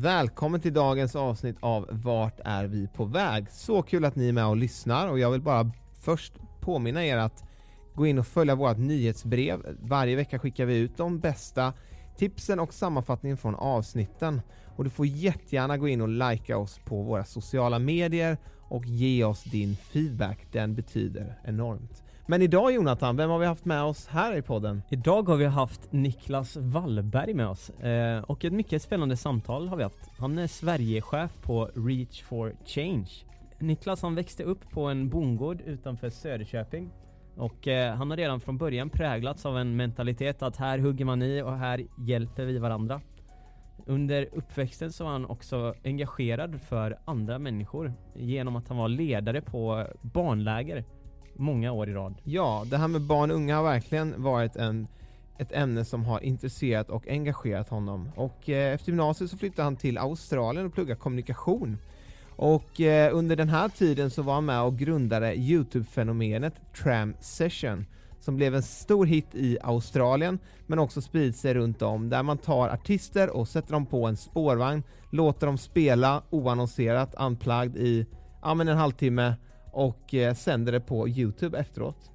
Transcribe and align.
Välkommen 0.00 0.60
till 0.60 0.72
dagens 0.72 1.16
avsnitt 1.16 1.56
av 1.60 1.88
Vart 1.90 2.40
är 2.44 2.64
vi 2.64 2.88
på 2.88 3.04
väg? 3.04 3.50
Så 3.50 3.82
kul 3.82 4.04
att 4.04 4.16
ni 4.16 4.28
är 4.28 4.32
med 4.32 4.46
och 4.46 4.56
lyssnar 4.56 5.08
och 5.08 5.18
jag 5.18 5.30
vill 5.30 5.40
bara 5.40 5.70
först 6.00 6.32
påminna 6.60 7.04
er 7.04 7.16
att 7.16 7.44
gå 7.94 8.06
in 8.06 8.18
och 8.18 8.26
följa 8.26 8.54
vårt 8.54 8.76
nyhetsbrev. 8.76 9.76
Varje 9.80 10.16
vecka 10.16 10.38
skickar 10.38 10.64
vi 10.64 10.78
ut 10.78 10.96
de 10.96 11.18
bästa 11.18 11.72
tipsen 12.16 12.60
och 12.60 12.74
sammanfattningen 12.74 13.36
från 13.36 13.54
avsnitten. 13.54 14.40
Och 14.76 14.84
du 14.84 14.90
får 14.90 15.06
jättegärna 15.06 15.78
gå 15.78 15.88
in 15.88 16.00
och 16.00 16.08
likea 16.08 16.58
oss 16.58 16.78
på 16.84 17.02
våra 17.02 17.24
sociala 17.24 17.78
medier 17.78 18.38
och 18.68 18.84
ge 18.84 19.24
oss 19.24 19.44
din 19.44 19.76
feedback. 19.76 20.38
Den 20.52 20.74
betyder 20.74 21.40
enormt. 21.44 22.02
Men 22.30 22.42
idag 22.42 22.72
Jonathan, 22.72 23.16
vem 23.16 23.30
har 23.30 23.38
vi 23.38 23.46
haft 23.46 23.64
med 23.64 23.82
oss 23.82 24.06
här 24.06 24.36
i 24.36 24.42
podden? 24.42 24.82
Idag 24.88 25.28
har 25.28 25.36
vi 25.36 25.44
haft 25.44 25.92
Niklas 25.92 26.56
Wallberg 26.56 27.34
med 27.34 27.48
oss 27.48 27.70
eh, 27.70 28.22
och 28.22 28.44
ett 28.44 28.52
mycket 28.52 28.82
spännande 28.82 29.16
samtal 29.16 29.68
har 29.68 29.76
vi 29.76 29.82
haft. 29.82 30.10
Han 30.18 30.38
är 30.38 30.46
Sverigechef 30.46 31.30
på 31.42 31.70
Reach 31.74 32.22
for 32.22 32.54
Change. 32.64 33.08
Niklas 33.58 34.02
han 34.02 34.14
växte 34.14 34.44
upp 34.44 34.70
på 34.70 34.84
en 34.84 35.08
bondgård 35.08 35.60
utanför 35.60 36.10
Söderköping 36.10 36.90
och 37.36 37.68
eh, 37.68 37.94
han 37.94 38.10
har 38.10 38.16
redan 38.16 38.40
från 38.40 38.58
början 38.58 38.90
präglats 38.90 39.46
av 39.46 39.58
en 39.58 39.76
mentalitet 39.76 40.42
att 40.42 40.56
här 40.56 40.78
hugger 40.78 41.04
man 41.04 41.22
i 41.22 41.42
och 41.42 41.58
här 41.58 41.86
hjälper 41.98 42.44
vi 42.44 42.58
varandra. 42.58 43.00
Under 43.86 44.28
uppväxten 44.32 44.92
så 44.92 45.04
var 45.04 45.10
han 45.10 45.26
också 45.26 45.74
engagerad 45.84 46.60
för 46.60 46.98
andra 47.04 47.38
människor 47.38 47.92
genom 48.14 48.56
att 48.56 48.68
han 48.68 48.76
var 48.76 48.88
ledare 48.88 49.40
på 49.40 49.86
barnläger 50.02 50.84
många 51.38 51.72
år 51.72 51.88
i 51.88 51.92
rad. 51.92 52.14
Ja, 52.24 52.64
det 52.66 52.76
här 52.76 52.88
med 52.88 53.00
barn 53.00 53.30
och 53.30 53.36
unga 53.36 53.56
har 53.56 53.62
verkligen 53.62 54.22
varit 54.22 54.56
en, 54.56 54.88
ett 55.38 55.52
ämne 55.52 55.84
som 55.84 56.04
har 56.04 56.20
intresserat 56.20 56.90
och 56.90 57.08
engagerat 57.08 57.68
honom. 57.68 58.10
Och 58.16 58.48
eh, 58.48 58.74
efter 58.74 58.88
gymnasiet 58.88 59.30
så 59.30 59.36
flyttade 59.36 59.62
han 59.62 59.76
till 59.76 59.98
Australien 59.98 60.66
och 60.66 60.74
pluggade 60.74 61.00
kommunikation. 61.00 61.78
Och 62.36 62.80
eh, 62.80 63.16
under 63.16 63.36
den 63.36 63.48
här 63.48 63.68
tiden 63.68 64.10
så 64.10 64.22
var 64.22 64.34
han 64.34 64.44
med 64.44 64.62
och 64.62 64.78
grundade 64.78 65.34
Youtube-fenomenet 65.34 66.54
Tram 66.82 67.14
Session 67.20 67.86
som 68.20 68.36
blev 68.36 68.54
en 68.54 68.62
stor 68.62 69.06
hit 69.06 69.34
i 69.34 69.58
Australien 69.62 70.38
men 70.66 70.78
också 70.78 71.00
sprids 71.00 71.40
sig 71.40 71.54
runt 71.54 71.82
om 71.82 72.08
där 72.08 72.22
man 72.22 72.38
tar 72.38 72.68
artister 72.68 73.30
och 73.30 73.48
sätter 73.48 73.72
dem 73.72 73.86
på 73.86 74.06
en 74.06 74.16
spårvagn, 74.16 74.82
låter 75.10 75.46
dem 75.46 75.58
spela 75.58 76.22
oannonserat, 76.30 77.14
unplugged 77.18 77.76
i 77.76 78.06
ja, 78.42 78.54
men 78.54 78.68
en 78.68 78.76
halvtimme 78.76 79.34
och 79.72 80.14
eh, 80.14 80.34
sänder 80.34 80.72
det 80.72 80.80
på 80.80 81.08
Youtube 81.08 81.58
efteråt. 81.58 82.10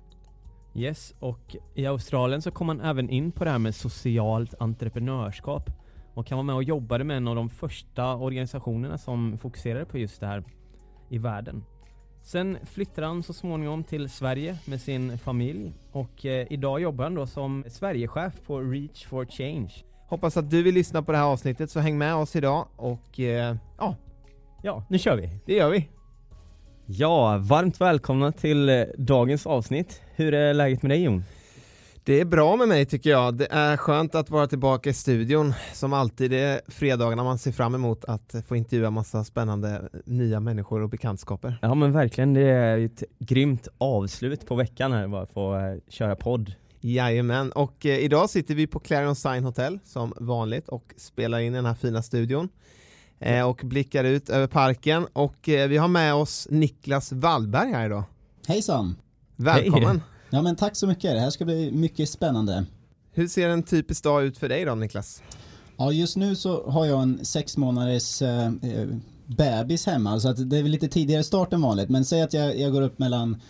Yes, 0.76 1.14
och 1.20 1.56
i 1.76 1.86
Australien 1.86 2.42
så 2.42 2.52
kom 2.52 2.68
man 2.68 2.82
även 2.82 3.10
in 3.10 3.32
på 3.32 3.44
det 3.44 3.50
här 3.50 3.60
med 3.60 3.76
socialt 3.76 4.54
entreprenörskap 4.60 5.70
och 6.14 6.28
kan 6.28 6.36
vara 6.38 6.46
med 6.46 6.56
och 6.56 6.64
jobbade 6.64 7.04
med 7.04 7.18
en 7.18 7.28
av 7.28 7.36
de 7.36 7.50
första 7.50 8.16
organisationerna 8.16 8.98
som 8.98 9.38
fokuserade 9.38 9.86
på 9.86 9.98
just 9.98 10.20
det 10.20 10.28
här 10.28 10.44
i 11.10 11.18
världen. 11.18 11.64
Sen 12.22 12.58
flyttade 12.66 13.08
han 13.08 13.24
så 13.24 13.34
småningom 13.34 13.84
till 13.84 14.10
Sverige 14.10 14.58
med 14.66 14.82
sin 14.82 15.18
familj 15.18 15.74
och 15.92 16.26
eh, 16.26 16.48
idag 16.50 16.82
jobbar 16.82 17.04
han 17.04 17.16
då 17.16 17.28
som 17.28 17.64
Sverigechef 17.68 18.34
på 18.48 18.60
Reach 18.60 19.06
for 19.06 19.26
Change. 19.26 19.72
Hoppas 20.08 20.38
att 20.38 20.50
du 20.50 20.64
vill 20.64 20.74
lyssna 20.76 21.02
på 21.02 21.12
det 21.12 21.18
här 21.18 21.26
avsnittet 21.26 21.72
så 21.72 21.80
häng 21.80 21.98
med 21.98 22.16
oss 22.16 22.36
idag 22.36 22.68
och 22.76 23.20
eh, 23.20 23.56
ja, 23.78 23.96
Ja, 24.64 24.84
nu 24.90 25.00
kör 25.00 25.16
vi! 25.16 25.30
det 25.46 25.54
gör 25.54 25.70
vi. 25.70 25.90
Ja, 26.96 27.38
varmt 27.38 27.82
välkomna 27.82 28.32
till 28.32 28.70
eh, 28.70 28.84
dagens 28.98 29.48
avsnitt. 29.48 30.02
Hur 30.16 30.34
är 30.34 30.54
läget 30.54 30.82
med 30.82 30.92
dig 30.92 31.04
Jon? 31.04 31.24
Det 32.04 32.20
är 32.20 32.26
bra 32.26 32.56
med 32.56 32.68
mig 32.68 32.86
tycker 32.86 33.10
jag. 33.10 33.38
Det 33.38 33.48
är 33.52 33.78
skönt 33.78 34.16
att 34.16 34.30
vara 34.30 34.48
tillbaka 34.48 34.90
i 34.90 34.94
studion. 34.94 35.54
Som 35.74 35.94
alltid 35.94 36.32
det 36.32 36.40
är 36.40 36.62
fredagarna 36.68 37.24
man 37.24 37.38
ser 37.38 37.52
fram 37.52 37.76
emot 37.76 38.06
att 38.06 38.36
få 38.48 38.56
intervjua 38.56 38.90
massa 38.90 39.24
spännande 39.24 39.90
nya 40.06 40.40
människor 40.40 40.82
och 40.82 40.90
bekantskaper. 40.90 41.60
Ja 41.62 41.76
men 41.76 41.92
verkligen, 41.92 42.34
det 42.34 42.50
är 42.50 42.78
ett 42.78 43.04
grymt 43.20 43.68
avslut 43.78 44.46
på 44.46 44.56
veckan 44.56 44.92
här 44.92 45.08
bara 45.08 45.26
få 45.26 45.56
eh, 45.56 45.76
köra 45.90 46.16
podd. 46.16 46.54
Jajamän, 46.82 47.52
och 47.52 47.86
eh, 47.86 47.98
idag 47.98 48.30
sitter 48.30 48.56
vi 48.56 48.68
på 48.68 48.80
Clarion 48.80 49.16
Sign 49.16 49.44
Hotel 49.44 49.80
som 49.86 50.14
vanligt 50.18 50.70
och 50.70 50.94
spelar 50.98 51.40
in 51.40 51.54
i 51.54 51.56
den 51.56 51.66
här 51.66 51.76
fina 51.76 52.02
studion. 52.02 52.50
Eh, 53.26 53.50
och 53.50 53.62
blickar 53.64 54.04
ut 54.04 54.30
över 54.30 54.48
parken 54.48 55.08
och 55.14 55.50
eh, 55.50 55.68
vi 55.68 55.78
har 55.78 55.88
med 55.88 56.14
oss 56.14 56.48
Niklas 56.50 57.12
Wallberg 57.12 57.72
här 57.72 57.86
idag. 57.86 58.04
Hejsan! 58.48 58.96
Välkommen! 59.36 60.02
Ja 60.30 60.42
men 60.42 60.56
tack 60.56 60.76
så 60.76 60.88
mycket, 60.88 61.12
det 61.12 61.20
här 61.20 61.30
ska 61.30 61.46
bli 61.46 61.72
mycket 61.72 62.10
spännande. 62.10 62.66
Hur 63.12 63.28
ser 63.28 63.50
en 63.50 63.64
typisk 63.64 64.04
dag 64.04 64.24
ut 64.24 64.38
för 64.38 64.50
dig 64.50 64.66
då 64.66 64.76
Niklas? 64.76 65.24
Ja 65.78 65.92
just 65.92 66.18
nu 66.18 66.36
så 66.36 66.70
har 66.70 66.86
jag 66.86 67.02
en 67.02 67.26
sex 67.26 67.58
månaders 67.58 68.22
eh, 68.22 68.46
eh, 68.46 68.88
bebis 69.26 69.86
hemma 69.86 70.20
så 70.20 70.30
att 70.30 70.50
det 70.50 70.58
är 70.58 70.64
väl 70.64 70.72
lite 70.72 70.88
tidigare 70.88 71.24
start 71.24 71.54
än 71.54 71.62
vanligt 71.62 71.90
men 71.90 72.06
säg 72.06 72.22
att 72.22 72.34
jag, 72.34 72.60
jag 72.60 72.72
går 72.72 72.82
upp 72.82 73.00
mellan 73.00 73.42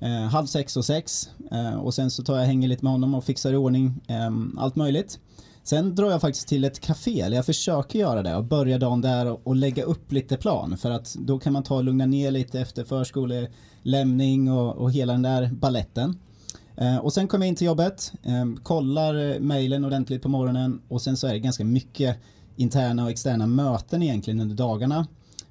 eh, 0.00 0.10
halv 0.10 0.46
sex 0.46 0.76
och 0.76 0.84
sex 0.84 1.30
eh, 1.52 1.74
och 1.74 1.94
sen 1.94 2.10
så 2.10 2.22
tar 2.22 2.38
jag 2.38 2.46
hänger 2.46 2.68
lite 2.68 2.84
med 2.84 2.92
honom 2.92 3.14
och 3.14 3.24
fixar 3.24 3.52
i 3.52 3.56
ordning 3.56 4.00
allt 4.58 4.76
möjligt. 4.76 5.18
Sen 5.64 5.94
drar 5.94 6.10
jag 6.10 6.20
faktiskt 6.20 6.48
till 6.48 6.64
ett 6.64 6.80
café, 6.80 7.20
eller 7.20 7.36
jag 7.36 7.46
försöker 7.46 7.98
göra 7.98 8.22
det 8.22 8.36
och 8.36 8.44
börja 8.44 8.78
dagen 8.78 9.00
där 9.00 9.48
och, 9.48 9.56
lägga 9.56 9.84
upp 9.84 10.12
lite 10.12 10.36
plan 10.36 10.76
för 10.76 10.90
att 10.90 11.14
då 11.14 11.38
kan 11.38 11.52
man 11.52 11.62
ta 11.62 11.74
och 11.74 11.84
lugna 11.84 12.06
ner 12.06 12.30
lite 12.30 12.60
efter 12.60 12.84
förskolelämning 12.84 14.50
och, 14.50 14.76
och 14.76 14.92
hela 14.92 15.12
den 15.12 15.22
där 15.22 15.50
balletten. 15.52 16.18
Eh, 16.76 16.96
och 16.96 17.12
sen 17.12 17.28
kommer 17.28 17.46
jag 17.46 17.48
in 17.48 17.56
till 17.56 17.66
jobbet, 17.66 18.12
eh, 18.22 18.62
kollar 18.62 19.40
mejlen 19.40 19.84
ordentligt 19.84 20.22
på 20.22 20.28
morgonen 20.28 20.80
och 20.88 21.02
sen 21.02 21.16
så 21.16 21.26
är 21.26 21.32
det 21.32 21.38
ganska 21.38 21.64
mycket 21.64 22.16
interna 22.56 23.04
och 23.04 23.10
externa 23.10 23.46
möten 23.46 24.02
egentligen 24.02 24.40
under 24.40 24.56
dagarna. 24.56 25.06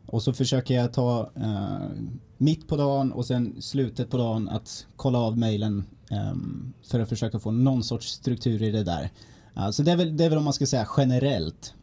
Och 0.05 0.23
så 0.23 0.33
försöker 0.33 0.73
jag 0.73 0.93
ta 0.93 1.31
eh, 1.35 1.87
mitt 2.37 2.67
på 2.67 2.77
dagen 2.77 3.11
och 3.11 3.25
sen 3.25 3.61
slutet 3.61 4.09
på 4.09 4.17
dagen 4.17 4.49
att 4.49 4.85
kolla 4.95 5.19
av 5.19 5.37
mejlen 5.37 5.83
eh, 6.11 6.33
för 6.83 6.99
att 6.99 7.09
försöka 7.09 7.39
få 7.39 7.51
någon 7.51 7.83
sorts 7.83 8.07
struktur 8.07 8.63
i 8.63 8.71
det 8.71 8.83
där. 8.83 9.11
Ja, 9.53 9.71
så 9.71 9.83
det 9.83 9.91
är, 9.91 9.97
väl, 9.97 10.17
det 10.17 10.25
är 10.25 10.29
väl 10.29 10.37
om 10.37 10.43
man 10.43 10.53
ska 10.53 10.65
säga 10.65 10.87
generellt. 10.97 11.73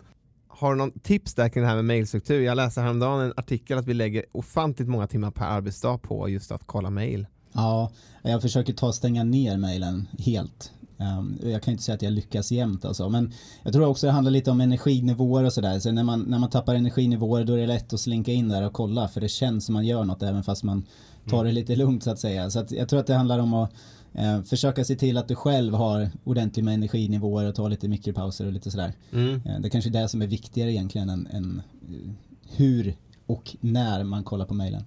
Har 0.48 0.70
du 0.70 0.78
någon 0.78 1.00
tips 1.00 1.34
där 1.34 1.48
kring 1.48 1.62
det 1.62 1.68
här 1.68 1.76
med 1.76 1.84
mailstruktur? 1.84 2.40
Jag 2.40 2.56
läste 2.56 2.80
häromdagen 2.80 3.20
en 3.20 3.32
artikel 3.36 3.78
att 3.78 3.86
vi 3.86 3.94
lägger 3.94 4.24
ofantligt 4.32 4.88
många 4.88 5.06
timmar 5.06 5.30
per 5.30 5.44
arbetsdag 5.44 5.98
på 5.98 6.28
just 6.28 6.52
att 6.52 6.62
kolla 6.66 6.90
mail. 6.90 7.26
Ja, 7.52 7.90
jag 8.22 8.42
försöker 8.42 8.72
ta 8.72 8.86
och 8.86 8.94
stänga 8.94 9.24
ner 9.24 9.56
mejlen 9.56 10.08
helt. 10.18 10.72
Um, 11.00 11.38
jag 11.42 11.62
kan 11.62 11.72
inte 11.72 11.84
säga 11.84 11.94
att 11.94 12.02
jag 12.02 12.12
lyckas 12.12 12.52
jämt 12.52 12.84
alltså. 12.84 13.08
Men 13.08 13.32
jag 13.62 13.72
tror 13.72 13.86
också 13.86 14.06
det 14.06 14.12
handlar 14.12 14.30
lite 14.30 14.50
om 14.50 14.60
energinivåer 14.60 15.44
och 15.44 15.52
sådär. 15.52 15.78
Så 15.78 15.92
när 15.92 16.04
man, 16.04 16.20
när 16.20 16.38
man 16.38 16.50
tappar 16.50 16.74
energinivåer 16.74 17.44
då 17.44 17.52
är 17.52 17.58
det 17.58 17.66
lätt 17.66 17.92
att 17.92 18.00
slinka 18.00 18.32
in 18.32 18.48
där 18.48 18.66
och 18.66 18.72
kolla. 18.72 19.08
För 19.08 19.20
det 19.20 19.28
känns 19.28 19.66
som 19.66 19.72
man 19.72 19.86
gör 19.86 20.04
något 20.04 20.22
även 20.22 20.42
fast 20.42 20.62
man 20.62 20.86
tar 21.30 21.44
det 21.44 21.52
lite 21.52 21.76
lugnt 21.76 22.02
så 22.02 22.10
att 22.10 22.18
säga. 22.18 22.50
Så 22.50 22.58
att 22.60 22.72
jag 22.72 22.88
tror 22.88 23.00
att 23.00 23.06
det 23.06 23.14
handlar 23.14 23.38
om 23.38 23.54
att 23.54 23.72
eh, 24.14 24.42
försöka 24.42 24.84
se 24.84 24.96
till 24.96 25.16
att 25.16 25.28
du 25.28 25.34
själv 25.34 25.74
har 25.74 26.10
ordentligt 26.24 26.64
med 26.64 26.74
energinivåer 26.74 27.48
och 27.48 27.54
ta 27.54 27.68
lite 27.68 27.88
mikropauser 27.88 28.46
och 28.46 28.52
lite 28.52 28.70
sådär. 28.70 28.92
Mm. 29.12 29.42
Eh, 29.44 29.60
det 29.60 29.70
kanske 29.70 29.90
är 29.90 30.02
det 30.02 30.08
som 30.08 30.22
är 30.22 30.26
viktigare 30.26 30.72
egentligen 30.72 31.10
än, 31.10 31.26
än 31.26 31.62
eh, 31.90 32.10
hur 32.56 32.94
och 33.26 33.56
när 33.60 34.04
man 34.04 34.24
kollar 34.24 34.44
på 34.44 34.54
mejlen. 34.54 34.84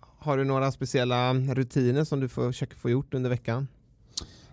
Har 0.00 0.36
du 0.36 0.44
några 0.44 0.72
speciella 0.72 1.34
rutiner 1.34 2.04
som 2.04 2.20
du 2.20 2.28
försöker 2.28 2.76
få 2.76 2.90
gjort 2.90 3.14
under 3.14 3.30
veckan? 3.30 3.68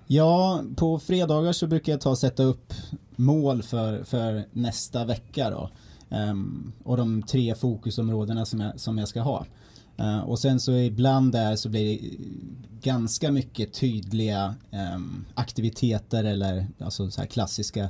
Ja, 0.07 0.63
på 0.75 0.99
fredagar 0.99 1.51
så 1.51 1.67
brukar 1.67 1.91
jag 1.91 2.01
ta 2.01 2.09
och 2.09 2.17
sätta 2.17 2.43
upp 2.43 2.73
mål 3.15 3.63
för, 3.63 4.03
för 4.03 4.43
nästa 4.51 5.05
vecka 5.05 5.49
då. 5.49 5.69
Um, 6.09 6.73
och 6.83 6.97
de 6.97 7.23
tre 7.23 7.55
fokusområdena 7.55 8.45
som 8.45 8.59
jag, 8.59 8.79
som 8.79 8.97
jag 8.97 9.07
ska 9.07 9.21
ha. 9.21 9.45
Uh, 9.99 10.19
och 10.19 10.39
sen 10.39 10.59
så 10.59 10.71
ibland 10.71 11.31
där 11.31 11.55
så 11.55 11.69
blir 11.69 11.85
det 11.85 12.09
ganska 12.81 13.31
mycket 13.31 13.73
tydliga 13.73 14.55
um, 14.95 15.25
aktiviteter 15.33 16.23
eller 16.23 16.67
alltså 16.79 17.11
så 17.11 17.21
här 17.21 17.27
klassiska 17.27 17.89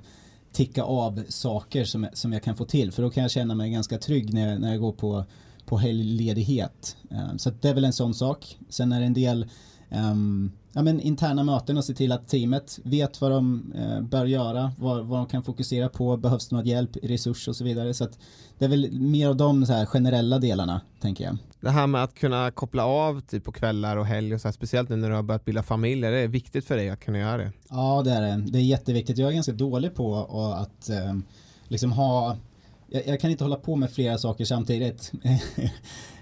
ticka 0.52 0.84
av 0.84 1.24
saker 1.30 1.86
som, 1.86 2.08
som 2.14 2.34
jag 2.34 2.44
kan 2.44 2.58
få 2.58 2.66
till. 2.66 2.92
För 2.92 3.04
då 3.04 3.10
kan 3.10 3.24
jag 3.24 3.32
känna 3.32 3.56
mig 3.56 3.72
ganska 3.72 3.98
trygg 3.98 4.34
när, 4.34 4.60
när 4.60 4.72
jag 4.72 4.82
går 4.82 4.92
på, 4.92 5.26
på 5.66 5.78
helgledighet. 5.78 6.96
Uh, 7.12 7.38
så 7.38 7.52
det 7.62 7.70
är 7.70 7.74
väl 7.74 7.86
en 7.86 7.94
sån 7.94 8.14
sak. 8.14 8.58
Sen 8.70 8.92
är 8.92 9.00
det 9.00 9.06
en 9.06 9.14
del 9.14 9.46
um, 9.92 10.52
ja, 10.74 10.82
men 10.82 11.00
interna 11.00 11.44
möten 11.44 11.78
och 11.78 11.86
se 11.86 11.94
till 11.94 12.12
att 12.12 12.28
teamet 12.28 12.80
vet 12.84 13.22
vad 13.22 13.32
de 13.32 13.74
eh, 13.76 14.02
bör 14.02 14.26
göra, 14.26 14.72
vad, 14.78 15.06
vad 15.06 15.20
de 15.20 15.26
kan 15.26 15.44
fokusera 15.44 15.90
på, 15.90 16.18
behövs 16.18 16.48
det 16.48 16.56
något 16.56 16.66
hjälp, 16.66 16.98
resurs 17.04 17.48
och 17.48 17.56
så 17.56 17.64
vidare. 17.64 17.94
Så 17.94 18.08
det 18.58 18.66
är 18.66 18.70
väl 18.70 18.92
mer 18.92 19.30
av 19.30 19.36
de 19.36 19.66
så 19.66 19.74
här 19.74 19.86
generella 19.86 20.40
delarna, 20.40 20.82
tänker 21.02 21.24
jag. 21.24 21.38
Det 21.62 21.70
här 21.70 21.88
med 21.88 22.04
att 22.04 22.14
kunna 22.14 22.52
koppla 22.52 22.86
av 22.86 23.22
typ 23.22 23.44
på 23.44 23.52
kvällar 23.52 23.98
och 23.98 24.06
helg 24.06 24.34
och 24.34 24.42
så 24.42 24.48
här, 24.48 24.54
speciellt 24.54 24.90
nu 24.90 24.96
när 24.96 25.10
du 25.10 25.16
har 25.16 25.24
börjat 25.24 25.46
bilda 25.46 25.64
familj, 25.64 26.06
är 26.06 26.12
det 26.12 26.28
viktigt 26.28 26.66
för 26.66 26.76
dig 26.76 26.90
att 26.90 27.00
kunna 27.00 27.20
göra 27.20 27.38
det? 27.38 27.52
Ja, 27.70 28.02
det 28.06 28.12
är 28.12 28.22
det. 28.22 28.44
Det 28.52 28.60
är 28.60 28.64
jätteviktigt. 28.64 29.18
Jag 29.18 29.30
är 29.30 29.34
ganska 29.34 29.52
dålig 29.52 29.96
på 29.96 30.18
att 30.56 30.90
eh, 30.90 31.16
liksom 31.68 31.92
ha 31.92 32.38
jag, 32.92 33.08
jag, 33.08 33.20
kan 33.20 33.32
inte 33.32 33.44
hålla 33.44 33.56
på 33.56 33.76
med 33.76 33.92
flera 33.92 34.18
saker 34.18 34.46
samtidigt. 34.46 35.12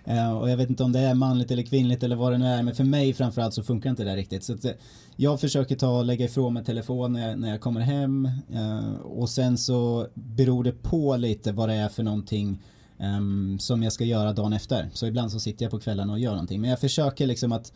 Eh, 0.06 0.38
och 0.38 0.50
jag 0.50 0.58
vet 0.58 0.70
inte 0.70 0.84
om 0.84 0.92
det 0.92 1.00
är 1.00 1.14
manligt 1.14 1.52
eller 1.52 1.64
kvinnligt 1.64 2.04
eller 2.04 2.16
vad 2.16 2.32
det 2.32 2.38
nu 2.38 2.46
är, 2.46 2.64
men 2.64 2.76
för 2.76 2.84
mig 2.84 3.14
framförallt 3.14 3.54
så 3.54 3.64
funkar 3.64 3.90
inte 3.90 4.04
det 4.04 4.16
riktigt. 4.16 4.44
Så 4.44 4.54
eh, 4.54 4.72
jag 5.16 5.42
försöker 5.42 5.76
ta 5.76 6.04
lägga 6.04 6.26
ifrån 6.26 6.54
mig 6.54 6.66
telefonen 6.66 7.22
när, 7.22 7.36
när 7.36 7.50
jag 7.50 7.62
kommer 7.62 7.82
hem 7.82 8.30
eh, 8.54 8.94
och 9.02 9.30
sen 9.30 9.58
så 9.58 10.08
beror 10.14 10.64
det 10.64 10.72
på 10.72 11.18
lite 11.18 11.52
vad 11.52 11.70
det 11.70 11.76
är 11.76 11.90
för 11.90 12.04
någonting 12.04 12.62
um, 12.98 13.60
som 13.60 13.84
jag 13.84 13.94
ska 13.94 14.04
göra 14.04 14.34
dagen 14.34 14.54
efter. 14.54 14.90
Så 14.94 15.08
ibland 15.08 15.32
så 15.32 15.40
sitter 15.40 15.66
jag 15.66 15.72
på 15.72 15.80
kvällen 15.80 16.10
och 16.10 16.20
gör 16.20 16.32
någonting. 16.32 16.62
Men 16.62 16.70
jag 16.70 16.80
försöker 16.80 17.28
liksom 17.28 17.52
att 17.52 17.74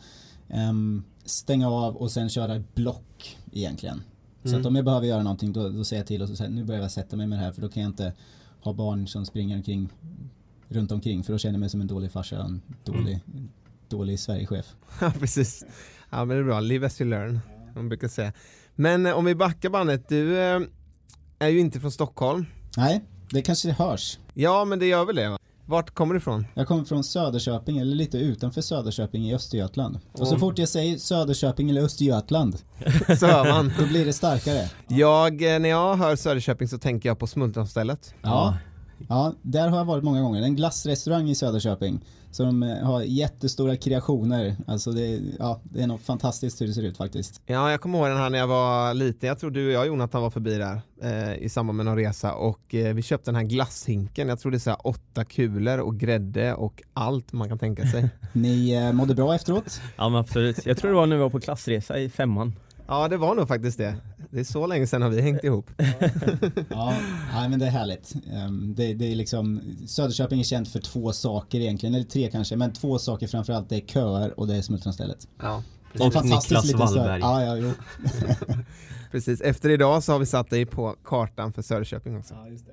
um, 0.48 1.04
stänga 1.24 1.70
av 1.70 1.96
och 1.96 2.10
sen 2.10 2.28
köra 2.28 2.62
block 2.74 3.36
egentligen. 3.52 4.02
Så 4.42 4.48
mm. 4.48 4.60
att 4.60 4.66
om 4.66 4.76
jag 4.76 4.84
behöver 4.84 5.06
göra 5.06 5.22
någonting 5.22 5.52
då, 5.52 5.68
då 5.68 5.84
säger 5.84 6.00
jag 6.00 6.06
till 6.06 6.22
och 6.22 6.28
så 6.28 6.36
säger 6.36 6.50
nu 6.50 6.64
börjar 6.64 6.82
jag 6.82 6.90
sätta 6.90 7.16
mig 7.16 7.26
med 7.26 7.38
det 7.38 7.44
här 7.44 7.52
för 7.52 7.62
då 7.62 7.68
kan 7.68 7.82
jag 7.82 7.90
inte 7.90 8.12
ha 8.64 8.72
barn 8.72 9.06
som 9.06 9.26
springer 9.26 9.56
omkring 9.56 9.88
runt 10.68 10.92
omkring 10.92 11.24
för 11.24 11.32
då 11.32 11.38
känner 11.38 11.54
jag 11.54 11.60
mig 11.60 11.68
som 11.70 11.80
en 11.80 11.86
dålig 11.86 12.12
farsa, 12.12 12.36
en 12.36 12.62
dålig, 12.84 13.20
mm. 13.32 13.48
dålig 13.88 14.20
Sverigechef. 14.20 14.66
Ja 15.00 15.12
precis. 15.18 15.64
Ja 16.10 16.24
men 16.24 16.36
det 16.36 16.42
är 16.42 16.44
bra, 16.44 16.60
live 16.60 16.86
as 16.86 17.00
you 17.00 17.10
learn, 17.10 17.40
man 17.74 17.88
brukar 17.88 18.08
säga. 18.08 18.32
Men 18.74 19.06
eh, 19.06 19.12
om 19.12 19.24
vi 19.24 19.34
backar 19.34 19.70
bandet, 19.70 20.08
du 20.08 20.38
eh, 20.38 20.60
är 21.38 21.48
ju 21.48 21.60
inte 21.60 21.80
från 21.80 21.92
Stockholm. 21.92 22.46
Nej, 22.76 23.04
det 23.30 23.42
kanske 23.42 23.68
det 23.68 23.74
hörs. 23.74 24.18
Ja 24.34 24.64
men 24.64 24.78
det 24.78 24.86
gör 24.86 25.04
väl 25.04 25.16
det 25.16 25.28
va? 25.28 25.38
Vart 25.66 25.90
kommer 25.90 26.14
du 26.14 26.18
ifrån? 26.18 26.46
Jag 26.54 26.66
kommer 26.66 26.84
från 26.84 27.04
Söderköping, 27.04 27.78
eller 27.78 27.96
lite 27.96 28.18
utanför 28.18 28.60
Söderköping 28.60 29.24
i 29.30 29.34
Östergötland. 29.34 29.98
Och 30.12 30.28
så 30.28 30.38
fort 30.38 30.58
jag 30.58 30.68
säger 30.68 30.98
Söderköping 30.98 31.70
eller 31.70 31.82
Östergötland 31.82 32.56
så 33.18 33.26
hör 33.26 33.52
man. 33.52 33.72
Då 33.78 33.86
blir 33.86 34.04
det 34.04 34.12
starkare. 34.12 34.70
Jag, 34.88 35.54
eh, 35.54 35.60
när 35.60 35.68
jag 35.68 35.96
hör 35.96 36.16
Söderköping 36.16 36.68
så 36.68 36.78
tänker 36.78 37.08
jag 37.08 37.18
på 37.18 37.26
smultronstället. 37.26 38.14
Ja. 38.22 38.56
Ja, 39.08 39.34
där 39.42 39.68
har 39.68 39.78
jag 39.78 39.84
varit 39.84 40.04
många 40.04 40.22
gånger. 40.22 40.42
En 40.42 40.56
glassrestaurang 40.56 41.28
i 41.30 41.34
Söderköping. 41.34 42.00
Så 42.34 42.44
de 42.44 42.62
eh, 42.62 42.78
har 42.78 43.02
jättestora 43.02 43.76
kreationer. 43.76 44.56
Alltså 44.66 44.90
det, 44.90 45.20
ja, 45.38 45.60
det 45.64 45.82
är 45.82 45.86
något 45.86 46.02
fantastiskt 46.02 46.60
hur 46.60 46.66
det 46.66 46.72
ser 46.72 46.82
ut 46.82 46.96
faktiskt. 46.96 47.40
Ja, 47.46 47.70
jag 47.70 47.80
kommer 47.80 47.98
ihåg 47.98 48.08
den 48.08 48.16
här 48.16 48.30
när 48.30 48.38
jag 48.38 48.46
var 48.46 48.94
liten. 48.94 49.28
Jag 49.28 49.38
tror 49.38 49.50
du 49.50 49.66
och 49.66 49.72
jag 49.72 49.86
Jonathan 49.86 50.22
var 50.22 50.30
förbi 50.30 50.58
där 50.58 50.80
eh, 51.02 51.34
i 51.44 51.48
samband 51.48 51.76
med 51.76 51.86
någon 51.86 51.96
resa 51.96 52.34
och 52.34 52.74
eh, 52.74 52.94
vi 52.94 53.02
köpte 53.02 53.30
den 53.30 53.36
här 53.36 53.44
glasshinken. 53.44 54.28
Jag 54.28 54.40
tror 54.40 54.52
det 54.52 54.56
är 54.56 54.58
så 54.58 54.70
här 54.70 54.86
åtta 54.86 55.24
kulor 55.24 55.78
och 55.78 55.96
grädde 55.96 56.54
och 56.54 56.82
allt 56.92 57.32
man 57.32 57.48
kan 57.48 57.58
tänka 57.58 57.86
sig. 57.86 58.08
Ni 58.32 58.72
eh, 58.72 58.92
mådde 58.92 59.14
bra 59.14 59.34
efteråt? 59.34 59.80
Ja 59.96 60.08
men 60.08 60.20
absolut. 60.20 60.66
Jag 60.66 60.76
tror 60.76 60.90
det 60.90 60.96
var 60.96 61.06
när 61.06 61.16
vi 61.16 61.22
var 61.22 61.30
på 61.30 61.40
klassresa 61.40 61.98
i 61.98 62.08
femman. 62.08 62.52
Ja 62.86 63.08
det 63.08 63.16
var 63.16 63.34
nog 63.34 63.48
faktiskt 63.48 63.78
det. 63.78 63.96
Det 64.30 64.40
är 64.40 64.44
så 64.44 64.66
länge 64.66 64.86
sedan 64.86 65.02
har 65.02 65.10
vi 65.10 65.20
hängt 65.20 65.44
ihop. 65.44 65.70
ja, 66.70 66.96
nej, 67.34 67.48
men 67.48 67.58
det 67.58 67.66
är 67.66 67.70
härligt. 67.70 68.14
Um, 68.46 68.74
det, 68.74 68.94
det, 68.94 69.12
är 69.12 69.16
liksom, 69.16 69.60
Söderköping 69.86 70.40
är 70.40 70.44
känt 70.44 70.68
för 70.68 70.80
två 70.80 71.12
saker 71.12 71.60
egentligen, 71.60 71.94
eller 71.94 72.04
tre 72.04 72.30
kanske, 72.30 72.56
men 72.56 72.72
två 72.72 72.98
saker 72.98 73.26
framförallt. 73.26 73.68
Det 73.68 73.76
är 73.76 73.86
köer 73.86 74.40
och 74.40 74.46
det 74.46 74.56
är 74.56 74.62
smultronstället. 74.62 75.28
Ja. 75.40 75.62
Och 76.00 76.24
Niklas 76.24 76.72
Wallberg. 76.74 77.20
Ja, 77.20 77.44
ja, 77.44 77.56
jo. 77.56 77.72
Precis, 79.10 79.40
efter 79.40 79.68
idag 79.68 80.02
så 80.02 80.12
har 80.12 80.18
vi 80.18 80.26
satt 80.26 80.50
dig 80.50 80.66
på 80.66 80.96
kartan 81.04 81.52
för 81.52 81.62
Söderköping 81.62 82.18
också. 82.18 82.34
Ja, 82.34 82.48
just 82.48 82.66
det. 82.66 82.72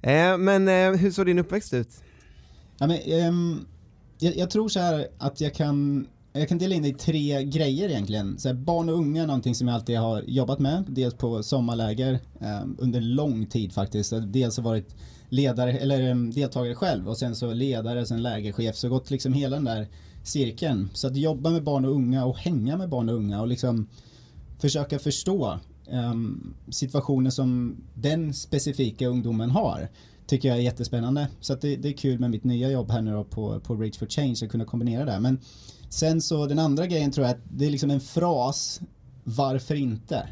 Ja. 0.00 0.10
Eh, 0.10 0.38
men 0.38 0.68
eh, 0.68 1.00
hur 1.00 1.10
såg 1.10 1.26
din 1.26 1.38
uppväxt 1.38 1.74
ut? 1.74 1.88
Ja, 2.78 2.86
men, 2.86 3.28
um, 3.28 3.66
jag, 4.18 4.36
jag 4.36 4.50
tror 4.50 4.68
så 4.68 4.80
här 4.80 5.08
att 5.18 5.40
jag 5.40 5.54
kan 5.54 6.06
jag 6.32 6.48
kan 6.48 6.58
dela 6.58 6.74
in 6.74 6.82
det 6.82 6.88
i 6.88 6.94
tre 6.94 7.44
grejer 7.44 7.88
egentligen. 7.88 8.38
Så 8.38 8.48
här, 8.48 8.54
barn 8.54 8.88
och 8.88 8.94
unga 8.94 9.22
är 9.22 9.26
någonting 9.26 9.54
som 9.54 9.68
jag 9.68 9.74
alltid 9.74 9.98
har 9.98 10.22
jobbat 10.22 10.58
med. 10.58 10.84
Dels 10.88 11.14
på 11.14 11.42
sommarläger 11.42 12.20
eh, 12.40 12.62
under 12.78 13.00
lång 13.00 13.46
tid 13.46 13.72
faktiskt. 13.72 14.12
Dels 14.26 14.56
har 14.56 14.64
varit 14.64 14.94
ledare, 15.28 15.72
eller 15.72 16.10
um, 16.10 16.30
deltagare 16.30 16.74
själv 16.74 17.08
och 17.08 17.18
sen 17.18 17.36
så 17.36 17.52
ledare, 17.52 18.06
sen 18.06 18.22
lägerchef. 18.22 18.76
Så 18.76 18.88
gått 18.88 19.10
liksom 19.10 19.32
hela 19.32 19.56
den 19.56 19.64
där 19.64 19.88
cirkeln. 20.22 20.88
Så 20.92 21.06
att 21.06 21.16
jobba 21.16 21.50
med 21.50 21.64
barn 21.64 21.84
och 21.84 21.90
unga 21.90 22.24
och 22.24 22.38
hänga 22.38 22.76
med 22.76 22.88
barn 22.88 23.08
och 23.08 23.14
unga 23.14 23.40
och 23.40 23.48
liksom 23.48 23.88
försöka 24.58 24.98
förstå 24.98 25.58
um, 25.90 26.54
situationen 26.70 27.32
som 27.32 27.76
den 27.94 28.34
specifika 28.34 29.06
ungdomen 29.06 29.50
har 29.50 29.88
tycker 30.26 30.48
jag 30.48 30.58
är 30.58 30.62
jättespännande. 30.62 31.28
Så 31.40 31.52
att 31.52 31.60
det, 31.60 31.76
det 31.76 31.88
är 31.88 31.92
kul 31.92 32.18
med 32.18 32.30
mitt 32.30 32.44
nya 32.44 32.70
jobb 32.70 32.90
här 32.90 33.02
nu 33.02 33.12
då 33.12 33.24
på, 33.24 33.60
på 33.60 33.74
Reach 33.74 33.98
for 33.98 34.06
Change 34.06 34.36
att 34.42 34.48
kunna 34.48 34.64
kombinera 34.64 35.04
det. 35.04 35.20
Men 35.20 35.38
Sen 35.92 36.20
så 36.20 36.46
den 36.46 36.58
andra 36.58 36.86
grejen 36.86 37.10
tror 37.10 37.26
jag 37.26 37.34
att 37.34 37.42
det 37.50 37.66
är 37.66 37.70
liksom 37.70 37.90
en 37.90 38.00
fras, 38.00 38.80
varför 39.24 39.74
inte? 39.74 40.28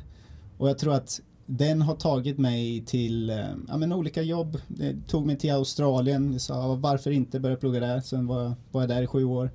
Och 0.58 0.68
jag 0.68 0.78
tror 0.78 0.94
att 0.94 1.20
den 1.46 1.82
har 1.82 1.94
tagit 1.94 2.38
mig 2.38 2.84
till 2.86 3.30
eh, 3.30 3.44
ja, 3.68 3.76
men 3.76 3.92
olika 3.92 4.22
jobb. 4.22 4.60
Det 4.68 4.96
tog 5.08 5.26
mig 5.26 5.36
till 5.36 5.52
Australien. 5.52 6.32
Jag 6.32 6.40
sa 6.40 6.74
varför 6.74 7.10
inte 7.10 7.40
börja 7.40 7.56
plugga 7.56 7.80
där. 7.80 8.00
Sen 8.00 8.26
var, 8.26 8.54
var 8.70 8.80
jag 8.80 8.88
där 8.88 9.02
i 9.02 9.06
sju 9.06 9.24
år. 9.24 9.50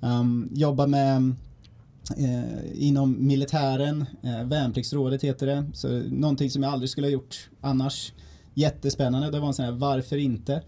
Um, 0.00 0.48
jobba 0.54 0.86
med 0.86 1.34
eh, 2.16 2.82
inom 2.86 3.26
militären. 3.26 4.04
Eh, 4.22 4.44
värnpliktsrådet 4.44 5.24
heter 5.24 5.46
det. 5.46 5.66
Så 5.74 5.88
någonting 6.08 6.50
som 6.50 6.62
jag 6.62 6.72
aldrig 6.72 6.90
skulle 6.90 7.06
ha 7.06 7.12
gjort 7.12 7.50
annars. 7.60 8.12
Jättespännande. 8.54 9.30
Det 9.30 9.40
var 9.40 9.48
en 9.48 9.54
sån 9.54 9.64
här 9.64 9.72
varför 9.72 10.16
inte? 10.16 10.62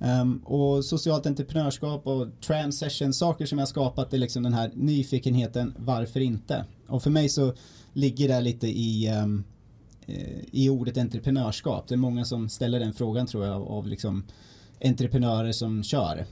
Um, 0.00 0.38
och 0.44 0.84
socialt 0.84 1.26
entreprenörskap 1.26 2.06
och 2.06 2.26
transession 2.40 3.12
saker 3.12 3.46
som 3.46 3.58
jag 3.58 3.68
skapat 3.68 4.14
är 4.14 4.18
liksom 4.18 4.42
den 4.42 4.54
här 4.54 4.70
nyfikenheten, 4.74 5.74
varför 5.78 6.20
inte? 6.20 6.64
Och 6.88 7.02
för 7.02 7.10
mig 7.10 7.28
så 7.28 7.54
ligger 7.92 8.28
det 8.28 8.40
lite 8.40 8.66
i, 8.66 9.10
um, 9.22 9.44
i 10.52 10.68
ordet 10.68 10.98
entreprenörskap. 10.98 11.88
Det 11.88 11.94
är 11.94 11.96
många 11.96 12.24
som 12.24 12.48
ställer 12.48 12.80
den 12.80 12.92
frågan 12.92 13.26
tror 13.26 13.46
jag 13.46 13.54
av, 13.54 13.68
av 13.68 13.86
liksom 13.86 14.24
entreprenörer 14.84 15.52
som 15.52 15.82
kör. 15.82 16.26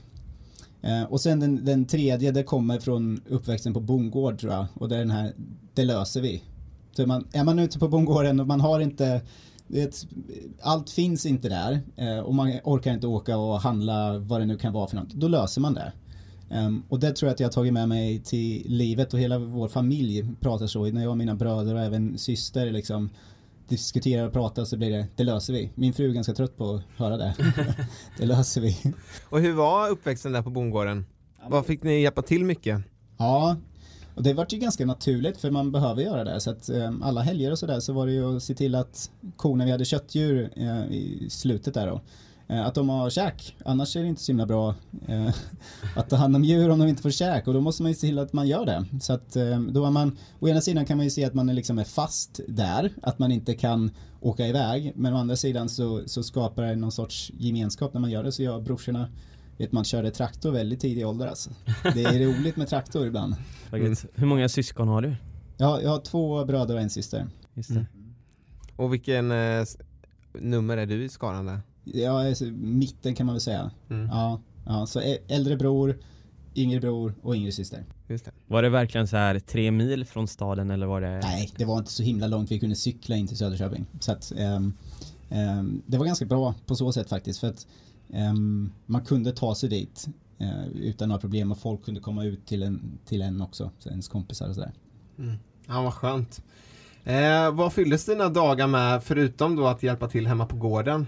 Uh, 0.83 1.03
och 1.03 1.21
sen 1.21 1.39
den, 1.39 1.65
den, 1.65 1.85
tredje, 1.85 2.31
det 2.31 2.43
kommer 2.43 2.79
från 2.79 3.21
uppväxten 3.29 3.73
på 3.73 3.79
bondgård 3.79 4.39
tror 4.39 4.53
jag. 4.53 4.65
Och 4.73 4.89
det 4.89 4.95
är 4.95 4.99
den 4.99 5.11
här, 5.11 5.33
det 5.73 5.83
löser 5.83 6.21
vi. 6.21 6.43
Så 6.91 7.05
man, 7.05 7.27
är 7.31 7.43
man 7.43 7.59
ute 7.59 7.79
på 7.79 7.87
bondgården 7.87 8.39
och 8.39 8.47
man 8.47 8.61
har 8.61 8.79
inte 8.79 9.21
det, 9.67 10.05
allt 10.61 10.89
finns 10.89 11.25
inte 11.25 11.49
där 11.49 11.81
eh, 11.95 12.19
och 12.19 12.35
man 12.35 12.59
orkar 12.63 12.93
inte 12.93 13.07
åka 13.07 13.37
och 13.37 13.61
handla 13.61 14.17
vad 14.17 14.41
det 14.41 14.45
nu 14.45 14.57
kan 14.57 14.73
vara 14.73 14.87
för 14.87 14.95
något. 14.95 15.13
Då 15.13 15.27
löser 15.27 15.61
man 15.61 15.73
det. 15.73 15.91
Um, 16.49 16.83
och 16.89 16.99
det 16.99 17.11
tror 17.11 17.27
jag 17.27 17.33
att 17.33 17.39
jag 17.39 17.47
har 17.47 17.51
tagit 17.51 17.73
med 17.73 17.89
mig 17.89 18.19
till 18.19 18.63
livet 18.67 19.13
och 19.13 19.19
hela 19.19 19.39
vår 19.39 19.67
familj 19.67 20.25
pratar 20.39 20.67
så. 20.67 20.85
När 20.85 21.01
jag 21.01 21.11
och 21.11 21.17
mina 21.17 21.35
bröder 21.35 21.75
och 21.75 21.81
även 21.81 22.17
syster 22.17 22.71
liksom 22.71 23.09
diskuterar 23.67 24.27
och 24.27 24.33
pratar 24.33 24.65
så 24.65 24.77
blir 24.77 24.91
det, 24.91 25.07
det 25.15 25.23
löser 25.23 25.53
vi. 25.53 25.71
Min 25.75 25.93
fru 25.93 26.09
är 26.09 26.13
ganska 26.13 26.33
trött 26.33 26.57
på 26.57 26.75
att 26.75 26.81
höra 26.97 27.17
det. 27.17 27.35
det 28.17 28.25
löser 28.25 28.61
vi. 28.61 28.93
Och 29.29 29.39
hur 29.39 29.53
var 29.53 29.89
uppväxten 29.89 30.31
där 30.31 30.41
på 30.41 30.49
bondgården? 30.49 31.05
Vad 31.49 31.65
fick 31.65 31.83
ni 31.83 32.01
hjälpa 32.01 32.21
till 32.21 32.45
mycket? 32.45 32.81
Ja, 33.17 33.55
och 34.17 34.23
det 34.23 34.33
vart 34.33 34.53
ju 34.53 34.57
ganska 34.57 34.85
naturligt 34.85 35.37
för 35.37 35.51
man 35.51 35.71
behöver 35.71 36.03
göra 36.03 36.23
det. 36.23 36.39
Så 36.39 36.49
att 36.49 36.69
eh, 36.69 36.91
alla 37.01 37.21
helger 37.21 37.51
och 37.51 37.59
sådär 37.59 37.79
så 37.79 37.93
var 37.93 38.05
det 38.05 38.11
ju 38.11 38.35
att 38.35 38.43
se 38.43 38.53
till 38.55 38.75
att 38.75 39.11
korna, 39.35 39.65
vi 39.65 39.71
hade 39.71 39.85
köttdjur 39.85 40.51
eh, 40.55 40.91
i 40.91 41.27
slutet 41.29 41.73
där 41.73 41.87
då. 41.87 42.01
Eh, 42.47 42.65
att 42.65 42.75
de 42.75 42.89
har 42.89 43.09
käk, 43.09 43.55
annars 43.65 43.95
är 43.95 44.01
det 44.01 44.07
inte 44.07 44.21
så 44.21 44.31
himla 44.31 44.45
bra 44.45 44.75
eh, 45.07 45.29
att 45.95 46.09
ta 46.09 46.15
hand 46.15 46.35
om 46.35 46.43
djur 46.43 46.69
om 46.69 46.79
de 46.79 46.87
inte 46.87 47.01
får 47.01 47.09
käk 47.09 47.47
och 47.47 47.53
då 47.53 47.61
måste 47.61 47.83
man 47.83 47.91
ju 47.91 47.95
se 47.95 48.07
till 48.07 48.19
att 48.19 48.33
man 48.33 48.47
gör 48.47 48.65
det. 48.65 48.85
Så 49.01 49.13
att 49.13 49.35
eh, 49.35 49.59
då 49.59 49.85
är 49.85 49.91
man, 49.91 50.17
å 50.39 50.47
ena 50.47 50.61
sidan 50.61 50.85
kan 50.85 50.97
man 50.97 51.03
ju 51.03 51.09
se 51.09 51.25
att 51.25 51.33
man 51.33 51.49
är 51.49 51.53
liksom 51.53 51.79
är 51.79 51.83
fast 51.83 52.39
där, 52.47 52.91
att 53.01 53.19
man 53.19 53.31
inte 53.31 53.53
kan 53.53 53.91
åka 54.21 54.47
iväg. 54.47 54.93
Men 54.95 55.13
å 55.13 55.17
andra 55.17 55.35
sidan 55.35 55.69
så, 55.69 56.01
så 56.05 56.23
skapar 56.23 56.63
det 56.63 56.75
någon 56.75 56.91
sorts 56.91 57.31
gemenskap 57.37 57.93
när 57.93 58.01
man 58.01 58.11
gör 58.11 58.23
det. 58.23 58.31
Så 58.31 58.43
jag 58.43 58.55
och 58.55 58.63
brorsorna 58.63 59.09
vet 59.57 59.71
man 59.71 59.83
körde 59.83 60.11
traktor 60.11 60.51
väldigt 60.51 60.79
tidig 60.79 61.07
ålder 61.07 61.27
alltså. 61.27 61.49
Det 61.83 62.03
är 62.03 62.19
roligt 62.25 62.57
med 62.57 62.67
traktor 62.67 63.07
ibland. 63.07 63.35
Mm. 63.71 63.95
Hur 64.15 64.25
många 64.27 64.49
syskon 64.49 64.87
har 64.87 65.01
du? 65.01 65.15
Jag, 65.57 65.83
jag 65.83 65.89
har 65.89 65.99
två 65.99 66.45
bröder 66.45 66.75
och 66.75 66.81
en 66.81 66.89
syster. 66.89 67.27
Just 67.53 67.69
det. 67.69 67.75
Mm. 67.75 67.85
Och 68.75 68.93
vilken 68.93 69.31
eh, 69.31 69.65
nummer 70.33 70.77
är 70.77 70.85
du 70.85 71.03
i 71.03 71.09
skaran 71.09 71.45
där? 71.45 71.59
Jag 71.83 72.29
är 72.29 72.33
så- 72.33 72.45
mitten 72.51 73.15
kan 73.15 73.25
man 73.25 73.35
väl 73.35 73.41
säga. 73.41 73.71
Mm. 73.89 74.05
Ja, 74.07 74.41
ja, 74.65 74.85
så 74.85 75.01
äldre 75.27 75.57
bror, 75.57 75.97
yngre 76.55 76.79
bror 76.79 77.13
och 77.21 77.35
yngre 77.35 77.51
syster. 77.51 77.85
Just 78.07 78.25
det. 78.25 78.31
Var 78.47 78.61
det 78.61 78.69
verkligen 78.69 79.07
så 79.07 79.17
här 79.17 79.39
tre 79.39 79.71
mil 79.71 80.05
från 80.05 80.27
staden 80.27 80.71
eller 80.71 80.85
var 80.85 81.01
det? 81.01 81.19
Nej, 81.23 81.51
det 81.57 81.65
var 81.65 81.77
inte 81.77 81.91
så 81.91 82.03
himla 82.03 82.27
långt. 82.27 82.51
Vi 82.51 82.59
kunde 82.59 82.75
cykla 82.75 83.15
in 83.15 83.27
till 83.27 83.37
Söderköping. 83.37 83.85
Så 83.99 84.11
att, 84.11 84.31
ehm, 84.37 84.73
ehm, 85.29 85.81
det 85.85 85.97
var 85.97 86.05
ganska 86.05 86.25
bra 86.25 86.55
på 86.65 86.75
så 86.75 86.91
sätt 86.91 87.09
faktiskt. 87.09 87.39
För 87.39 87.47
att 87.47 87.67
man 88.85 89.05
kunde 89.05 89.31
ta 89.31 89.55
sig 89.55 89.69
dit 89.69 90.07
eh, 90.37 90.67
utan 90.67 91.09
några 91.09 91.21
problem 91.21 91.51
och 91.51 91.57
folk 91.57 91.85
kunde 91.85 91.99
komma 91.99 92.23
ut 92.23 92.45
till 92.45 92.63
en, 92.63 92.99
till 93.05 93.21
en 93.21 93.41
också. 93.41 93.71
Så 93.79 93.89
ens 93.89 94.07
kompisar 94.07 94.49
och 94.49 94.55
sådär. 94.55 94.73
Mm. 95.17 95.35
Ja, 95.67 95.81
vad 95.81 95.93
skönt. 95.93 96.41
Eh, 97.03 97.51
vad 97.51 97.73
fylldes 97.73 98.05
dina 98.05 98.29
dagar 98.29 98.67
med 98.67 99.03
förutom 99.03 99.55
då 99.55 99.67
att 99.67 99.83
hjälpa 99.83 100.07
till 100.07 100.27
hemma 100.27 100.45
på 100.45 100.55
gården? 100.55 101.05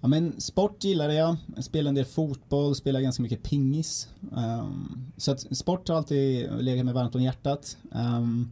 Ja 0.00 0.08
men 0.08 0.40
sport 0.40 0.84
gillade 0.84 1.14
jag. 1.14 1.36
Jag 1.54 1.64
spelade 1.64 1.88
en 1.88 1.94
del 1.94 2.04
fotboll, 2.04 2.74
spelade 2.74 3.02
ganska 3.02 3.22
mycket 3.22 3.42
pingis. 3.42 4.08
Ehm, 4.36 5.12
så 5.16 5.32
att 5.32 5.56
sport 5.56 5.88
har 5.88 5.96
alltid 5.96 6.50
legat 6.60 6.84
mig 6.84 6.94
varmt 6.94 7.14
om 7.14 7.22
hjärtat. 7.22 7.76
Ehm, 7.94 8.50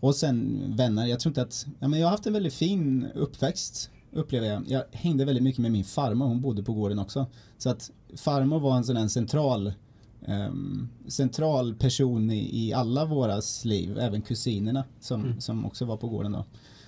och 0.00 0.16
sen 0.16 0.64
vänner, 0.76 1.06
jag 1.06 1.20
tror 1.20 1.30
inte 1.30 1.42
att, 1.42 1.66
ja 1.78 1.88
men 1.88 2.00
jag 2.00 2.06
har 2.06 2.10
haft 2.10 2.26
en 2.26 2.32
väldigt 2.32 2.54
fin 2.54 3.06
uppväxt 3.14 3.90
upplever 4.14 4.46
jag. 4.46 4.62
Jag 4.68 4.82
hängde 4.92 5.24
väldigt 5.24 5.44
mycket 5.44 5.58
med 5.62 5.72
min 5.72 5.84
farmor, 5.84 6.26
hon 6.26 6.40
bodde 6.40 6.62
på 6.62 6.72
gården 6.72 6.98
också. 6.98 7.26
Så 7.58 7.70
att 7.70 7.90
farmor 8.16 8.60
var 8.60 8.76
en 8.76 8.84
sån 8.84 8.96
här 8.96 9.08
central 9.08 9.72
ehm, 10.26 10.88
central 11.08 11.74
person 11.74 12.30
i, 12.30 12.66
i 12.68 12.72
alla 12.72 13.04
våras 13.04 13.64
liv, 13.64 13.98
även 13.98 14.22
kusinerna 14.22 14.84
som, 15.00 15.24
Mm. 15.24 15.40
som 15.40 15.64
också 15.64 15.84
var 15.84 15.96
på 15.96 16.08
gården 16.08 16.32
då. 16.32 16.44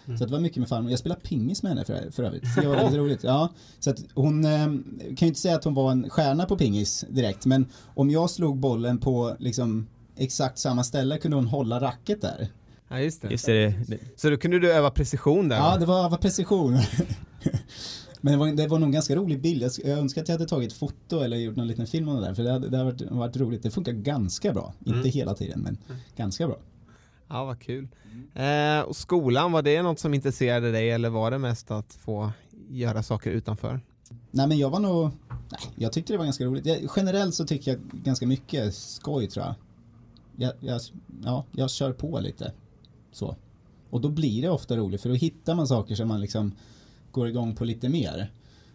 Mm. 0.06 0.18
Så 0.18 0.24
det 0.24 0.32
var 0.32 0.40
mycket 0.40 0.56
med 0.58 0.68
farmor. 0.68 0.90
Jag 0.90 0.98
spelade 0.98 1.20
pingis 1.20 1.62
med 1.62 1.70
henne 1.72 1.84
för, 1.84 2.10
för 2.10 2.22
övrigt. 2.22 2.42
Det 2.60 2.66
var 2.68 2.76
väldigt 2.82 2.94
roligt. 2.98 3.24
Ja, 3.24 3.48
så 3.80 3.90
att 3.90 4.04
hon 4.14 4.44
eh, 4.44 4.64
kan 4.98 5.16
ju 5.20 5.26
inte 5.26 5.40
säga 5.40 5.56
att 5.56 5.64
hon 5.64 5.74
var 5.74 5.92
en 5.92 6.10
stjärna 6.10 6.46
på 6.46 6.56
pingis 6.56 7.04
direkt, 7.10 7.46
men 7.46 7.66
om 7.94 8.10
jag 8.10 8.30
slog 8.30 8.58
bollen 8.58 8.98
på 8.98 9.36
liksom 9.38 9.86
exakt 10.16 10.58
samma 10.58 10.84
ställe 10.84 11.18
kunde 11.18 11.36
hon 11.36 11.46
hålla 11.46 11.80
racket 11.80 12.20
där. 12.20 12.48
Ja, 12.88 13.00
just 13.00 13.22
det. 13.22 13.30
Just 13.30 13.46
det, 13.46 13.74
det, 13.86 13.98
Så 14.16 14.30
då 14.30 14.36
kunde 14.36 14.58
du 14.58 14.72
öva 14.72 14.90
precision 14.90 15.48
där? 15.48 15.56
Ja, 15.56 15.62
va? 15.62 15.78
det 15.78 15.86
var, 15.86 16.10
var 16.10 16.18
precision. 16.18 16.72
Men 18.20 18.32
det 18.32 18.38
var, 18.38 18.52
det 18.52 18.68
var 18.68 18.78
nog 18.78 18.86
en 18.86 18.92
ganska 18.92 19.16
rolig 19.16 19.42
bild. 19.42 19.62
Jag, 19.62 19.72
jag 19.84 19.98
önskar 19.98 20.22
att 20.22 20.28
jag 20.28 20.34
hade 20.34 20.48
tagit 20.48 20.72
foto 20.72 21.20
eller 21.20 21.36
gjort 21.36 21.56
någon 21.56 21.66
liten 21.66 21.86
film 21.86 22.08
om 22.08 22.16
det 22.16 22.22
där. 22.22 22.34
För 22.34 22.42
det 22.42 22.52
hade, 22.52 22.68
det 22.68 22.76
hade 22.76 22.90
varit, 22.90 23.10
varit 23.10 23.36
roligt. 23.36 23.62
Det 23.62 23.70
funkar 23.70 23.92
ganska 23.92 24.52
bra. 24.52 24.74
Mm. 24.86 24.96
Inte 24.96 25.08
hela 25.08 25.34
tiden, 25.34 25.60
men 25.60 25.78
ganska 26.16 26.46
bra. 26.46 26.58
Ja, 27.28 27.44
vad 27.44 27.60
kul. 27.60 27.88
Eh, 28.34 28.80
och 28.80 28.96
skolan, 28.96 29.52
var 29.52 29.62
det 29.62 29.82
något 29.82 30.00
som 30.00 30.14
intresserade 30.14 30.72
dig 30.72 30.90
eller 30.90 31.08
var 31.10 31.30
det 31.30 31.38
mest 31.38 31.70
att 31.70 31.94
få 31.94 32.32
göra 32.68 33.02
saker 33.02 33.30
utanför? 33.30 33.80
Nej 34.30 34.46
men 34.48 34.58
jag 34.58 34.70
var 34.70 34.80
nog, 34.80 35.10
nej, 35.28 35.60
jag 35.76 35.92
tyckte 35.92 36.12
det 36.12 36.16
var 36.16 36.24
ganska 36.24 36.44
roligt. 36.44 36.66
Jag, 36.66 36.90
generellt 36.96 37.34
så 37.34 37.46
tycker 37.46 37.70
jag 37.70 37.80
ganska 37.80 38.26
mycket 38.26 38.74
skoj 38.74 39.26
tror 39.28 39.46
jag. 39.46 39.54
Jag, 40.36 40.52
jag. 40.60 40.80
Ja, 41.24 41.44
jag 41.52 41.70
kör 41.70 41.92
på 41.92 42.20
lite. 42.20 42.52
Så. 43.12 43.36
Och 43.90 44.00
då 44.00 44.08
blir 44.08 44.42
det 44.42 44.48
ofta 44.48 44.76
roligt 44.76 45.02
för 45.02 45.08
då 45.08 45.14
hittar 45.14 45.54
man 45.54 45.66
saker 45.66 45.94
som 45.94 46.08
man 46.08 46.20
liksom 46.20 46.52
går 47.10 47.28
igång 47.28 47.54
på 47.54 47.64
lite 47.64 47.88
mer. 47.88 48.30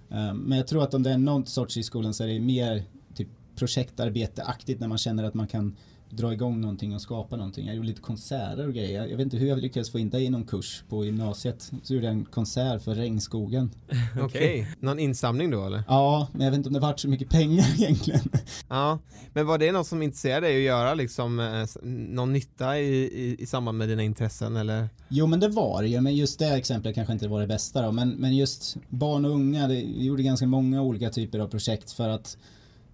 Eh, 0.10 0.34
men 0.34 0.58
jag 0.58 0.68
tror 0.68 0.84
att 0.84 0.94
om 0.94 1.04
det 1.04 1.12
är 1.12 1.18
någon 1.18 1.46
sorts 1.46 1.78
i 1.78 1.84
skolan 1.84 2.14
så 2.14 2.24
är 2.24 2.28
det 2.28 2.40
mer 2.40 2.84
typ 3.16 3.28
projektarbeteaktigt 3.56 4.80
när 4.80 4.88
man 4.88 4.98
känner 4.98 5.24
att 5.24 5.34
man 5.34 5.48
kan 5.48 5.76
dra 6.12 6.34
igång 6.34 6.62
någonting 6.62 6.96
och 6.96 7.02
skapa 7.02 7.36
någonting. 7.36 7.66
Jag 7.68 7.76
gjorde 7.76 7.88
lite 7.88 8.02
konserter 8.02 8.68
och 8.68 8.74
grejer. 8.74 9.06
Jag 9.06 9.18
vet 9.18 9.24
inte 9.26 9.38
hur 9.38 9.48
jag 9.48 9.60
lyckades 9.60 9.92
få 9.92 10.00
in 10.00 10.10
det 10.10 10.20
i 10.20 10.30
någon 10.30 10.44
kurs 10.44 10.84
på 10.90 11.06
gymnasiet. 11.06 11.72
Så 11.84 11.94
gjorde 11.94 12.06
jag 12.06 12.16
en 12.16 12.26
konsert 12.26 12.82
för 12.82 12.96
regnskogen. 12.96 13.72
Okej. 14.22 14.68
Någon 14.80 15.00
insamling 15.00 15.52
då 15.52 15.66
eller? 15.66 15.84
Ja, 15.88 16.28
men 16.32 16.42
jag 16.42 16.52
vet 16.52 16.58
inte 16.58 16.70
om 16.70 16.74
det 16.74 16.80
vart 16.80 17.00
så 17.00 17.08
mycket 17.08 17.30
pengar 17.30 17.66
egentligen. 17.78 18.22
Ja, 18.70 19.00
men 19.34 19.46
var 19.46 19.58
det 19.58 19.72
något 19.72 19.88
som 19.88 20.02
intresserade 20.02 20.48
dig 20.48 20.58
att 20.58 20.64
göra 20.64 20.94
liksom 20.94 21.40
eh, 21.40 21.84
någon 21.84 22.34
nytta 22.34 22.80
i, 22.80 22.94
i, 23.04 23.36
i 23.40 23.46
samband 23.46 23.78
med 23.78 23.90
dina 23.90 24.04
intressen 24.04 24.56
eller? 24.56 24.90
Jo 25.08 25.28
men 25.28 25.40
det 25.40 25.50
var 25.50 25.82
det 25.82 25.88
ju, 25.88 26.02
men 26.02 26.16
just 26.16 26.40
det 26.40 26.56
exemplet 26.56 26.96
kanske 26.96 27.14
inte 27.14 27.28
var 27.28 27.42
det 27.42 27.48
bästa 27.48 27.82
då. 27.82 27.92
Men, 27.92 28.10
men 28.10 28.36
just 28.36 28.78
barn 28.90 29.26
och 29.26 29.32
unga, 29.32 29.68
det, 29.68 29.74
vi 29.74 30.06
gjorde 30.06 30.24
ganska 30.24 30.48
många 30.48 30.82
olika 30.82 31.10
typer 31.10 31.40
av 31.40 31.48
projekt 31.48 31.92
för 31.92 32.10
att 32.10 32.38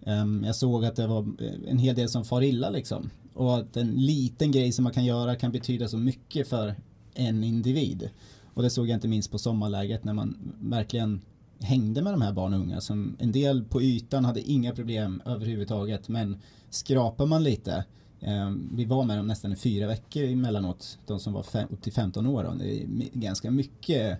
Ehm, 0.07 0.43
jag 0.45 0.55
såg 0.55 0.85
att 0.85 0.95
det 0.95 1.07
var 1.07 1.19
eh, 1.19 1.69
en 1.71 1.77
hel 1.77 1.95
del 1.95 2.09
som 2.09 2.25
far 2.25 2.41
illa 2.41 2.69
liksom. 2.69 3.09
Och 3.33 3.57
att 3.57 3.77
en 3.77 3.91
liten 3.91 4.51
grej 4.51 4.71
som 4.71 4.83
man 4.83 4.93
kan 4.93 5.05
göra 5.05 5.35
kan 5.35 5.51
betyda 5.51 5.87
så 5.87 5.97
mycket 5.97 6.47
för 6.47 6.75
en 7.13 7.43
individ. 7.43 8.09
Och 8.53 8.63
det 8.63 8.69
såg 8.69 8.89
jag 8.89 8.95
inte 8.95 9.07
minst 9.07 9.31
på 9.31 9.37
sommarläget 9.37 10.03
när 10.03 10.13
man 10.13 10.53
verkligen 10.59 11.21
hängde 11.59 12.01
med 12.01 12.13
de 12.13 12.21
här 12.21 12.33
barn 12.33 12.53
och 12.53 12.59
unga 12.59 12.81
som 12.81 13.15
en 13.19 13.31
del 13.31 13.63
på 13.63 13.81
ytan 13.81 14.25
hade 14.25 14.41
inga 14.41 14.75
problem 14.75 15.21
överhuvudtaget 15.25 16.09
men 16.09 16.37
skrapar 16.69 17.25
man 17.25 17.43
lite 17.43 17.85
ehm, 18.21 18.69
vi 18.73 18.85
var 18.85 19.03
med 19.03 19.17
dem 19.17 19.27
nästan 19.27 19.51
i 19.51 19.55
fyra 19.55 19.87
veckor 19.87 20.23
emellanåt, 20.23 20.99
de 21.05 21.19
som 21.19 21.33
var 21.33 21.43
fem, 21.43 21.67
upp 21.71 21.81
till 21.81 21.93
15 21.93 22.27
år. 22.27 22.43
Då. 22.43 22.53
Det 22.53 22.81
är 22.81 22.87
ganska 23.13 23.51
mycket 23.51 24.19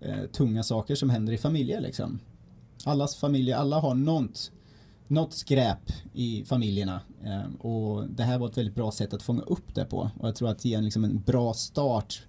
eh, 0.00 0.24
tunga 0.32 0.62
saker 0.62 0.94
som 0.94 1.10
händer 1.10 1.32
i 1.32 1.38
familjer 1.38 1.80
liksom. 1.80 2.18
Allas 2.84 3.16
familjer, 3.16 3.56
alla 3.56 3.80
har 3.80 3.94
något, 3.94 4.50
något 5.10 5.32
skräp 5.34 5.92
i 6.12 6.44
familjerna 6.44 7.00
eh, 7.24 7.54
och 7.66 8.08
det 8.10 8.22
här 8.22 8.38
var 8.38 8.48
ett 8.48 8.58
väldigt 8.58 8.74
bra 8.74 8.90
sätt 8.92 9.14
att 9.14 9.22
fånga 9.22 9.42
upp 9.42 9.74
det 9.74 9.84
på 9.84 10.10
och 10.18 10.28
jag 10.28 10.34
tror 10.36 10.48
att 10.50 10.64
ge 10.64 10.74
en, 10.74 10.84
liksom 10.84 11.04
en 11.04 11.20
bra 11.22 11.54
start 11.54 12.22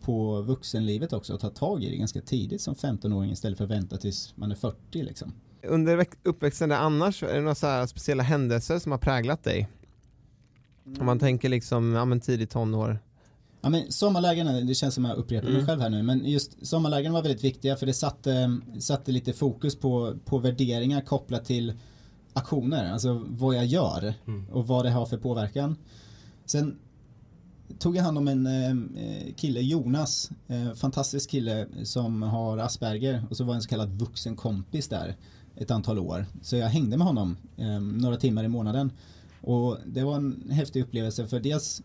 på 0.00 0.42
vuxenlivet 0.42 1.12
också 1.12 1.34
och 1.34 1.40
ta 1.40 1.48
tag 1.50 1.84
i 1.84 1.90
det 1.90 1.96
ganska 1.96 2.20
tidigt 2.20 2.60
som 2.60 2.74
15-åring 2.74 3.30
istället 3.32 3.58
för 3.58 3.64
att 3.64 3.70
vänta 3.70 3.96
tills 3.96 4.32
man 4.36 4.50
är 4.50 4.54
40 4.56 5.02
liksom. 5.02 5.32
Under 5.66 5.96
väx- 5.96 6.18
uppväxten 6.22 6.68
där 6.68 6.76
annars, 6.76 7.22
är 7.22 7.34
det 7.34 7.40
några 7.40 7.54
så 7.54 7.66
här 7.66 7.86
speciella 7.86 8.22
händelser 8.22 8.78
som 8.78 8.92
har 8.92 8.98
präglat 8.98 9.44
dig? 9.44 9.68
Om 11.00 11.06
man 11.06 11.18
tänker 11.18 11.48
liksom, 11.48 11.94
ja 11.94 12.04
men 12.04 12.20
tidigt 12.20 12.50
tonår. 12.50 12.98
Ja 13.62 13.68
men 13.70 13.92
sommarlägena, 13.92 14.52
det 14.52 14.74
känns 14.74 14.94
som 14.94 15.04
jag 15.04 15.16
upprepar 15.16 15.46
mig 15.46 15.54
Mm. 15.54 15.66
själv 15.66 15.80
här 15.80 15.90
nu, 15.90 16.02
men 16.02 16.24
just 16.24 16.66
sommarlägena 16.66 17.12
var 17.14 17.22
väldigt 17.22 17.44
viktiga 17.44 17.76
för 17.76 17.86
det 17.86 17.94
satte, 17.94 18.58
satte 18.78 19.12
lite 19.12 19.32
fokus 19.32 19.76
på, 19.80 20.14
på 20.24 20.38
värderingar 20.38 21.00
kopplat 21.00 21.44
till 21.44 21.72
aktioner, 22.32 22.92
alltså 22.92 23.26
vad 23.28 23.54
jag 23.54 23.66
gör 23.66 24.14
Mm. 24.26 24.46
och 24.52 24.66
vad 24.66 24.84
det 24.84 24.90
har 24.90 25.06
för 25.06 25.16
påverkan. 25.18 25.76
Sen 26.44 26.78
tog 27.78 27.96
jag 27.96 28.02
hand 28.02 28.18
om 28.18 28.28
en 28.28 28.46
eh, 28.46 29.34
kille, 29.36 29.60
Jonas, 29.60 30.30
eh, 30.48 30.72
fantastisk 30.72 31.30
kille 31.30 31.66
som 31.84 32.22
har 32.22 32.58
Asperger 32.58 33.24
och 33.30 33.36
så 33.36 33.44
var 33.44 33.54
en 33.54 33.62
så 33.62 33.68
kallad 33.68 33.90
vuxen 33.90 34.36
kompis 34.36 34.88
där 34.88 35.16
ett 35.56 35.70
antal 35.70 35.98
år. 35.98 36.26
Så 36.42 36.56
jag 36.56 36.68
hängde 36.68 36.96
med 36.96 37.06
honom 37.06 37.36
eh, 37.56 37.80
några 37.80 38.16
timmar 38.16 38.44
i 38.44 38.48
månaden. 38.48 38.92
Och 39.40 39.78
det 39.86 40.04
var 40.04 40.16
en 40.16 40.50
häftig 40.50 40.82
upplevelse 40.82 41.26
för 41.26 41.40
dels 41.40 41.82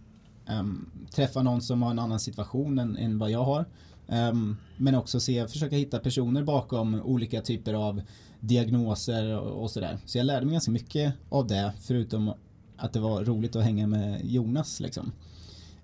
um, 0.49 0.89
träffa 1.11 1.43
någon 1.43 1.61
som 1.61 1.81
har 1.81 1.91
en 1.91 1.99
annan 1.99 2.19
situation 2.19 2.79
än, 2.79 2.97
än 2.97 3.19
vad 3.19 3.31
jag 3.31 3.43
har. 3.43 3.65
Ehm, 4.07 4.57
men 4.77 4.95
också 4.95 5.19
se, 5.19 5.47
försöka 5.47 5.75
hitta 5.75 5.99
personer 5.99 6.43
bakom 6.43 7.01
olika 7.01 7.41
typer 7.41 7.73
av 7.73 8.01
diagnoser 8.47 9.39
och, 9.39 9.71
sådär. 9.71 9.97
Så 10.05 10.17
jag 10.17 10.25
lärde 10.25 10.45
mig 10.45 10.53
ganska 10.53 10.71
mycket 10.71 11.13
av 11.29 11.47
det 11.47 11.73
förutom 11.81 12.33
att 12.77 12.93
det 12.93 12.99
var 12.99 13.23
roligt 13.23 13.55
att 13.55 13.63
hänga 13.63 13.87
med 13.87 14.25
Jonas 14.25 14.79
liksom. 14.79 15.11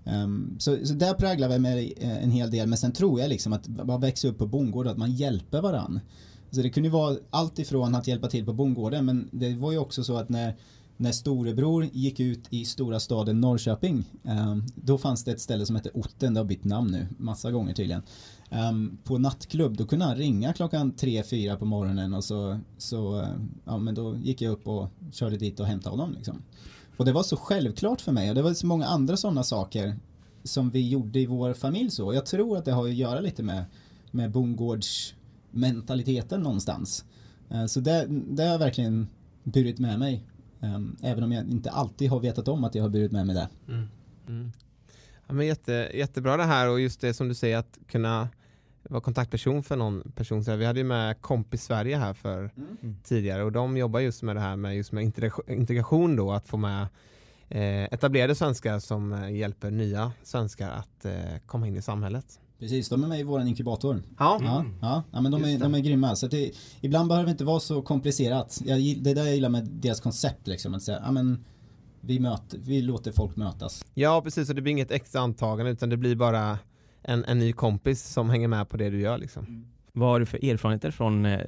Um, 0.03 0.55
så, 0.59 0.85
så 0.85 0.93
där 0.93 1.13
präglar 1.13 1.49
vi 1.49 1.59
mig 1.59 1.93
eh, 1.97 2.23
en 2.23 2.31
hel 2.31 2.51
del 2.51 2.67
men 2.67 2.77
sen 2.77 2.91
tror 2.91 3.19
jag 3.19 3.29
liksom 3.29 3.53
att 3.53 3.67
man 3.67 4.01
växer 4.01 4.29
upp 4.29 4.37
på 4.37 4.47
bondgård 4.47 4.85
och 4.85 4.91
att 4.91 4.97
man 4.97 5.11
hjälper 5.11 5.61
varann. 5.61 5.99
Så 6.51 6.61
det 6.61 6.69
kunde 6.69 6.89
ju 6.89 6.93
vara 6.93 7.17
allt 7.29 7.59
ifrån 7.59 7.95
att 7.95 8.07
hjälpa 8.07 8.27
till 8.27 8.45
på 8.45 8.53
bondgården 8.53 9.05
men 9.05 9.29
det 9.31 9.55
var 9.55 9.71
ju 9.71 9.77
också 9.77 10.03
så 10.03 10.17
att 10.17 10.29
när 10.29 10.55
när 11.01 11.11
storebror 11.11 11.89
gick 11.93 12.19
ut 12.19 12.47
i 12.49 12.65
stora 12.65 12.99
staden 12.99 13.41
Norrköping, 13.41 14.03
ehm, 14.23 14.63
då 14.75 14.97
fanns 14.97 15.23
det 15.23 15.31
ett 15.31 15.41
ställe 15.41 15.65
som 15.65 15.75
hette 15.75 15.89
Otten, 15.93 16.33
det 16.33 16.39
har 16.39 16.45
bytt 16.45 16.63
namn 16.63 16.91
nu, 16.91 17.07
massa 17.17 17.51
gånger 17.51 17.73
tydligen 17.73 18.01
um, 18.51 18.97
på 19.03 19.17
nattklubb, 19.17 19.77
då 19.77 19.85
kunde 19.85 20.05
han 20.05 20.15
ringa 20.15 20.53
klockan 20.53 20.91
tre 20.91 21.23
fyra 21.23 21.57
på 21.57 21.65
morgonen 21.65 22.13
och 22.13 22.23
så, 22.23 22.59
så 22.77 23.19
eh, 23.19 23.27
ja 23.65 23.77
men 23.77 23.95
då 23.95 24.17
gick 24.17 24.41
jag 24.41 24.51
upp 24.51 24.67
och 24.67 24.89
körde 25.11 25.37
dit 25.37 25.59
och 25.59 25.65
hämtade 25.65 25.95
honom 25.95 26.13
liksom. 26.13 26.41
Och 26.97 27.05
det 27.05 27.11
var 27.11 27.23
så 27.23 27.37
självklart 27.37 28.01
för 28.01 28.11
mig 28.11 28.29
och 28.29 28.35
det 28.35 28.41
var 28.41 28.53
så 28.53 28.67
många 28.67 28.85
andra 28.85 29.17
sådana 29.17 29.43
saker 29.43 29.95
som 30.43 30.69
vi 30.69 30.89
gjorde 30.89 31.19
i 31.19 31.25
vår 31.25 31.53
familj 31.53 31.91
så. 31.91 32.13
Jag 32.13 32.25
tror 32.25 32.57
att 32.57 32.65
det 32.65 32.71
har 32.71 32.87
att 32.87 32.93
göra 32.93 33.19
lite 33.19 33.43
med, 33.43 33.65
med 34.11 34.31
bondgårdsmentaliteten 34.31 36.41
någonstans. 36.41 37.05
Ehm, 37.49 37.67
så 37.67 37.79
det, 37.79 38.05
det 38.09 38.43
har 38.43 38.51
jag 38.51 38.59
verkligen 38.59 39.07
burit 39.43 39.79
med 39.79 39.99
mig. 39.99 40.25
Ehm, 40.61 40.97
även 41.01 41.23
om 41.23 41.31
jag 41.31 41.49
inte 41.49 41.71
alltid 41.71 42.09
har 42.09 42.19
vetat 42.19 42.47
om 42.47 42.63
att 42.63 42.75
jag 42.75 42.83
har 42.83 42.89
burit 42.89 43.11
med 43.11 43.25
mig 43.25 43.35
det. 43.35 43.49
Mm. 43.67 43.87
mm. 44.27 44.51
Ja, 45.27 45.33
men 45.33 45.47
jätte, 45.47 45.91
jättebra 45.93 46.37
det 46.37 46.43
här 46.43 46.69
och 46.69 46.79
just 46.79 47.01
det 47.01 47.13
som 47.13 47.27
du 47.27 47.35
säger 47.35 47.57
att 47.57 47.79
kunna 47.87 48.29
vara 48.89 49.01
kontaktperson 49.01 49.63
för 49.63 49.75
någon 49.75 50.11
person. 50.15 50.43
Så 50.43 50.55
vi 50.55 50.65
hade 50.65 50.79
ju 50.79 50.83
med 50.85 51.21
Kompis 51.21 51.63
Sverige 51.63 51.97
här 51.97 52.13
för 52.13 52.51
Mm. 52.57 52.95
tidigare 53.03 53.43
och 53.43 53.51
de 53.51 53.77
jobbar 53.77 53.99
just 53.99 54.21
med 54.23 54.35
det 54.35 54.39
här 54.39 54.55
med, 54.55 54.75
just 54.75 54.91
med 54.91 55.03
integration- 55.47 56.15
då, 56.15 56.31
att 56.31 56.47
få 56.47 56.57
med 56.57 56.81
eh, 57.49 57.83
etablerade 57.83 58.35
svenskar 58.35 58.79
som 58.79 59.13
eh, 59.13 59.31
hjälper 59.35 59.71
nya 59.71 60.11
svenskar 60.23 60.69
att 60.71 61.05
eh, 61.05 61.11
komma 61.45 61.67
in 61.67 61.75
i 61.75 61.81
samhället. 61.81 62.25
Precis, 62.59 62.89
de 62.89 63.03
är 63.03 63.07
med 63.07 63.19
i 63.19 63.23
vår 63.23 63.41
inkubator. 63.41 64.03
Ja, 64.19 64.39
Ja, 64.43 64.65
ja, 64.81 65.03
ja 65.11 65.21
men 65.21 65.31
de 65.31 65.41
Just 65.41 65.49
är, 65.53 65.57
det. 65.57 65.63
de 65.63 65.75
är 65.75 65.79
grymma. 65.79 66.15
Så 66.15 66.27
det, 66.27 66.51
ibland 66.81 67.09
behöver 67.09 67.25
det 67.25 67.31
inte 67.31 67.43
vara 67.43 67.59
så 67.59 67.81
komplicerat. 67.81 68.61
Jag, 68.65 68.77
det 68.79 69.11
är 69.11 69.15
det 69.15 69.25
jag 69.25 69.33
gillar 69.35 69.49
med 69.49 69.65
deras 69.67 69.99
koncept 69.99 70.47
liksom. 70.47 70.73
Att 70.73 70.81
säga, 70.83 71.01
ja 71.05 71.11
men 71.11 71.45
vi, 72.01 72.19
möter, 72.19 72.57
vi 72.57 72.81
låter 72.81 73.11
folk 73.11 73.35
mötas. 73.35 73.85
ja 73.93 74.21
precis 74.21 74.49
och 74.49 74.55
det 74.55 74.61
blir 74.61 74.71
inget 74.71 74.91
extra 74.91 75.21
antagande 75.21 75.71
utan 75.71 75.89
det 75.89 75.97
blir 75.97 76.15
bara 76.15 76.59
en, 77.03 77.25
en 77.25 77.39
ny 77.39 77.53
kompis 77.53 78.03
som 78.03 78.29
hänger 78.29 78.47
med 78.47 78.69
på 78.69 78.77
det 78.77 78.89
du 78.89 79.01
gör 79.01 79.17
liksom. 79.17 79.65
Vad 79.93 80.09
har 80.09 80.19
du 80.19 80.25
för 80.25 80.45
erfarenheter 80.45 80.91
från 80.91 81.25
eh, 81.25 81.39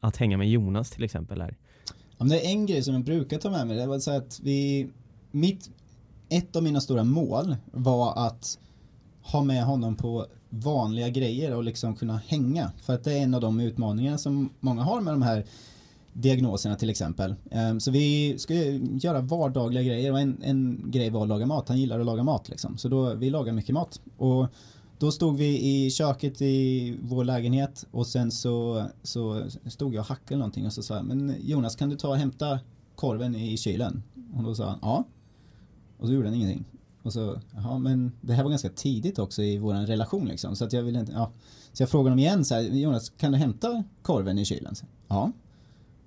att 0.00 0.16
hänga 0.16 0.36
med 0.36 0.50
Jonas 0.50 0.90
till 0.90 1.04
exempel 1.04 1.40
här? 1.40 1.56
Ja, 1.86 2.24
men 2.24 2.28
det 2.28 2.46
är 2.46 2.50
en 2.50 2.66
grej 2.66 2.82
som 2.82 2.94
jag 2.94 3.04
brukar 3.04 3.38
ta 3.38 3.50
med 3.50 3.66
mig. 3.66 3.76
Det 3.76 3.86
var 3.86 3.98
så 3.98 4.10
att 4.10 4.40
vi, 4.42 4.88
mitt, 5.30 5.70
ett 6.28 6.56
av 6.56 6.62
mina 6.62 6.80
stora 6.80 7.04
mål 7.04 7.56
var 7.72 8.26
att 8.26 8.58
ha 9.22 9.42
med 9.42 9.64
honom 9.64 9.96
på 9.96 10.26
vanliga 10.50 11.08
grejer 11.08 11.54
och 11.54 11.64
liksom 11.64 11.96
kunna 11.96 12.16
hänga. 12.16 12.72
För 12.82 12.94
att 12.94 13.04
det 13.04 13.12
är 13.12 13.22
en 13.22 13.34
av 13.34 13.40
de 13.40 13.60
utmaningarna 13.60 14.18
som 14.18 14.50
många 14.60 14.82
har 14.82 15.00
med 15.00 15.14
de 15.14 15.22
här 15.22 15.44
diagnoserna 16.12 16.76
till 16.76 16.90
exempel. 16.90 17.34
Ehm, 17.50 17.80
så 17.80 17.90
vi 17.90 18.38
ska 18.38 18.54
göra 19.00 19.20
vardagliga 19.20 19.82
grejer 19.82 20.12
och 20.12 20.20
en, 20.20 20.42
en 20.42 20.90
grej 20.90 21.10
var 21.10 21.22
att 21.22 21.28
laga 21.28 21.46
mat. 21.46 21.68
Han 21.68 21.78
gillar 21.78 22.00
att 22.00 22.06
laga 22.06 22.22
mat 22.22 22.48
liksom. 22.48 22.78
Så 22.78 22.88
då, 22.88 23.14
vi 23.14 23.30
lagar 23.30 23.52
mycket 23.52 23.74
mat. 23.74 24.00
Och 24.16 24.46
då 24.98 25.12
stod 25.12 25.36
vi 25.36 25.60
i 25.60 25.90
köket 25.90 26.42
i 26.42 26.96
vår 27.02 27.24
lägenhet 27.24 27.86
och 27.90 28.06
sen 28.06 28.30
så, 28.30 28.86
så 29.02 29.42
stod 29.66 29.94
jag 29.94 30.00
och 30.00 30.06
hackade 30.06 30.34
eller 30.34 30.38
någonting 30.38 30.66
och 30.66 30.72
så 30.72 30.82
sa 30.82 30.96
jag, 30.96 31.04
men 31.04 31.34
Jonas 31.40 31.76
kan 31.76 31.88
du 31.88 31.96
ta 31.96 32.08
och 32.08 32.16
hämta 32.16 32.60
korven 32.94 33.34
i 33.34 33.56
kylen? 33.56 34.02
Och 34.36 34.42
då 34.42 34.54
sa 34.54 34.68
han, 34.68 34.78
ja. 34.82 35.04
Och 35.98 36.06
så 36.06 36.12
gjorde 36.12 36.26
han 36.28 36.34
ingenting. 36.34 36.64
Och 37.02 37.12
så, 37.12 37.40
jaha 37.54 37.78
men 37.78 38.12
det 38.20 38.32
här 38.32 38.42
var 38.42 38.50
ganska 38.50 38.68
tidigt 38.68 39.18
också 39.18 39.42
i 39.42 39.58
vår 39.58 39.74
relation 39.74 40.26
liksom. 40.26 40.56
Så 40.56 40.64
att 40.64 40.72
jag 40.72 40.82
ville 40.82 41.00
inte, 41.00 41.12
ja. 41.12 41.32
Så 41.72 41.82
jag 41.82 41.90
frågade 41.90 42.10
honom 42.10 42.18
igen 42.18 42.44
så 42.44 42.54
här, 42.54 42.62
Jonas 42.62 43.10
kan 43.10 43.32
du 43.32 43.38
hämta 43.38 43.84
korven 44.02 44.38
i 44.38 44.44
kylen? 44.44 44.74
Så, 44.74 44.86
ja. 45.08 45.32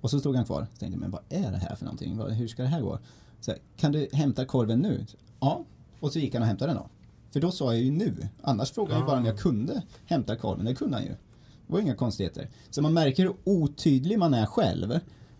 Och 0.02 0.10
så 0.10 0.20
stod 0.20 0.36
han 0.36 0.44
kvar. 0.44 0.66
Så 0.72 0.78
tänkte 0.78 0.98
men 1.00 1.10
vad 1.10 1.20
är 1.28 1.50
det 1.52 1.58
här 1.58 1.74
för 1.76 1.84
någonting? 1.84 2.18
Hur 2.30 2.48
ska 2.48 2.62
det 2.62 2.68
här 2.68 2.80
gå? 2.80 2.98
Så 3.40 3.50
här, 3.50 3.60
kan 3.76 3.92
du 3.92 4.08
hämta 4.12 4.44
korven 4.44 4.78
nu? 4.78 5.06
Ja. 5.40 5.64
Och 6.00 6.12
så 6.12 6.18
gick 6.18 6.34
han 6.34 6.42
och 6.42 6.48
hämtade 6.48 6.72
den 6.72 6.82
då. 6.82 6.88
För 7.30 7.40
då 7.40 7.50
sa 7.50 7.74
jag 7.74 7.82
ju 7.82 7.90
nu. 7.90 8.28
Annars 8.42 8.70
frågade 8.70 8.94
jag 8.94 9.00
ju 9.00 9.06
bara 9.06 9.18
om 9.18 9.24
jag 9.24 9.38
kunde 9.38 9.82
hämta 10.06 10.36
korven. 10.36 10.64
Det 10.64 10.74
kunde 10.74 10.96
han 10.96 11.04
ju. 11.04 11.10
Det 11.66 11.72
var 11.72 11.80
inga 11.80 11.94
konstigheter. 11.94 12.48
Så 12.70 12.82
man 12.82 12.92
märker 12.94 13.22
hur 13.22 13.34
otydlig 13.44 14.18
man 14.18 14.34
är 14.34 14.46
själv. 14.46 14.98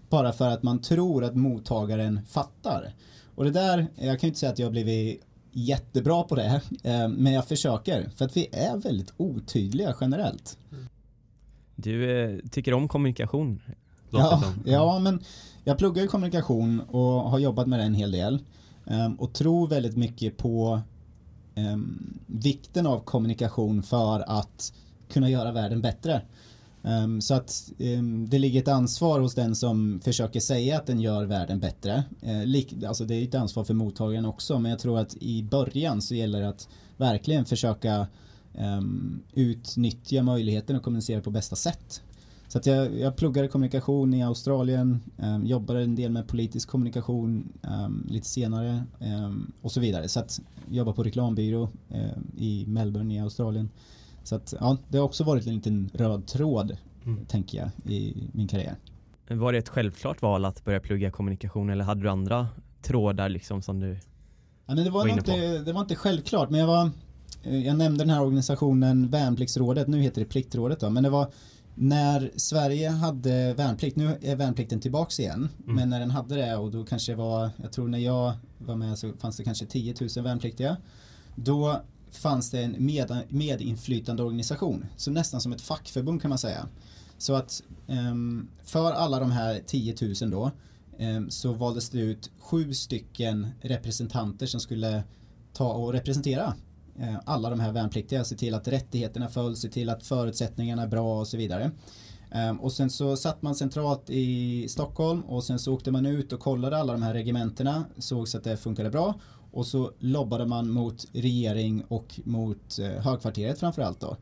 Bara 0.09 0.33
för 0.33 0.49
att 0.51 0.63
man 0.63 0.79
tror 0.79 1.25
att 1.25 1.37
mottagaren 1.37 2.21
fattar. 2.29 2.95
Och 3.35 3.45
det 3.45 3.51
där, 3.51 3.87
jag 3.97 4.21
kan 4.21 4.27
ju 4.27 4.29
inte 4.29 4.39
säga 4.41 4.53
att 4.53 4.59
jag 4.59 4.67
har 4.67 4.73
blivit 4.73 5.23
jättebra 5.53 6.23
på 6.23 6.35
det. 6.35 6.61
eh, 6.83 7.09
Men 7.09 7.33
jag 7.33 7.49
försöker. 7.49 8.09
För 8.17 8.25
att 8.25 8.37
vi 8.37 8.49
är 8.53 8.77
väldigt 8.77 9.13
otydliga 9.17 9.95
generellt. 10.01 10.59
Du 11.77 12.21
eh, 12.21 12.39
tycker 12.51 12.75
om 12.75 12.89
kommunikation? 12.89 13.61
Ja, 14.13 14.43
ja, 14.65 14.99
men 14.99 15.21
jag 15.65 15.79
pluggar 15.79 16.03
ju 16.03 16.09
kommunikation 16.09 16.81
och 16.81 17.31
har 17.31 17.39
jobbat 17.39 17.67
med 17.67 17.79
det 17.79 17.85
en 17.85 17.95
hel 17.95 18.13
del. 18.13 18.39
ehm, 18.87 19.15
Och 19.15 19.33
tror 19.33 19.69
väldigt 19.69 19.97
mycket 19.97 20.37
på 20.37 20.81
ehm, 21.55 22.19
vikten 22.27 22.87
av 22.87 23.01
kommunikation 23.01 23.83
för 23.83 24.25
att 24.39 24.73
kunna 25.13 25.31
göra 25.31 25.53
världen 25.53 25.83
bättre. 25.83 26.23
Ehm, 26.85 27.21
Så 27.21 27.35
att 27.35 27.73
ehm, 27.79 28.29
det 28.29 28.39
ligger 28.39 28.61
ett 28.61 28.69
ansvar 28.69 29.21
hos 29.21 29.35
den 29.35 29.55
som 29.57 30.01
försöker 30.05 30.41
säga 30.41 30.77
att 30.77 30.87
den 30.87 31.01
gör 31.01 31.25
världen 31.25 31.61
bättre. 31.61 32.05
Lik- 32.45 32.85
Alltså 32.89 33.05
det 33.05 33.15
är 33.15 33.25
ett 33.25 33.35
ansvar 33.35 33.65
för 33.65 33.75
mottagaren 33.75 34.25
också 34.27 34.59
men 34.59 34.71
jag 34.71 34.79
tror 34.81 34.99
att 34.99 35.17
i 35.21 35.43
början 35.43 36.03
så 36.03 36.15
gäller 36.15 36.41
det 36.41 36.49
att 36.49 36.69
verkligen 36.97 37.45
försöka 37.45 38.07
ehm, 38.55 39.23
utnyttja 39.33 40.23
möjligheten 40.23 40.77
att 40.77 40.83
kommunicera 40.83 41.21
på 41.21 41.31
bästa 41.31 41.57
sätt. 41.57 42.03
Så 42.53 42.59
att 42.59 42.67
jag, 42.67 42.99
jag 42.99 43.17
pluggade 43.17 43.49
kommunikation 43.49 44.15
i 44.15 44.23
Australien, 44.23 45.01
um, 45.17 45.47
jobbade 45.47 45.83
en 45.83 45.95
del 45.95 46.11
med 46.11 46.29
politisk 46.29 46.69
kommunikation 46.69 47.53
um, 47.85 48.07
lite 48.11 48.27
senare 48.27 48.85
um, 49.01 49.53
och 49.63 49.73
så 49.73 49.81
vidare. 49.81 50.09
Så 50.09 50.21
att 50.21 50.41
jag 50.69 50.77
jobbar 50.77 50.93
på 50.93 51.03
reklambyrå 51.03 51.63
um, 51.89 52.27
i 52.37 52.65
Melbourne 52.67 53.15
i 53.15 53.21
Australien. 53.21 53.71
Så 54.23 54.35
att 54.35 54.55
ja, 54.61 54.77
det 54.89 54.99
har 54.99 55.05
också 55.05 55.25
varit 55.25 55.47
en 55.47 55.55
liten 55.55 55.91
röd 55.95 56.27
tråd, 56.27 56.77
Mm. 57.05 57.25
tänker 57.27 57.59
jag, 57.59 57.93
i 57.93 58.29
min 58.33 58.49
karriär. 58.49 58.77
Var 59.29 59.53
det 59.53 59.59
ett 59.59 59.69
självklart 59.69 60.23
val 60.23 60.45
att 60.45 60.65
börja 60.65 60.81
plugga 60.81 61.11
kommunikation 61.11 61.71
eller 61.71 61.85
hade 61.85 62.03
du 62.03 62.09
andra 62.09 62.49
trådar 62.83 63.29
liksom 63.29 63.63
som 63.63 63.81
du 63.81 63.89
Ja, 64.67 64.75
men 64.75 64.85
det, 64.85 64.91
var 64.91 65.01
Var 65.01 65.09
inne 65.09 65.23
på. 65.23 65.31
inte, 65.31 65.59
det 65.59 65.73
var 65.73 65.81
inte 65.81 65.95
självklart, 65.95 66.51
men 66.51 66.61
jag 66.61 66.67
var 66.67 66.91
eh, 67.43 67.67
Jag 67.67 67.77
nämnde 67.79 68.05
den 68.05 68.11
här 68.11 68.23
organisationen 68.23 69.09
Värnpliktsrådet, 69.09 69.89
nu 69.89 70.01
heter 70.01 70.21
det 70.21 70.27
Pliktrådet 70.27 70.81
då, 70.81 70.91
men 70.91 71.03
det 71.03 71.11
var 71.11 71.27
när 71.75 72.31
Sverige 72.37 72.89
hade 72.89 73.55
värnplikt, 73.55 73.97
nu 73.97 74.19
är 74.23 74.37
värnplikten 74.37 74.81
tillbaks 74.81 75.21
igen, 75.21 75.49
Mm. 75.63 75.77
men 75.77 75.91
när 75.91 76.01
den 76.01 76.11
hade 76.11 76.35
det 76.35 76.57
och 76.57 76.71
då 76.71 76.85
kanske 76.85 77.13
det 77.13 77.17
var, 77.17 77.51
jag 77.63 77.73
tror 77.73 77.89
när 77.89 77.99
jag 77.99 78.33
var 78.59 78.77
med 78.77 78.99
så 78.99 79.13
fanns 79.13 79.37
det 79.37 79.45
kanske 79.45 79.67
10 79.67 79.95
000 80.17 80.25
värnpliktiga. 80.25 80.77
Då 81.35 81.83
fanns 82.11 82.51
det 82.51 82.63
en 82.63 82.77
med, 82.79 83.23
medinflytande 83.29 84.23
organisation, 84.23 84.87
så 84.97 85.11
nästan 85.11 85.41
som 85.41 85.53
ett 85.53 85.61
fackförbund 85.61 86.23
kan 86.23 86.29
man 86.29 86.39
säga. 86.39 86.69
Så 87.19 87.35
att 87.35 87.63
ehm, 87.87 88.49
för 88.65 88.93
alla 88.93 89.19
de 89.19 89.31
här 89.31 89.61
10 89.67 89.95
000 90.21 90.31
då 90.31 90.51
ehm, 90.99 91.31
så 91.31 91.53
valdes 91.53 91.91
det 91.91 92.01
ut 92.01 92.31
sju 92.39 92.75
stycken 92.75 93.49
representanter 93.61 94.47
som 94.47 94.61
skulle 94.61 95.03
ta 95.53 95.73
och 95.73 95.93
representera 95.93 96.55
Eh, 96.99 97.15
alla 97.25 97.51
de 97.51 97.61
här 97.61 97.73
värnpliktiga, 97.73 98.25
se 98.25 98.37
till 98.37 98.55
att 98.55 98.69
rättigheterna 98.69 99.29
följs, 99.29 99.61
se 99.61 99.69
till 99.69 99.89
att 99.89 100.07
förutsättningarna 100.07 100.83
är 100.83 100.87
bra 100.87 101.21
och 101.21 101.29
så 101.29 101.37
vidare. 101.37 101.71
Ehm, 102.31 102.61
och 102.61 102.73
sen 102.73 102.91
så 102.91 103.17
satt 103.17 103.43
man 103.43 103.55
centralt 103.55 104.11
i 104.11 104.67
Stockholm 104.69 105.21
och 105.21 105.45
sen 105.45 105.59
så 105.59 105.75
åkte 105.75 105.91
man 105.91 106.07
ut 106.07 106.33
och 106.33 106.41
kollade 106.41 106.77
alla 106.77 106.93
de 106.93 107.03
här 107.03 107.15
regementena, 107.15 107.85
såg 107.99 108.29
så 108.29 108.39
att 108.39 108.45
det 108.45 108.57
funkade 108.57 108.91
bra 108.91 109.15
och 109.53 109.67
så 109.67 109.93
lobbade 109.99 110.47
man 110.47 110.71
mot 110.71 111.07
regering 111.13 111.85
och 111.89 112.21
mot 112.25 112.79
eh, 112.79 112.87
högkvarteret 112.87 113.59
framförallt 113.59 114.01
då. 114.01 114.17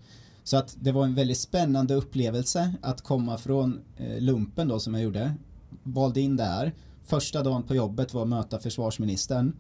Så 0.45 0.57
att 0.57 0.77
det 0.81 0.93
var 0.93 1.05
en 1.05 1.15
väldigt 1.15 1.39
spännande 1.39 1.95
upplevelse 1.95 2.75
att 2.83 3.01
komma 3.01 3.39
från 3.39 3.81
eh, 3.97 4.21
lumpen 4.21 4.69
då 4.69 4.81
som 4.81 4.95
jag 4.95 5.03
gjorde. 5.03 5.35
Valde 5.83 6.21
in 6.21 6.37
där. 6.37 6.73
Första 7.11 7.43
dagen 7.43 7.63
på 7.63 7.75
jobbet 7.75 8.15
var 8.15 8.23
att 8.23 8.29
möta 8.29 8.59
försvarsministern 8.59 9.57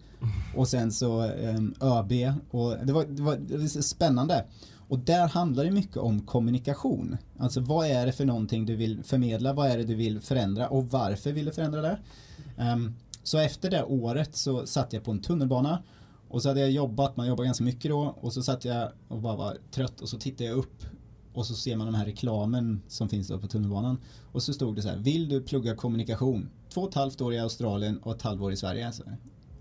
och 0.56 0.68
sen 0.68 0.92
så 0.92 1.24
eh, 1.24 1.60
ÖB 1.80 2.12
och 2.50 2.76
det 2.86 2.92
var, 2.92 3.04
det 3.04 3.22
var, 3.22 3.36
det 3.36 3.56
var 3.56 3.66
så 3.66 3.82
spännande. 3.82 4.44
Och 4.88 4.98
där 4.98 5.28
handlar 5.28 5.64
det 5.64 5.70
mycket 5.70 5.96
om 5.96 6.20
kommunikation. 6.20 7.16
Alltså 7.38 7.60
vad 7.60 7.86
är 7.86 8.06
det 8.06 8.12
för 8.12 8.24
någonting 8.24 8.66
du 8.66 8.76
vill 8.76 9.02
förmedla? 9.02 9.52
Vad 9.52 9.70
är 9.70 9.78
det 9.78 9.84
du 9.84 9.94
vill 9.94 10.20
förändra? 10.20 10.68
Och 10.68 10.90
varför 10.90 11.32
vill 11.32 11.44
du 11.44 11.52
förändra 11.52 11.82
det? 11.82 11.98
Ehm, 12.56 12.94
så 13.22 13.38
efter 13.38 13.70
det 13.70 13.84
året 13.84 14.36
så 14.36 14.66
satt 14.66 14.92
jag 14.92 15.04
på 15.04 15.10
en 15.10 15.22
tunnelbana 15.22 15.82
och 16.28 16.42
så 16.42 16.48
hade 16.48 16.60
jag 16.60 16.70
jobbat, 16.70 17.16
man 17.16 17.26
jobbar 17.26 17.44
ganska 17.44 17.64
mycket 17.64 17.90
då 17.90 18.16
och 18.20 18.32
så 18.32 18.42
satt 18.42 18.64
jag 18.64 18.88
och 19.08 19.20
bara 19.20 19.36
var 19.36 19.56
trött 19.70 20.00
och 20.00 20.08
så 20.08 20.18
tittade 20.18 20.44
jag 20.44 20.58
upp 20.58 20.82
och 21.32 21.46
så 21.46 21.54
ser 21.54 21.76
man 21.76 21.86
den 21.86 21.94
här 21.94 22.04
reklamen 22.04 22.82
som 22.88 23.08
finns 23.08 23.28
då 23.28 23.38
på 23.38 23.46
tunnelbanan 23.46 23.98
och 24.32 24.42
så 24.42 24.52
stod 24.52 24.76
det 24.76 24.82
så 24.82 24.88
här, 24.88 24.96
vill 24.96 25.28
du 25.28 25.42
plugga 25.42 25.74
kommunikation? 25.74 26.48
Två 26.74 26.80
och 26.80 26.88
ett 26.88 26.94
halvt 26.94 27.20
år 27.20 27.34
i 27.34 27.38
Australien 27.38 27.98
och 27.98 28.16
ett 28.16 28.22
halvår 28.22 28.52
i 28.52 28.56
Sverige. 28.56 28.92
Så, 28.92 29.02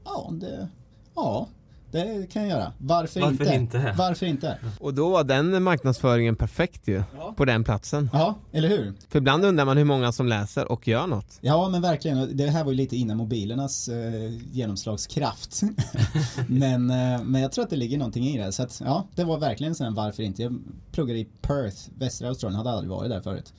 ja, 0.06 0.30
det, 0.34 0.68
ja, 1.16 1.48
det 1.92 2.32
kan 2.32 2.42
jag 2.42 2.50
göra. 2.52 2.74
Varför, 2.78 3.22
Varför 3.22 3.54
inte? 3.54 3.56
inte? 3.56 3.96
Varför 3.98 4.26
inte? 4.26 4.58
Och 4.80 4.94
då 4.94 5.10
var 5.10 5.24
den 5.24 5.64
marknadsföringen 5.64 6.36
perfekt 6.36 6.88
ju, 6.88 7.04
Ja. 7.18 7.34
på 7.38 7.46
den 7.46 7.64
platsen. 7.64 8.10
Ja, 8.14 8.36
eller 8.52 8.70
hur? 8.70 8.94
För 9.10 9.18
ibland 9.20 9.46
undrar 9.46 9.66
man 9.66 9.78
hur 9.78 9.86
många 9.86 10.12
som 10.12 10.28
läser 10.28 10.72
och 10.72 10.88
gör 10.88 11.08
något. 11.08 11.38
Ja 11.42 11.70
men 11.70 11.82
verkligen, 11.82 12.38
det 12.38 12.48
här 12.48 12.64
var 12.64 12.72
ju 12.72 12.78
lite 12.78 12.98
innan 12.98 13.18
mobilernas 13.18 13.88
eh, 13.90 14.34
genomslagskraft. 14.52 15.62
men, 16.48 16.90
eh, 16.90 17.24
men 17.24 17.42
jag 17.42 17.52
tror 17.52 17.64
att 17.64 17.70
det 17.70 17.76
ligger 17.76 17.98
någonting 17.98 18.26
i 18.28 18.38
det. 18.38 18.52
Så 18.52 18.64
att, 18.64 18.82
ja, 18.86 19.08
det 19.16 19.24
var 19.24 19.38
verkligen 19.38 19.76
här 19.80 19.92
varför 19.92 20.24
inte. 20.24 20.44
Jag 20.44 20.60
pluggade 20.92 21.20
i 21.20 21.26
Perth, 21.42 21.78
västra 21.98 22.28
Australien, 22.28 22.58
hade 22.58 22.72
aldrig 22.72 22.90
varit 22.90 23.10
där 23.10 23.22
förut. 23.22 23.54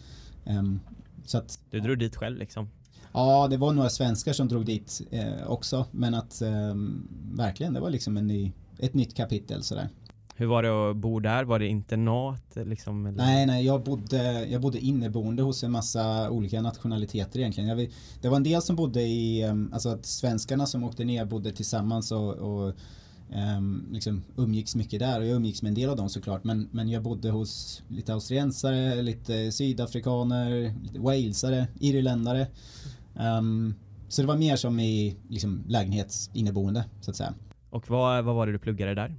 Så 1.27 1.39
att, 1.39 1.59
Du 1.71 1.81
drog 1.81 1.99
dit 1.99 2.17
själv 2.17 2.39
liksom? 2.39 2.71
Ja 3.13 3.49
det 3.49 3.57
var 3.57 3.73
några 3.73 3.91
svenskar 3.91 4.33
som 4.33 4.49
drog 4.49 4.67
dit 4.67 5.01
eh, 5.11 5.51
också. 5.51 5.87
Men 5.91 6.15
att 6.15 6.43
ehm, 6.43 7.09
verkligen, 7.33 7.73
det 7.73 7.81
var 7.81 7.91
liksom 7.91 8.17
en 8.17 8.27
ny, 8.27 8.53
ett 8.79 8.95
nytt 8.95 9.17
kapitel 9.17 9.63
sådär. 9.63 9.89
Hur 10.41 10.47
var 10.47 10.63
det 10.63 10.91
att 10.91 10.97
bo 10.97 11.21
där? 11.21 11.45
Var 11.45 11.59
det 11.59 11.67
internat 11.67 12.57
liksom? 12.57 13.07
Eller? 13.07 13.17
Nej, 13.17 13.47
nej, 13.47 13.67
jag 13.67 13.83
bodde, 13.83 14.47
jag 14.47 14.61
bodde 14.61 14.79
inneboende 14.79 15.43
hos 15.43 15.65
en 15.65 15.71
massa 15.71 16.31
olika 16.31 16.63
nationaliteter 16.63 17.39
egentligen. 17.39 17.79
Jag, 17.79 17.91
det 18.21 18.29
var 18.29 18.37
en 18.37 18.43
del 18.43 18.63
som 18.63 18.77
bodde 18.77 19.03
i, 19.03 19.43
em, 19.43 19.71
alltså 19.73 19.89
att 19.89 20.07
svenskarna 20.07 20.67
som 20.67 20.85
åkte 20.85 21.05
ner 21.05 21.25
bodde 21.25 21.53
tillsammans 21.53 22.13
och, 22.13 22.35
och 22.35 22.73
em, 23.33 23.89
liksom 23.93 24.23
umgicks 24.37 24.75
mycket 24.75 25.01
där 25.01 25.21
och 25.21 25.27
jag 25.27 25.37
umgicks 25.37 25.63
med 25.63 25.71
en 25.71 25.75
del 25.75 25.91
av 25.91 25.97
dem 25.97 26.09
såklart. 26.09 26.45
Men, 26.45 26.69
men 26.73 26.89
jag 26.89 27.03
bodde 27.03 27.31
hos 27.31 27.83
lite 27.89 28.13
australiensare, 28.13 29.03
lite 29.03 29.53
sydafrikaner, 29.53 30.75
lite 30.83 30.99
walesare, 30.99 31.67
irländare. 31.81 32.47
Em, 33.15 33.75
så 34.09 34.23
det 34.23 34.29
var 34.29 34.37
mer 34.37 34.57
som 34.57 34.81
i 34.81 35.17
liksom, 35.29 35.65
lägenhetsinneboende 35.69 36.85
så 37.01 37.11
att 37.11 37.17
säga. 37.17 37.35
Och 37.71 37.91
vad, 37.91 38.25
vad 38.25 38.35
var 38.35 38.47
det 38.47 38.53
du 38.53 38.59
pluggade 38.59 38.95
där? 38.95 39.15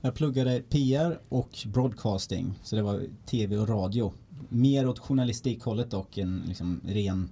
Jag 0.00 0.14
pluggade 0.14 0.60
PR 0.60 1.20
och 1.28 1.58
broadcasting, 1.66 2.58
så 2.62 2.76
det 2.76 2.82
var 2.82 3.02
tv 3.26 3.58
och 3.58 3.68
radio. 3.68 4.12
Mer 4.48 4.88
åt 4.88 4.98
journalistikhållet 4.98 5.94
och 5.94 6.18
en 6.18 6.42
liksom, 6.46 6.80
ren 6.84 7.30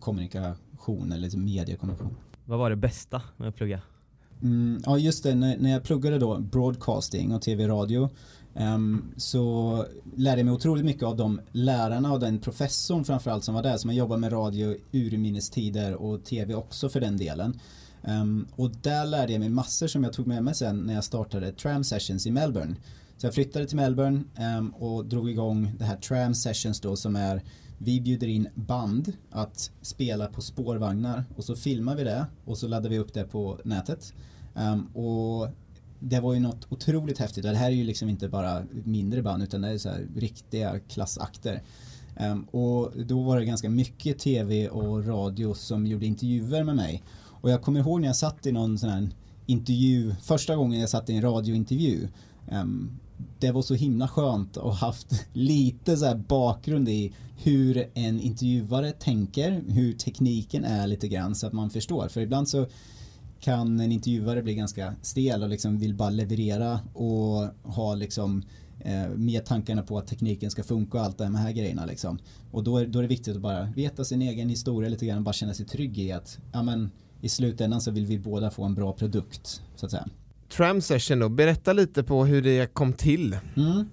kommunikation 0.00 1.12
eller 1.12 1.22
liksom 1.22 1.44
mediekommunikation. 1.44 2.16
Vad 2.44 2.58
var 2.58 2.70
det 2.70 2.76
bästa 2.76 3.22
med 3.36 3.48
att 3.48 3.56
plugga? 3.56 3.80
Mm, 4.42 4.82
ja 4.86 4.98
just 4.98 5.22
det, 5.22 5.34
när, 5.34 5.56
när 5.56 5.70
jag 5.70 5.82
pluggade 5.82 6.18
då 6.18 6.38
broadcasting 6.38 7.34
och 7.34 7.42
tv-radio 7.42 8.08
um, 8.54 9.12
så 9.16 9.86
lärde 10.16 10.40
jag 10.40 10.44
mig 10.44 10.54
otroligt 10.54 10.84
mycket 10.84 11.02
av 11.02 11.16
de 11.16 11.40
lärarna 11.52 12.12
och 12.12 12.20
den 12.20 12.38
professorn 12.38 13.04
framförallt 13.04 13.44
som 13.44 13.54
var 13.54 13.62
där 13.62 13.76
som 13.76 13.90
har 13.90 13.94
jobbat 13.94 14.20
med 14.20 14.32
radio 14.32 14.76
urminnes 14.92 15.50
tider 15.50 15.94
och 15.94 16.24
tv 16.24 16.54
också 16.54 16.88
för 16.88 17.00
den 17.00 17.16
delen. 17.16 17.60
Um, 18.02 18.46
och 18.56 18.70
där 18.70 19.06
lärde 19.06 19.32
jag 19.32 19.40
mig 19.40 19.48
massor 19.48 19.86
som 19.86 20.04
jag 20.04 20.12
tog 20.12 20.26
med 20.26 20.44
mig 20.44 20.54
sen 20.54 20.78
när 20.78 20.94
jag 20.94 21.04
startade 21.04 21.52
Tram 21.52 21.84
Sessions 21.84 22.26
i 22.26 22.30
Melbourne. 22.30 22.74
Så 23.16 23.26
jag 23.26 23.34
flyttade 23.34 23.66
till 23.66 23.76
Melbourne 23.76 24.22
um, 24.58 24.70
och 24.70 25.04
drog 25.04 25.30
igång 25.30 25.72
det 25.78 25.84
här 25.84 25.96
Tram 25.96 26.34
Sessions 26.34 26.80
då 26.80 26.96
som 26.96 27.16
är 27.16 27.42
vi 27.82 28.00
bjuder 28.00 28.26
in 28.26 28.48
band 28.54 29.12
att 29.30 29.70
spela 29.82 30.26
på 30.26 30.40
spårvagnar 30.40 31.24
och 31.36 31.44
så 31.44 31.56
filmar 31.56 31.96
vi 31.96 32.04
det 32.04 32.26
och 32.44 32.58
så 32.58 32.68
laddar 32.68 32.90
vi 32.90 32.98
upp 32.98 33.14
det 33.14 33.24
på 33.24 33.60
nätet. 33.64 34.14
Um, 34.54 34.86
och 34.86 35.48
det 35.98 36.20
var 36.20 36.34
ju 36.34 36.40
något 36.40 36.66
otroligt 36.72 37.18
häftigt. 37.18 37.42
Det 37.42 37.56
här 37.56 37.66
är 37.66 37.74
ju 37.74 37.84
liksom 37.84 38.08
inte 38.08 38.28
bara 38.28 38.62
mindre 38.84 39.22
band 39.22 39.42
utan 39.42 39.60
det 39.60 39.68
är 39.68 39.78
så 39.78 39.88
här 39.88 40.06
riktiga 40.16 40.78
klassakter. 40.78 41.62
Um, 42.20 42.42
och 42.44 42.92
då 43.06 43.22
var 43.22 43.38
det 43.38 43.44
ganska 43.44 43.70
mycket 43.70 44.18
tv 44.18 44.68
och 44.68 45.06
radio 45.06 45.54
som 45.54 45.86
gjorde 45.86 46.06
intervjuer 46.06 46.64
med 46.64 46.76
mig. 46.76 47.02
Och 47.18 47.50
jag 47.50 47.62
kommer 47.62 47.80
ihåg 47.80 48.00
när 48.00 48.08
jag 48.08 48.16
satt 48.16 48.46
i 48.46 48.52
någon 48.52 48.78
sån 48.78 48.90
här 48.90 49.08
intervju, 49.46 50.14
första 50.22 50.56
gången 50.56 50.80
jag 50.80 50.90
satt 50.90 51.10
i 51.10 51.14
en 51.16 51.22
radiointervju. 51.22 52.08
Um, 52.52 53.00
det 53.40 53.52
var 53.52 53.62
så 53.62 53.74
himla 53.74 54.08
skönt 54.08 54.56
att 54.56 54.74
haft 54.74 55.26
lite 55.32 55.96
så 55.96 56.14
bakgrund 56.28 56.88
i 56.88 57.12
hur 57.42 57.90
en 57.94 58.20
intervjuare 58.20 58.92
tänker, 58.92 59.62
hur 59.68 59.92
tekniken 59.92 60.64
är 60.64 60.86
lite 60.86 61.08
grann 61.08 61.34
så 61.34 61.46
att 61.46 61.52
man 61.52 61.70
förstår. 61.70 62.08
För 62.08 62.20
ibland 62.20 62.48
så 62.48 62.66
kan 63.40 63.80
en 63.80 63.92
intervjuare 63.92 64.42
bli 64.42 64.54
ganska 64.54 64.94
stel 65.02 65.42
och 65.42 65.48
liksom 65.48 65.78
vill 65.78 65.94
bara 65.94 66.10
leverera 66.10 66.80
och 66.94 67.72
ha 67.72 67.94
liksom 67.94 68.42
eh, 68.80 69.08
med 69.08 69.44
tankarna 69.44 69.82
på 69.82 69.98
att 69.98 70.06
tekniken 70.06 70.50
ska 70.50 70.62
funka 70.62 70.98
och 70.98 71.04
allt 71.04 71.18
det 71.18 71.26
här 71.26 71.52
grejerna 71.52 71.86
liksom. 71.86 72.18
Och 72.52 72.64
då 72.64 72.78
är, 72.78 72.86
då 72.86 72.98
är 72.98 73.02
det 73.02 73.08
viktigt 73.08 73.36
att 73.36 73.42
bara 73.42 73.64
veta 73.64 74.04
sin 74.04 74.22
egen 74.22 74.48
historia 74.48 74.90
lite 74.90 75.06
grann 75.06 75.18
och 75.18 75.24
bara 75.24 75.32
känna 75.32 75.54
sig 75.54 75.66
trygg 75.66 75.98
i 75.98 76.12
att 76.12 76.38
ja, 76.52 76.62
men, 76.62 76.90
i 77.20 77.28
slutändan 77.28 77.80
så 77.80 77.90
vill 77.90 78.06
vi 78.06 78.18
båda 78.18 78.50
få 78.50 78.64
en 78.64 78.74
bra 78.74 78.92
produkt 78.92 79.62
så 79.76 79.86
att 79.86 79.92
säga. 79.92 80.08
Tram 80.56 80.80
Session 80.80 81.18
då, 81.18 81.28
berätta 81.28 81.72
lite 81.72 82.02
på 82.02 82.24
hur 82.24 82.42
det 82.42 82.74
kom 82.74 82.92
till. 82.92 83.38
Mm. 83.56 83.84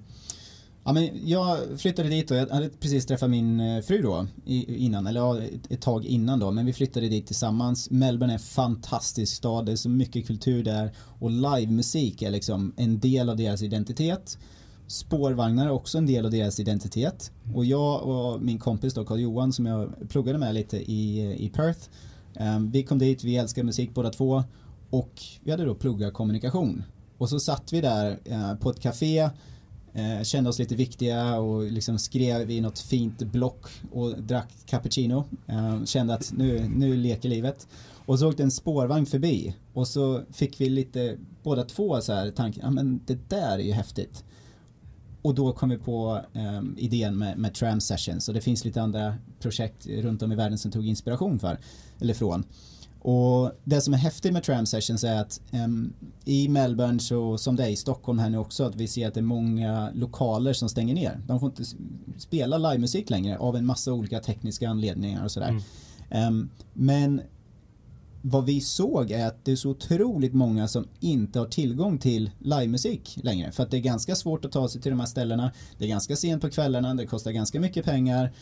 Ja, 0.87 0.93
men 0.93 1.09
jag 1.23 1.57
flyttade 1.77 2.09
dit 2.09 2.31
och 2.31 2.37
jag 2.37 2.47
hade 2.47 2.69
precis 2.69 3.05
träffat 3.05 3.29
min 3.29 3.59
eh, 3.59 3.81
fru 3.81 4.01
då 4.01 4.27
innan, 4.45 5.07
eller 5.07 5.19
ja, 5.19 5.41
ett 5.69 5.81
tag 5.81 6.05
innan 6.05 6.39
då, 6.39 6.51
men 6.51 6.65
vi 6.65 6.73
flyttade 6.73 7.09
dit 7.09 7.27
tillsammans. 7.27 7.89
Melbourne 7.89 8.33
är 8.33 8.37
en 8.37 8.39
fantastisk 8.39 9.35
stad, 9.35 9.65
det 9.65 9.71
är 9.71 9.75
så 9.75 9.89
mycket 9.89 10.27
kultur 10.27 10.63
där 10.63 10.91
och 11.19 11.31
livemusik 11.31 12.21
är 12.21 12.31
liksom 12.31 12.73
en 12.77 12.99
del 12.99 13.29
av 13.29 13.37
deras 13.37 13.61
identitet. 13.61 14.37
Spårvagnar 14.87 15.65
är 15.65 15.71
också 15.71 15.97
en 15.97 16.05
del 16.05 16.25
av 16.25 16.31
deras 16.31 16.59
identitet. 16.59 17.31
Och 17.53 17.65
jag 17.65 18.03
och 18.03 18.41
min 18.41 18.59
kompis 18.59 18.93
då, 18.93 19.05
Carl 19.05 19.19
Johan, 19.19 19.53
som 19.53 19.65
jag 19.65 20.09
pluggade 20.09 20.39
med 20.39 20.53
lite 20.53 20.91
i, 20.91 21.19
eh, 21.19 21.45
i 21.45 21.49
Perth, 21.49 21.89
um, 22.39 22.71
vi 22.71 22.83
kom 22.83 22.99
dit, 22.99 23.23
vi 23.23 23.37
älskar 23.37 23.63
musik 23.63 23.93
båda 23.93 24.09
två 24.09 24.43
och 24.89 25.21
vi 25.43 25.51
hade 25.51 25.65
då 25.65 25.75
pluggat 25.75 26.13
kommunikation. 26.13 26.83
Och 27.17 27.29
så 27.29 27.39
satt 27.39 27.73
vi 27.73 27.81
där 27.81 28.19
eh, 28.25 28.55
på 28.55 28.69
ett 28.69 28.79
café 28.79 29.29
Eh, 29.97 30.23
kände 30.23 30.49
oss 30.49 30.59
lite 30.59 30.75
viktiga 30.75 31.39
och 31.39 31.71
liksom 31.71 31.99
skrev 31.99 32.51
i 32.51 32.61
något 32.61 32.79
fint 32.79 33.19
block 33.19 33.67
och 33.91 34.23
drack 34.23 34.53
cappuccino. 34.65 35.23
Eh, 35.47 35.83
kände 35.83 36.13
att 36.13 36.33
nu, 36.37 36.69
nu 36.75 36.95
leker 36.97 37.29
livet. 37.29 37.67
Och 38.05 38.19
så 38.19 38.29
åkte 38.29 38.43
en 38.43 38.51
spårvagn 38.51 39.05
förbi 39.05 39.55
och 39.73 39.87
så 39.87 40.21
fick 40.31 40.61
vi 40.61 40.69
lite, 40.69 41.17
båda 41.43 41.63
två 41.63 42.01
så 42.01 42.13
här 42.13 42.31
tanken, 42.31 42.61
ja 42.65 42.71
men 42.71 43.01
det 43.05 43.29
där 43.29 43.59
är 43.59 43.63
ju 43.63 43.71
häftigt. 43.71 44.23
Och 45.21 45.35
då 45.35 45.53
kom 45.53 45.69
vi 45.69 45.77
på 45.77 46.21
eh, 46.33 46.61
idén 46.77 47.17
med, 47.17 47.37
med 47.37 47.53
Tram 47.53 47.81
Sessions 47.81 48.27
och 48.27 48.33
det 48.33 48.41
finns 48.41 48.65
lite 48.65 48.81
andra 48.81 49.15
projekt 49.39 49.87
runt 49.87 50.21
om 50.21 50.31
i 50.31 50.35
världen 50.35 50.57
som 50.57 50.71
tog 50.71 50.87
inspiration 50.87 51.39
för, 51.39 51.57
eller 51.99 52.13
från. 52.13 52.43
Och 53.09 53.51
det 53.63 53.81
som 53.81 53.93
är 53.93 53.97
häftigt 53.97 54.33
med 54.33 54.43
Tram 54.43 54.65
Sessions 54.65 55.03
är 55.03 55.21
att 55.21 55.41
um, 55.51 55.93
i 56.25 56.49
Melbourne 56.49 56.99
så 56.99 57.37
som 57.37 57.55
det 57.55 57.63
är 57.63 57.69
i 57.69 57.75
Stockholm 57.75 58.19
här 58.19 58.29
nu 58.29 58.37
också 58.37 58.63
att 58.63 58.75
vi 58.75 58.87
ser 58.87 59.07
att 59.07 59.13
det 59.13 59.19
är 59.19 59.21
många 59.21 59.91
lokaler 59.93 60.53
som 60.53 60.69
stänger 60.69 60.93
ner. 60.93 61.21
De 61.27 61.39
får 61.39 61.49
inte 61.49 61.63
spela 62.17 62.57
livemusik 62.57 63.09
längre 63.09 63.37
av 63.37 63.55
en 63.55 63.65
massa 63.65 63.93
olika 63.93 64.19
tekniska 64.19 64.69
anledningar 64.69 65.23
och 65.23 65.31
sådär. 65.31 65.61
Mm. 66.09 66.27
Um, 66.27 66.49
men 66.73 67.21
vad 68.21 68.45
vi 68.45 68.61
såg 68.61 69.11
är 69.11 69.27
att 69.27 69.45
det 69.45 69.51
är 69.51 69.55
så 69.55 69.69
otroligt 69.69 70.33
många 70.33 70.67
som 70.67 70.87
inte 70.99 71.39
har 71.39 71.45
tillgång 71.45 71.97
till 71.97 72.31
livemusik 72.39 73.19
längre. 73.23 73.51
För 73.51 73.63
att 73.63 73.71
det 73.71 73.77
är 73.77 73.81
ganska 73.81 74.15
svårt 74.15 74.45
att 74.45 74.51
ta 74.51 74.67
sig 74.69 74.81
till 74.81 74.91
de 74.91 74.99
här 74.99 75.07
ställena. 75.07 75.51
Det 75.77 75.85
är 75.85 75.89
ganska 75.89 76.15
sent 76.15 76.41
på 76.41 76.49
kvällarna, 76.49 76.93
det 76.93 77.05
kostar 77.05 77.31
ganska 77.31 77.59
mycket 77.59 77.85
pengar. 77.85 78.33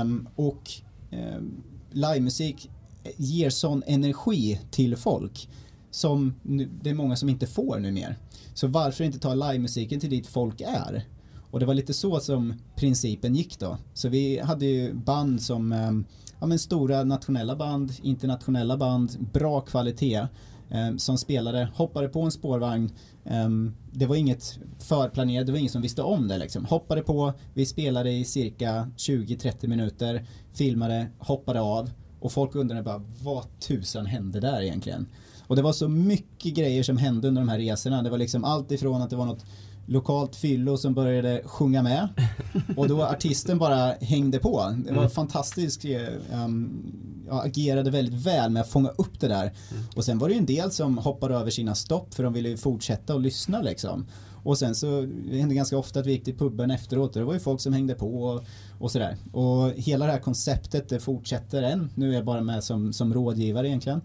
Um, 0.00 0.28
och 0.36 0.70
um, 1.12 1.62
livemusik 1.92 2.70
ger 3.16 3.50
sån 3.50 3.82
energi 3.86 4.60
till 4.70 4.96
folk 4.96 5.48
som 5.90 6.34
det 6.82 6.90
är 6.90 6.94
många 6.94 7.16
som 7.16 7.28
inte 7.28 7.46
får 7.46 7.78
nu 7.78 7.92
mer. 7.92 8.16
Så 8.54 8.66
varför 8.66 9.04
inte 9.04 9.18
ta 9.18 9.34
livemusiken 9.34 10.00
till 10.00 10.10
dit 10.10 10.26
folk 10.26 10.60
är? 10.60 11.04
Och 11.50 11.60
det 11.60 11.66
var 11.66 11.74
lite 11.74 11.94
så 11.94 12.20
som 12.20 12.54
principen 12.76 13.34
gick 13.34 13.58
då. 13.58 13.78
Så 13.94 14.08
vi 14.08 14.38
hade 14.38 14.66
ju 14.66 14.94
band 14.94 15.42
som 15.42 15.72
ehm, 15.72 16.04
ja, 16.40 16.46
men 16.46 16.58
stora 16.58 17.04
nationella 17.04 17.56
band, 17.56 17.92
internationella 18.02 18.76
band, 18.76 19.28
bra 19.32 19.60
kvalitet 19.60 20.26
eh, 20.70 20.96
som 20.96 21.18
spelade, 21.18 21.68
hoppade 21.74 22.08
på 22.08 22.22
en 22.22 22.30
spårvagn. 22.30 22.90
Eh, 23.24 23.48
det 23.92 24.06
var 24.06 24.16
inget 24.16 24.58
förplanerat, 24.78 25.46
det 25.46 25.52
var 25.52 25.58
ingen 25.58 25.72
som 25.72 25.82
visste 25.82 26.02
om 26.02 26.28
det 26.28 26.38
liksom. 26.38 26.64
Hoppade 26.64 27.02
på, 27.02 27.32
vi 27.54 27.66
spelade 27.66 28.12
i 28.12 28.24
cirka 28.24 28.90
20-30 28.96 29.66
minuter, 29.66 30.26
filmade, 30.52 31.06
hoppade 31.18 31.60
av 31.60 31.90
och 32.20 32.32
folk 32.32 32.54
undrade 32.54 32.82
bara 32.82 33.02
vad 33.22 33.60
tusan 33.60 34.06
hände 34.06 34.40
där 34.40 34.62
egentligen? 34.62 35.06
Och 35.46 35.56
det 35.56 35.62
var 35.62 35.72
så 35.72 35.88
mycket 35.88 36.54
grejer 36.54 36.82
som 36.82 36.96
hände 36.96 37.28
under 37.28 37.42
de 37.42 37.48
här 37.48 37.58
resorna. 37.58 38.02
Det 38.02 38.10
var 38.10 38.18
liksom 38.18 38.44
allt 38.44 38.72
ifrån 38.72 39.02
att 39.02 39.10
det 39.10 39.16
var 39.16 39.26
något 39.26 39.44
lokalt 39.86 40.36
fyllo 40.36 40.76
som 40.76 40.94
började 40.94 41.42
sjunga 41.44 41.82
med 41.82 42.08
och 42.76 42.88
då 42.88 43.02
artisten 43.02 43.58
bara 43.58 43.92
hängde 44.00 44.38
på. 44.38 44.74
Det 44.84 44.92
var 44.92 44.98
mm. 44.98 45.10
fantastiskt. 45.10 45.84
Um, 46.32 46.92
agerade 47.30 47.90
väldigt 47.90 48.26
väl 48.26 48.50
med 48.50 48.62
att 48.62 48.68
fånga 48.68 48.88
upp 48.88 49.20
det 49.20 49.28
där. 49.28 49.42
Mm. 49.42 49.84
Och 49.96 50.04
sen 50.04 50.18
var 50.18 50.28
det 50.28 50.34
ju 50.34 50.38
en 50.38 50.46
del 50.46 50.70
som 50.70 50.98
hoppade 50.98 51.34
över 51.34 51.50
sina 51.50 51.74
stopp 51.74 52.14
för 52.14 52.22
de 52.22 52.32
ville 52.32 52.48
ju 52.48 52.56
fortsätta 52.56 53.14
och 53.14 53.20
lyssna 53.20 53.62
liksom. 53.62 54.06
Och 54.46 54.58
sen 54.58 54.74
så 54.74 55.00
det 55.30 55.38
hände 55.38 55.54
ganska 55.54 55.78
ofta 55.78 56.00
att 56.00 56.06
vi 56.06 56.12
gick 56.12 56.24
till 56.24 56.38
puben 56.38 56.70
efteråt 56.70 57.16
och 57.16 57.20
det 57.20 57.26
var 57.26 57.34
ju 57.34 57.40
folk 57.40 57.60
som 57.60 57.72
hängde 57.72 57.94
på 57.94 58.24
och, 58.24 58.44
och 58.78 58.90
sådär. 58.90 59.16
Och 59.32 59.70
hela 59.70 60.06
det 60.06 60.12
här 60.12 60.18
konceptet 60.18 60.88
det 60.88 61.00
fortsätter 61.00 61.62
än. 61.62 61.90
Nu 61.94 62.10
är 62.10 62.14
jag 62.14 62.24
bara 62.24 62.40
med 62.40 62.64
som, 62.64 62.92
som 62.92 63.14
rådgivare 63.14 63.68
egentligen. 63.68 64.00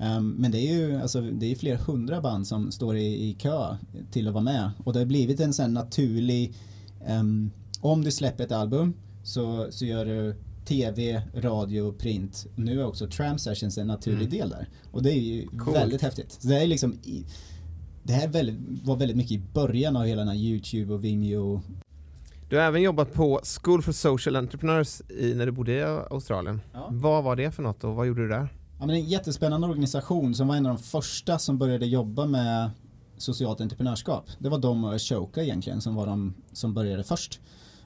Um, 0.00 0.30
men 0.30 0.50
det 0.50 0.58
är 0.58 0.74
ju 0.74 1.00
alltså, 1.00 1.20
det 1.20 1.46
är 1.46 1.54
fler 1.54 1.76
hundra 1.76 2.20
band 2.20 2.46
som 2.46 2.72
står 2.72 2.96
i, 2.96 3.28
i 3.28 3.34
kö 3.34 3.76
till 4.10 4.28
att 4.28 4.34
vara 4.34 4.44
med. 4.44 4.70
Och 4.84 4.92
det 4.92 4.98
har 4.98 5.06
blivit 5.06 5.40
en 5.40 5.52
sån 5.52 5.74
naturlig, 5.74 6.54
um, 7.08 7.50
om 7.80 8.04
du 8.04 8.10
släpper 8.10 8.44
ett 8.44 8.52
album 8.52 8.94
så, 9.22 9.66
så 9.70 9.84
gör 9.84 10.04
du 10.06 10.36
tv, 10.66 11.22
radio, 11.34 11.92
print. 11.92 12.46
Nu 12.56 12.80
är 12.80 12.86
också 12.86 13.06
Tram 13.06 13.38
Sessions 13.38 13.78
en 13.78 13.86
naturlig 13.86 14.26
mm. 14.26 14.30
del 14.30 14.48
där. 14.48 14.68
Och 14.90 15.02
det 15.02 15.10
är 15.10 15.20
ju 15.20 15.46
cool. 15.46 15.74
väldigt 15.74 16.02
häftigt. 16.02 16.32
Så 16.32 16.48
det 16.48 16.62
är 16.62 16.66
liksom 16.66 16.98
det 18.02 18.12
här 18.12 18.28
väldigt, 18.28 18.84
var 18.84 18.96
väldigt 18.96 19.16
mycket 19.16 19.32
i 19.32 19.42
början 19.52 19.96
av 19.96 20.04
hela 20.04 20.18
den 20.18 20.28
här 20.28 20.36
Youtube 20.36 20.94
och 20.94 21.04
Vimeo. 21.04 21.62
Du 22.48 22.56
har 22.56 22.62
även 22.62 22.82
jobbat 22.82 23.12
på 23.12 23.40
School 23.62 23.82
for 23.82 23.92
Social 23.92 24.36
Entrepreneurs 24.36 25.00
i, 25.08 25.34
när 25.34 25.46
du 25.46 25.52
bodde 25.52 25.72
i 25.72 25.82
Australien. 25.82 26.60
Ja. 26.72 26.88
Vad 26.90 27.24
var 27.24 27.36
det 27.36 27.50
för 27.50 27.62
något 27.62 27.84
och 27.84 27.94
vad 27.94 28.06
gjorde 28.06 28.22
du 28.22 28.28
där? 28.28 28.48
Ja, 28.78 28.86
men 28.86 28.90
en 28.90 29.04
jättespännande 29.04 29.66
organisation 29.66 30.34
som 30.34 30.48
var 30.48 30.56
en 30.56 30.66
av 30.66 30.76
de 30.76 30.82
första 30.82 31.38
som 31.38 31.58
började 31.58 31.86
jobba 31.86 32.26
med 32.26 32.70
socialt 33.16 33.60
entreprenörskap. 33.60 34.30
Det 34.38 34.48
var 34.48 34.58
de 34.58 34.84
och 34.84 34.94
Ashoka 34.94 35.42
egentligen 35.42 35.80
som 35.80 35.94
var 35.94 36.06
de 36.06 36.34
som 36.52 36.74
började 36.74 37.04
först. 37.04 37.40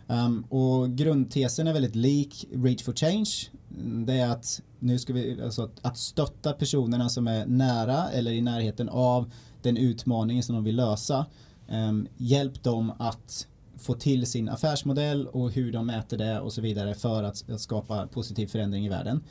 Um, 0.07 0.43
och 0.49 0.91
grundtesen 0.91 1.67
är 1.67 1.73
väldigt 1.73 1.97
lik 1.97 2.47
Reach 2.53 2.83
for 2.83 2.93
Change. 2.93 3.31
Det 4.07 4.15
är 4.15 4.31
att 4.31 4.63
nu 4.79 4.99
ska 4.99 5.13
vi, 5.13 5.43
alltså 5.43 5.63
att, 5.63 5.81
att 5.83 5.97
stötta 5.97 6.53
personerna 6.53 7.09
som 7.09 7.27
är 7.27 7.47
nära 7.47 8.11
eller 8.11 8.31
i 8.31 8.41
närheten 8.41 8.89
av 8.89 9.33
den 9.63 9.77
utmaningen 9.77 10.43
som 10.43 10.55
de 10.55 10.65
vill 10.65 10.77
lösa. 10.77 11.27
Um, 11.69 12.09
hjälp 12.17 12.63
dem 12.63 12.93
att 12.99 13.47
få 13.81 13.95
till 13.95 14.27
sin 14.27 14.49
affärsmodell 14.49 15.27
och 15.27 15.51
hur 15.51 15.73
de 15.73 15.87
mäter 15.87 16.19
det 16.19 16.41
och 16.41 16.53
så 16.53 16.61
vidare 16.61 16.95
för 16.95 17.23
att, 17.23 17.51
att 17.51 17.61
skapa 17.61 18.07
positiv 18.07 18.47
förändring 18.47 18.87
i 18.87 18.89
världen. 18.89 19.25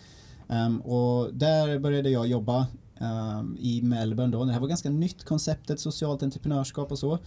Um, 0.47 0.81
och 0.81 1.33
där 1.33 1.79
började 1.79 2.09
jag 2.09 2.27
jobba 2.27 2.67
um, 2.99 3.57
i 3.59 3.81
Melbourne 3.81 4.38
då. 4.38 4.45
Det 4.45 4.53
här 4.53 4.59
var 4.59 4.67
ganska 4.67 4.89
nytt 4.89 5.23
konceptet 5.23 5.79
socialt 5.79 6.23
entreprenörskap 6.23 6.91
och 6.91 6.99
så. 6.99 7.19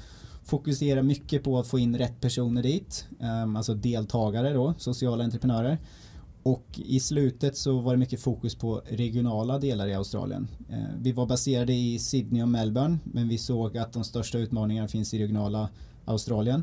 Fokusera 0.45 1.03
mycket 1.03 1.45
på 1.45 1.59
att 1.59 1.67
få 1.67 1.79
in 1.79 1.99
rätt 1.99 2.21
personer 2.21 2.63
dit, 2.63 3.07
um, 3.45 3.57
alltså 3.57 3.75
deltagare 3.75 4.53
då, 4.53 4.75
sociala 4.79 5.25
entreprenörer. 5.25 5.79
Och 6.43 6.67
i 6.75 7.01
slutet 7.01 7.57
så 7.57 7.79
var 7.79 7.93
det 7.93 7.99
mycket 7.99 8.21
fokus 8.21 8.55
på 8.55 8.83
regionala 8.89 9.59
delar 9.59 9.87
i 9.87 9.95
Australien. 9.95 10.49
Eh, 10.69 10.79
vi 10.99 11.13
var 11.13 11.27
baserade 11.27 11.73
i 11.73 11.99
Sydney 11.99 12.43
och 12.43 12.49
Melbourne 12.49 12.99
men 13.05 13.29
vi 13.29 13.39
såg 13.39 13.79
att 13.79 13.93
de 13.93 14.05
största 14.05 14.39
utmaningarna 14.39 14.89
finns 14.89 15.15
i 15.15 15.19
regionala 15.19 15.69
Australien. 16.05 16.63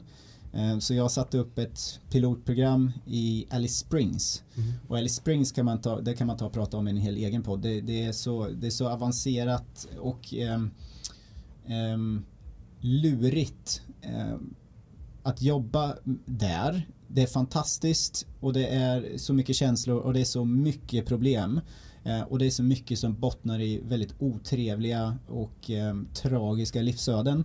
Eh, 0.53 0.79
så 0.79 0.93
jag 0.93 1.11
satte 1.11 1.37
upp 1.37 1.59
ett 1.59 1.99
pilotprogram 2.09 2.91
i 3.05 3.45
Alice 3.49 3.85
Springs. 3.85 4.43
Mm. 4.57 4.73
Och 4.87 4.97
Alice 4.97 5.15
Springs 5.15 5.51
kan 5.51 5.65
man 5.65 5.81
ta, 5.81 6.01
det 6.01 6.13
kan 6.13 6.27
man 6.27 6.37
ta 6.37 6.45
och 6.45 6.53
prata 6.53 6.77
om 6.77 6.87
i 6.87 6.91
en 6.91 6.97
hel 6.97 7.17
egen 7.17 7.43
podd. 7.43 7.61
Det, 7.61 7.81
det, 7.81 8.03
är, 8.03 8.11
så, 8.11 8.47
det 8.47 8.67
är 8.67 8.71
så 8.71 8.89
avancerat 8.89 9.87
och 9.99 10.33
um, 10.33 10.71
um, 11.93 12.25
lurigt 12.79 13.81
um, 14.33 14.55
att 15.23 15.41
jobba 15.41 15.95
där. 16.25 16.87
Det 17.07 17.21
är 17.21 17.27
fantastiskt 17.27 18.27
och 18.39 18.53
det 18.53 18.67
är 18.67 19.17
så 19.17 19.33
mycket 19.33 19.55
känslor 19.55 19.99
och 19.99 20.13
det 20.13 20.21
är 20.21 20.25
så 20.25 20.45
mycket 20.45 21.05
problem. 21.05 21.61
Eh, 22.03 22.21
och 22.21 22.39
det 22.39 22.45
är 22.45 22.49
så 22.49 22.63
mycket 22.63 22.99
som 22.99 23.19
bottnar 23.19 23.61
i 23.61 23.81
väldigt 23.83 24.15
otrevliga 24.19 25.17
och 25.27 25.71
tragiska 26.13 26.81
livsöden. 26.81 27.43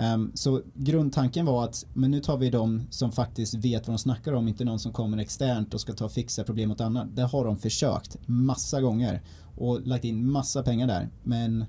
Um, 0.00 0.32
så 0.34 0.62
grundtanken 0.74 1.46
var 1.46 1.64
att 1.64 1.86
men 1.94 2.10
nu 2.10 2.20
tar 2.20 2.36
vi 2.36 2.50
de 2.50 2.82
som 2.90 3.12
faktiskt 3.12 3.54
vet 3.54 3.86
vad 3.88 3.94
de 3.94 3.98
snackar 3.98 4.32
om, 4.32 4.48
inte 4.48 4.64
någon 4.64 4.78
som 4.78 4.92
kommer 4.92 5.18
externt 5.18 5.74
och 5.74 5.80
ska 5.80 5.92
ta 5.92 6.04
och 6.04 6.12
fixa 6.12 6.44
problem 6.44 6.70
åt 6.70 6.80
andra. 6.80 7.04
Det 7.04 7.22
har 7.22 7.44
de 7.44 7.58
försökt 7.58 8.16
massa 8.26 8.80
gånger 8.80 9.22
och 9.56 9.86
lagt 9.86 10.04
in 10.04 10.30
massa 10.30 10.62
pengar 10.62 10.86
där 10.86 11.08
men 11.22 11.64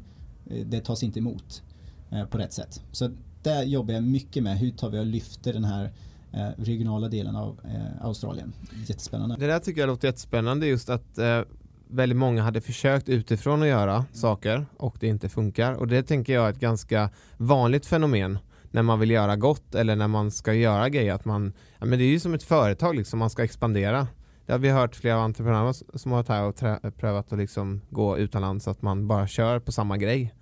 eh, 0.46 0.66
det 0.66 0.80
tas 0.80 1.04
inte 1.04 1.20
emot 1.20 1.64
eh, 2.10 2.26
på 2.26 2.38
rätt 2.38 2.54
sätt. 2.54 2.82
Så 2.92 3.10
där 3.44 3.64
jobbar 3.64 3.94
jag 3.94 4.04
mycket 4.04 4.44
med 4.44 4.58
hur 4.58 4.72
tar 4.72 4.90
vi 4.90 5.00
och 5.00 5.06
lyfter 5.06 5.54
den 5.54 5.66
här 5.66 5.92
eh, 6.32 6.50
regionala 6.58 7.08
delen 7.08 7.36
av 7.36 7.60
eh, 7.64 8.06
Australien. 8.06 8.54
Jättespännande. 8.88 9.36
Det 9.40 9.48
där 9.48 9.60
tycker 9.60 9.82
jag 9.82 9.88
låter 9.88 10.08
jättespännande 10.08 10.68
just 10.68 10.90
att 10.90 11.18
eh, 11.18 11.42
väldigt 11.90 12.18
många 12.18 12.44
hade 12.44 12.62
försökt 12.62 13.10
utifrån 13.10 13.62
att 13.62 13.68
göra 13.68 14.06
saker 14.14 14.66
och 14.78 14.98
det 15.00 15.08
inte 15.08 15.30
funkar. 15.30 15.74
Och 15.74 15.88
det 15.88 16.04
tänker 16.04 16.34
jag 16.34 16.46
är 16.46 16.50
ett 16.50 16.60
ganska 16.60 17.10
vanligt 17.38 17.86
fenomen 17.86 18.40
när 18.72 18.84
man 18.84 19.00
vill 19.00 19.12
göra 19.12 19.36
gott 19.36 19.76
eller 19.76 19.96
när 19.96 20.08
man 20.08 20.32
ska 20.32 20.54
göra 20.54 20.90
grejer. 20.90 21.14
Att 21.14 21.26
man, 21.26 21.54
ja, 21.80 21.86
men 21.86 22.00
det 22.00 22.06
är 22.06 22.10
ju 22.10 22.20
som 22.20 22.34
ett 22.34 22.44
företag, 22.44 22.96
liksom, 22.96 23.20
man 23.20 23.30
ska 23.30 23.44
expandera. 23.44 24.08
Det 24.46 24.52
har 24.52 24.60
vi 24.60 24.70
hört 24.70 24.96
flera 24.96 25.18
entreprenörer 25.18 25.74
som 25.98 26.12
har 26.12 26.24
varit 26.24 26.60
här 26.60 26.80
och 26.88 26.98
prövat 26.98 27.34
att 27.34 27.40
liksom 27.40 27.82
gå 27.90 28.18
utomlands, 28.18 28.68
att 28.68 28.82
man 28.82 29.08
bara 29.08 29.28
kör 29.28 29.60
på 29.60 29.72
samma 29.72 29.98
grej. 29.98 30.34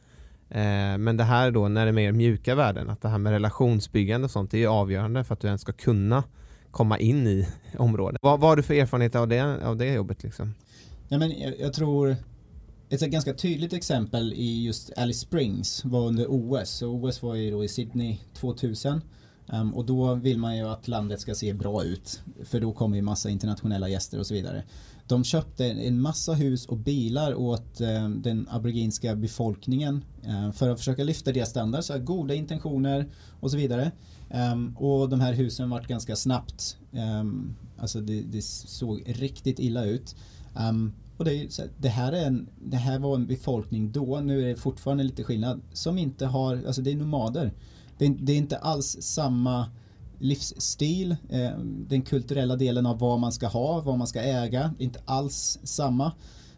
Eh, 0.50 0.98
men 0.98 1.18
det 1.18 1.24
här 1.24 1.52
då 1.52 1.68
när 1.68 1.86
det 1.86 1.92
är 1.92 1.94
mer 1.94 2.12
mjuka 2.12 2.56
värden, 2.56 2.90
att 2.90 3.02
det 3.02 3.10
här 3.10 3.18
med 3.18 3.32
relationsbyggande 3.32 4.26
och 4.26 4.32
sånt, 4.32 4.52
det 4.52 4.64
är 4.64 4.68
avgörande 4.68 5.24
för 5.24 5.34
att 5.34 5.40
du 5.40 5.48
ens 5.48 5.62
ska 5.62 5.72
kunna 5.74 6.24
komma 6.72 7.00
in 7.00 7.28
i 7.28 7.48
området. 7.78 8.20
Vad, 8.22 8.40
vad 8.40 8.50
har 8.50 8.56
du 8.56 8.64
för 8.64 8.74
erfarenhet 8.74 9.16
av 9.16 9.28
det, 9.28 9.66
av 9.66 9.78
det 9.78 9.94
jobbet? 9.94 10.24
Liksom? 10.24 10.54
Ja, 11.10 11.18
men 11.18 11.40
jag, 11.40 11.60
jag 11.60 11.74
tror 11.74 12.16
ett 12.90 13.02
ganska 13.02 13.34
tydligt 13.34 13.74
exempel 13.74 14.34
i 14.34 14.64
just 14.64 14.92
Alice 14.98 15.20
Springs 15.20 15.86
var 15.86 16.08
under 16.08 16.26
OS. 16.30 16.70
Så 16.70 16.88
OS 16.88 17.22
var 17.22 17.36
ju 17.36 17.52
då 17.52 17.64
i 17.64 17.68
Sydney 17.68 18.18
2000. 18.34 18.94
Um, 18.94 19.02
ehm, 19.48 19.74
och 19.74 19.86
då 19.86 20.16
vill 20.16 20.38
man 20.38 20.58
ju 20.58 20.68
att 20.68 20.88
landet 20.88 21.22
ska 21.22 21.36
se 21.36 21.54
bra 21.54 21.84
ut. 21.84 22.22
För 22.44 22.60
då 22.60 22.72
kommer 22.72 22.96
ju 22.96 23.02
massa 23.02 23.30
internationella 23.30 23.90
gäster 23.90 24.20
och 24.20 24.28
så 24.28 24.34
vidare. 24.34 24.64
De 25.08 25.24
köpte 25.24 25.66
en 25.66 26.02
massa 26.02 26.34
hus 26.34 26.66
och 26.66 26.78
bilar 26.78 27.36
åt 27.36 27.82
um, 27.82 28.22
den 28.22 28.48
aboriginska 28.52 29.16
befolkningen 29.16 30.06
um, 30.28 30.54
för 30.54 30.70
att 30.70 30.78
försöka 30.78 31.04
lyfta 31.04 31.32
deras 31.32 31.50
standard. 31.50 31.84
Så 31.84 32.00
goda 32.00 32.34
intentioner 32.34 33.10
och 33.40 33.52
så 33.52 33.58
vidare. 33.58 33.92
Um, 34.54 34.78
och 34.78 35.10
de 35.10 35.20
här 35.20 35.34
husen 35.34 35.70
vart 35.70 35.88
ganska 35.88 36.16
snabbt, 36.16 36.78
um, 36.92 37.56
alltså 37.78 38.02
det, 38.02 38.22
det 38.22 38.42
såg 38.44 39.04
riktigt 39.06 39.60
illa 39.60 39.86
ut. 39.86 40.16
Um, 40.60 40.94
och 41.18 41.26
det, 41.26 41.34
är, 41.34 41.70
det, 41.78 41.90
här 41.90 42.12
är 42.12 42.26
en, 42.26 42.50
det 42.66 42.78
här 42.78 43.00
var 43.00 43.16
en 43.16 43.28
befolkning 43.28 43.92
då, 43.92 44.20
nu 44.20 44.44
är 44.44 44.48
det 44.48 44.56
fortfarande 44.56 45.04
lite 45.04 45.24
skillnad, 45.24 45.62
som 45.74 45.98
inte 45.98 46.26
har, 46.26 46.64
alltså 46.68 46.82
det 46.82 46.92
är 46.92 46.96
nomader. 46.96 47.54
Det 47.98 48.06
är, 48.06 48.10
det 48.20 48.34
är 48.34 48.38
inte 48.38 48.58
alls 48.58 48.98
samma 49.02 49.70
livsstil, 50.20 51.16
eh, 51.30 51.58
den 51.88 52.02
kulturella 52.02 52.56
delen 52.56 52.86
av 52.86 53.00
vad 53.00 53.20
man 53.20 53.32
ska 53.32 53.48
ha, 53.48 53.82
vad 53.82 53.98
man 53.98 54.08
ska 54.08 54.22
äga, 54.22 54.74
inte 54.80 55.00
alls 55.06 55.60
samma. 55.64 56.12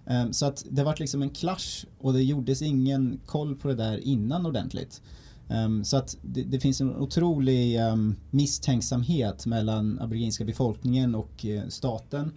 Eh, 0.06 0.32
så 0.32 0.46
att 0.46 0.66
det 0.70 0.84
vart 0.84 1.00
liksom 1.00 1.22
en 1.22 1.30
clash 1.30 1.86
och 2.00 2.14
det 2.14 2.24
gjordes 2.24 2.62
ingen 2.62 3.20
koll 3.26 3.56
på 3.56 3.68
det 3.68 3.76
där 3.76 3.98
innan 3.98 4.46
ordentligt. 4.46 5.02
Um, 5.50 5.84
så 5.84 5.98
att 5.98 6.18
det, 6.22 6.44
det, 6.44 6.60
finns 6.60 6.82
en 6.82 6.96
otrolig 6.96 7.80
um, 7.80 8.16
misstänksamhet 8.32 9.46
mellan 9.46 10.00
aboriginska 10.00 10.46
befolkningen 10.46 11.16
och 11.16 11.46
uh, 11.46 11.68
staten. 11.70 12.32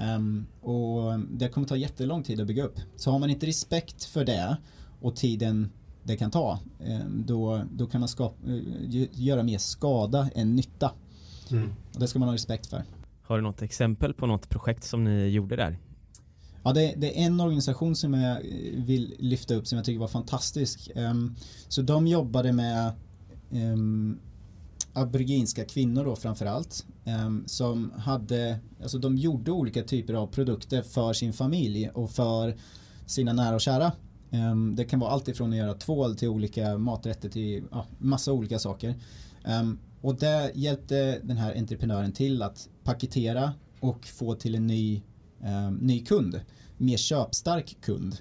Um, 0.00 0.46
och 0.60 1.20
det 1.30 1.48
kommer 1.48 1.66
ta 1.66 1.76
jättelång 1.76 2.22
tid 2.22 2.40
att 2.40 2.46
bygga 2.46 2.64
upp. 2.64 2.80
Så 2.96 3.10
har 3.10 3.18
man 3.18 3.30
inte 3.30 3.46
respekt 3.46 4.04
för 4.04 4.24
det 4.24 4.56
och 5.00 5.16
tiden 5.16 5.70
det 6.02 6.16
kan 6.16 6.30
ta, 6.30 6.58
um, 6.78 7.24
då, 7.26 7.62
då 7.72 7.86
kan 7.86 8.00
man 8.00 8.08
skapa, 8.08 8.46
uh, 8.46 9.06
göra 9.12 9.42
mer 9.42 9.58
skada 9.58 10.30
än 10.34 10.56
nytta. 10.56 10.92
Mm. 11.50 11.68
Och 11.94 12.00
det 12.00 12.08
ska 12.08 12.18
man 12.18 12.28
ha 12.28 12.34
respekt 12.34 12.66
för. 12.66 12.84
Har 13.22 13.36
du 13.36 13.42
något 13.42 13.62
exempel 13.62 14.14
på 14.14 14.26
något 14.26 14.48
projekt 14.48 14.84
som 14.84 15.04
ni 15.04 15.28
gjorde 15.28 15.56
där? 15.56 15.78
Ja, 16.62 16.72
det, 16.72 16.94
det, 16.96 17.20
är 17.20 17.26
en 17.26 17.40
organisation 17.40 17.96
som 17.96 18.14
jag 18.14 18.30
eh, 18.30 18.40
vill 18.74 19.14
lyfta 19.18 19.54
upp 19.54 19.66
som 19.66 19.76
jag 19.76 19.84
tycker 19.84 20.00
var 20.00 20.08
fantastisk. 20.08 20.90
Um, 20.94 21.36
så 21.68 21.82
de 21.82 22.06
jobbade 22.06 22.52
med 22.52 22.92
aboriginska 24.92 25.64
kvinnor 25.64 26.04
då 26.04 26.16
framförallt 26.16 26.86
um, 27.24 27.44
som 27.46 27.92
hade, 27.96 28.58
alltså 28.82 28.98
de 28.98 29.16
gjorde 29.16 29.50
olika 29.50 29.82
typer 29.82 30.14
av 30.14 30.26
produkter 30.26 30.82
för 30.82 31.12
sin 31.12 31.32
familj 31.32 31.90
och 31.94 32.10
för 32.10 32.56
sina 33.06 33.32
nära 33.32 33.54
och 33.54 33.60
kära. 33.60 33.92
Ehm, 34.30 34.76
det 34.76 34.84
kan 34.84 35.00
vara 35.00 35.10
allt 35.10 35.28
ifrån 35.28 35.50
att 35.50 35.56
göra 35.56 35.74
tvål 35.74 36.16
till 36.16 36.28
olika 36.28 36.78
maträtter 36.78 37.28
till 37.28 37.64
ja, 37.70 37.86
massa 37.98 38.32
olika 38.32 38.58
saker. 38.58 38.94
Ehm, 39.44 39.78
och 40.00 40.14
det 40.14 40.52
hjälpte 40.54 41.20
den 41.22 41.36
här 41.36 41.56
entreprenören 41.56 42.12
till 42.12 42.42
att 42.42 42.68
paketera 42.84 43.52
och 43.80 44.06
få 44.06 44.34
till 44.34 44.54
en 44.54 44.66
ny, 44.66 45.02
ny 45.80 46.04
kund 46.04 46.40
mer 46.80 46.96
köpstark 46.96 47.76
kund 47.80 48.16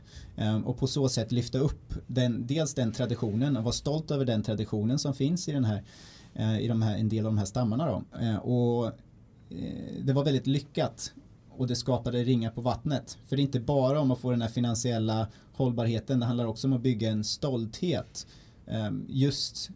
och 0.66 0.78
på 0.78 0.88
så 0.88 1.10
sätt 1.10 1.32
lyfta 1.32 1.58
upp 1.58 1.94
den, 2.08 2.48
dels 2.48 2.74
den 2.74 2.92
traditionen 2.92 3.58
och 3.58 3.64
vara 3.64 3.74
stolt 3.74 4.12
över 4.12 4.26
den 4.26 4.44
traditionen 4.44 5.00
som 5.00 5.14
finns 5.14 5.48
i 5.48 5.52
den 5.52 5.66
här 5.66 5.84
Eh, 6.40 6.60
i 6.60 6.68
de 6.68 6.82
här, 6.82 6.98
en 6.98 7.10
del 7.10 7.26
av 7.26 7.32
de 7.32 7.38
här 7.38 7.46
stammarna. 7.46 7.86
Då. 7.86 8.18
Eh, 8.20 8.36
och 8.36 8.86
eh, 9.50 10.04
det 10.04 10.14
var 10.14 10.24
väldigt 10.24 10.48
lyckat 10.48 11.14
och 11.50 11.68
det 11.68 11.76
skapade 11.76 12.24
ringar 12.24 12.52
på 12.52 12.62
vattnet. 12.62 13.18
För 13.28 13.36
det 13.36 13.42
är 13.42 13.44
inte 13.44 13.60
bara 13.60 14.00
om 14.00 14.12
att 14.12 14.20
få 14.20 14.32
den 14.32 14.42
här 14.42 14.50
finansiella 14.50 15.28
hållbarheten, 15.54 16.20
det 16.20 16.26
handlar 16.26 16.46
också 16.46 16.68
om 16.68 16.74
att 16.74 16.82
bygga 16.82 17.10
en 17.10 17.24
stolthet 17.24 18.28
just 19.08 19.70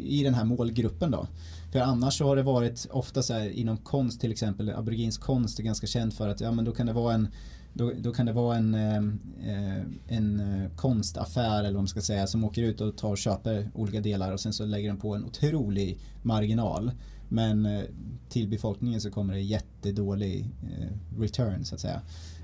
i 0.00 0.22
den 0.22 0.34
här 0.34 0.44
målgruppen 0.44 1.10
då. 1.10 1.26
För 1.72 1.80
annars 1.80 2.18
så 2.18 2.24
har 2.24 2.36
det 2.36 2.42
varit 2.42 2.86
ofta 2.90 3.22
så 3.22 3.32
här 3.32 3.48
inom 3.48 3.76
konst 3.76 4.20
till 4.20 4.32
exempel, 4.32 4.70
aboriginsk 4.70 5.20
konst 5.20 5.58
är 5.58 5.62
ganska 5.62 5.86
känd 5.86 6.14
för 6.14 6.28
att 6.28 6.40
ja 6.40 6.52
men 6.52 6.64
då 6.64 6.72
kan 6.72 6.86
det 6.86 6.92
vara 6.92 7.14
en 7.14 7.28
då, 7.78 7.92
då 7.98 8.12
kan 8.12 8.26
det 8.26 8.32
vara 8.32 8.56
en, 8.56 8.74
eh, 8.74 9.82
en 10.08 10.40
eh, 10.40 10.70
konstaffär 10.76 11.58
eller 11.58 11.72
vad 11.72 11.82
man 11.82 11.88
ska 11.88 12.00
säga 12.00 12.26
som 12.26 12.44
åker 12.44 12.62
ut 12.62 12.80
och 12.80 12.96
tar 12.96 13.10
och 13.10 13.18
köper 13.18 13.70
olika 13.74 14.00
delar 14.00 14.32
och 14.32 14.40
sen 14.40 14.52
så 14.52 14.64
lägger 14.64 14.88
den 14.88 14.98
på 14.98 15.14
en 15.14 15.24
otrolig 15.24 15.98
marginal. 16.22 16.90
Men 17.28 17.66
eh, 17.66 17.82
till 18.28 18.48
befolkningen 18.48 19.00
så 19.00 19.10
kommer 19.10 19.34
det 19.34 19.40
jättedålig 19.40 20.50
eh, 20.62 21.20
return 21.20 21.64
så 21.64 21.74
att 21.74 21.80
säga. 21.80 22.00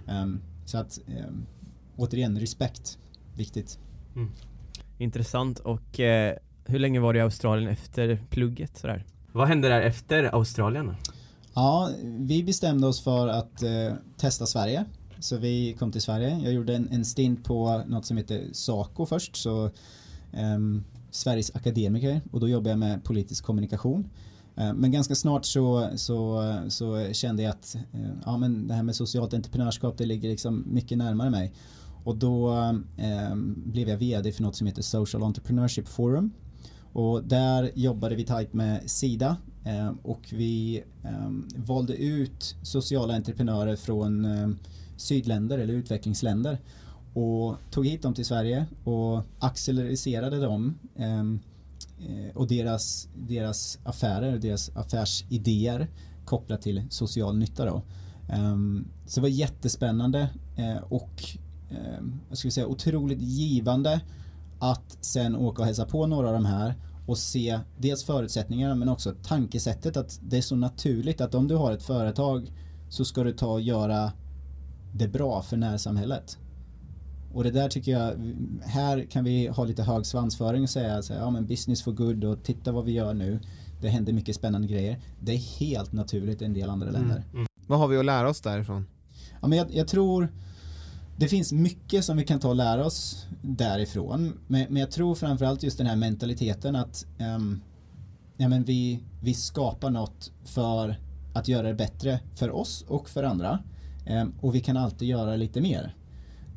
Um, 0.09 0.40
så 0.66 0.79
att 0.79 1.01
um, 1.07 1.47
återigen, 1.97 2.40
respekt. 2.40 2.99
Viktigt. 3.37 3.79
Mm. 4.16 4.31
Intressant 4.99 5.59
och 5.59 6.01
eh, 6.01 6.37
hur 6.64 6.79
länge 6.79 7.01
var 7.01 7.12
du 7.12 7.18
i 7.18 7.23
Australien 7.23 7.70
efter 7.70 8.23
plugget? 8.31 8.79
Sådär? 8.79 9.05
Vad 9.33 9.49
hände 9.49 9.68
där 9.68 9.81
efter 9.81 10.25
Australien? 10.25 10.94
Ja, 11.55 11.90
vi 12.05 12.44
bestämde 12.44 12.87
oss 12.87 13.05
för 13.05 13.29
att 13.29 13.62
eh, 13.62 13.92
testa 14.16 14.47
Sverige 14.47 14.85
så 15.20 15.37
vi 15.37 15.77
kom 15.79 15.92
till 15.92 16.03
Sverige. 16.03 16.40
Jag 16.44 16.53
gjorde 16.53 16.74
en, 16.77 16.88
en 16.88 17.05
stint 17.05 17.44
på 17.44 17.83
något 17.87 18.07
som 18.07 18.16
heter 18.16 18.48
SACO 18.53 19.07
först, 19.07 19.37
så 19.37 19.70
um, 20.33 20.85
Sveriges 21.11 21.57
akademiker 21.57 22.20
och 22.33 22.40
då 22.40 22.48
jobbade 22.48 22.70
jag 22.70 22.79
med 22.79 23.05
politisk 23.05 23.44
kommunikation. 23.44 24.09
Eh, 24.57 24.74
men 24.74 24.92
ganska 24.92 25.14
snart 25.14 25.44
så, 25.44 25.88
så, 25.96 26.53
så 26.68 27.12
kände 27.12 27.42
jag 27.42 27.50
att 27.50 27.77
eh, 27.92 28.11
ja, 28.24 28.37
men 28.37 28.68
det 28.68 28.74
här 28.74 28.83
med 28.83 28.96
socialt 28.96 29.35
entreprenörskap 29.35 29.98
det 29.98 30.07
ligger 30.07 30.29
liksom 30.29 30.64
mycket 30.66 30.98
närmare 30.98 31.31
mig. 31.31 31.53
Och 32.05 32.16
då 32.16 32.53
eh, 32.96 33.35
blev 33.57 33.88
jag 33.88 33.96
vd 33.96 34.33
för 34.33 34.42
något 34.42 34.57
som 34.57 34.66
heter 34.66 34.83
Social 34.83 35.22
Entrepreneurship 35.22 35.88
Forum. 35.88 36.33
Och 36.92 37.24
där 37.24 37.70
jobbade 37.74 38.14
vi 38.14 38.24
tajt 38.24 38.53
med 38.53 38.90
Sida 38.90 39.37
eh, 39.64 39.92
och 40.03 40.20
vi 40.33 40.83
ehm, 41.03 41.48
valde 41.57 41.96
ut 41.96 42.57
sociala 42.62 43.14
entreprenörer 43.14 43.77
från 43.77 44.24
ehm, 44.24 44.59
sydländer 44.97 45.59
eller 45.59 45.75
utvecklingsländer 45.75 46.59
och 47.15 47.57
tog 47.71 47.87
hit 47.87 48.03
dem 48.03 48.15
till 48.15 48.25
Sverige 48.25 48.67
och 48.85 49.23
acceleriserade 49.39 50.41
dem 50.41 50.79
ehm, 50.97 51.41
eh, 51.99 52.37
och 52.37 52.47
deras, 52.47 53.09
deras 53.29 53.79
affärer, 53.85 54.39
deras 54.39 54.77
affärsidéer 54.77 55.89
kopplat 56.25 56.63
till 56.63 56.83
social 56.91 57.37
nytta 57.37 57.65
då. 57.65 57.83
Ehm, 58.29 58.89
så 59.07 59.21
det 59.21 59.23
var 59.23 59.29
jättespännande 59.29 60.29
eh, 60.57 60.83
och 60.89 61.25
ehm, 61.71 62.21
jag 62.29 62.39
skulle 62.39 62.51
säga 62.51 62.67
otroligt 62.67 63.21
givande 63.21 64.01
att 64.59 64.99
sen 65.01 65.37
åka 65.37 65.63
och 65.63 65.67
hälsa 65.67 65.85
på 65.85 66.07
några 66.07 66.29
av 66.29 66.35
de 66.35 66.45
här 66.45 66.75
och 67.07 67.19
se 67.19 67.59
dels 67.79 68.05
förutsättningarna 68.05 68.75
men 68.75 68.89
också 68.89 69.15
tankesättet 69.23 69.97
att 69.97 70.21
det 70.23 70.37
är 70.37 70.43
så 70.43 70.57
naturligt 70.57 71.21
att 71.21 71.35
om 71.35 71.49
du 71.49 71.57
har 71.57 71.73
ett 71.73 71.83
företag 71.83 72.53
så 72.89 73.05
ska 73.05 73.25
du 73.25 73.33
ta 73.33 73.47
och 73.47 73.61
göra 73.61 74.13
det 74.97 75.09
bra 75.09 75.43
för 75.43 75.57
närsamhället. 75.57 76.39
Och 77.33 77.45
det 77.45 77.51
där 77.51 77.69
tycker 77.69 77.93
jag, 77.93 78.35
här 78.63 79.05
kan 79.11 79.25
vi 79.25 79.47
ha 79.47 79.65
lite 79.65 79.83
hög 79.83 80.07
svansföring 80.07 80.63
och 80.63 80.71
säga 80.71 81.03
så 81.03 81.13
här, 81.13 81.21
ja 81.21 81.31
men 81.31 81.47
business 81.47 81.83
for 81.83 81.93
good 81.93 82.25
och 82.25 82.43
titta 82.43 82.73
vad 82.73 82.85
vi 82.85 82.93
gör 82.93 83.15
nu. 83.15 83.41
Det 83.81 83.89
händer 83.89 84.13
mycket 84.13 84.37
spännande 84.37 84.69
grejer. 84.69 85.01
Det 85.21 85.33
är 85.33 85.59
helt 85.61 85.93
naturligt 85.93 86.43
i 86.43 86.45
en 86.45 86.55
del 86.55 86.71
andra 86.71 86.91
länder. 86.91 87.17
Mm. 87.17 87.29
Mm. 87.33 87.47
Vad 87.67 87.79
har 87.79 87.89
vi 87.89 87.99
att 87.99 88.05
lära 88.05 88.29
oss 88.29 88.41
därifrån? 88.41 88.87
Ja, 89.41 89.49
men 89.49 89.59
jag, 89.59 89.75
jag, 89.75 89.89
tror 89.89 90.33
det 91.17 91.29
finns 91.29 91.53
mycket 91.53 92.05
som 92.05 92.17
vi 92.17 92.25
kan 92.25 92.41
ta 92.41 92.49
och 92.49 92.57
lära 92.57 92.87
oss 92.87 93.27
därifrån. 93.43 94.33
Men, 94.47 94.67
men 94.69 94.77
jag 94.77 94.91
tror 94.91 95.15
framförallt 95.15 95.63
just 95.63 95.79
den 95.79 95.87
här 95.87 95.97
mentaliteten 95.97 96.77
att 96.77 97.07
um, 97.37 97.63
ja, 98.37 98.49
men 98.49 98.65
vi, 98.65 99.01
vi 99.23 99.35
skapar 99.35 99.91
något 99.91 100.33
för 100.45 101.01
att 101.33 101.49
göra 101.49 101.69
det 101.69 101.75
bättre 101.75 102.21
för 102.35 102.51
oss 102.51 102.85
och 102.89 103.09
för 103.09 103.23
andra. 103.23 103.59
Ehm, 104.07 104.33
och 104.40 104.55
vi 104.55 104.61
kan 104.61 104.77
alltid 104.77 105.09
göra 105.09 105.37
lite 105.37 105.61
mer. 105.61 105.95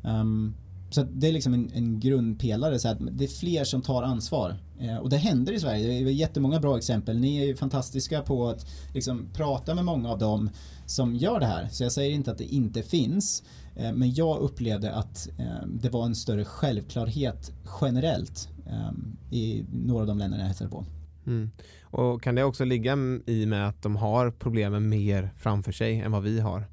Ehm, 0.04 0.54
så 0.90 1.02
det 1.02 1.28
är 1.28 1.32
liksom 1.32 1.54
en, 1.54 1.70
en 1.74 2.00
grundpelare, 2.00 2.78
så 2.78 2.88
att 2.88 2.98
det 3.10 3.24
är 3.24 3.28
fler 3.28 3.64
som 3.64 3.82
tar 3.82 4.02
ansvar. 4.02 4.56
Ehm, 4.80 4.98
och 4.98 5.10
det 5.10 5.16
händer 5.16 5.52
i 5.52 5.60
Sverige, 5.60 5.86
det 5.86 5.94
är 5.94 6.12
jättemånga 6.12 6.60
bra 6.60 6.76
exempel. 6.76 7.18
Ni 7.18 7.38
är 7.38 7.46
ju 7.46 7.56
fantastiska 7.56 8.22
på 8.22 8.48
att 8.48 8.66
liksom 8.94 9.26
prata 9.32 9.74
med 9.74 9.84
många 9.84 10.10
av 10.10 10.18
dem 10.18 10.50
som 10.86 11.16
gör 11.16 11.40
det 11.40 11.46
här. 11.46 11.68
Så 11.68 11.82
jag 11.82 11.92
säger 11.92 12.14
inte 12.14 12.30
att 12.30 12.38
det 12.38 12.54
inte 12.54 12.82
finns. 12.82 13.42
Men 13.94 14.14
jag 14.14 14.38
upplevde 14.38 14.94
att 14.94 15.28
det 15.66 15.88
var 15.88 16.06
en 16.06 16.14
större 16.14 16.44
självklarhet 16.44 17.52
generellt 17.80 18.48
i 19.30 19.64
några 19.72 20.00
av 20.00 20.06
de 20.06 20.18
länderna 20.18 20.42
jag 20.42 20.46
hälsade 20.46 20.70
på. 20.70 20.84
Mm. 21.26 21.50
Och 21.82 22.22
kan 22.22 22.34
det 22.34 22.44
också 22.44 22.64
ligga 22.64 22.96
i 23.26 23.46
med 23.46 23.68
att 23.68 23.82
de 23.82 23.96
har 23.96 24.30
problemen 24.30 24.88
mer 24.88 25.30
framför 25.36 25.72
sig 25.72 26.00
än 26.00 26.12
vad 26.12 26.22
vi 26.22 26.40
har? 26.40 26.64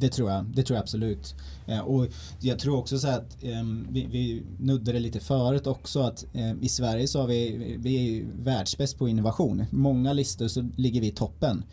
Det 0.00 0.08
tror 0.08 0.30
jag, 0.30 0.44
det 0.44 0.62
tror 0.62 0.76
jag 0.76 0.82
absolut. 0.82 1.34
Eh, 1.66 1.80
och 1.80 2.06
jag 2.40 2.58
tror 2.58 2.78
också 2.78 2.98
så 2.98 3.08
att 3.08 3.42
eh, 3.42 3.62
vi, 3.90 4.06
vi 4.06 4.42
nuddade 4.58 4.98
lite 4.98 5.20
förut 5.20 5.66
också 5.66 6.00
att 6.00 6.24
eh, 6.34 6.52
i 6.60 6.68
Sverige 6.68 7.08
så 7.08 7.20
har 7.20 7.26
vi, 7.26 7.76
vi 7.78 8.18
är 8.18 8.26
världsbäst 8.42 8.98
på 8.98 9.08
innovation. 9.08 9.64
Många 9.70 10.12
listor 10.12 10.48
så 10.48 10.68
ligger 10.76 11.00
vi 11.00 11.06
i 11.06 11.10
toppen. 11.10 11.64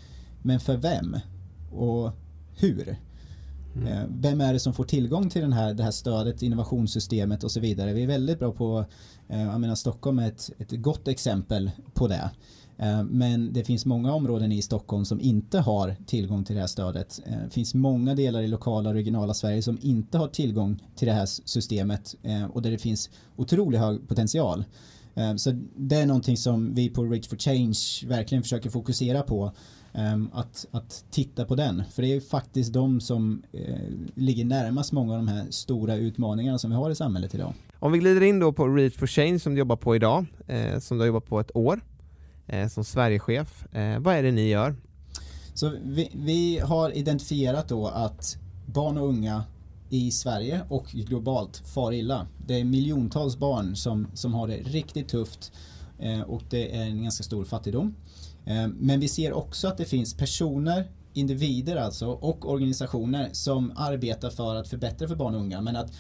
Men 0.42 0.60
för 0.60 0.78
vem? 0.78 1.18
Och 1.72 2.12
hur? 2.56 2.98
Mm. 3.76 3.88
Eh, 3.88 4.04
vem 4.10 4.42
är 4.42 4.54
det 4.54 4.60
som 4.60 4.74
får 4.74 4.84
tillgång 4.84 5.30
till 5.30 5.42
den 5.42 5.54
här, 5.54 5.74
det 5.74 5.84
här 5.84 5.92
stödet, 5.92 6.42
innovationssystemet 6.42 7.44
och 7.44 7.52
så 7.52 7.60
vidare? 7.60 7.94
Vi 7.94 8.04
är 8.04 8.08
väldigt 8.08 8.40
bra 8.40 8.52
på, 8.52 8.86
eh, 9.30 9.42
jag 9.42 9.62
menar 9.62 9.76
Stockholm 9.76 10.20
är 10.20 10.28
ett, 10.28 10.50
ett 10.58 10.72
gott 10.72 11.08
exempel 11.08 11.72
på 11.94 12.08
det. 12.08 12.32
Eh, 12.78 13.04
men 13.04 13.54
det 13.54 13.64
finns 13.64 13.86
många 13.86 14.14
områden 14.14 14.52
i 14.52 14.62
Stockholm 14.62 15.06
som 15.06 15.22
inte 15.22 15.60
har 15.60 15.96
tillgång 16.06 16.44
till 16.44 16.56
det 16.56 16.62
här 16.62 16.68
stödet. 16.68 17.20
Det 17.26 17.54
finns 17.54 17.74
många 17.74 18.16
delar 18.16 18.42
i 18.42 18.48
lokala 18.48 18.90
och 18.90 18.96
regionala 18.96 19.34
Sverige 19.34 19.62
som 19.62 19.78
inte 19.82 20.18
har 20.18 20.28
tillgång 20.28 20.84
till 20.96 21.08
det 21.08 21.14
här 21.14 21.26
systemet 21.26 22.16
eh, 22.24 22.46
och 22.46 22.62
där 22.62 22.72
det 22.72 22.78
finns 22.78 23.10
otroligt 23.36 23.80
hög 23.80 24.08
potential. 24.08 24.64
Så 25.38 25.52
det 25.76 25.96
är 25.96 26.06
någonting 26.06 26.38
som 26.38 26.76
vi 26.76 26.90
på 26.90 27.04
Reach 27.04 27.28
for 27.28 27.38
Change 27.38 27.78
verkligen 28.08 28.44
försöker 28.44 28.70
fokusera 28.70 29.22
på. 29.22 29.52
Ehm, 29.94 30.30
att, 30.34 30.66
att 30.72 31.06
titta 31.12 31.46
på 31.46 31.56
den. 31.56 31.84
För 31.92 32.02
det 32.02 32.16
är 32.16 32.20
faktiskt 32.20 32.74
de 32.74 33.00
som 33.02 33.44
ligger 34.16 34.46
närmast 34.46 34.92
många 34.92 35.14
av 35.14 35.18
de 35.18 35.28
här 35.28 35.46
stora 35.50 35.96
utmaningarna 35.96 36.58
som 36.58 36.70
vi 36.70 36.76
har 36.76 36.90
i 36.90 36.96
samhället 36.96 37.36
idag. 37.36 37.54
Om 37.80 37.92
vi 37.92 38.00
glider 38.00 38.24
in 38.24 38.40
då 38.40 38.52
på 38.52 38.68
Reach 38.68 38.96
for 38.96 39.08
Change 39.08 39.40
som 39.40 39.54
du 39.54 39.60
jobbar 39.60 39.76
på 39.76 39.96
idag, 39.96 40.26
som 40.80 40.98
du 40.98 41.02
har 41.02 41.08
jobbat 41.08 41.26
på 41.26 41.40
ett 41.40 41.56
år 41.56 41.82
Eh, 42.48 42.68
som 42.68 42.84
Sverigechef. 42.84 43.76
Eh, 43.76 44.00
vad 44.00 44.16
är 44.16 44.24
det 44.24 44.32
ni 44.32 44.48
gör? 44.48 44.76
Så 45.54 45.72
vi, 45.84 46.12
vi, 46.14 46.60
har 46.60 46.98
identifierat 46.98 47.70
då 47.70 47.88
att 47.88 48.38
barn 48.66 48.98
och 48.98 49.08
unga 49.08 49.44
i 49.90 50.12
Sverige 50.12 50.62
och 50.70 50.86
globalt 50.86 51.58
far 51.58 51.92
illa. 51.92 52.28
Det 52.48 52.60
är 52.60 52.64
miljontals 52.64 53.38
barn 53.38 53.76
som, 53.76 54.08
som 54.14 54.34
har 54.34 54.48
det 54.48 54.58
riktigt 54.58 55.10
tufft 55.10 55.52
eh, 56.00 56.22
och 56.22 56.42
det 56.50 56.78
är 56.78 56.82
en 56.82 57.04
ganska 57.04 57.24
stor 57.24 57.46
fattigdom. 57.46 57.96
Eh, 58.46 58.68
men 58.68 59.00
vi 59.00 59.08
ser 59.08 59.34
också 59.34 59.68
att 59.68 59.78
det 59.78 59.86
finns 59.86 60.18
personer 60.18 60.92
individer 61.14 61.76
alltså 61.76 62.08
och 62.08 62.52
organisationer 62.52 63.30
som 63.32 63.74
arbetar 63.76 64.30
för 64.30 64.56
att 64.56 64.68
förbättra 64.68 65.08
för 65.08 65.16
barn 65.16 65.36
och 65.36 65.42
unga 65.42 65.62
men 65.62 65.76
att 65.76 65.92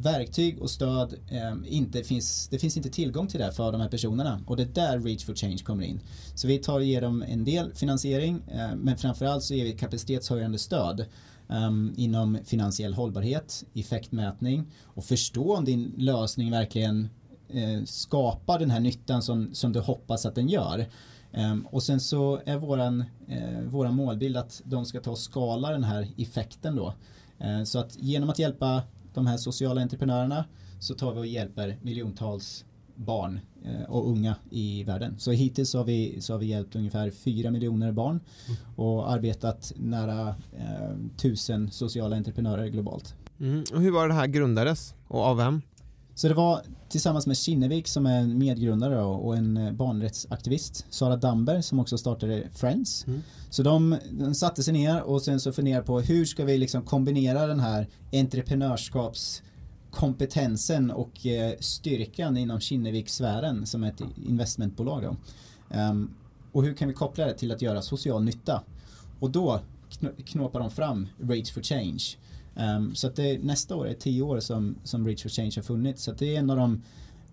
verktyg 0.00 0.58
och 0.62 0.70
stöd 0.70 1.14
eh, 1.28 1.54
inte 1.66 2.02
finns, 2.02 2.48
det 2.48 2.58
finns 2.58 2.76
inte 2.76 2.90
tillgång 2.90 3.28
till 3.28 3.40
det 3.40 3.52
för 3.52 3.72
de 3.72 3.80
här 3.80 3.88
personerna 3.88 4.40
och 4.46 4.56
det 4.56 4.62
är 4.62 4.66
där 4.66 5.00
Reach 5.00 5.24
for 5.24 5.34
Change 5.34 5.58
kommer 5.58 5.84
in. 5.84 6.00
Så 6.34 6.48
vi 6.48 6.58
tar 6.58 6.74
och 6.74 6.84
ger 6.84 7.00
dem 7.00 7.22
en 7.22 7.44
del 7.44 7.74
finansiering 7.74 8.42
eh, 8.48 8.76
men 8.76 8.96
framförallt 8.96 9.44
så 9.44 9.54
ger 9.54 9.64
vi 9.64 9.72
kapacitetshöjande 9.72 10.58
stöd 10.58 11.00
eh, 11.48 11.70
inom 11.96 12.38
finansiell 12.44 12.94
hållbarhet, 12.94 13.64
effektmätning 13.74 14.66
och 14.84 15.04
förstå 15.04 15.56
om 15.56 15.64
din 15.64 15.94
lösning 15.96 16.50
verkligen 16.50 17.08
eh, 17.48 17.84
skapar 17.84 18.58
den 18.58 18.70
här 18.70 18.80
nyttan 18.80 19.22
som, 19.22 19.54
som 19.54 19.72
du 19.72 19.80
hoppas 19.80 20.26
att 20.26 20.34
den 20.34 20.48
gör. 20.48 20.86
Ehm, 21.32 21.66
och 21.66 21.82
sen 21.82 22.00
så 22.00 22.40
är 22.44 22.56
våran, 22.56 23.04
eh, 23.28 23.60
våran 23.60 23.94
målbild 23.94 24.36
att 24.36 24.62
de 24.64 24.84
ska 24.84 25.00
ta 25.00 25.10
och 25.10 25.18
skala 25.18 25.70
den 25.70 25.84
här 25.84 26.08
effekten 26.16 26.76
då. 26.76 26.94
Ehm, 27.38 27.66
så 27.66 27.78
att 27.78 27.96
genom 27.98 28.30
att 28.30 28.38
hjälpa 28.38 28.82
de 29.14 29.26
här 29.26 29.36
sociala 29.36 29.80
entreprenörerna 29.80 30.44
så 30.78 30.94
tar 30.94 31.14
vi 31.14 31.20
och 31.20 31.26
hjälper 31.26 31.78
miljontals 31.82 32.64
barn 32.94 33.40
eh, 33.64 33.90
och 33.90 34.08
unga 34.08 34.36
i 34.50 34.84
världen. 34.84 35.18
Så 35.18 35.30
hittills 35.30 35.74
har 35.74 35.84
vi, 35.84 36.20
så 36.20 36.32
har 36.32 36.38
vi 36.38 36.46
hjälpt 36.46 36.76
ungefär 36.76 37.10
4 37.10 37.50
miljoner 37.50 37.92
barn 37.92 38.20
och 38.76 39.12
arbetat 39.12 39.72
nära 39.76 40.28
eh, 40.28 40.96
tusen 41.16 41.70
sociala 41.70 42.16
entreprenörer 42.16 42.66
globalt. 42.66 43.14
Mm. 43.40 43.64
Och 43.72 43.80
hur 43.80 43.90
var 43.90 44.08
det 44.08 44.14
här 44.14 44.26
grundades 44.26 44.94
och 45.08 45.20
av 45.20 45.36
vem? 45.36 45.62
Så 46.14 46.28
det 46.28 46.34
var 46.34 46.60
tillsammans 46.90 47.26
med 47.26 47.36
Kinnevik 47.36 47.88
som 47.88 48.06
är 48.06 48.20
en 48.20 48.38
medgrundare 48.38 49.02
och 49.02 49.36
en 49.36 49.56
eh, 49.56 49.72
barnrättsaktivist, 49.72 50.86
Sara 50.90 51.16
Damber 51.16 51.60
som 51.60 51.80
också 51.80 51.98
startade 51.98 52.48
Friends. 52.54 53.06
Mm. 53.06 53.22
Så 53.50 53.62
de, 53.62 53.96
de, 54.10 54.34
satte 54.34 54.62
sig 54.62 54.72
ner 54.72 55.02
och 55.02 55.22
sen 55.22 55.40
så 55.40 55.52
funderade 55.52 55.86
på 55.86 56.00
hur 56.00 56.24
ska 56.24 56.44
vi 56.44 56.58
liksom 56.58 56.82
kombinera 56.82 57.46
den 57.46 57.60
här 57.60 57.88
entreprenörskapskompetensen 58.12 60.90
och 60.90 61.26
eh, 61.26 61.52
styrkan 61.60 62.36
inom 62.36 62.60
Kinnevik-sfären 62.60 63.66
som 63.66 63.84
är 63.84 63.88
ett 63.88 64.02
investmentbolag. 64.26 65.02
Då. 65.02 65.16
Um, 65.78 66.14
och 66.52 66.64
hur 66.64 66.74
kan 66.74 66.88
vi 66.88 66.94
koppla 66.94 67.26
det 67.26 67.34
till 67.34 67.52
att 67.52 67.62
göra 67.62 67.82
social 67.82 68.24
nytta? 68.24 68.62
Och 69.20 69.30
då 69.30 69.60
knåpar 70.24 70.60
de 70.60 70.70
fram 70.70 71.08
Rage 71.20 71.52
for 71.52 71.62
Change 71.62 72.04
Um, 72.54 72.94
så 72.94 73.06
att 73.06 73.16
det, 73.16 73.38
nästa 73.44 73.76
år 73.76 73.88
är 73.88 73.94
tio 73.94 74.22
år 74.22 74.40
som, 74.40 74.76
som 74.84 75.06
Reach 75.06 75.22
for 75.22 75.28
Change 75.28 75.52
har 75.56 75.62
funnits. 75.62 76.02
Så 76.02 76.10
att 76.10 76.18
det 76.18 76.34
är 76.34 76.38
en 76.38 76.50
av 76.50 76.56
de 76.56 76.82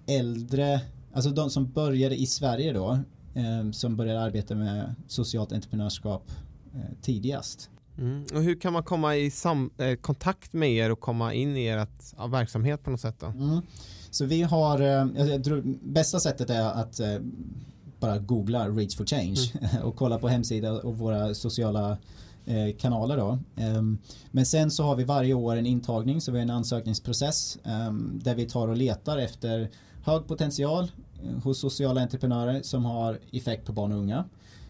äldre, 0.08 0.82
alltså 1.13 1.32
de 1.32 1.49
som 1.49 1.71
började 1.71 2.15
i 2.15 2.25
Sverige 2.25 2.73
då, 2.73 2.99
um, 3.36 3.73
som 3.73 3.95
började 3.95 4.21
arbeta 4.21 4.56
med 4.56 4.95
socialt 5.08 5.51
entreprenörskap 5.51 6.32
uh, 6.75 6.82
tidigast. 7.01 7.69
Mm. 7.97 8.25
Och 8.34 8.41
hur 8.41 8.56
kan 8.56 8.73
man 8.73 8.84
komma 8.84 9.15
i 9.15 9.32
sam, 9.32 9.69
eh, 9.77 9.95
kontakt 9.95 10.53
med 10.53 10.71
er 10.71 10.91
och 10.91 10.99
komma 10.99 11.34
in 11.34 11.58
i 11.58 11.67
ert 11.67 12.13
ja, 12.17 12.27
verksamhet 12.27 12.84
på 12.84 12.89
något 12.89 13.01
sätt 13.01 13.15
då? 13.19 13.25
Mm. 13.25 13.62
Så 14.12 14.25
vi 14.25 14.41
har, 14.41 14.82
eh, 14.82 15.27
jag 15.27 15.43
tror, 15.43 15.63
bästa 15.84 16.19
sättet 16.19 16.49
är 16.49 16.62
att 16.62 16.99
eh, 16.99 17.18
bara 17.99 18.18
googla 18.18 18.70
Reach 18.70 18.95
for 18.95 19.05
Change 19.05 19.51
mm. 19.61 19.84
och 19.84 19.95
kolla 19.95 20.20
på 20.20 20.28
hemsida 20.28 20.72
och 20.72 20.97
våra 20.97 21.34
sociala 21.34 21.97
Eh, 22.48 22.76
kanaler 22.78 23.18
då. 23.18 23.39
Ehm, 23.56 23.98
men 24.32 24.45
sen 24.45 24.72
så 24.72 24.84
har 24.84 24.95
vi 24.95 25.04
varje 25.04 25.34
år 25.34 25.56
en 25.56 25.66
intagning 25.66 26.22
så 26.22 26.32
vi 26.32 26.38
har 26.38 26.43
en 26.43 26.50
ansökningsprocess 26.50 27.58
ehm, 27.64 28.20
där 28.24 28.36
vi 28.36 28.45
tar 28.45 28.68
och 28.68 28.78
letar 28.78 29.18
efter 29.18 29.70
hög 30.04 30.28
potential 30.28 30.91
eh, 31.24 31.43
hos 31.43 31.60
sociala 31.60 32.02
entreprenörer 32.02 32.62
som 32.62 32.86
har 32.86 33.20
effekt 33.32 33.66
på 33.66 33.74
barn 33.74 33.91
och 33.91 33.98
unga. 33.98 34.26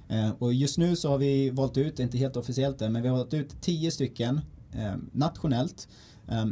Ehm, 0.10 0.32
och 0.40 0.54
just 0.54 0.78
nu 0.78 0.96
så 0.96 1.10
har 1.10 1.18
vi 1.18 1.50
valt 1.50 1.78
ut, 1.78 2.00
inte 2.00 2.18
helt 2.18 2.38
officiellt 2.38 2.82
än, 2.82 2.94
men 2.94 3.02
vi 3.02 3.08
har 3.08 3.18
valt 3.18 3.34
ut 3.34 3.62
tio 3.62 3.92
stycken 3.92 4.42
nationellt 5.12 5.88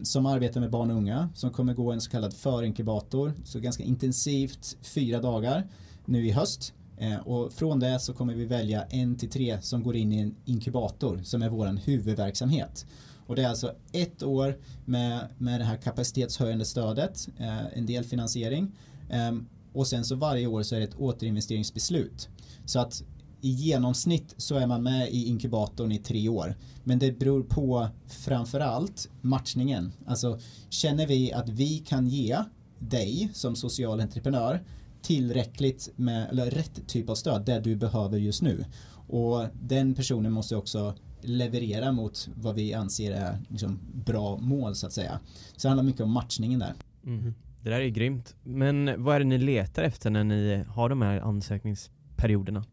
som 0.03 0.25
arbetar 0.25 0.61
med 0.61 0.71
barn 0.71 0.91
och 0.91 0.97
unga 0.97 1.29
som 1.35 1.51
kommer 1.51 1.73
gå 1.73 1.91
en 1.91 2.01
så 2.01 2.11
kallad 2.11 2.33
förinkubator, 2.33 3.33
så 3.43 3.59
ganska 3.59 3.83
intensivt 3.83 4.77
fyra 4.81 5.21
dagar 5.21 5.67
nu 6.05 6.27
i 6.27 6.31
höst 6.31 6.73
Eh, 6.97 7.19
och 7.19 7.53
från 7.53 7.79
det 7.79 7.99
så 7.99 8.13
kommer 8.13 8.33
vi 8.33 8.45
välja 8.45 8.83
en 8.83 9.15
till 9.15 9.29
tre 9.29 9.61
som 9.61 9.83
går 9.83 9.95
in 9.95 10.13
i 10.13 10.19
en 10.19 10.35
inkubator 10.45 11.21
som 11.23 11.41
är 11.41 11.49
vår 11.49 11.79
huvudverksamhet. 11.85 12.85
Och 13.27 13.35
det 13.35 13.43
är 13.43 13.49
alltså 13.49 13.71
ett 13.91 14.23
år 14.23 14.57
med, 14.85 15.27
med 15.37 15.59
det 15.59 15.63
här 15.63 15.77
kapacitetshöjande 15.77 16.65
stödet, 16.65 17.27
eh, 17.37 17.77
en 17.77 17.85
del 17.85 18.03
finansiering. 18.03 18.71
Ehm, 19.09 19.45
och 19.73 19.87
sen 19.87 20.05
så 20.05 20.15
varje 20.15 20.47
år 20.47 20.63
så 20.63 20.75
är 20.75 20.79
det 20.79 20.85
ett 20.85 20.95
återinvesteringsbeslut. 20.95 22.29
Så 22.65 22.79
att 22.79 23.03
i 23.41 23.49
genomsnitt 23.49 24.33
så 24.37 24.55
är 24.55 24.67
man 24.67 24.83
med 24.83 25.09
i 25.09 25.25
inkubatorn 25.27 25.91
i 25.91 25.97
tre 25.97 26.29
år. 26.29 26.55
Men 26.83 26.99
det 26.99 27.19
beror 27.19 27.43
på 27.43 27.87
framförallt 28.07 29.09
matchningen. 29.21 29.91
Alltså 30.05 30.39
känner 30.69 31.07
vi 31.07 31.33
att 31.33 31.49
vi 31.49 31.79
kan 31.79 32.07
ge 32.07 32.37
dig 32.79 33.29
som 33.33 33.55
social 33.55 33.99
entreprenör 33.99 34.63
tillräckligt 35.05 35.89
med, 35.95 36.29
eller 36.29 36.49
rätt 36.49 36.87
typ 36.87 37.09
av 37.09 37.15
stöd, 37.15 37.45
det 37.45 37.59
du 37.59 37.75
behöver 37.75 38.17
just 38.17 38.41
nu. 38.41 38.65
Och 39.07 39.45
den 39.61 39.95
personen 39.95 40.31
måste 40.31 40.55
också 40.55 40.95
leverera 41.21 41.91
mot 41.91 42.29
vad 42.35 42.55
vi 42.55 42.73
anser 42.73 43.11
är 43.11 43.37
liksom 43.47 43.79
bra 44.05 44.37
mål 44.37 44.75
så 44.75 44.87
att 44.87 44.93
säga. 44.93 45.19
Så 45.55 45.67
det 45.67 45.69
handlar 45.69 45.83
mycket 45.83 46.01
om 46.01 46.11
matchningen 46.11 46.59
där. 46.59 46.73
Mm. 47.05 47.33
Det 47.61 47.69
där 47.69 47.79
är 47.79 47.87
grymt. 47.87 48.35
Men 48.43 49.03
vad 49.03 49.15
är 49.15 49.19
det 49.19 49.25
ni 49.25 49.37
letar 49.37 49.83
efter 49.83 50.09
när 50.09 50.23
ni 50.23 50.63
har 50.67 50.89
de 50.89 51.01
här 51.01 51.19
ansökningsperioderna? 51.19 52.65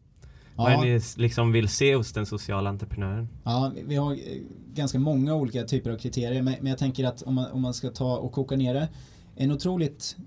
Ja. 0.55 0.63
Vad 0.63 0.71
är 0.71 0.77
det 0.77 0.93
ni 0.93 1.01
liksom 1.17 1.51
vill 1.51 1.67
se 1.67 1.95
hos 1.95 2.13
den 2.13 2.25
sociala 2.25 2.69
entreprenören? 2.69 3.29
Ja, 3.43 3.73
vi 3.87 3.95
har 3.95 4.17
ganska 4.73 4.99
många 4.99 5.35
olika 5.35 5.63
typer 5.63 5.91
av 5.91 5.97
kriterier 5.97 6.41
men 6.41 6.67
jag 6.67 6.77
tänker 6.77 7.05
att 7.05 7.21
om 7.21 7.33
man, 7.33 7.51
om 7.51 7.61
man 7.61 7.73
ska 7.73 7.89
ta 7.89 8.17
och 8.17 8.31
koka 8.31 8.55
ner 8.55 8.73
det 8.73 8.89
en 9.35 9.51
otroligt 9.51 10.17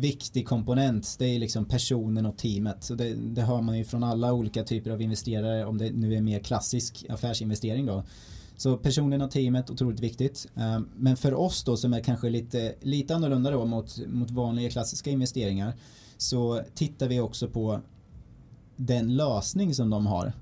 viktig 0.00 0.46
komponent 0.48 1.16
det 1.18 1.24
är 1.26 1.38
liksom 1.38 1.64
personen 1.64 2.26
och 2.26 2.38
teamet. 2.38 2.84
Så 2.84 2.94
det, 2.94 3.14
det 3.14 3.42
hör 3.42 3.62
man 3.62 3.78
ju 3.78 3.84
från 3.84 4.04
alla 4.04 4.32
olika 4.32 4.64
typer 4.64 4.90
av 4.90 5.02
investerare 5.02 5.64
om 5.64 5.78
det 5.78 5.90
nu 5.90 6.14
är 6.14 6.20
mer 6.20 6.40
klassisk 6.40 7.06
affärsinvestering 7.08 7.86
då. 7.86 8.04
Så 8.56 8.76
personen 8.76 9.22
och 9.22 9.30
teamet 9.30 9.70
otroligt 9.70 10.00
viktigt. 10.00 10.46
Eh, 10.54 10.80
men 10.96 11.16
för 11.16 11.34
oss 11.34 11.64
då 11.64 11.76
som 11.76 11.92
är 11.92 12.00
kanske 12.00 12.30
lite, 12.30 12.74
lite 12.80 13.14
annorlunda 13.14 13.50
då 13.50 13.64
mot, 13.64 14.06
mot 14.06 14.30
vanliga 14.30 14.70
klassiska 14.70 15.10
investeringar 15.10 15.74
så 16.16 16.62
tittar 16.74 17.08
vi 17.08 17.20
också 17.20 17.48
på 17.48 17.80
den 18.76 19.16
lösning 19.16 19.74
som 19.74 19.90
de 19.90 20.06
har 20.06 20.32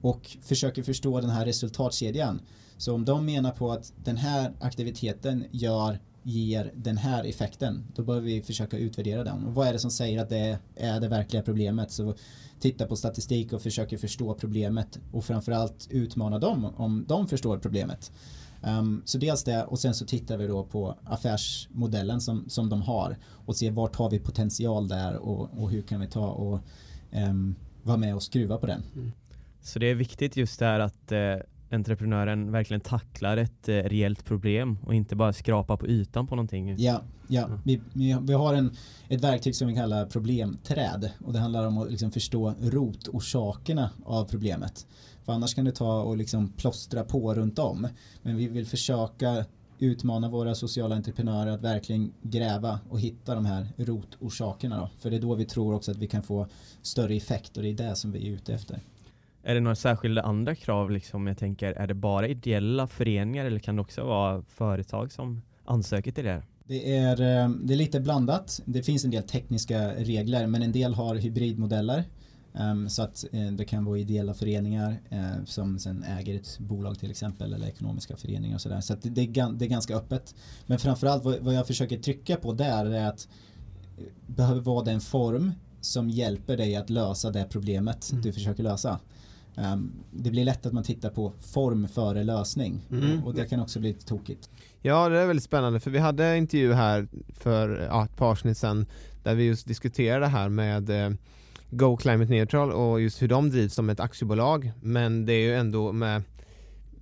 och 0.00 0.36
försöker 0.42 0.82
förstå 0.82 1.20
den 1.20 1.30
här 1.30 1.46
resultatkedjan. 1.46 2.40
Så 2.76 2.94
om 2.94 3.04
de 3.04 3.26
menar 3.26 3.50
på 3.50 3.72
att 3.72 3.92
den 4.04 4.16
här 4.16 4.52
aktiviteten 4.60 5.44
gör 5.50 5.98
ger 6.22 6.72
den 6.74 6.96
här 6.96 7.24
effekten, 7.24 7.84
då 7.94 8.02
bör 8.02 8.20
vi 8.20 8.42
försöka 8.42 8.78
utvärdera 8.78 9.24
den. 9.24 9.44
Och 9.44 9.54
vad 9.54 9.68
är 9.68 9.72
det 9.72 9.78
som 9.78 9.90
säger 9.90 10.22
att 10.22 10.28
det 10.28 10.58
är 10.76 11.00
det 11.00 11.08
verkliga 11.08 11.42
problemet? 11.42 11.90
Så 11.90 12.14
titta 12.60 12.86
på 12.86 12.96
statistik 12.96 13.52
och 13.52 13.62
försöka 13.62 13.98
förstå 13.98 14.34
problemet 14.34 14.98
och 15.12 15.24
framförallt 15.24 15.88
utmana 15.90 16.38
dem 16.38 16.64
om 16.64 17.04
de 17.08 17.28
förstår 17.28 17.58
problemet. 17.58 18.12
Um, 18.64 19.02
så 19.04 19.18
dels 19.18 19.44
det 19.44 19.64
och 19.64 19.78
sen 19.78 19.94
så 19.94 20.06
tittar 20.06 20.36
vi 20.36 20.46
då 20.46 20.64
på 20.64 20.98
affärsmodellen 21.04 22.20
som, 22.20 22.44
som 22.48 22.68
de 22.68 22.82
har 22.82 23.16
och 23.46 23.56
ser 23.56 23.70
vart 23.70 23.96
har 23.96 24.10
vi 24.10 24.18
potential 24.18 24.88
där 24.88 25.16
och, 25.16 25.58
och 25.58 25.70
hur 25.70 25.82
kan 25.82 26.00
vi 26.00 26.06
ta 26.06 26.28
och 26.28 26.60
um, 27.12 27.54
vara 27.82 27.96
med 27.96 28.14
och 28.14 28.22
skruva 28.22 28.58
på 28.58 28.66
den. 28.66 28.82
Mm. 28.94 29.12
Så 29.62 29.78
det 29.78 29.86
är 29.86 29.94
viktigt 29.94 30.36
just 30.36 30.58
det 30.58 30.66
här 30.66 30.80
att 30.80 31.12
eh, 31.12 31.34
entreprenören 31.72 32.52
verkligen 32.52 32.80
tacklar 32.80 33.36
ett 33.36 33.68
eh, 33.68 33.74
reellt 33.74 34.24
problem 34.24 34.78
och 34.84 34.94
inte 34.94 35.16
bara 35.16 35.32
skrapar 35.32 35.76
på 35.76 35.86
ytan 35.86 36.26
på 36.26 36.36
någonting. 36.36 36.74
Ja, 36.78 37.02
ja. 37.28 37.58
Vi, 37.64 37.80
vi, 38.22 38.32
har 38.32 38.54
en, 38.54 38.76
ett 39.08 39.24
verktyg 39.24 39.56
som 39.56 39.68
vi 39.68 39.74
kallar 39.74 40.06
problemträd 40.06 41.10
och 41.24 41.32
det 41.32 41.38
handlar 41.38 41.66
om 41.66 41.78
att 41.78 41.90
liksom 41.90 42.10
förstå 42.10 42.54
rotorsakerna 42.60 43.90
av 44.04 44.24
problemet. 44.24 44.86
För 45.24 45.32
annars 45.32 45.54
kan 45.54 45.64
det 45.64 45.72
ta 45.72 46.02
och 46.02 46.16
liksom 46.16 46.52
plåstra 46.52 47.04
på 47.04 47.34
runt 47.34 47.58
om. 47.58 47.88
Men 48.22 48.36
vi 48.36 48.48
vill 48.48 48.66
försöka 48.66 49.44
utmana 49.78 50.28
våra 50.28 50.54
sociala 50.54 50.96
entreprenörer 50.96 51.50
att 51.50 51.62
verkligen 51.62 52.12
gräva 52.22 52.80
och 52.88 53.00
hitta 53.00 53.34
de 53.34 53.44
här 53.44 53.68
rotorsakerna. 53.76 54.80
Då. 54.80 54.90
För 54.98 55.10
det 55.10 55.16
är 55.16 55.20
då 55.20 55.34
vi 55.34 55.44
tror 55.44 55.74
också 55.74 55.90
att 55.90 55.96
vi 55.96 56.06
kan 56.06 56.22
få 56.22 56.46
större 56.82 57.14
effekt 57.14 57.56
och 57.56 57.62
det 57.62 57.68
är 57.68 57.74
det 57.74 57.96
som 57.96 58.12
vi 58.12 58.28
är 58.28 58.32
ute 58.32 58.54
efter. 58.54 58.80
Är 59.42 59.54
det 59.54 59.60
några 59.60 59.74
särskilda 59.74 60.22
andra 60.22 60.54
krav 60.54 60.90
liksom? 60.90 61.26
Jag 61.26 61.38
tänker, 61.38 61.72
är 61.72 61.86
det 61.86 61.94
bara 61.94 62.28
ideella 62.28 62.86
föreningar 62.86 63.44
eller 63.44 63.58
kan 63.58 63.76
det 63.76 63.82
också 63.82 64.04
vara 64.04 64.42
företag 64.42 65.12
som 65.12 65.42
ansöker 65.64 66.12
till 66.12 66.24
det? 66.24 66.42
Det 66.66 66.96
är, 66.96 67.20
eh, 67.20 67.50
det 67.50 67.74
är 67.74 67.76
lite 67.76 68.00
blandat. 68.00 68.60
Det 68.64 68.82
finns 68.82 69.04
en 69.04 69.10
del 69.10 69.22
tekniska 69.22 69.94
regler 69.94 70.46
men 70.46 70.62
en 70.62 70.72
del 70.72 70.94
har 70.94 71.14
hybridmodeller. 71.14 72.04
Um, 72.54 72.88
så 72.88 73.02
att 73.02 73.24
uh, 73.34 73.52
det 73.52 73.64
kan 73.64 73.84
vara 73.84 73.98
ideella 73.98 74.34
föreningar 74.34 75.00
uh, 75.12 75.44
som 75.44 75.78
sen 75.78 76.02
äger 76.02 76.36
ett 76.36 76.58
bolag 76.58 76.98
till 76.98 77.10
exempel 77.10 77.52
eller 77.52 77.66
ekonomiska 77.66 78.16
föreningar 78.16 78.54
och 78.54 78.60
sådär. 78.60 78.80
Så, 78.80 78.94
så 79.02 79.08
det, 79.08 79.20
är, 79.20 79.52
det 79.52 79.64
är 79.64 79.68
ganska 79.68 79.96
öppet. 79.96 80.34
Men 80.66 80.78
framförallt 80.78 81.24
vad, 81.24 81.38
vad 81.38 81.54
jag 81.54 81.66
försöker 81.66 81.98
trycka 81.98 82.36
på 82.36 82.52
där 82.52 82.86
är 82.86 83.08
att 83.08 83.28
behöver 84.26 84.60
vara 84.60 84.84
den 84.84 85.00
form 85.00 85.52
som 85.80 86.10
hjälper 86.10 86.56
dig 86.56 86.76
att 86.76 86.90
lösa 86.90 87.30
det 87.30 87.46
problemet 87.50 88.10
mm. 88.10 88.22
du 88.22 88.32
försöker 88.32 88.62
lösa. 88.62 89.00
Um, 89.56 89.92
det 90.10 90.30
blir 90.30 90.44
lätt 90.44 90.66
att 90.66 90.72
man 90.72 90.84
tittar 90.84 91.10
på 91.10 91.32
form 91.40 91.88
före 91.88 92.24
lösning 92.24 92.86
mm. 92.90 93.24
och 93.24 93.34
det 93.34 93.44
kan 93.44 93.60
också 93.60 93.80
bli 93.80 93.88
lite 93.88 94.06
tokigt. 94.06 94.50
Ja, 94.80 95.08
det 95.08 95.18
är 95.18 95.26
väldigt 95.26 95.44
spännande 95.44 95.80
för 95.80 95.90
vi 95.90 95.98
hade 95.98 96.26
en 96.26 96.36
intervju 96.36 96.72
här 96.72 97.08
för 97.34 97.86
ja, 97.90 98.04
ett 98.04 98.16
par 98.16 98.30
avsnitt 98.30 98.58
sedan 98.58 98.86
där 99.22 99.34
vi 99.34 99.44
just 99.44 99.66
diskuterade 99.66 100.20
det 100.20 100.28
här 100.28 100.48
med 100.48 100.90
eh, 100.90 101.10
Go 101.70 101.96
Climate 101.96 102.30
Neutral 102.30 102.72
och 102.72 103.00
just 103.00 103.22
hur 103.22 103.28
de 103.28 103.50
drivs 103.50 103.74
som 103.74 103.90
ett 103.90 104.00
aktiebolag. 104.00 104.72
Men 104.80 105.26
det 105.26 105.32
är 105.32 105.40
ju 105.40 105.54
ändå 105.54 105.92
med 105.92 106.22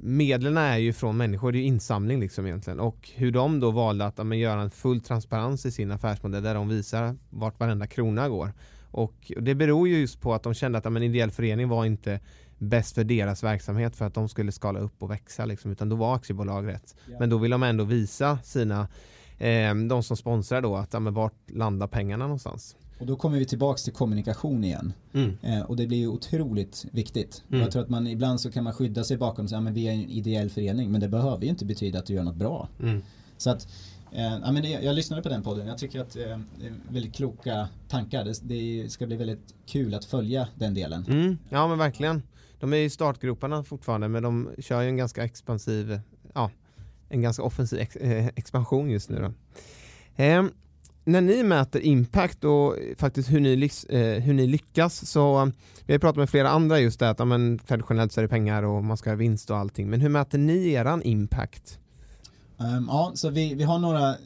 medlen 0.02 0.56
är 0.56 0.76
ju 0.76 0.92
från 0.92 1.16
människor, 1.16 1.52
det 1.52 1.58
är 1.58 1.62
insamling 1.62 2.20
liksom 2.20 2.46
egentligen 2.46 2.80
och 2.80 3.10
hur 3.14 3.30
de 3.30 3.60
då 3.60 3.70
valde 3.70 4.06
att 4.06 4.18
ja, 4.18 4.34
göra 4.34 4.60
en 4.60 4.70
full 4.70 5.00
transparens 5.00 5.66
i 5.66 5.72
sin 5.72 5.90
affärsmodell 5.90 6.42
där 6.42 6.54
de 6.54 6.68
visar 6.68 7.16
vart 7.30 7.60
varenda 7.60 7.86
krona 7.86 8.28
går. 8.28 8.52
Och 8.90 9.32
det 9.36 9.54
beror 9.54 9.88
ju 9.88 9.98
just 9.98 10.20
på 10.20 10.34
att 10.34 10.42
de 10.42 10.54
kände 10.54 10.78
att 10.78 10.86
en 10.86 11.02
ideell 11.02 11.30
förening 11.30 11.68
var 11.68 11.84
inte 11.84 12.20
bäst 12.58 12.94
för 12.94 13.04
deras 13.04 13.42
verksamhet 13.42 13.96
för 13.96 14.04
att 14.04 14.14
de 14.14 14.28
skulle 14.28 14.52
skala 14.52 14.80
upp 14.80 15.02
och 15.02 15.10
växa 15.10 15.44
liksom, 15.44 15.70
utan 15.70 15.88
då 15.88 15.96
var 15.96 16.14
aktiebolag 16.14 16.68
rätt. 16.68 16.94
Ja. 17.06 17.16
Men 17.20 17.30
då 17.30 17.38
vill 17.38 17.50
de 17.50 17.62
ändå 17.62 17.84
visa 17.84 18.38
sina, 18.44 18.88
eh, 19.38 19.74
de 19.74 20.02
som 20.02 20.16
sponsrar 20.16 20.62
då, 20.62 20.76
att 20.76 20.92
ja, 20.92 21.00
men 21.00 21.14
vart 21.14 21.50
landar 21.50 21.86
pengarna 21.86 22.24
någonstans. 22.24 22.76
Och 23.00 23.06
då 23.06 23.16
kommer 23.16 23.38
vi 23.38 23.44
tillbaks 23.44 23.82
till 23.84 23.92
kommunikation 23.92 24.64
igen. 24.64 24.92
Mm. 25.12 25.36
Eh, 25.42 25.60
och 25.60 25.76
det 25.76 25.86
blir 25.86 25.98
ju 25.98 26.08
otroligt 26.08 26.86
viktigt. 26.92 27.42
Mm. 27.48 27.60
Jag 27.60 27.70
tror 27.70 27.82
att 27.82 27.88
man 27.88 28.06
ibland 28.06 28.40
så 28.40 28.50
kan 28.50 28.64
man 28.64 28.72
skydda 28.72 29.04
sig 29.04 29.16
bakom 29.16 29.44
att 29.44 29.72
vi 29.72 29.88
är 29.88 29.92
en 29.92 30.10
ideell 30.10 30.50
förening, 30.50 30.90
men 30.90 31.00
det 31.00 31.08
behöver 31.08 31.42
ju 31.42 31.48
inte 31.50 31.64
betyda 31.64 31.98
att 31.98 32.06
du 32.06 32.14
gör 32.14 32.22
något 32.22 32.36
bra. 32.36 32.68
Mm. 32.82 33.02
Så 33.36 33.50
att 33.50 33.68
Eh, 34.12 34.38
ja, 34.42 34.52
men 34.52 34.62
det, 34.62 34.68
jag 34.68 34.94
lyssnade 34.94 35.22
på 35.22 35.28
den 35.28 35.42
podden. 35.42 35.66
Jag 35.66 35.78
tycker 35.78 36.00
att 36.00 36.16
eh, 36.16 36.38
det 36.60 36.66
är 36.66 36.72
väldigt 36.88 37.14
kloka 37.14 37.68
tankar. 37.88 38.24
Det, 38.24 38.40
det, 38.42 38.92
ska 38.92 39.06
bli 39.06 39.16
väldigt 39.16 39.54
kul 39.66 39.94
att 39.94 40.04
följa 40.04 40.48
den 40.54 40.74
delen. 40.74 41.04
Mm, 41.08 41.38
ja 41.48 41.68
men 41.68 41.78
verkligen. 41.78 42.22
De 42.60 42.72
är 42.72 42.76
i 42.76 42.90
startgroparna 42.90 43.64
fortfarande 43.64 44.08
men 44.08 44.22
de 44.22 44.50
kör 44.58 44.82
ju 44.82 44.88
en 44.88 44.96
ganska 44.96 45.24
expansiv, 45.24 46.00
ja, 46.34 46.50
en 47.08 47.22
ganska 47.22 47.42
offensiv 47.42 47.78
ex, 47.78 47.96
eh, 47.96 48.26
expansion 48.26 48.90
just 48.90 49.10
nu 49.10 49.18
då. 49.18 49.32
Eh, 50.22 50.44
när 51.04 51.20
ni 51.20 51.42
mäter 51.42 51.80
impact 51.80 52.44
och 52.44 52.76
faktiskt 52.96 53.32
hur 53.32 53.40
ni, 53.40 53.70
eh, 53.88 54.22
hur 54.22 54.34
ni 54.34 54.46
lyckas 54.46 55.10
så 55.10 55.52
vi 55.86 55.94
har 55.94 55.98
pratat 55.98 56.16
med 56.16 56.30
flera 56.30 56.50
andra 56.50 56.80
just 56.80 57.00
det 57.00 57.10
att 57.10 57.18
ja, 57.18 57.24
men, 57.24 57.58
traditionellt 57.58 58.12
så 58.12 58.20
är 58.20 58.22
det 58.22 58.28
pengar 58.28 58.62
och 58.62 58.84
man 58.84 58.96
ska 58.96 59.10
ha 59.10 59.16
vinst 59.16 59.50
och 59.50 59.56
allting 59.56 59.90
men 59.90 60.00
hur 60.00 60.08
mäter 60.08 60.38
ni 60.38 60.72
eran 60.72 61.02
impact? 61.02 61.78
Um, 62.60 62.86
ja, 62.88 63.12
så 63.14 63.30
vi, 63.30 63.54
vi 63.54 63.64
har 63.64 63.78
några 63.78 64.16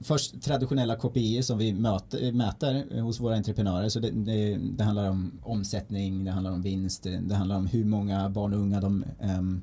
först 0.00 0.42
traditionella 0.42 0.96
KPI 0.96 1.42
som 1.42 1.58
vi 1.58 1.72
möter, 1.72 2.32
mäter 2.32 3.00
hos 3.00 3.20
våra 3.20 3.36
entreprenörer. 3.36 3.88
Så 3.88 4.00
det, 4.00 4.10
det, 4.10 4.56
det, 4.56 4.84
handlar 4.84 5.10
om 5.10 5.32
omsättning, 5.42 6.24
det 6.24 6.30
handlar 6.30 6.50
om 6.52 6.62
vinst, 6.62 7.06
det 7.20 7.34
handlar 7.34 7.56
om 7.56 7.66
hur 7.66 7.84
många 7.84 8.28
barn 8.28 8.54
och 8.54 8.60
unga 8.60 8.80
de, 8.80 9.04
um, 9.38 9.62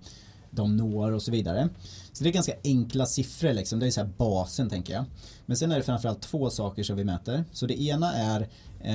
de 0.52 0.78
når 0.78 1.12
och 1.12 1.22
så 1.22 1.32
vidare. 1.32 1.70
Så 2.14 2.24
det 2.24 2.30
är 2.30 2.34
ganska 2.34 2.56
enkla 2.64 3.06
siffror 3.06 3.54
liksom. 3.54 3.80
Det 3.80 3.88
är 3.88 3.92
så 3.92 4.02
här 4.02 4.10
basen 4.18 4.70
tänker 4.70 4.94
jag. 4.94 5.06
Men 5.46 5.58
sen 5.58 5.72
är 5.72 5.78
det 5.78 5.84
framförallt 5.84 6.22
två 6.22 6.50
saker 6.50 6.84
som 6.84 6.96
vi 6.96 7.04
mäter. 7.04 7.44
Så 7.52 7.66
det 7.66 7.82
ena 7.82 8.14
är 8.14 8.48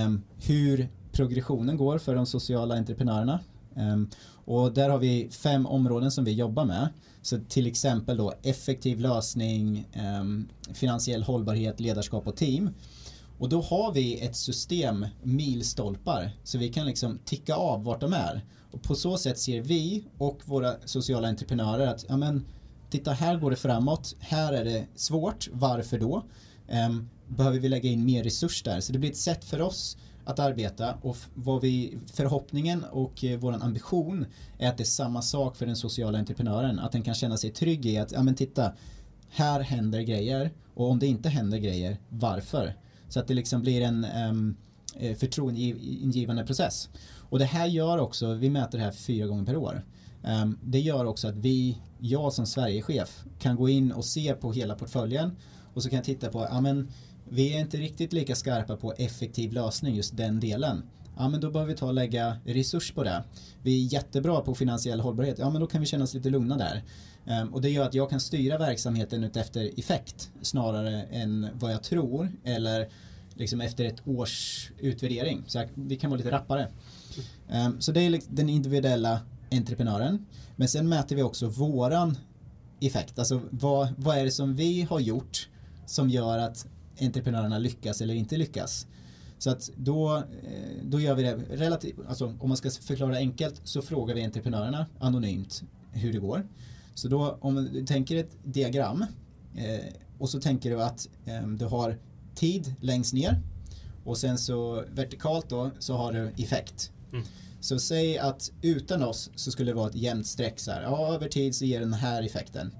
um, 0.05 0.23
hur 0.47 0.89
progressionen 1.13 1.77
går 1.77 1.99
för 1.99 2.15
de 2.15 2.27
sociala 2.27 2.77
entreprenörerna. 2.77 3.41
Um, 3.75 4.11
och 4.45 4.73
där 4.73 4.89
har 4.91 4.99
vi 4.99 5.29
fem 5.31 5.67
områden 5.67 6.11
som 6.11 6.25
vi 6.25 6.33
jobbar 6.33 6.65
med. 6.65 6.89
Så 7.29 7.39
till 7.49 7.67
exempel 7.67 8.17
då 8.17 8.35
effektiv 8.43 9.01
lösning, 9.01 9.87
eh, 9.93 10.75
finansiell 10.75 11.23
hållbarhet, 11.23 11.81
ledarskap 11.81 12.27
och 12.27 12.37
team. 12.37 12.71
Och 13.39 13.49
då 13.49 13.63
har 13.63 13.93
vi 13.93 14.21
ett 14.21 14.37
system, 14.37 15.07
milstolpar, 15.23 16.31
så 16.45 16.59
vi 16.59 16.69
kan 16.69 16.87
liksom 16.87 17.19
ticka 17.25 17.55
av 17.55 17.85
vart 17.85 18.01
de 18.01 18.13
är. 18.13 18.45
Och 18.71 18.83
på 18.83 18.95
så 18.95 19.19
sätt 19.19 19.39
ser 19.39 19.61
vi 19.61 20.05
och 20.19 20.41
våra 20.45 20.75
sociala 20.85 21.29
entreprenörer 21.29 21.87
att 21.87 22.05
ja, 22.09 22.17
men, 22.17 22.45
titta 22.91 23.13
här 23.13 23.37
går 23.37 23.51
det 23.51 23.57
framåt, 23.57 24.17
här 24.19 24.53
är 24.53 24.65
det 24.65 24.87
svårt, 24.95 25.49
varför 25.53 25.99
då? 25.99 26.25
Um, 26.89 27.09
behöver 27.29 27.59
vi 27.59 27.69
lägga 27.69 27.91
in 27.91 28.05
mer 28.05 28.25
resurs 28.25 28.63
där? 28.63 28.81
Så 28.81 28.93
det 28.93 28.99
blir 28.99 29.11
ett 29.11 29.17
sätt 29.17 29.45
för 29.45 29.61
oss 29.61 29.97
att 30.29 30.39
arbeta 30.39 30.95
och 31.03 31.17
vad 31.35 31.63
vi, 31.63 31.99
förhoppningen 32.13 32.85
och 32.85 33.25
eh, 33.25 33.39
våran 33.39 33.63
ambition 33.63 34.27
är 34.59 34.69
att 34.69 34.77
det 34.77 34.83
är 34.83 34.85
samma 34.85 35.23
sak 35.23 35.57
för 35.57 35.67
den 35.67 35.77
sociala 35.77 36.19
entreprenören. 36.19 36.79
Att 36.79 36.93
den 36.93 37.03
kan 37.03 37.15
känna 37.15 37.37
sig 37.37 37.51
trygg 37.51 37.87
i 37.87 37.99
att, 37.99 38.13
ja 38.13 38.23
men 38.23 38.35
titta, 38.35 38.73
här 39.31 39.61
händer 39.61 40.01
grejer 40.01 40.51
och 40.75 40.91
om 40.91 40.99
det 40.99 41.07
inte 41.07 41.29
händer 41.29 41.59
grejer, 41.59 41.99
varför? 42.09 42.77
Så 43.09 43.21
att 43.21 43.29
det 43.29 43.35
liksom 43.35 43.61
blir 43.61 43.83
en 43.83 44.07
um, 44.31 44.57
förtroendeingivande 45.19 46.47
process. 46.47 46.89
Och 47.17 47.39
det 47.39 47.45
här 47.45 47.67
gör 47.67 47.99
också, 47.99 48.35
vi 48.35 48.51
mäter 48.51 48.79
det 48.79 48.85
här 48.85 48.93
fyra 48.93 49.27
gånger 49.27 49.45
per 49.45 49.57
år. 49.57 49.85
um, 50.43 50.59
det 50.63 50.81
gör 50.81 51.05
också 51.05 51.29
att 51.29 51.37
vi, 51.37 51.79
jag 51.99 52.33
som 52.33 52.47
Sverigechef, 52.47 53.25
kan 53.39 53.57
gå 53.57 53.69
in 53.69 53.93
och 53.93 54.05
se 54.05 54.35
på 54.35 54.53
hela 54.53 54.75
portföljen 54.75 55.37
och 55.75 55.83
så 55.83 55.89
kan 55.89 55.97
jag 55.97 56.05
titta 56.05 56.29
på, 56.29 56.47
ja 56.51 56.61
men 56.61 56.89
vi 57.31 57.55
är 57.55 57.61
inte 57.61 57.77
riktigt 57.77 58.13
lika 58.13 58.35
skarpa 58.35 58.77
på 58.77 58.93
effektiv 58.93 59.53
lösning 59.53 59.95
just 59.95 60.17
den 60.17 60.41
delen. 60.41 60.83
Ja 61.17 61.29
men 61.29 61.41
då 61.41 61.51
behöver 61.51 61.73
vi 61.73 61.79
ta 61.79 61.87
och 61.87 61.95
lägga 61.95 62.37
resurs 62.45 62.93
på 62.93 63.05
det. 63.05 63.25
Vi 63.63 63.85
är 63.85 63.93
jättebra 63.93 64.41
på 64.41 64.55
finansiell 64.55 65.01
hållbarhet, 65.01 65.39
ja 65.39 65.51
men 65.51 65.61
då 65.61 65.67
kan 65.67 65.81
vi 65.81 65.87
känna 65.87 66.05
oss 66.05 66.15
lite 66.15 66.31
lugna 66.31 66.57
där. 66.57 66.83
Ehm, 67.27 67.55
och 67.55 67.61
det 67.63 67.71
gör 67.71 67.87
att 67.87 67.95
jag 67.95 68.11
kan 68.11 68.21
styra 68.21 68.59
verksamheten 68.59 69.25
utefter 69.25 69.71
effekt 69.77 70.31
snarare 70.43 71.03
än 71.03 71.49
vad 71.55 71.73
jag 71.73 71.83
tror 71.83 72.33
eller 72.45 72.89
liksom 73.35 73.61
efter 73.61 73.85
ett 73.85 74.09
års 74.09 74.71
utvärdering. 74.79 75.45
Så 75.47 75.65
vi 75.75 75.97
kan 75.97 76.11
vara 76.11 76.19
lite 76.19 76.31
rappare. 76.31 76.69
Ehm, 77.49 77.81
så 77.81 77.93
det 77.93 78.01
är 78.01 78.21
den 78.29 78.49
individuella 78.49 79.21
entreprenören. 79.51 80.27
Men 80.57 80.69
sen 80.69 80.89
mäter 80.89 81.17
vi 81.17 81.23
också 81.23 81.47
våran 81.47 82.19
effekt. 82.81 83.19
Alltså 83.19 83.41
vad, 83.51 83.89
vad 83.97 84.19
är 84.19 84.25
det 84.25 84.31
som 84.31 84.55
vi 84.55 84.83
har 84.83 85.01
gjort 85.01 85.49
som 85.87 86.11
gör 86.11 86.39
att 86.39 86.67
entreprenörerna 87.01 87.59
lyckas 87.59 88.01
eller 88.01 88.15
inte 88.15 88.37
lyckas. 88.37 88.87
Så 89.39 89.51
att 89.51 89.71
då, 89.77 90.17
eh, 90.17 90.23
då 90.83 91.01
gör 91.01 91.15
vi 91.15 91.23
det 91.23 91.35
relativt, 91.51 91.97
alltså 92.09 92.37
om 92.39 92.49
man 92.49 92.57
ska 92.57 92.71
förklara 92.71 93.17
enkelt 93.17 93.61
så 93.65 93.83
frågar 93.83 94.15
vi 94.15 94.25
entreprenörerna 94.25 94.87
anonymt 94.99 95.63
hur 95.93 96.13
det 96.13 96.19
går. 96.19 96.47
Så 96.95 97.09
då 97.09 97.39
om 97.41 97.69
du 97.73 97.87
tänker 97.87 98.17
ett 98.17 98.37
diagram 98.45 99.05
eh, 99.57 99.85
och 100.19 100.31
så 100.31 100.41
tänker 100.41 100.71
du 100.71 100.83
att 100.83 101.09
eh, 101.25 101.49
du 101.49 101.65
har 101.65 101.99
tid 102.35 102.75
längst 102.81 103.15
ner 103.15 103.43
och 104.05 104.19
sen 104.19 104.39
så 104.39 104.85
vertikalt 104.91 105.49
då 105.49 105.71
så 105.79 105.95
har 105.95 106.13
du 106.13 106.45
effekt. 106.45 106.93
Mm. 107.13 107.25
Så 107.61 107.79
säg 107.79 108.19
att 108.19 108.53
utan 108.63 109.03
oss 109.03 109.31
så 109.35 109.51
skulle 109.51 109.71
det 109.71 109.75
vara 109.75 109.89
ett 109.89 109.95
jämnt 109.95 110.27
streck 110.27 110.61
så 110.61 110.71
här. 110.71 110.83
Ja, 110.83 111.15
över 111.15 111.29
tid 111.29 111.55
så 111.55 111.65
ger 111.65 111.81
den 111.81 111.93
här 111.93 112.23
effekten. 112.23 112.71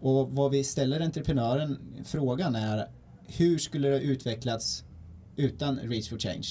Och 0.00 0.30
vad 0.30 0.50
vi 0.50 0.64
ställer 0.64 1.00
entreprenören 1.00 1.78
frågan 2.04 2.54
är 2.54 2.88
hur 3.36 3.58
skulle 3.58 3.88
det 3.88 3.94
ha 3.94 4.00
utvecklats 4.00 4.84
utan 5.36 5.78
Reach 5.78 6.08
for 6.08 6.18
Change? 6.18 6.48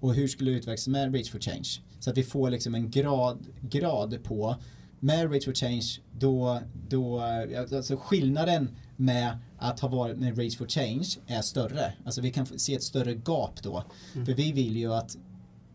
Och 0.00 0.14
hur 0.14 0.28
skulle 0.28 0.50
det 0.50 0.56
utvecklas 0.56 0.88
med 0.88 1.14
Reach 1.14 1.30
for 1.30 1.38
Change? 1.38 1.68
Så 2.00 2.10
att 2.10 2.18
vi 2.18 2.22
får 2.22 2.50
liksom 2.50 2.74
en 2.74 2.90
grad, 2.90 3.46
grad 3.62 4.24
på 4.24 4.56
med 5.00 5.30
Reach 5.30 5.44
for 5.44 5.54
Change 5.54 5.86
då, 6.18 6.60
då 6.88 7.20
alltså 7.20 7.96
skillnaden 7.96 8.76
med 8.96 9.38
att 9.58 9.80
ha 9.80 9.88
varit 9.88 10.18
med 10.18 10.38
Reach 10.38 10.56
for 10.56 10.66
Change 10.66 11.06
är 11.26 11.42
större. 11.42 11.92
Alltså 12.04 12.20
vi 12.20 12.32
kan 12.32 12.46
se 12.46 12.74
ett 12.74 12.82
större 12.82 13.14
gap 13.14 13.62
då. 13.62 13.84
För 14.12 14.34
vi 14.34 14.52
vill 14.52 14.76
ju 14.76 14.94
att 14.94 15.16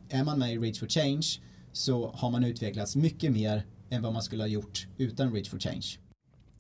är 0.10 0.24
man 0.24 0.40
med 0.40 0.54
i 0.54 0.58
Reach 0.58 0.80
for 0.80 0.88
Change 0.88 1.28
så 1.72 2.12
har 2.12 2.30
man 2.30 2.44
utvecklats 2.44 2.96
mycket 2.96 3.32
mer 3.32 3.66
än 3.90 4.02
vad 4.02 4.14
man 4.14 4.24
skulle 4.24 4.44
ha 4.44 4.48
gjort 4.48 4.88
utan 4.98 5.34
Reach 5.34 5.50
for 5.50 5.60
Change. 5.60 5.86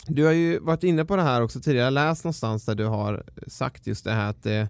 Du 0.07 0.25
har 0.25 0.31
ju 0.31 0.59
varit 0.59 0.83
inne 0.83 1.05
på 1.05 1.15
det 1.15 1.21
här 1.21 1.41
också 1.41 1.59
tidigare, 1.59 1.85
jag 1.85 1.93
läst 1.93 2.23
någonstans 2.23 2.65
där 2.65 2.75
du 2.75 2.85
har 2.85 3.23
sagt 3.47 3.87
just 3.87 4.03
det 4.03 4.11
här 4.11 4.29
att 4.29 4.45
eh, 4.45 4.65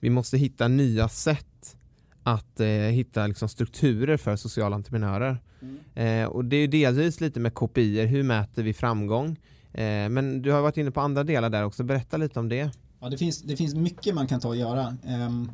vi 0.00 0.10
måste 0.10 0.38
hitta 0.38 0.68
nya 0.68 1.08
sätt 1.08 1.76
att 2.22 2.60
eh, 2.60 2.68
hitta 2.68 3.26
liksom, 3.26 3.48
strukturer 3.48 4.16
för 4.16 4.36
sociala 4.36 4.76
entreprenörer. 4.76 5.38
Eh, 5.94 6.24
och 6.24 6.44
det 6.44 6.56
är 6.56 6.60
ju 6.60 6.66
delvis 6.66 7.20
lite 7.20 7.40
med 7.40 7.54
KPI, 7.54 8.06
hur 8.06 8.22
mäter 8.22 8.62
vi 8.62 8.74
framgång? 8.74 9.36
Eh, 9.72 10.08
men 10.08 10.42
du 10.42 10.50
har 10.50 10.60
varit 10.62 10.76
inne 10.76 10.90
på 10.90 11.00
andra 11.00 11.24
delar 11.24 11.50
där 11.50 11.64
också, 11.64 11.82
berätta 11.82 12.16
lite 12.16 12.40
om 12.40 12.48
det. 12.48 12.70
Ja, 13.00 13.08
det 13.08 13.18
finns, 13.18 13.42
det 13.42 13.56
finns 13.56 13.74
mycket 13.74 14.14
man 14.14 14.26
kan 14.26 14.40
ta 14.40 14.48
och 14.48 14.56
göra. 14.56 14.96
Um, 15.26 15.50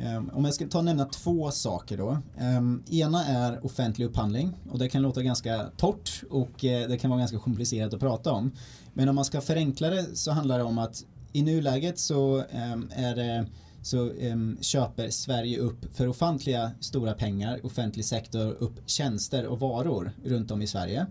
Ehm, 0.00 0.30
om 0.34 0.44
jag 0.44 0.54
ska 0.54 0.66
ta 0.66 0.78
och 0.78 0.84
nämna 0.84 1.04
två 1.04 1.50
saker 1.50 1.98
då. 1.98 2.18
Ehm, 2.38 2.82
ena 2.90 3.24
är 3.24 3.66
offentlig 3.66 4.06
upphandling 4.06 4.54
och 4.70 4.78
det 4.78 4.88
kan 4.88 5.02
låta 5.02 5.22
ganska 5.22 5.70
torrt 5.76 6.22
och 6.30 6.64
eh, 6.64 6.88
det 6.88 6.98
kan 6.98 7.10
vara 7.10 7.20
ganska 7.20 7.38
komplicerat 7.38 7.94
att 7.94 8.00
prata 8.00 8.32
om. 8.32 8.52
Men 8.94 9.08
om 9.08 9.14
man 9.14 9.24
ska 9.24 9.40
förenkla 9.40 9.90
det 9.90 10.16
så 10.16 10.30
handlar 10.30 10.58
det 10.58 10.64
om 10.64 10.78
att 10.78 11.04
i 11.32 11.42
nuläget 11.42 11.98
så 11.98 12.44
ehm, 12.50 12.90
är 12.94 13.16
det 13.16 13.46
så 13.82 14.12
köper 14.60 15.10
Sverige 15.10 15.58
upp 15.58 15.96
för 15.96 16.08
ofantliga 16.08 16.70
stora 16.80 17.14
pengar, 17.14 17.60
offentlig 17.66 18.04
sektor, 18.04 18.56
upp 18.58 18.80
tjänster 18.86 19.46
och 19.46 19.60
varor 19.60 20.12
runt 20.24 20.50
om 20.50 20.62
i 20.62 20.66
Sverige. 20.66 21.06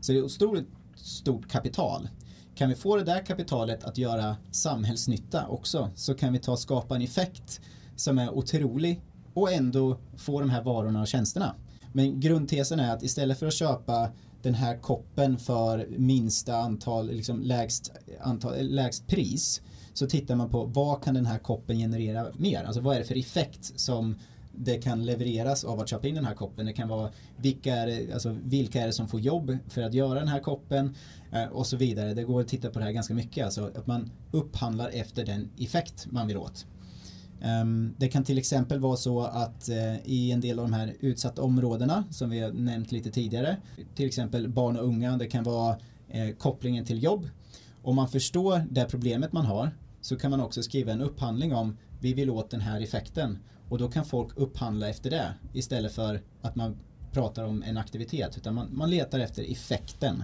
Så 0.00 0.12
det 0.12 0.18
är 0.18 0.24
otroligt 0.24 0.68
stort 0.96 1.48
kapital. 1.48 2.08
Kan 2.54 2.68
vi 2.68 2.74
få 2.74 2.96
det 2.96 3.04
där 3.04 3.26
kapitalet 3.26 3.84
att 3.84 3.98
göra 3.98 4.36
samhällsnytta 4.50 5.46
också 5.46 5.90
så 5.94 6.14
kan 6.14 6.32
vi 6.32 6.38
ta 6.38 6.52
och 6.52 6.58
skapa 6.58 6.96
en 6.96 7.02
effekt 7.02 7.60
som 8.02 8.18
är 8.18 8.30
otrolig 8.30 9.00
och 9.34 9.52
ändå 9.52 9.98
få 10.16 10.40
de 10.40 10.50
här 10.50 10.62
varorna 10.62 11.00
och 11.00 11.08
tjänsterna. 11.08 11.54
Men 11.92 12.20
grundtesen 12.20 12.80
är 12.80 12.94
att 12.94 13.02
istället 13.02 13.38
för 13.38 13.46
att 13.46 13.54
köpa 13.54 14.10
den 14.42 14.54
här 14.54 14.76
koppen 14.76 15.38
för 15.38 15.86
minsta 15.98 16.56
antal, 16.56 17.10
liksom 17.10 17.42
lägst, 17.42 17.92
antal, 18.20 18.54
eh, 18.54 18.64
lägst 18.64 19.06
pris 19.06 19.62
så 19.94 20.06
tittar 20.06 20.34
man 20.34 20.50
på 20.50 20.64
vad 20.64 21.04
kan 21.04 21.14
den 21.14 21.26
här 21.26 21.38
koppen 21.38 21.78
generera 21.78 22.26
mer? 22.36 22.64
Alltså 22.64 22.80
vad 22.80 22.96
är 22.96 22.98
det 22.98 23.06
för 23.06 23.18
effekt 23.18 23.80
som 23.80 24.18
det 24.54 24.82
kan 24.82 25.04
levereras 25.04 25.64
av 25.64 25.80
att 25.80 25.88
köpa 25.88 26.08
in 26.08 26.14
den 26.14 26.24
här 26.24 26.34
koppen. 26.34 26.66
Det 26.66 26.72
kan 26.72 26.88
vara 26.88 27.10
vilka 27.36 27.74
är 27.74 27.86
det, 27.86 28.12
alltså, 28.12 28.36
vilka 28.44 28.82
är 28.82 28.86
det 28.86 28.92
som 28.92 29.08
får 29.08 29.20
jobb 29.20 29.58
för 29.68 29.82
att 29.82 29.94
göra 29.94 30.18
den 30.18 30.28
här 30.28 30.40
koppen 30.40 30.94
eh, 31.32 31.44
och 31.44 31.66
så 31.66 31.76
vidare. 31.76 32.14
Det 32.14 32.22
går 32.22 32.40
att 32.40 32.48
titta 32.48 32.70
på 32.70 32.78
det 32.78 32.84
här 32.84 32.92
ganska 32.92 33.14
mycket. 33.14 33.44
Alltså 33.44 33.64
att 33.64 33.86
man 33.86 34.10
upphandlar 34.30 34.88
efter 34.88 35.26
den 35.26 35.50
effekt 35.58 36.06
man 36.10 36.26
vill 36.26 36.36
åt. 36.36 36.66
Ehm, 37.44 37.94
det 37.98 38.08
kan 38.08 38.24
till 38.24 38.38
exempel 38.38 38.80
vara 38.80 38.96
så 38.96 39.20
att 39.20 39.68
eh, 39.68 39.96
i 40.04 40.32
en 40.32 40.40
del 40.40 40.58
av 40.58 40.64
de 40.64 40.72
här 40.72 40.94
utsatta 41.00 41.42
områdena 41.42 42.04
som 42.10 42.30
vi 42.30 42.40
har 42.40 42.52
nämnt 42.52 42.92
lite 42.92 43.10
tidigare, 43.10 43.56
till 43.94 44.06
exempel 44.06 44.48
barn 44.48 44.76
och 44.76 44.84
unga, 44.84 45.16
det 45.16 45.26
kan 45.26 45.44
vara 45.44 45.76
eh, 46.08 46.34
kopplingen 46.38 46.84
till 46.84 47.02
jobb. 47.02 47.28
Om 47.82 47.96
man 47.96 48.08
förstår 48.08 48.66
det 48.70 48.84
problemet 48.84 49.32
man 49.32 49.46
har 49.46 49.70
så 50.00 50.16
kan 50.16 50.30
man 50.30 50.40
också 50.40 50.62
skriva 50.62 50.92
en 50.92 51.00
upphandling 51.00 51.54
om 51.54 51.76
vi 52.00 52.12
vill 52.12 52.30
åt 52.30 52.50
den 52.50 52.60
här 52.60 52.80
effekten 52.80 53.38
och 53.68 53.78
då 53.78 53.88
kan 53.88 54.04
folk 54.04 54.36
upphandla 54.36 54.88
efter 54.88 55.10
det 55.10 55.34
istället 55.52 55.92
för 55.92 56.20
att 56.42 56.56
man 56.56 56.76
pratar 57.12 57.44
om 57.44 57.62
en 57.62 57.76
aktivitet 57.76 58.36
utan 58.36 58.54
man, 58.54 58.68
man 58.76 58.90
letar 58.90 59.18
efter 59.18 59.50
effekten 59.52 60.22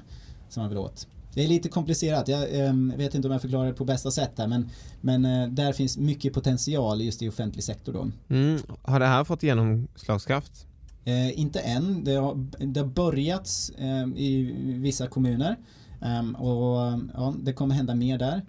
som 0.49 0.61
man 0.63 0.69
vill 0.69 0.79
åt. 0.79 1.07
Det 1.39 1.45
är 1.45 1.49
lite 1.49 1.69
komplicerat, 1.69 2.29
jag 2.29 2.61
eh, 2.61 2.73
vet 2.97 3.15
inte 3.15 3.29
om 3.29 3.33
jag 3.33 3.41
förklarar 3.43 3.67
det 3.67 3.73
på 3.73 3.85
bästa 3.85 4.11
sätt 4.11 4.37
där 4.37 4.47
men, 4.47 4.71
men 5.01 5.25
eh, 5.25 5.49
där 5.49 5.73
finns 5.73 5.99
mycket 5.99 6.33
potential 6.33 7.01
just 7.01 7.23
i 7.23 7.29
offentlig 7.29 7.65
sektor 7.65 7.93
då. 7.93 8.11
Mm. 8.29 8.59
Har 8.83 9.01
det 9.01 9.07
här 9.07 9.25
fått 9.25 9.43
genomslagskraft? 9.43 10.67
Eh, 11.05 11.39
inte 11.39 11.61
än, 11.61 12.05
det 12.05 12.15
har, 12.15 12.47
det 12.67 12.81
har 12.81 12.87
börjat 12.87 13.51
ehm, 13.79 14.17
i 14.17 14.53
vissa 14.79 15.07
kommuner 15.07 15.57
ehm, 16.03 16.35
och 16.35 17.01
ja, 17.15 17.35
det 17.43 17.53
kommer 17.53 17.75
hända 17.75 17.95
mer 17.95 18.19
där. 18.19 18.43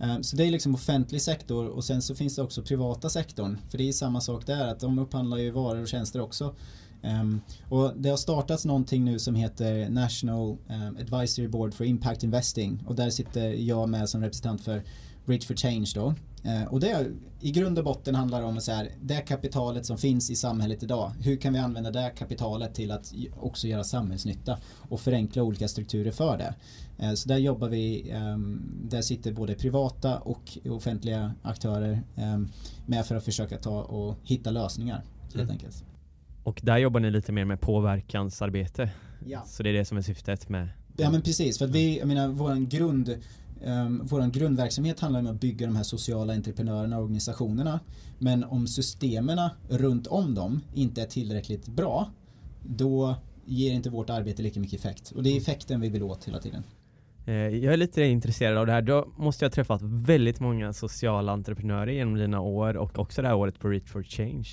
Ehm, 0.00 0.22
Så 0.22 0.36
det 0.36 0.44
är 0.44 0.50
liksom 0.50 0.74
offentlig 0.74 1.22
sektor 1.22 1.66
och 1.66 1.84
sen 1.84 2.02
så 2.02 2.14
finns 2.14 2.36
det 2.36 2.42
också 2.42 2.62
privata 2.62 3.08
sektorn. 3.08 3.58
För 3.70 3.78
det 3.78 3.88
är 3.88 3.92
samma 3.92 4.20
sak 4.20 4.46
där, 4.46 4.66
att 4.66 4.80
de 4.80 4.98
upphandlar 4.98 5.36
ju 5.36 5.50
varor 5.50 5.82
och 5.82 5.88
tjänster 5.88 6.20
också. 6.20 6.54
Um, 7.04 7.40
och 7.68 7.92
det 7.96 8.08
har 8.08 8.16
startats 8.16 8.64
någonting 8.64 9.04
nu 9.04 9.18
som 9.18 9.34
heter 9.34 9.88
National 9.88 10.56
um, 10.68 10.96
Advisory 11.00 11.48
Board 11.48 11.74
for 11.74 11.86
Impact 11.86 12.22
Investing 12.22 12.84
och 12.86 12.94
där 12.94 13.10
sitter 13.10 13.48
jag 13.48 13.88
med 13.88 14.08
som 14.08 14.22
representant 14.22 14.60
för 14.60 14.82
Bridge 15.26 15.46
for 15.46 15.54
Change 15.56 15.90
då. 15.94 16.14
Uh, 16.46 16.64
och 16.64 16.80
det 16.80 17.06
i 17.40 17.50
grund 17.50 17.78
och 17.78 17.84
botten 17.84 18.14
handlar 18.14 18.42
om 18.42 18.60
så 18.60 18.72
här, 18.72 18.90
det 19.00 19.20
kapitalet 19.20 19.86
som 19.86 19.98
finns 19.98 20.30
i 20.30 20.36
samhället 20.36 20.82
idag, 20.82 21.12
hur 21.20 21.36
kan 21.36 21.52
vi 21.52 21.58
använda 21.58 21.90
det 21.90 22.12
kapitalet 22.18 22.74
till 22.74 22.90
att 22.90 23.14
också 23.40 23.68
göra 23.68 23.84
samhällsnytta 23.84 24.58
och 24.88 25.00
förenkla 25.00 25.42
olika 25.42 25.68
strukturer 25.68 26.10
för 26.10 26.38
det. 26.38 26.54
Uh, 27.06 27.14
så 27.14 27.28
där 27.28 27.38
jobbar 27.38 27.68
vi, 27.68 28.12
um, 28.14 28.62
där 28.90 29.02
sitter 29.02 29.32
både 29.32 29.54
privata 29.54 30.18
och 30.18 30.58
offentliga 30.70 31.32
aktörer 31.42 32.02
med 32.86 33.06
för 33.06 33.16
att 33.16 33.24
försöka 33.24 33.58
ta 33.58 33.82
och 33.82 34.16
hitta 34.22 34.50
lösningar 34.50 35.04
helt 35.22 35.34
Mm. 35.34 35.50
enkelt. 35.50 35.84
Och 36.42 36.60
där 36.62 36.78
jobbar 36.78 37.00
ni 37.00 37.10
lite 37.10 37.32
mer 37.32 37.44
med 37.44 37.60
påverkansarbete. 37.60 38.90
Ja. 39.26 39.42
Så 39.46 39.62
det 39.62 39.68
är 39.68 39.74
det 39.74 39.84
som 39.84 39.96
är 39.96 40.02
syftet 40.02 40.48
med 40.48 40.68
Ja 40.96 41.10
men 41.10 41.22
precis, 41.22 41.58
för 41.58 41.64
att 41.64 41.70
vi, 41.70 41.98
jag 41.98 42.08
menar 42.08 42.28
våran 42.28 42.68
grund 42.68 43.18
um, 43.64 44.06
våran 44.06 44.30
grundverksamhet 44.30 45.00
handlar 45.00 45.20
om 45.20 45.26
att 45.26 45.40
bygga 45.40 45.66
de 45.66 45.76
här 45.76 45.82
sociala 45.82 46.32
entreprenörerna 46.32 46.96
och 46.96 47.02
organisationerna. 47.02 47.80
Men 48.18 48.44
om 48.44 48.66
systemen 48.66 49.50
runt 49.68 50.06
om 50.06 50.34
dem 50.34 50.60
inte 50.74 51.02
är 51.02 51.06
tillräckligt 51.06 51.66
bra, 51.66 52.10
då 52.62 53.14
ger 53.44 53.72
inte 53.72 53.90
vårt 53.90 54.10
arbete 54.10 54.42
lika 54.42 54.60
mycket 54.60 54.78
effekt. 54.80 55.10
Och 55.10 55.22
det 55.22 55.30
är 55.30 55.36
effekten 55.36 55.80
vi 55.80 55.88
vill 55.88 56.02
åt 56.02 56.24
hela 56.24 56.38
tiden. 56.38 56.62
Eh, 57.26 57.34
jag 57.34 57.72
är 57.72 57.76
lite 57.76 58.02
intresserad 58.02 58.58
av 58.58 58.66
det 58.66 58.72
här. 58.72 58.82
Då 58.82 59.12
måste 59.16 59.44
jag 59.44 59.50
ha 59.50 59.54
träffat 59.54 59.82
väldigt 59.82 60.40
många 60.40 60.72
sociala 60.72 61.32
entreprenörer 61.32 61.92
genom 61.92 62.14
dina 62.14 62.40
år 62.40 62.76
och 62.76 62.98
också 62.98 63.22
det 63.22 63.28
här 63.28 63.34
året 63.34 63.58
på 63.58 63.68
Reach 63.68 63.88
for 63.88 64.02
Change. 64.02 64.48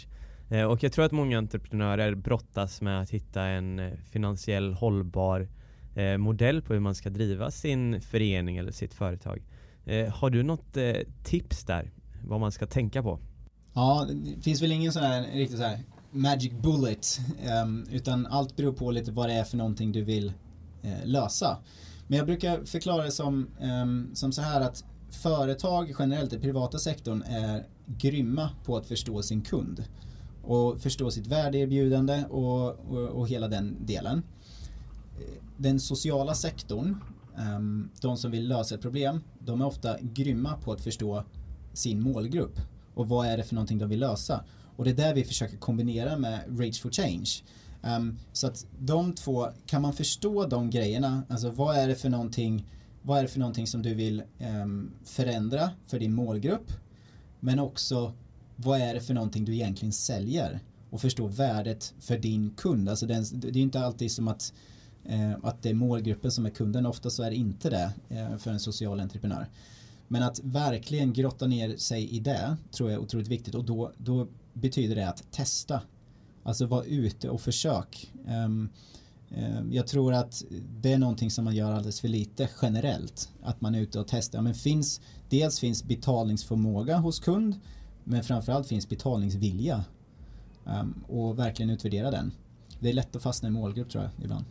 Eh, 0.50 0.64
och 0.64 0.84
jag 0.84 0.92
tror 0.92 1.06
att 1.06 1.12
många 1.12 1.38
entreprenörer 1.38 2.16
brottas 2.16 2.82
med 2.82 3.02
att 3.02 3.10
hitta 3.10 3.44
en 3.44 3.80
eh, 3.80 3.92
finansiell 4.12 4.74
hållbar 4.74 5.48
eh, 5.96 6.18
modell 6.18 6.62
på 6.62 6.74
hur 6.74 6.80
man 6.80 6.96
ska 6.96 7.10
driva 7.10 7.52
sin 7.52 8.02
förening 8.02 8.58
eller 8.58 8.72
sitt 8.72 8.94
företag. 8.94 9.44
Har 10.14 10.30
du 10.30 10.44
något 10.44 10.78
tips 11.24 11.66
där? 11.66 11.92
Vad 12.24 12.40
man 12.40 12.52
ska 12.52 12.68
tänka 12.68 13.04
på? 13.04 13.20
Ja, 13.74 14.08
det 14.36 14.42
finns 14.42 14.62
väl 14.62 14.72
ingen 14.72 14.92
sån 14.92 15.04
här 15.04 15.22
riktigt 15.34 15.58
så 15.58 15.64
här 15.64 15.80
magic 16.12 16.54
bullet. 16.54 17.20
Ehm, 17.44 17.86
utan 17.92 18.26
allt 18.26 18.56
beror 18.56 18.74
på 18.74 18.92
lite 18.92 19.12
vad 19.12 19.30
det 19.30 19.34
är 19.34 19.44
för 19.44 19.58
någonting 19.58 19.92
du 19.92 20.04
vill 20.04 20.34
lösa. 21.04 21.58
Men 22.08 22.18
jag 22.18 22.26
brukar 22.26 22.66
förklara 22.66 23.04
det 23.04 23.12
som, 23.12 23.48
ehm, 23.62 24.10
som 24.14 24.32
så 24.32 24.42
här 24.42 24.62
att 24.62 24.84
företag 25.12 25.94
generellt 26.00 26.34
i 26.34 26.40
privata 26.40 26.80
sektorn 26.80 27.22
är 27.22 27.66
grymma 27.86 28.50
på 28.66 28.78
att 28.78 28.86
förstå 28.86 29.22
sin 29.22 29.42
kund. 29.42 29.84
Och 30.44 30.82
förstå 30.82 31.12
sitt 31.12 31.28
värdeerbjudande 31.28 32.24
och, 32.30 32.70
och, 32.70 33.08
och 33.08 33.28
hela 33.28 33.48
den 33.48 33.86
delen. 33.86 34.24
Den 35.58 35.80
sociala 35.80 36.34
sektorn, 36.34 36.98
ehm, 37.38 37.90
de 38.02 38.18
som 38.18 38.32
vill 38.32 38.48
lösa 38.48 38.76
ett 38.76 38.82
problem, 38.82 39.22
de 39.40 39.62
är 39.62 39.66
ofta 39.66 39.98
grymma 40.02 40.58
på 40.58 40.72
att 40.72 40.82
förstå 40.82 41.24
sin 41.74 42.02
målgrupp 42.02 42.60
och 42.94 43.10
vad 43.10 43.28
är 43.28 43.38
det 43.38 43.44
för 43.44 43.56
någonting 43.56 43.78
de 43.78 43.90
vill 43.90 44.00
lösa. 44.00 44.44
Och 44.76 44.86
det 44.86 44.92
är 44.92 44.96
där 44.96 45.14
vi 45.14 45.24
försöker 45.24 45.58
kombinera 45.58 46.18
med 46.18 46.60
Rage 46.60 46.82
for 46.82 46.92
Change. 46.92 47.30
Um, 47.98 48.20
så 48.34 48.48
att 48.48 48.66
de 48.80 49.14
två, 49.14 49.48
kan 49.66 49.82
man 49.82 49.94
förstå 49.94 50.46
de 50.46 50.70
grejerna, 50.70 51.24
alltså 51.30 51.50
vad 51.50 51.78
är 51.78 51.88
det 51.88 51.96
för 51.96 52.10
någonting, 52.10 52.68
vad 53.02 53.18
är 53.18 53.22
det 53.22 53.28
för 53.28 53.40
någonting 53.40 53.68
som 53.68 53.82
du 53.82 53.94
vill 53.94 54.24
um, 54.62 54.92
förändra 55.04 55.70
för 55.88 56.00
din 56.00 56.14
målgrupp? 56.14 56.72
Men 57.40 57.60
också, 57.60 58.14
vad 58.64 58.80
är 58.80 58.94
det 58.94 59.02
för 59.02 59.14
någonting 59.14 59.46
du 59.46 59.54
egentligen 59.54 59.94
säljer? 59.94 60.60
Och 60.90 61.02
förstå 61.02 61.28
värdet 61.28 61.94
för 62.00 62.18
din 62.18 62.50
kund. 62.50 62.90
Alltså 62.90 63.06
det 63.06 63.14
är 63.14 63.58
inte 63.58 63.80
alltid 63.80 64.12
som 64.12 64.28
att, 64.28 64.54
eh, 65.06 65.32
att 65.44 65.64
det 65.64 65.70
är 65.70 65.74
målgruppen 65.74 66.32
som 66.32 66.46
är 66.46 66.50
kunden, 66.50 66.86
ofta 66.86 67.10
så 67.10 67.24
är 67.24 67.30
det 67.30 67.36
inte 67.36 67.70
det 67.70 67.92
eh, 68.10 68.38
för 68.38 68.52
en 68.52 68.60
social 68.60 69.00
entreprenör. 69.00 69.50
Men 70.08 70.24
att 70.24 70.40
verkligen 70.44 71.14
grotta 71.14 71.48
ner 71.48 71.78
sig 71.78 72.10
i 72.10 72.20
det 72.20 72.58
tror 72.72 72.90
jag 72.90 73.00
är 73.00 73.04
otroligt 73.04 73.28
viktigt 73.28 73.56
och 73.56 73.66
då, 73.66 73.92
då 73.98 74.28
betyder 74.54 74.96
det 74.96 75.10
att 75.10 75.32
testa. 75.32 75.82
Alltså 76.44 76.66
vara 76.66 76.84
ute 76.84 77.30
och 77.30 77.42
försök. 77.42 78.12
Um, 78.28 78.70
jag 79.72 79.88
tror 79.88 80.14
att 80.14 80.44
det 80.82 80.94
är 80.94 80.98
någonting 80.98 81.32
som 81.32 81.46
man 81.46 81.56
gör 81.56 81.72
alldeles 81.72 82.02
för 82.02 82.08
lite 82.08 82.50
generellt. 82.62 83.30
Att 83.44 83.62
man 83.62 83.76
är 83.76 83.80
ute 83.80 84.00
och 84.00 84.08
testar. 84.08 84.42
Men 84.42 84.54
finns, 84.54 85.02
dels 85.30 85.60
finns 85.60 85.84
betalningsförmåga 85.84 86.98
hos 86.98 87.20
kund 87.20 87.56
men 88.10 88.24
framförallt 88.24 88.68
finns 88.68 88.90
betalningsvilja. 88.90 89.84
Um, 90.64 91.04
och 91.08 91.40
verkligen 91.40 91.70
utvärdera 91.70 92.12
den. 92.12 92.32
Det 92.80 92.90
är 92.90 92.94
lätt 92.94 93.16
att 93.16 93.24
fastna 93.24 93.50
i 93.50 93.52
målgrupp 93.52 93.90
tror 93.90 94.04
jag 94.04 94.12
ibland. 94.24 94.46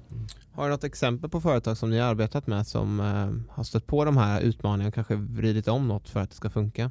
Har 0.52 0.64
du 0.64 0.70
något 0.70 0.84
exempel 0.84 1.30
på 1.30 1.40
företag 1.40 1.76
som 1.76 1.90
ni 1.90 1.98
har 1.98 2.08
arbetat 2.08 2.46
med 2.46 2.66
som 2.66 3.00
eh, 3.00 3.54
har 3.54 3.64
stött 3.64 3.86
på 3.86 4.04
de 4.04 4.16
här 4.16 4.40
utmaningarna 4.40 4.88
och 4.88 4.94
kanske 4.94 5.14
vridit 5.14 5.68
om 5.68 5.88
något 5.88 6.08
för 6.08 6.20
att 6.20 6.30
det 6.30 6.36
ska 6.36 6.50
funka? 6.50 6.90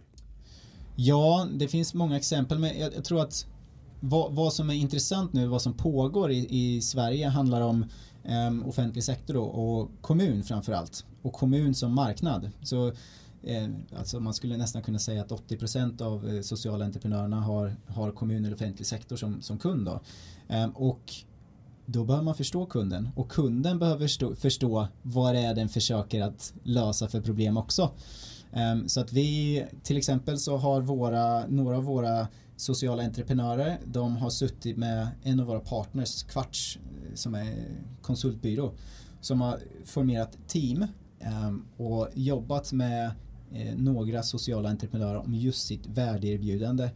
Ja, 0.96 1.48
det 1.54 1.68
finns 1.68 1.94
många 1.94 2.18
exempel 2.18 2.60
men 2.60 2.80
jag, 2.80 2.94
jag 2.96 3.06
tror 3.06 3.22
att 3.22 3.46
vad, 4.00 4.36
vad, 4.36 4.54
som 4.54 4.70
är 4.70 4.74
intressant 4.74 5.34
nu, 5.34 5.48
vad 5.48 5.62
som 5.62 5.74
pågår 5.74 6.32
i, 6.32 6.48
i 6.50 6.82
Sverige 6.82 7.28
handlar 7.28 7.62
om 7.62 7.86
eh, 8.24 8.68
offentlig 8.68 9.04
sektor 9.04 9.34
då, 9.34 9.44
och 9.44 9.92
kommun 10.02 10.44
framförallt. 10.44 11.06
Och 11.22 11.34
kommun 11.34 11.76
som 11.76 11.96
marknad. 11.96 12.52
Så 12.64 12.94
Eh, 13.44 13.70
alltså 13.98 14.20
man 14.20 14.34
skulle 14.34 14.58
nästan 14.58 14.82
kunna 14.82 15.00
säga 15.00 15.22
att 15.22 15.32
80% 15.32 16.02
av 16.02 16.30
eh, 16.30 16.42
sociala 16.42 16.86
entreprenörerna 16.86 17.42
har, 17.42 17.76
har 17.88 18.12
kommun 18.12 18.46
eller 18.46 18.56
offentlig 18.56 18.88
sektor 18.88 19.16
som, 19.16 19.42
som 19.42 19.58
kund. 19.58 19.86
Då. 19.86 20.02
Ehm, 20.48 20.70
och 20.72 21.14
då 21.86 22.04
behöver 22.04 22.26
man 22.26 22.36
förstå 22.36 22.66
kunden 22.66 23.10
och 23.16 23.32
kunden 23.32 23.80
behöver 23.80 24.00
förstå, 24.00 24.36
förstå 24.36 24.88
vad 25.02 25.36
det 25.36 25.40
är 25.40 25.56
den 25.56 25.70
försöker 25.70 26.22
att 26.22 26.54
lösa 26.64 27.08
för 27.08 27.22
problem 27.22 27.58
också. 27.58 27.92
Ehm, 28.54 28.90
så 28.90 29.02
att 29.02 29.14
vi, 29.14 29.66
till 29.84 29.98
exempel 29.98 30.40
så 30.40 30.58
har 30.58 30.82
våra, 30.82 31.48
några 31.48 31.78
av 31.78 31.84
våra 31.84 32.28
sociala 32.56 33.04
entreprenörer, 33.04 33.78
de 33.86 34.18
har 34.18 34.30
suttit 34.30 34.78
med 34.78 35.08
en 35.24 35.40
av 35.40 35.46
våra 35.46 35.60
partners, 35.60 36.24
Kvarts, 36.24 36.78
eh, 36.78 37.16
som 37.16 37.36
är 37.36 37.54
konsultbyrå, 38.02 38.74
som 39.22 39.42
har 39.42 39.60
formerat 39.86 40.38
team 40.48 40.86
ehm, 41.20 41.66
och 41.78 42.08
jobbat 42.14 42.74
med 42.74 43.12
Eh, 43.54 43.76
några 43.76 44.24
sociala 44.24 44.70
entreprenörer 44.70 45.18
om 45.18 45.36
just 45.36 45.68
sitt 45.68 45.88
värdeerbjudande 45.88 46.90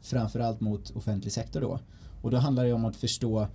framförallt 0.00 0.60
mot 0.60 0.90
offentlig 0.90 1.32
sektor 1.32 1.60
då. 1.60 1.80
Och 2.22 2.30
då 2.30 2.36
handlar 2.36 2.64
det 2.64 2.72
om 2.72 2.84
att 2.84 2.96
förstå 2.96 3.48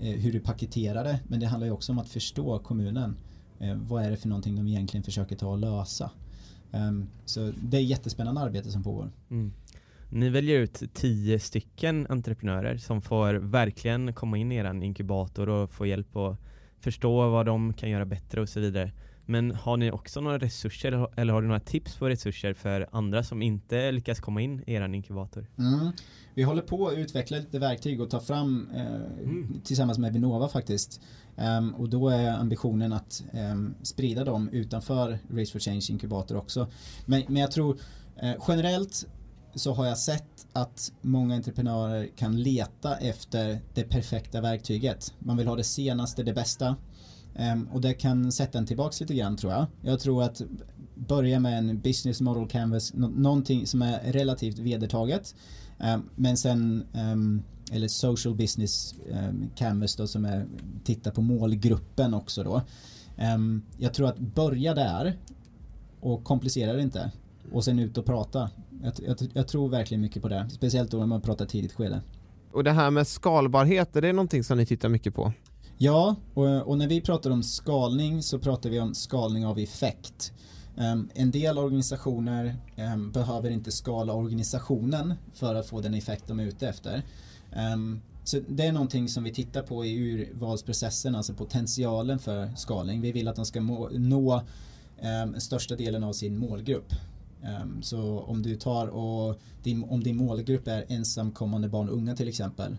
Eh, 0.00 0.14
hur 0.14 0.32
du 0.32 0.40
paketerar 0.40 1.04
det 1.04 1.20
men 1.28 1.40
det 1.40 1.46
handlar 1.46 1.66
ju 1.66 1.72
också 1.72 1.92
om 1.92 1.98
att 1.98 2.08
förstå 2.08 2.58
kommunen. 2.58 3.16
Eh, 3.60 3.74
vad 3.74 4.04
är 4.04 4.10
det 4.10 4.16
för 4.16 4.28
någonting 4.28 4.56
de 4.56 4.68
egentligen 4.68 5.04
försöker 5.04 5.36
ta 5.36 5.48
och 5.48 5.58
lösa? 5.58 6.10
Um, 6.72 7.08
så 7.24 7.52
det 7.62 7.76
är 7.76 7.80
jättespännande 7.80 8.40
arbete 8.40 8.70
som 8.70 8.82
pågår. 8.82 9.10
Mm. 9.30 9.52
Ni 10.10 10.28
väljer 10.28 10.60
ut 10.60 10.82
tio 10.94 11.40
stycken 11.40 12.06
entreprenörer 12.10 12.76
som 12.76 13.02
får 13.02 13.34
verkligen 13.34 14.12
komma 14.12 14.38
in 14.38 14.52
i 14.52 14.56
er 14.56 14.82
inkubator 14.82 15.48
och 15.48 15.72
få 15.72 15.86
hjälp 15.86 16.16
att 16.16 16.38
förstå 16.80 17.30
vad 17.30 17.46
de 17.46 17.72
kan 17.72 17.90
göra 17.90 18.06
bättre 18.06 18.40
och 18.40 18.48
så 18.48 18.60
vidare. 18.60 18.92
Men 19.30 19.54
har 19.54 19.76
ni 19.76 19.90
också 19.90 20.20
några 20.20 20.38
resurser 20.38 21.08
eller 21.16 21.32
har 21.32 21.42
du 21.42 21.48
några 21.48 21.60
tips 21.60 21.96
på 21.96 22.08
resurser 22.08 22.54
för 22.54 22.88
andra 22.92 23.24
som 23.24 23.42
inte 23.42 23.92
lyckas 23.92 24.20
komma 24.20 24.40
in 24.40 24.62
i 24.66 24.74
er 24.74 24.94
inkubator? 24.94 25.46
Mm. 25.58 25.92
Vi 26.34 26.42
håller 26.42 26.62
på 26.62 26.88
att 26.88 26.98
utveckla 26.98 27.36
lite 27.36 27.58
verktyg 27.58 28.00
och 28.00 28.10
ta 28.10 28.20
fram 28.20 28.70
eh, 28.74 28.86
mm. 28.86 29.60
tillsammans 29.64 29.98
med 29.98 30.12
Vinnova 30.12 30.48
faktiskt. 30.48 31.00
Um, 31.36 31.74
och 31.74 31.88
då 31.88 32.08
är 32.08 32.30
ambitionen 32.30 32.92
att 32.92 33.24
um, 33.32 33.74
sprida 33.82 34.24
dem 34.24 34.48
utanför 34.48 35.18
Race 35.30 35.52
for 35.52 35.58
Change 35.58 35.86
inkubator 35.90 36.36
också. 36.36 36.68
Men, 37.06 37.22
men 37.26 37.36
jag 37.36 37.50
tror 37.50 37.78
eh, 38.16 38.34
generellt 38.48 39.06
så 39.54 39.74
har 39.74 39.86
jag 39.86 39.98
sett 39.98 40.46
att 40.52 40.92
många 41.00 41.34
entreprenörer 41.34 42.08
kan 42.16 42.42
leta 42.42 42.96
efter 42.96 43.60
det 43.74 43.84
perfekta 43.84 44.40
verktyget. 44.40 45.14
Man 45.18 45.36
vill 45.36 45.46
ha 45.46 45.56
det 45.56 45.64
senaste, 45.64 46.22
det 46.22 46.32
bästa. 46.32 46.76
Ehm, 47.38 47.68
och 47.72 47.80
det 47.80 47.94
kan 47.94 48.32
sätta 48.32 48.58
en 48.58 48.66
tillbaks 48.66 49.00
lite 49.00 49.14
grann 49.14 49.36
tror 49.36 49.52
jag. 49.52 49.66
Jag 49.82 50.00
tror 50.00 50.22
att 50.22 50.42
börja 50.94 51.40
med 51.40 51.58
en 51.58 51.80
business 51.80 52.20
model 52.20 52.48
canvas, 52.48 52.92
någonting 52.94 53.66
som 53.66 53.82
är 53.82 54.12
relativt 54.12 54.58
vedertaget. 54.58 55.34
Ehm, 55.78 56.02
men 56.14 56.36
sen, 56.36 56.86
ehm, 56.94 57.42
eller 57.72 57.88
social 57.88 58.34
business 58.34 58.94
canvas 59.54 59.96
då 59.96 60.06
som 60.06 60.24
är, 60.24 60.46
titta 60.84 61.10
på 61.10 61.22
målgruppen 61.22 62.14
också 62.14 62.42
då. 62.42 62.62
jag 63.78 63.94
tror 63.94 64.08
att 64.08 64.18
börja 64.18 64.74
där 64.74 65.18
och 66.00 66.24
komplicera 66.24 66.72
det 66.72 66.82
inte. 66.82 67.12
Och 67.52 67.64
sen 67.64 67.78
ut 67.78 67.98
och 67.98 68.04
prata. 68.06 68.50
Jag, 68.82 68.92
jag, 69.06 69.16
jag 69.32 69.48
tror 69.48 69.68
verkligen 69.68 70.00
mycket 70.00 70.22
på 70.22 70.28
det. 70.28 70.48
Speciellt 70.50 70.90
då 70.90 70.98
när 70.98 71.06
man 71.06 71.20
pratar 71.20 71.46
tidigt 71.46 71.72
skede. 71.72 72.00
Och 72.52 72.64
det 72.64 72.72
här 72.72 72.90
med 72.90 73.06
skalbarhet, 73.06 73.96
är 73.96 74.02
det 74.02 74.12
någonting 74.12 74.44
som 74.44 74.58
ni 74.58 74.66
tittar 74.66 74.88
mycket 74.88 75.14
på? 75.14 75.32
Ja, 75.80 76.16
och, 76.34 76.68
och, 76.68 76.78
när 76.78 76.88
vi 76.88 77.00
pratar 77.00 77.30
om 77.30 77.42
skalning 77.42 78.22
så 78.22 78.38
pratar 78.38 78.70
vi 78.70 78.80
om 78.80 78.94
skalning 78.94 79.46
av 79.46 79.58
effekt. 79.58 80.32
Um, 80.76 81.10
en 81.14 81.30
del 81.30 81.58
organisationer 81.58 82.56
um, 82.76 83.12
behöver 83.12 83.50
inte 83.50 83.72
skala 83.72 84.12
organisationen 84.12 85.14
för 85.34 85.54
att 85.54 85.66
få 85.66 85.80
den 85.80 85.94
effekt 85.94 86.24
de 86.26 86.40
är 86.40 86.44
ute 86.44 86.68
efter. 86.68 87.02
Um, 87.74 88.00
så 88.24 88.40
det 88.48 88.66
är 88.66 88.72
någonting 88.72 89.08
som 89.08 89.24
vi 89.24 89.34
tittar 89.34 89.62
på 89.62 89.84
i 89.84 89.96
urvalsprocessen, 89.96 91.14
alltså 91.14 91.34
potentialen 91.34 92.18
för 92.18 92.50
skalning. 92.56 93.00
Vi 93.00 93.12
vill 93.12 93.28
att 93.28 93.36
de 93.36 93.46
ska 93.46 93.60
må, 93.60 93.88
nå 93.92 94.42
um, 95.24 95.40
största 95.40 95.76
delen 95.76 96.04
av 96.04 96.12
sin 96.12 96.38
målgrupp. 96.38 96.92
Um, 97.62 97.82
så 97.82 98.20
om 98.20 98.42
du 98.42 98.56
tar 98.56 98.86
och 98.86 99.40
din, 99.62 99.84
om 99.84 100.02
din 100.02 100.16
målgrupp 100.16 100.68
är 100.68 100.84
ensamkommande 100.88 101.68
barn 101.68 101.88
och 101.88 101.96
unga 101.96 102.16
till 102.16 102.28
exempel 102.28 102.76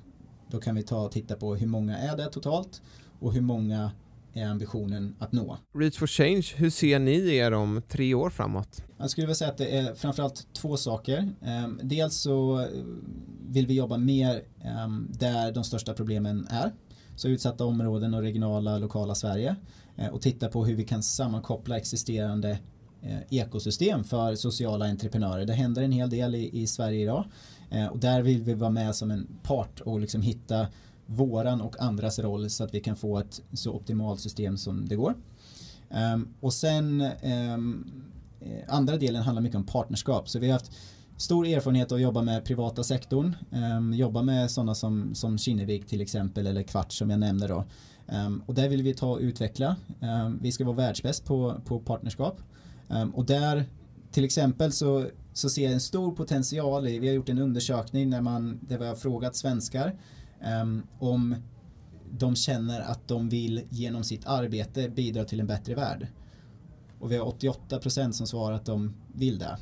då 0.51 0.59
kan 0.59 0.75
vi 0.75 0.83
ta 0.83 1.05
och 1.05 1.11
titta 1.11 1.35
på 1.35 1.55
hur 1.55 1.67
många 1.67 1.97
är 1.97 2.17
det 2.17 2.25
totalt 2.25 2.81
och 3.19 3.33
hur 3.33 3.41
många 3.41 3.91
är 4.33 4.45
ambitionen 4.45 5.15
att 5.19 5.31
nå. 5.31 5.57
Reach 5.73 5.97
for 5.97 6.07
Change, 6.07 6.53
hur 6.55 6.69
ser 6.69 6.99
ni 6.99 7.35
er 7.35 7.51
om 7.51 7.81
tre 7.87 8.13
år 8.13 8.29
framåt? 8.29 8.83
Jag 8.97 9.09
skulle 9.09 9.25
vilja 9.27 9.35
säga 9.35 9.51
att 9.51 9.57
det 9.57 9.77
är 9.77 9.93
framförallt 9.93 10.47
två 10.53 10.77
saker. 10.77 11.29
Ehm, 11.41 11.79
dels 11.83 12.15
så 12.15 12.67
vill 13.47 13.67
vi 13.67 13.73
jobba 13.73 13.97
mer 13.97 14.43
ehm, 14.61 15.07
där 15.19 15.51
de 15.51 15.63
största 15.63 15.93
problemen 15.93 16.47
är. 16.49 16.71
Så 17.15 17.27
utsatta 17.27 17.65
områden 17.65 18.13
och 18.13 18.21
regionala, 18.21 18.77
lokala 18.77 19.15
Sverige. 19.15 19.55
Eh, 19.95 20.07
och 20.07 20.21
titta 20.21 20.47
på 20.47 20.65
hur 20.65 20.75
vi 20.75 20.83
kan 20.83 21.03
sammankoppla 21.03 21.77
existerande 21.77 22.59
eh, 23.01 23.19
ekosystem 23.29 24.03
för 24.03 24.35
sociala 24.35 24.85
entreprenörer. 24.85 25.45
Det 25.45 25.53
händer 25.53 25.81
en 25.81 25.91
hel 25.91 26.09
del 26.09 26.35
i, 26.35 26.61
i 26.61 26.67
Sverige 26.67 27.01
idag. 27.03 27.25
Eh, 27.69 27.87
och 27.87 27.99
där 27.99 28.21
vill 28.21 28.43
vi 28.43 28.53
vara 28.53 28.69
med 28.69 28.95
som 28.95 29.11
en 29.11 29.27
part 29.43 29.79
och 29.79 29.99
liksom 29.99 30.21
hitta 30.21 30.67
våran 31.05 31.61
och 31.61 31.81
andras 31.81 32.19
roll 32.19 32.49
så 32.49 32.63
att 32.63 32.73
vi 32.73 32.79
kan 32.79 32.95
få 32.95 33.19
ett 33.19 33.41
så 33.53 33.73
optimalt 33.73 34.19
system 34.19 34.57
som 34.57 34.87
det 34.87 34.95
går. 34.95 35.15
Ehm, 35.89 36.27
och 36.39 36.53
sen 36.53 37.01
ehm, 37.01 37.85
eh, 38.41 38.75
andra 38.75 38.97
delen 38.97 39.23
handlar 39.23 39.41
mycket 39.41 39.57
om 39.57 39.65
partnerskap. 39.65 40.29
Så 40.29 40.39
vi 40.39 40.47
har 40.47 40.53
haft 40.53 40.71
stor 41.17 41.47
erfarenhet 41.47 41.91
att 41.91 42.01
jobba 42.01 42.21
med 42.21 42.45
privata 42.45 42.83
sektorn. 42.83 43.35
Ehm, 43.51 43.93
jobba 43.93 44.21
med 44.21 44.51
sådana 44.51 44.75
som, 44.75 45.15
som 45.15 45.37
Kinnevik 45.37 45.87
till 45.87 46.01
exempel 46.01 46.47
eller 46.47 46.63
Kvart 46.63 46.91
som 46.91 47.09
jag 47.09 47.19
nämnde 47.19 47.47
då. 47.47 47.65
Och 48.45 48.55
där 48.55 48.69
vill 48.69 48.83
vi 48.83 48.93
ta 48.93 49.11
och 49.11 49.19
utveckla. 49.19 49.75
Vi 50.41 50.51
ska 50.51 50.65
vara 50.65 50.75
världsbäst 50.75 51.25
på, 51.25 51.61
på 51.65 51.79
partnerskap. 51.79 52.41
och 53.13 53.25
där 53.25 53.65
till 54.11 54.25
exempel 54.25 54.71
så, 54.71 55.05
så 55.33 55.49
ser 55.49 55.63
jag 55.63 55.73
en 55.73 55.79
stor 55.79 56.11
potential 56.11 56.87
i, 56.87 56.99
vi 56.99 57.07
har 57.07 57.15
gjort 57.15 57.29
en 57.29 57.39
undersökning 57.39 58.09
när 58.09 58.21
man, 58.21 58.59
där 58.61 58.77
vi 58.77 58.87
har 58.87 58.95
frågat 58.95 59.35
svenskar 59.35 59.99
ehm, 60.41 60.83
om 60.99 61.35
de 62.11 62.35
känner 62.35 62.81
att 62.81 63.07
de 63.07 63.29
vill 63.29 63.61
genom 63.69 64.03
sitt 64.03 64.25
arbete 64.25 64.89
bidra 64.89 65.25
till 65.25 65.39
en 65.39 65.47
bättre 65.47 65.75
värld. 65.75 66.07
Och 66.99 67.11
vi 67.11 67.17
har 67.17 67.25
88% 67.25 68.11
som 68.11 68.27
svarar 68.27 68.55
att 68.55 68.65
de 68.65 68.93
vill 69.13 69.39
det. 69.39 69.57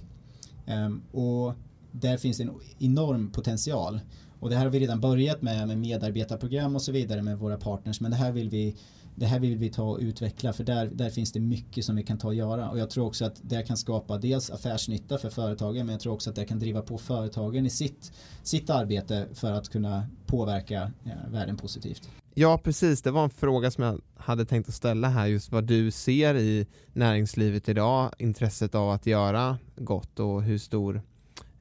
Um, 0.68 1.02
och 1.12 1.54
där 1.92 2.18
finns 2.18 2.40
en 2.40 2.52
enorm 2.80 3.32
potential. 3.32 4.00
Och 4.40 4.50
det 4.50 4.56
här 4.56 4.64
har 4.64 4.72
vi 4.72 4.80
redan 4.80 5.00
börjat 5.00 5.42
med, 5.42 5.68
med 5.68 5.78
medarbetarprogram 5.78 6.76
och 6.76 6.82
så 6.82 6.92
vidare 6.92 7.22
med 7.22 7.38
våra 7.38 7.58
partners. 7.58 8.02
Men 8.02 8.12
det 8.12 8.18
här 8.18 8.32
vill 8.32 8.50
vi, 8.50 8.76
det 9.20 9.26
här 9.26 9.40
vill 9.40 9.58
vi 9.58 9.70
ta 9.70 9.84
och 9.84 10.00
utveckla 10.00 10.54
för 10.54 10.64
där, 10.64 10.88
där 10.94 11.10
finns 11.10 11.32
det 11.32 11.40
mycket 11.40 11.86
som 11.86 11.96
vi 11.96 12.04
kan 12.04 12.18
ta 12.18 12.28
och 12.28 12.36
göra. 12.36 12.70
Och 12.70 12.80
jag 12.80 12.90
tror 12.90 13.06
också 13.06 13.26
att 13.26 13.42
det 13.42 13.64
kan 13.64 13.78
skapa 13.78 14.18
dels 14.18 14.50
affärsnytta 14.50 15.18
för 15.18 15.30
företagen 15.30 15.86
men 15.86 15.94
jag 15.94 16.00
tror 16.00 16.14
också 16.14 16.30
att 16.30 16.36
det 16.36 16.46
kan 16.46 16.60
driva 16.60 16.82
på 16.82 16.98
företagen 16.98 17.66
i 17.66 17.70
sitt, 17.70 18.12
sitt 18.44 18.70
arbete 18.70 19.28
för 19.34 19.52
att 19.52 19.70
kunna 19.70 20.08
påverka 20.26 20.92
ja, 21.04 21.12
världen 21.32 21.58
positivt. 21.58 22.10
Ja, 22.34 22.58
precis. 22.64 23.02
Det 23.02 23.12
var 23.12 23.24
en 23.24 23.30
fråga 23.30 23.72
som 23.72 23.84
jag 23.84 24.02
hade 24.16 24.46
tänkt 24.46 24.70
att 24.70 24.76
ställa 24.76 25.10
här, 25.10 25.28
just 25.28 25.52
vad 25.52 25.64
du 25.64 25.92
ser 25.92 26.36
i 26.36 26.68
näringslivet 26.94 27.70
idag, 27.70 28.12
intresset 28.18 28.76
av 28.76 28.90
att 28.90 29.06
göra 29.06 29.58
gott 29.76 30.20
och 30.20 30.44
hur 30.44 30.58
stor 30.58 31.02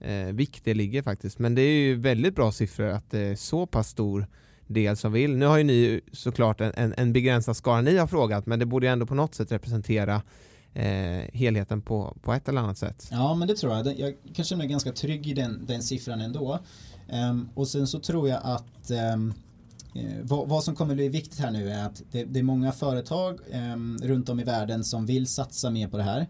eh, 0.00 0.26
vikt 0.26 0.64
det 0.64 0.74
ligger 0.74 1.02
faktiskt. 1.02 1.38
Men 1.38 1.54
det 1.54 1.62
är 1.62 1.80
ju 1.80 1.94
väldigt 1.94 2.34
bra 2.34 2.52
siffror 2.52 2.88
att 2.88 3.10
det 3.10 3.20
är 3.20 3.36
så 3.36 3.66
pass 3.66 3.88
stor 3.88 4.26
del 4.66 4.96
som 4.96 5.12
vill. 5.12 5.36
Nu 5.36 5.46
har 5.46 5.58
ju 5.58 5.64
ni 5.64 6.00
såklart 6.12 6.60
en, 6.60 6.72
en, 6.76 6.94
en 6.96 7.12
begränsad 7.12 7.56
skara 7.56 7.80
ni 7.80 7.96
har 7.96 8.06
frågat, 8.06 8.46
men 8.46 8.58
det 8.58 8.66
borde 8.66 8.86
ju 8.86 8.92
ändå 8.92 9.06
på 9.06 9.14
något 9.14 9.34
sätt 9.34 9.52
representera 9.52 10.22
eh, 10.74 11.32
helheten 11.32 11.82
på, 11.82 12.16
på 12.22 12.32
ett 12.32 12.48
eller 12.48 12.60
annat 12.60 12.78
sätt. 12.78 13.08
Ja, 13.10 13.34
men 13.34 13.48
det 13.48 13.54
tror 13.54 13.72
jag. 13.72 13.98
Jag 13.98 14.14
kan 14.34 14.44
känna 14.44 14.58
mig 14.58 14.68
ganska 14.68 14.92
trygg 14.92 15.26
i 15.26 15.34
den, 15.34 15.66
den 15.66 15.82
siffran 15.82 16.20
ändå. 16.20 16.58
Um, 17.30 17.48
och 17.54 17.68
sen 17.68 17.86
så 17.86 17.98
tror 17.98 18.28
jag 18.28 18.40
att 18.42 18.90
um, 19.14 19.34
vad, 20.22 20.48
vad, 20.48 20.64
som 20.64 20.76
kommer 20.76 20.94
bli 20.94 21.08
viktigt 21.08 21.38
här 21.38 21.50
nu 21.50 21.70
är 21.70 21.86
att 21.86 22.02
det, 22.10 22.24
det 22.24 22.38
är 22.38 22.42
många 22.42 22.72
företag 22.72 23.38
um, 23.52 23.98
runt 24.02 24.28
om 24.28 24.40
i 24.40 24.44
världen 24.44 24.84
som 24.84 25.06
vill 25.06 25.26
satsa 25.26 25.70
mer 25.70 25.88
på 25.88 25.96
det 25.96 26.02
här. 26.02 26.26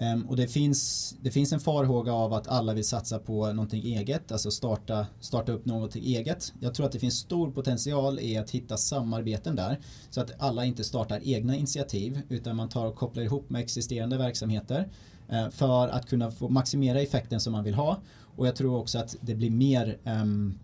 Ehm, 0.00 0.26
och 0.28 0.36
det 0.36 0.48
finns, 0.48 1.14
det 1.22 1.30
finns 1.30 1.52
en 1.52 1.60
farhåga 1.60 2.12
av 2.12 2.32
att 2.32 2.48
alla 2.48 2.74
vill 2.74 2.84
satsa 2.84 3.18
på 3.18 3.52
någonting 3.52 3.84
eget, 3.84 4.32
alltså 4.32 4.50
starta, 4.50 5.06
starta 5.20 5.52
upp 5.52 5.64
någonting 5.64 6.04
eget. 6.04 6.52
Jag 6.60 6.74
tror 6.74 6.86
att 6.86 6.92
det 6.92 6.98
finns 6.98 7.18
stor 7.18 7.50
potential 7.50 8.20
i 8.20 8.36
att 8.36 8.50
hitta 8.50 8.76
samarbeten 8.76 9.56
där. 9.56 9.78
Så 10.10 10.20
att 10.20 10.30
alla 10.38 10.64
inte 10.64 10.84
startar 10.84 11.20
egna 11.24 11.56
initiativ 11.56 12.20
utan 12.28 12.56
man 12.56 12.68
tar 12.68 12.86
och 12.86 12.94
kopplar 12.94 13.22
ihop 13.22 13.50
med 13.50 13.60
existerande 13.60 14.18
verksamheter 14.18 14.88
eh, 15.28 15.50
för 15.50 15.88
att 15.88 16.08
kunna 16.08 16.30
få 16.30 16.48
maximera 16.48 17.00
effekten 17.00 17.40
som 17.40 17.52
man 17.52 17.64
vill 17.64 17.74
ha. 17.74 18.00
Och 18.36 18.46
jag 18.46 18.56
tror 18.56 18.76
också 18.76 18.98
att 18.98 19.16
det 19.20 19.34
blir 19.34 19.50
mer 19.50 19.98
um, 20.04 20.58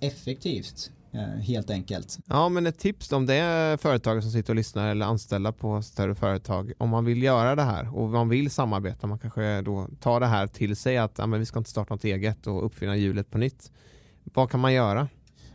effektivt 0.00 0.90
Eh, 1.12 1.20
helt 1.20 1.70
enkelt. 1.70 2.18
Ja, 2.26 2.48
men 2.48 2.66
ett 2.66 2.78
tips 2.78 3.12
om 3.12 3.26
det 3.26 3.34
är 3.34 3.76
företag 3.76 4.22
som 4.22 4.32
sitter 4.32 4.52
och 4.52 4.56
lyssnar 4.56 4.88
eller 4.88 5.06
anställda 5.06 5.52
på 5.52 5.82
större 5.82 6.14
företag. 6.14 6.72
Om 6.78 6.90
man 6.90 7.04
vill 7.04 7.22
göra 7.22 7.54
det 7.54 7.62
här 7.62 7.96
och 7.96 8.08
man 8.08 8.28
vill 8.28 8.50
samarbeta, 8.50 9.06
man 9.06 9.18
kanske 9.18 9.60
då 9.60 9.88
tar 10.00 10.20
det 10.20 10.26
här 10.26 10.46
till 10.46 10.76
sig 10.76 10.98
att 10.98 11.18
ja, 11.18 11.26
men 11.26 11.40
vi 11.40 11.46
ska 11.46 11.58
inte 11.58 11.70
starta 11.70 11.94
något 11.94 12.04
eget 12.04 12.46
och 12.46 12.66
uppfinna 12.66 12.96
hjulet 12.96 13.30
på 13.30 13.38
nytt. 13.38 13.72
Vad 14.24 14.50
kan 14.50 14.60
man 14.60 14.72
göra? 14.72 15.08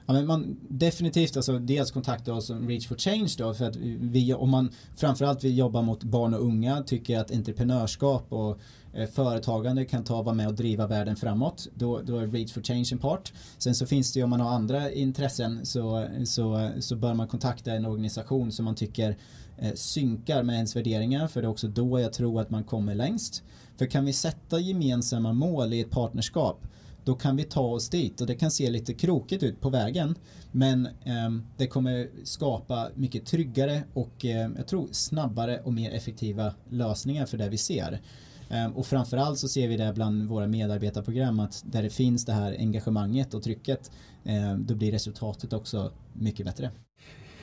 Ja, 0.08 0.14
men 0.14 0.28
man, 0.28 0.58
definitivt 0.70 1.38
alltså 1.38 1.60
dels 1.60 1.91
kontakta 1.91 2.34
oss 2.34 2.47
som 2.47 2.68
Reach 2.68 2.88
for 2.88 2.95
Change 2.95 3.34
då 3.38 3.53
för 3.53 3.66
att 3.66 3.76
vi, 3.99 4.34
om 4.34 4.49
man 4.49 4.70
framförallt 4.95 5.43
vill 5.43 5.58
jobba 5.58 5.82
mot 5.82 6.03
barn 6.03 6.34
och 6.34 6.41
unga 6.41 6.84
tycker 6.84 7.20
att 7.20 7.32
entreprenörskap 7.32 8.26
och 8.30 8.60
eh, 8.93 9.10
företagande 9.10 9.86
kan 9.86 10.03
ta 10.03 10.22
vara 10.22 10.36
med 10.36 10.47
och 10.47 10.53
driva 10.53 10.88
världen 10.88 11.16
framåt 11.16 11.68
då, 11.74 12.01
då 12.01 12.18
är 12.18 12.28
Reach 12.28 12.53
for 12.53 12.62
Change 12.62 12.89
en 12.91 12.97
part. 12.97 13.34
Sen 13.58 13.76
så 13.76 13.86
finns 13.86 14.14
det 14.14 14.20
ju 14.20 14.24
om 14.24 14.30
man 14.30 14.39
har 14.39 14.49
andra 14.49 14.91
intressen 14.91 15.66
så, 15.66 16.08
så, 16.26 16.72
så 16.80 16.95
bör 16.95 17.14
man 17.14 17.28
kontakta 17.28 17.72
en 17.72 17.86
organisation 17.86 18.51
som 18.51 18.66
man 18.66 18.76
tycker 18.76 19.18
eh, 19.58 19.74
synkar 19.74 20.43
med 20.43 20.56
ens 20.56 20.76
värderingar 20.76 21.28
för 21.28 21.41
det 21.41 21.47
är 21.47 21.51
också 21.51 21.68
då 21.68 21.99
jag 21.99 22.14
tror 22.14 22.41
att 22.41 22.49
man 22.49 22.64
kommer 22.64 22.95
längst. 22.95 23.43
För 23.78 23.86
kan 23.86 24.06
vi 24.06 24.14
sätta 24.14 24.60
gemensamma 24.60 25.34
mål 25.34 25.74
i 25.74 25.80
ett 25.80 25.91
partnerskap 25.91 26.68
då 27.06 27.16
kan 27.16 27.36
vi 27.36 27.43
ta 27.43 27.62
oss 27.62 27.89
dit 27.89 28.22
och 28.22 28.28
det 28.28 28.36
kan 28.36 28.51
se 28.51 28.70
lite 28.70 28.93
krokigt 28.93 29.43
ut 29.43 29.62
på 29.62 29.70
vägen 29.70 30.16
men 30.51 30.86
eh, 30.86 31.32
det 31.58 31.68
kommer 31.68 32.10
skapa 32.24 32.89
mycket 32.95 33.26
tryggare 33.26 33.84
och 33.93 34.26
eh, 34.26 34.49
jag 34.58 34.68
tror 34.68 34.88
snabbare 34.91 35.62
och 35.64 35.74
mer 35.74 35.91
effektiva 35.91 36.53
lösningar 36.70 37.26
för 37.26 37.38
det 37.38 37.49
vi 37.49 37.58
ser. 37.58 38.01
Eh, 38.49 38.68
och 38.78 38.86
framförallt 38.86 39.39
så 39.39 39.47
ser 39.47 39.68
vi 39.68 39.78
det 39.78 39.93
bland 39.95 40.30
våra 40.30 40.47
medarbetarprogram 40.47 41.39
att 41.39 41.64
där 41.66 41.84
det 41.84 41.89
finns 41.89 42.26
det 42.26 42.34
här 42.34 42.56
engagemanget 42.60 43.34
och 43.34 43.43
trycket 43.43 43.91
ehm, 44.24 44.66
då 44.66 44.76
blir 44.76 44.91
resultatet 44.91 45.53
också 45.53 45.91
mycket 46.14 46.45
bättre. 46.45 46.72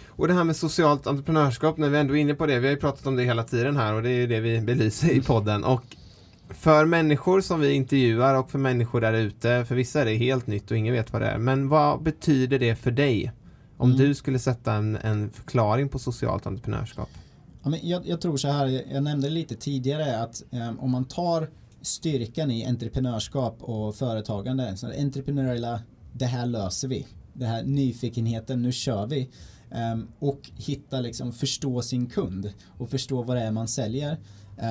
Och 0.06 0.28
det 0.28 0.34
här 0.34 0.44
med 0.44 0.56
socialt 0.56 1.06
entreprenörskap, 1.06 1.76
när 1.76 1.88
vi 1.88 1.98
ändå 1.98 2.16
är 2.16 2.20
inne 2.20 2.34
på 2.34 2.46
det, 2.46 2.58
vi 2.58 2.66
har 2.66 2.74
ju 2.74 2.80
pratat 2.80 3.06
om 3.06 3.16
det 3.16 3.24
hela 3.24 3.44
tiden 3.44 3.76
här 3.76 3.94
och 3.94 4.02
det 4.02 4.10
är 4.10 4.16
ju 4.16 4.26
det 4.26 4.40
vi 4.40 4.60
belyser 4.60 5.10
i 5.10 5.22
podden. 5.22 5.64
Och 5.64 5.96
för 6.54 6.84
människor 6.84 7.40
som 7.40 7.60
vi 7.60 7.72
intervjuar 7.72 8.34
och 8.34 8.50
för 8.50 8.58
människor 8.58 9.00
där 9.00 9.12
ute, 9.12 9.64
för 9.64 9.74
vissa 9.74 10.00
är 10.00 10.04
det 10.04 10.14
helt 10.14 10.46
nytt 10.46 10.70
och 10.70 10.76
ingen 10.76 10.94
vet 10.94 11.12
vad 11.12 11.22
det 11.22 11.28
är. 11.28 11.38
Men 11.38 11.68
vad 11.68 12.02
betyder 12.02 12.58
det 12.58 12.76
för 12.76 12.90
dig? 12.90 13.32
Om 13.76 13.90
mm. 13.90 14.02
du 14.02 14.14
skulle 14.14 14.38
sätta 14.38 14.72
en, 14.72 14.96
en 14.96 15.30
förklaring 15.30 15.88
på 15.88 15.98
socialt 15.98 16.46
entreprenörskap? 16.46 17.08
Ja, 17.62 17.70
men 17.70 17.80
jag, 17.82 18.06
jag 18.06 18.20
tror 18.20 18.36
så 18.36 18.48
här, 18.48 18.82
jag 18.92 19.02
nämnde 19.02 19.30
lite 19.30 19.54
tidigare 19.54 20.20
att 20.20 20.42
um, 20.50 20.80
om 20.80 20.90
man 20.90 21.04
tar 21.04 21.48
styrkan 21.82 22.50
i 22.50 22.66
entreprenörskap 22.66 23.56
och 23.60 23.94
företagande, 23.94 24.76
så 24.76 24.86
entreprenöriella, 24.86 25.80
det 26.12 26.26
här 26.26 26.46
löser 26.46 26.88
vi. 26.88 27.06
Det 27.32 27.46
här 27.46 27.62
nyfikenheten, 27.62 28.62
nu 28.62 28.72
kör 28.72 29.06
vi. 29.06 29.30
Um, 29.92 30.08
och 30.18 30.50
hitta 30.56 31.00
liksom, 31.00 31.32
förstå 31.32 31.82
sin 31.82 32.06
kund 32.06 32.52
och 32.78 32.90
förstå 32.90 33.22
vad 33.22 33.36
det 33.36 33.42
är 33.42 33.52
man 33.52 33.68
säljer. 33.68 34.18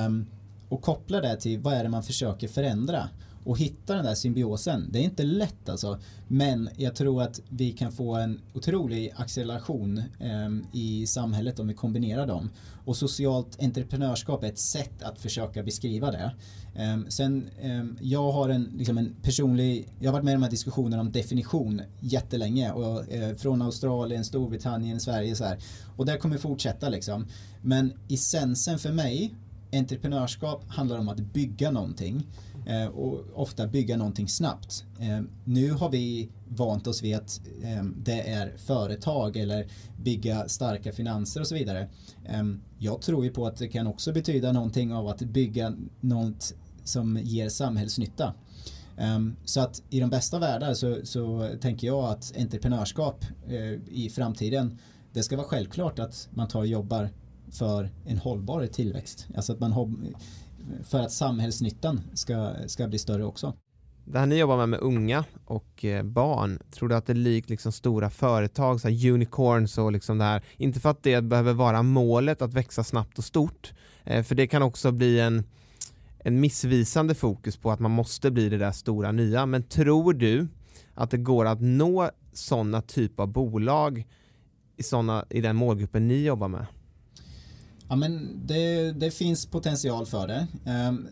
Um, 0.06 0.26
och 0.72 0.82
koppla 0.82 1.20
det 1.20 1.36
till 1.36 1.60
vad 1.60 1.74
är 1.74 1.82
det 1.82 1.88
man 1.88 2.02
försöker 2.02 2.48
förändra 2.48 3.08
och 3.44 3.58
hitta 3.58 3.94
den 3.94 4.04
där 4.04 4.14
symbiosen. 4.14 4.88
Det 4.92 4.98
är 4.98 5.02
inte 5.02 5.22
lätt 5.22 5.68
alltså. 5.68 5.98
Men 6.28 6.68
jag 6.76 6.94
tror 6.94 7.22
att 7.22 7.40
vi 7.48 7.72
kan 7.72 7.92
få 7.92 8.14
en 8.14 8.40
otrolig 8.54 9.12
acceleration 9.16 9.98
eh, 9.98 10.50
i 10.72 11.06
samhället 11.06 11.58
om 11.58 11.68
vi 11.68 11.74
kombinerar 11.74 12.26
dem. 12.26 12.50
Och 12.84 12.96
socialt 12.96 13.62
entreprenörskap 13.62 14.44
är 14.44 14.48
ett 14.48 14.58
sätt 14.58 15.02
att 15.02 15.18
försöka 15.18 15.62
beskriva 15.62 16.10
det. 16.10 16.32
Eh, 16.74 16.98
sen, 17.08 17.48
eh, 17.60 17.84
jag 18.00 18.32
har 18.32 18.48
en, 18.48 18.72
liksom 18.76 18.98
en 18.98 19.14
personlig, 19.22 19.88
jag 20.00 20.08
har 20.08 20.12
varit 20.12 20.24
med 20.24 20.32
i 20.32 20.34
de 20.34 20.42
här 20.42 20.50
diskussionerna 20.50 21.00
om 21.00 21.12
definition 21.12 21.82
jättelänge. 22.00 22.72
Och, 22.72 23.12
eh, 23.12 23.36
från 23.36 23.62
Australien, 23.62 24.24
Storbritannien, 24.24 25.00
Sverige 25.00 25.36
så 25.36 25.44
här. 25.44 25.58
Och 25.96 26.06
där 26.06 26.16
kommer 26.16 26.38
fortsätta 26.38 26.88
liksom. 26.88 27.26
Men 27.62 27.92
essensen 28.08 28.78
för 28.78 28.92
mig 28.92 29.34
entreprenörskap 29.72 30.64
handlar 30.68 30.98
om 30.98 31.08
att 31.08 31.20
bygga 31.20 31.70
någonting 31.70 32.26
eh, 32.66 32.86
och 32.86 33.24
ofta 33.34 33.66
bygga 33.66 33.96
någonting 33.96 34.28
snabbt. 34.28 34.84
Eh, 35.00 35.20
nu 35.44 35.72
har 35.72 35.90
vi 35.90 36.28
vant 36.48 36.86
oss 36.86 37.02
vid 37.02 37.16
att 37.16 37.40
eh, 37.62 37.84
det 37.96 38.30
är 38.30 38.56
företag 38.56 39.36
eller 39.36 39.66
bygga 39.96 40.48
starka 40.48 40.92
finanser 40.92 41.40
och 41.40 41.46
så 41.46 41.54
vidare. 41.54 41.88
Eh, 42.24 42.42
jag 42.78 43.02
tror 43.02 43.24
ju 43.24 43.30
på 43.30 43.46
att 43.46 43.56
det 43.56 43.68
kan 43.68 43.86
också 43.86 44.12
betyda 44.12 44.52
någonting 44.52 44.92
av 44.92 45.08
att 45.08 45.22
bygga 45.22 45.74
något 46.00 46.54
som 46.84 47.18
ger 47.22 47.48
samhällsnytta. 47.48 48.34
Um, 48.98 49.36
så 49.44 49.60
att 49.60 49.82
i 49.90 50.00
de 50.00 50.10
bästa 50.10 50.38
världar 50.38 50.74
så, 50.74 50.98
så 51.04 51.50
tänker 51.60 51.86
jag 51.86 52.04
att 52.04 52.32
entreprenörskap 52.38 53.24
uh, 53.50 53.78
i 53.90 54.10
framtiden 54.14 54.78
det 55.12 55.22
ska 55.22 55.36
vara 55.36 55.46
självklart 55.46 55.98
att 55.98 56.28
man 56.30 56.48
tar 56.48 56.60
och 56.60 56.66
jobbar 56.66 57.10
för 57.52 57.90
en 58.06 58.18
hållbar 58.18 58.66
tillväxt. 58.66 59.28
Alltså 59.36 59.52
att 59.52 59.60
man 59.60 59.72
för 60.84 61.00
att 61.00 61.12
samhällsnyttan 61.12 62.00
ska, 62.14 62.52
ska 62.66 62.88
bli 62.88 62.98
större 62.98 63.24
också. 63.24 63.54
Det 64.04 64.18
här 64.18 64.26
ni 64.26 64.38
jobbar 64.38 64.56
med 64.56 64.68
med 64.68 64.80
unga 64.80 65.24
och 65.44 65.84
eh, 65.84 66.02
barn, 66.02 66.58
tror 66.70 66.88
du 66.88 66.94
att 66.94 67.06
det 67.06 67.12
är 67.12 67.14
likt 67.14 67.50
liksom 67.50 67.72
stora 67.72 68.10
företag, 68.10 68.80
så 68.80 68.88
här 68.88 69.10
unicorns 69.10 69.78
och 69.78 69.92
liksom 69.92 70.18
det 70.18 70.24
här, 70.24 70.42
inte 70.56 70.80
för 70.80 70.90
att 70.90 71.02
det 71.02 71.20
behöver 71.20 71.52
vara 71.52 71.82
målet 71.82 72.42
att 72.42 72.54
växa 72.54 72.84
snabbt 72.84 73.18
och 73.18 73.24
stort, 73.24 73.72
eh, 74.04 74.22
för 74.22 74.34
det 74.34 74.46
kan 74.46 74.62
också 74.62 74.92
bli 74.92 75.20
en, 75.20 75.44
en 76.18 76.40
missvisande 76.40 77.14
fokus 77.14 77.56
på 77.56 77.70
att 77.70 77.80
man 77.80 77.90
måste 77.90 78.30
bli 78.30 78.48
det 78.48 78.58
där 78.58 78.72
stora 78.72 79.12
nya, 79.12 79.46
men 79.46 79.62
tror 79.62 80.12
du 80.12 80.48
att 80.94 81.10
det 81.10 81.18
går 81.18 81.44
att 81.44 81.60
nå 81.60 82.10
sådana 82.32 82.82
typ 82.82 83.20
av 83.20 83.28
bolag 83.28 84.06
i, 84.76 84.82
såna, 84.82 85.24
i 85.30 85.40
den 85.40 85.56
målgruppen 85.56 86.08
ni 86.08 86.24
jobbar 86.24 86.48
med? 86.48 86.66
Ja, 87.92 87.96
men 87.96 88.40
det, 88.46 88.92
det 88.92 89.10
finns 89.10 89.46
potential 89.46 90.06
för 90.06 90.26
det. 90.26 90.46
Ehm, 90.64 91.08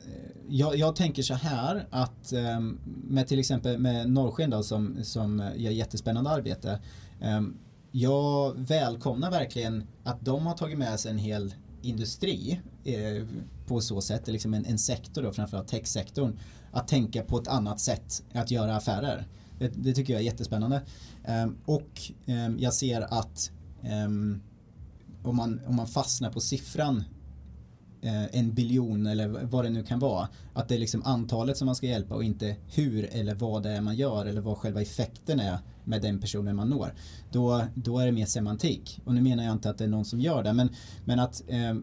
jag, 0.49 0.77
jag, 0.77 0.97
tänker 0.97 1.23
så 1.23 1.35
här 1.35 1.87
att 1.91 2.33
ehm, 2.33 2.79
med 2.85 3.29
till 3.29 3.39
exempel 3.39 3.79
med 3.79 4.11
Norrsken 4.11 4.51
då, 4.51 4.63
som, 4.63 5.05
som 5.05 5.51
gör 5.57 5.71
jättespännande 5.71 6.31
arbete. 6.31 6.81
Ehm, 7.21 7.57
jag 7.91 8.53
välkomnar 8.57 9.31
verkligen 9.31 9.85
att 10.05 10.25
de 10.25 10.47
har 10.47 10.55
tagit 10.55 10.79
med 10.79 11.01
sig 11.01 11.11
en 11.11 11.19
hel 11.19 11.55
industri 11.83 12.61
eh, 12.85 13.27
på 13.67 13.81
så 13.81 14.01
sätt, 14.01 14.29
liksom 14.29 14.55
en, 14.55 14.65
en 14.65 14.79
sektor 14.79 15.23
då, 15.23 15.33
framförallt 15.33 15.69
techsektorn, 15.69 16.39
att 16.73 16.89
tänka 16.89 17.23
på 17.23 17.39
ett 17.39 17.49
annat 17.49 17.81
sätt 17.81 18.23
att 18.33 18.51
göra 18.51 18.77
affärer. 18.77 19.27
Det, 19.59 19.69
det 19.69 19.93
tycker 19.93 20.13
jag 20.13 20.21
är 20.21 20.25
jättespännande. 20.25 20.83
Och 21.65 22.01
jag 22.59 22.75
ser 22.75 23.01
att 23.01 23.51
om, 25.23 25.37
man, 25.37 25.61
om 25.67 25.77
man 25.77 25.87
fastnar 25.87 26.31
på 26.31 26.41
siffran 26.41 27.05
eh, 28.03 28.25
en 28.25 28.55
biljon 28.55 29.07
eller 29.07 29.29
vad 29.29 29.65
det 29.65 29.71
nu 29.71 29.83
kan 29.83 29.99
vara. 29.99 30.29
Att 30.53 30.69
det 30.69 30.75
är 30.75 30.79
liksom 30.79 31.03
antalet 31.05 31.57
som 31.57 31.67
man 31.67 31.75
ska 31.75 31.87
hjälpa 31.87 32.15
och 32.15 32.25
inte 32.25 32.57
hur 32.75 33.09
eller 33.13 33.35
vad 33.35 33.63
det 33.63 33.71
är 33.71 33.81
man 33.81 33.97
gör 33.97 34.27
eller 34.27 34.41
vad 34.41 34.59
själva 34.59 34.83
effekten 34.83 35.41
är 35.41 35.59
med 35.85 36.03
den 36.03 36.21
personen 36.21 36.57
man 36.57 36.69
når. 36.69 36.95
Då, 37.33 37.65
då 37.75 37.99
är 37.99 38.07
det 38.07 38.13
mer 38.13 38.27
semantik. 38.27 39.01
Och 39.05 39.15
nu 39.15 39.21
menar 39.21 39.45
jag 39.45 39.53
inte 39.53 39.71
att 39.71 39.79
det 39.79 39.85
är 39.85 39.89
någon 39.89 40.05
som 40.05 40.21
gör 40.21 40.43
det 40.43 40.53
men, 40.53 40.69
men 41.05 41.21
att 41.21 41.43
eh, 41.49 41.75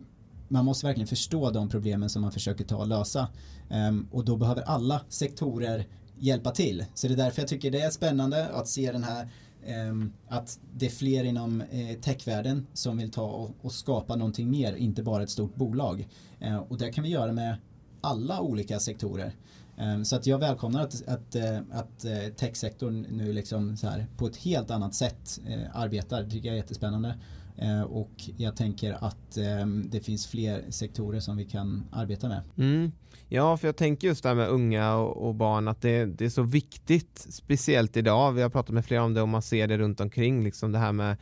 man 0.48 0.66
måste 0.66 0.86
verkligen 0.86 1.08
förstå 1.08 1.50
de 1.52 1.70
problemen 1.70 2.10
som 2.10 2.22
man 2.22 2.32
försöker 2.32 2.64
ta 2.64 2.78
och 2.78 2.88
lösa. 2.88 3.28
Eh, 3.70 3.96
och 4.12 4.26
då 4.26 4.38
behöver 4.38 4.62
alla 4.62 5.02
sektorer 5.10 5.88
hjälpa 6.20 6.52
till. 6.52 6.86
Så 6.94 7.08
det 7.08 7.14
är 7.14 7.18
därför 7.18 7.42
jag 7.42 7.50
tycker 7.50 7.72
det 7.72 7.82
är 7.82 7.90
spännande 7.90 8.48
att 8.48 8.68
se 8.68 8.92
den 8.92 9.04
här 9.04 9.30
Ehm, 9.66 10.14
att 10.28 10.60
det 10.74 10.86
är 10.86 10.90
fler 10.90 11.24
inom 11.24 11.62
eh, 11.62 12.00
techvärlden 12.02 12.68
som 12.74 12.98
vill 12.98 13.12
ta 13.12 13.52
och, 13.62 13.72
skapa 13.72 14.16
någonting 14.16 14.50
mer, 14.50 14.76
inte 14.76 15.04
bara 15.04 15.24
ett 15.24 15.30
stort 15.30 15.56
bolag. 15.56 16.08
Ehm, 16.40 16.60
och 16.60 16.78
det 16.78 16.92
kan 16.92 17.04
vi 17.04 17.10
göra 17.10 17.32
med 17.32 17.56
alla 18.02 18.42
olika 18.42 18.80
sektorer. 18.80 19.32
Ehm, 19.78 20.06
så 20.06 20.16
att 20.16 20.28
jag 20.28 20.40
välkomnar 20.40 20.84
att, 20.84 21.08
att, 21.08 21.36
eh, 21.36 21.60
att 21.72 22.06
eh, 22.06 22.34
techsektorn 22.36 23.06
nu 23.10 23.34
liksom 23.34 23.78
så 23.78 23.88
här 23.88 24.08
på 24.18 24.28
ett 24.28 24.38
helt 24.38 24.72
annat 24.72 24.94
sätt 24.94 25.40
arbetar. 25.74 26.24
Det 26.24 26.30
tycker 26.30 26.48
jag 26.48 26.54
är 26.54 26.62
jättespännande. 26.62 27.16
Eh, 27.62 27.82
och 27.82 28.12
jag 28.38 28.56
tänker 28.56 29.06
att 29.06 29.38
ehm, 29.38 29.90
det 29.90 30.00
finns 30.00 30.28
fler 30.28 30.72
sektorer 30.72 31.20
som 31.20 31.38
vi 31.38 31.46
kan 31.46 31.84
arbeta 31.92 32.30
med. 32.30 32.42
Mm. 32.58 32.92
Ja, 33.30 33.58
för 33.58 33.68
jag 33.68 33.76
tänker 33.76 34.08
just 34.08 34.24
det 34.24 34.30
här 34.30 34.36
med 34.36 34.50
unga 34.50 34.96
och, 34.96 35.28
och 35.28 35.36
barn, 35.36 35.68
att 35.68 35.82
det, 35.82 36.06
det, 36.06 36.26
är 36.26 36.30
så 36.30 36.42
viktigt, 36.42 37.28
speciellt 37.30 37.98
idag. 37.98 38.32
Vi 38.32 38.42
har 38.42 38.50
pratat 38.50 38.74
med 38.74 38.86
flera 38.86 39.04
om 39.04 39.14
det 39.14 39.22
och 39.22 39.28
man 39.28 39.42
ser 39.42 39.68
det 39.68 39.78
runt 39.78 40.00
omkring, 40.00 40.44
liksom 40.44 40.72
det 40.72 40.80
här 40.80 40.92
med 40.92 41.18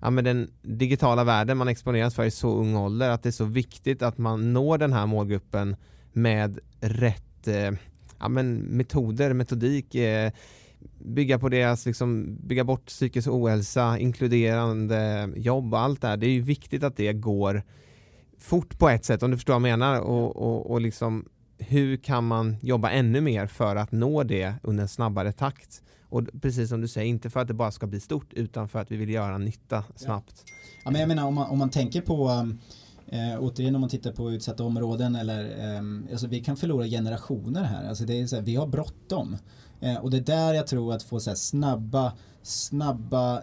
ja, 0.00 0.10
men 0.10 0.24
den 0.24 0.50
digitala 0.62 1.24
världen 1.24 1.56
man 1.56 1.68
exponeras 1.68 2.14
för 2.14 2.24
i 2.24 2.30
så 2.30 2.56
ung 2.56 2.76
ålder, 2.76 3.10
att 3.10 3.22
det 3.22 3.28
är 3.28 3.30
så 3.30 3.44
viktigt 3.44 4.02
att 4.02 4.18
man 4.18 4.52
når 4.52 4.78
den 4.78 4.92
här 4.92 5.06
målgruppen 5.06 5.76
med 6.12 6.58
rätt 6.80 7.48
eh, 7.48 7.70
ja, 8.18 8.28
men 8.28 8.56
metoder, 8.56 9.32
metodik. 9.32 9.94
Eh, 9.94 10.32
bygga 10.98 11.38
på 11.38 11.48
deras, 11.48 11.86
liksom, 11.86 12.36
bygga 12.40 12.64
bort 12.64 12.86
psykisk 12.86 13.28
ohälsa, 13.28 13.98
inkluderande 13.98 15.30
jobb 15.36 15.74
och 15.74 15.80
allt 15.80 16.00
det 16.00 16.08
här. 16.08 16.16
Det 16.16 16.26
är 16.26 16.30
ju 16.30 16.40
viktigt 16.40 16.82
att 16.82 16.96
det 16.96 17.12
går 17.12 17.62
fort 18.38 18.78
på 18.78 18.88
ett 18.88 19.04
sätt 19.04 19.22
om 19.22 19.30
du 19.30 19.36
förstår 19.36 19.52
vad 19.52 19.70
jag 19.70 19.78
menar 19.78 20.00
och, 20.00 20.36
och, 20.36 20.70
och 20.70 20.80
liksom 20.80 21.28
hur 21.58 21.96
kan 21.96 22.26
man 22.26 22.56
jobba 22.62 22.90
ännu 22.90 23.20
mer 23.20 23.46
för 23.46 23.76
att 23.76 23.92
nå 23.92 24.22
det 24.22 24.54
under 24.62 24.82
en 24.82 24.88
snabbare 24.88 25.32
takt? 25.32 25.82
Och 26.08 26.22
precis 26.42 26.68
som 26.68 26.80
du 26.80 26.88
säger, 26.88 27.08
inte 27.08 27.30
för 27.30 27.40
att 27.40 27.48
det 27.48 27.54
bara 27.54 27.70
ska 27.70 27.86
bli 27.86 28.00
stort 28.00 28.32
utan 28.32 28.68
för 28.68 28.78
att 28.78 28.90
vi 28.90 28.96
vill 28.96 29.10
göra 29.10 29.38
nytta 29.38 29.84
snabbt. 29.96 30.44
Ja, 30.46 30.52
ja 30.84 30.90
men 30.90 31.00
jag 31.00 31.08
menar 31.08 31.24
om 31.24 31.34
man, 31.34 31.50
om 31.50 31.58
man 31.58 31.70
tänker 31.70 32.00
på 32.00 32.46
Eh, 33.06 33.38
återigen 33.40 33.74
om 33.74 33.80
man 33.80 33.90
tittar 33.90 34.12
på 34.12 34.32
utsatta 34.32 34.64
områden 34.64 35.16
eller 35.16 35.44
eh, 35.44 36.12
alltså 36.12 36.26
vi 36.26 36.40
kan 36.40 36.56
förlora 36.56 36.86
generationer 36.86 37.64
här. 37.64 37.88
Alltså 37.88 38.04
det 38.04 38.20
är 38.20 38.26
så 38.26 38.36
här, 38.36 38.42
vi 38.42 38.56
har 38.56 38.66
bråttom. 38.66 39.36
Eh, 39.80 39.96
och 39.96 40.10
det 40.10 40.16
är 40.16 40.20
där 40.20 40.54
jag 40.54 40.66
tror 40.66 40.92
att 40.92 41.02
få 41.02 41.20
så 41.20 41.34
snabba, 41.34 42.12
snabba, 42.42 43.42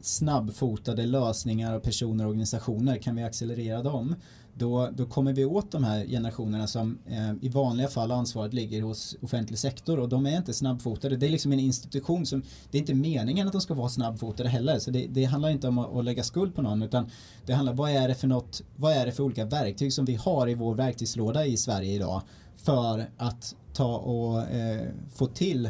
snabbfotade 0.00 1.06
lösningar 1.06 1.76
och 1.76 1.82
personer 1.82 2.24
och 2.24 2.30
organisationer, 2.30 2.96
kan 2.96 3.16
vi 3.16 3.24
accelerera 3.24 3.82
dem, 3.82 4.14
då, 4.58 4.88
då 4.96 5.06
kommer 5.06 5.32
vi 5.32 5.44
åt 5.44 5.72
de 5.72 5.84
här 5.84 6.06
generationerna 6.06 6.66
som 6.66 6.98
eh, 7.06 7.32
i 7.40 7.48
vanliga 7.48 7.88
fall 7.88 8.10
ansvaret 8.10 8.54
ligger 8.54 8.82
hos 8.82 9.16
offentlig 9.22 9.58
sektor 9.58 9.98
och 9.98 10.08
de 10.08 10.26
är 10.26 10.36
inte 10.36 10.54
snabbfotade. 10.54 11.16
Det 11.16 11.26
är 11.26 11.30
liksom 11.30 11.52
en 11.52 11.60
institution 11.60 12.26
som, 12.26 12.42
det 12.70 12.78
är 12.78 12.80
inte 12.80 12.94
meningen 12.94 13.46
att 13.46 13.52
de 13.52 13.60
ska 13.60 13.74
vara 13.74 13.88
snabbfotade 13.88 14.48
heller. 14.48 14.78
Så 14.78 14.90
det, 14.90 15.06
det 15.06 15.24
handlar 15.24 15.50
inte 15.50 15.68
om 15.68 15.78
att, 15.78 15.96
att, 15.96 16.04
lägga 16.04 16.22
skuld 16.22 16.54
på 16.54 16.62
någon 16.62 16.82
utan 16.82 17.10
det 17.46 17.52
handlar 17.52 17.72
vad 17.72 17.90
är 17.90 18.08
det 18.08 18.14
för 18.14 18.28
något, 18.28 18.62
vad 18.76 18.92
är 18.92 19.06
det 19.06 19.12
för 19.12 19.22
olika 19.22 19.44
verktyg 19.44 19.92
som 19.92 20.04
vi 20.04 20.14
har 20.14 20.48
i 20.48 20.54
vår 20.54 20.74
verktygslåda 20.74 21.46
i 21.46 21.56
Sverige 21.56 21.94
idag 21.94 22.22
för 22.56 23.10
att 23.16 23.54
ta 23.78 23.96
och 23.96 24.42
eh, 24.42 24.88
få 25.14 25.26
till 25.26 25.66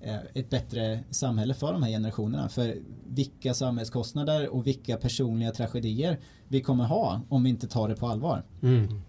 eh, 0.00 0.16
ett 0.34 0.50
bättre 0.50 1.04
samhälle 1.10 1.54
för 1.54 1.72
de 1.72 1.82
här 1.82 1.90
generationerna. 1.90 2.48
För 2.48 2.76
vilka 3.06 3.54
samhällskostnader 3.54 4.48
och 4.48 4.66
vilka 4.66 4.96
personliga 4.96 5.50
tragedier 5.50 6.20
vi 6.48 6.60
kommer 6.60 6.84
ha 6.84 7.20
om 7.28 7.44
vi 7.44 7.50
inte 7.50 7.68
tar 7.68 7.88
det 7.88 7.96
på 7.96 8.06
allvar. 8.06 8.42
Mm. 8.62 9.00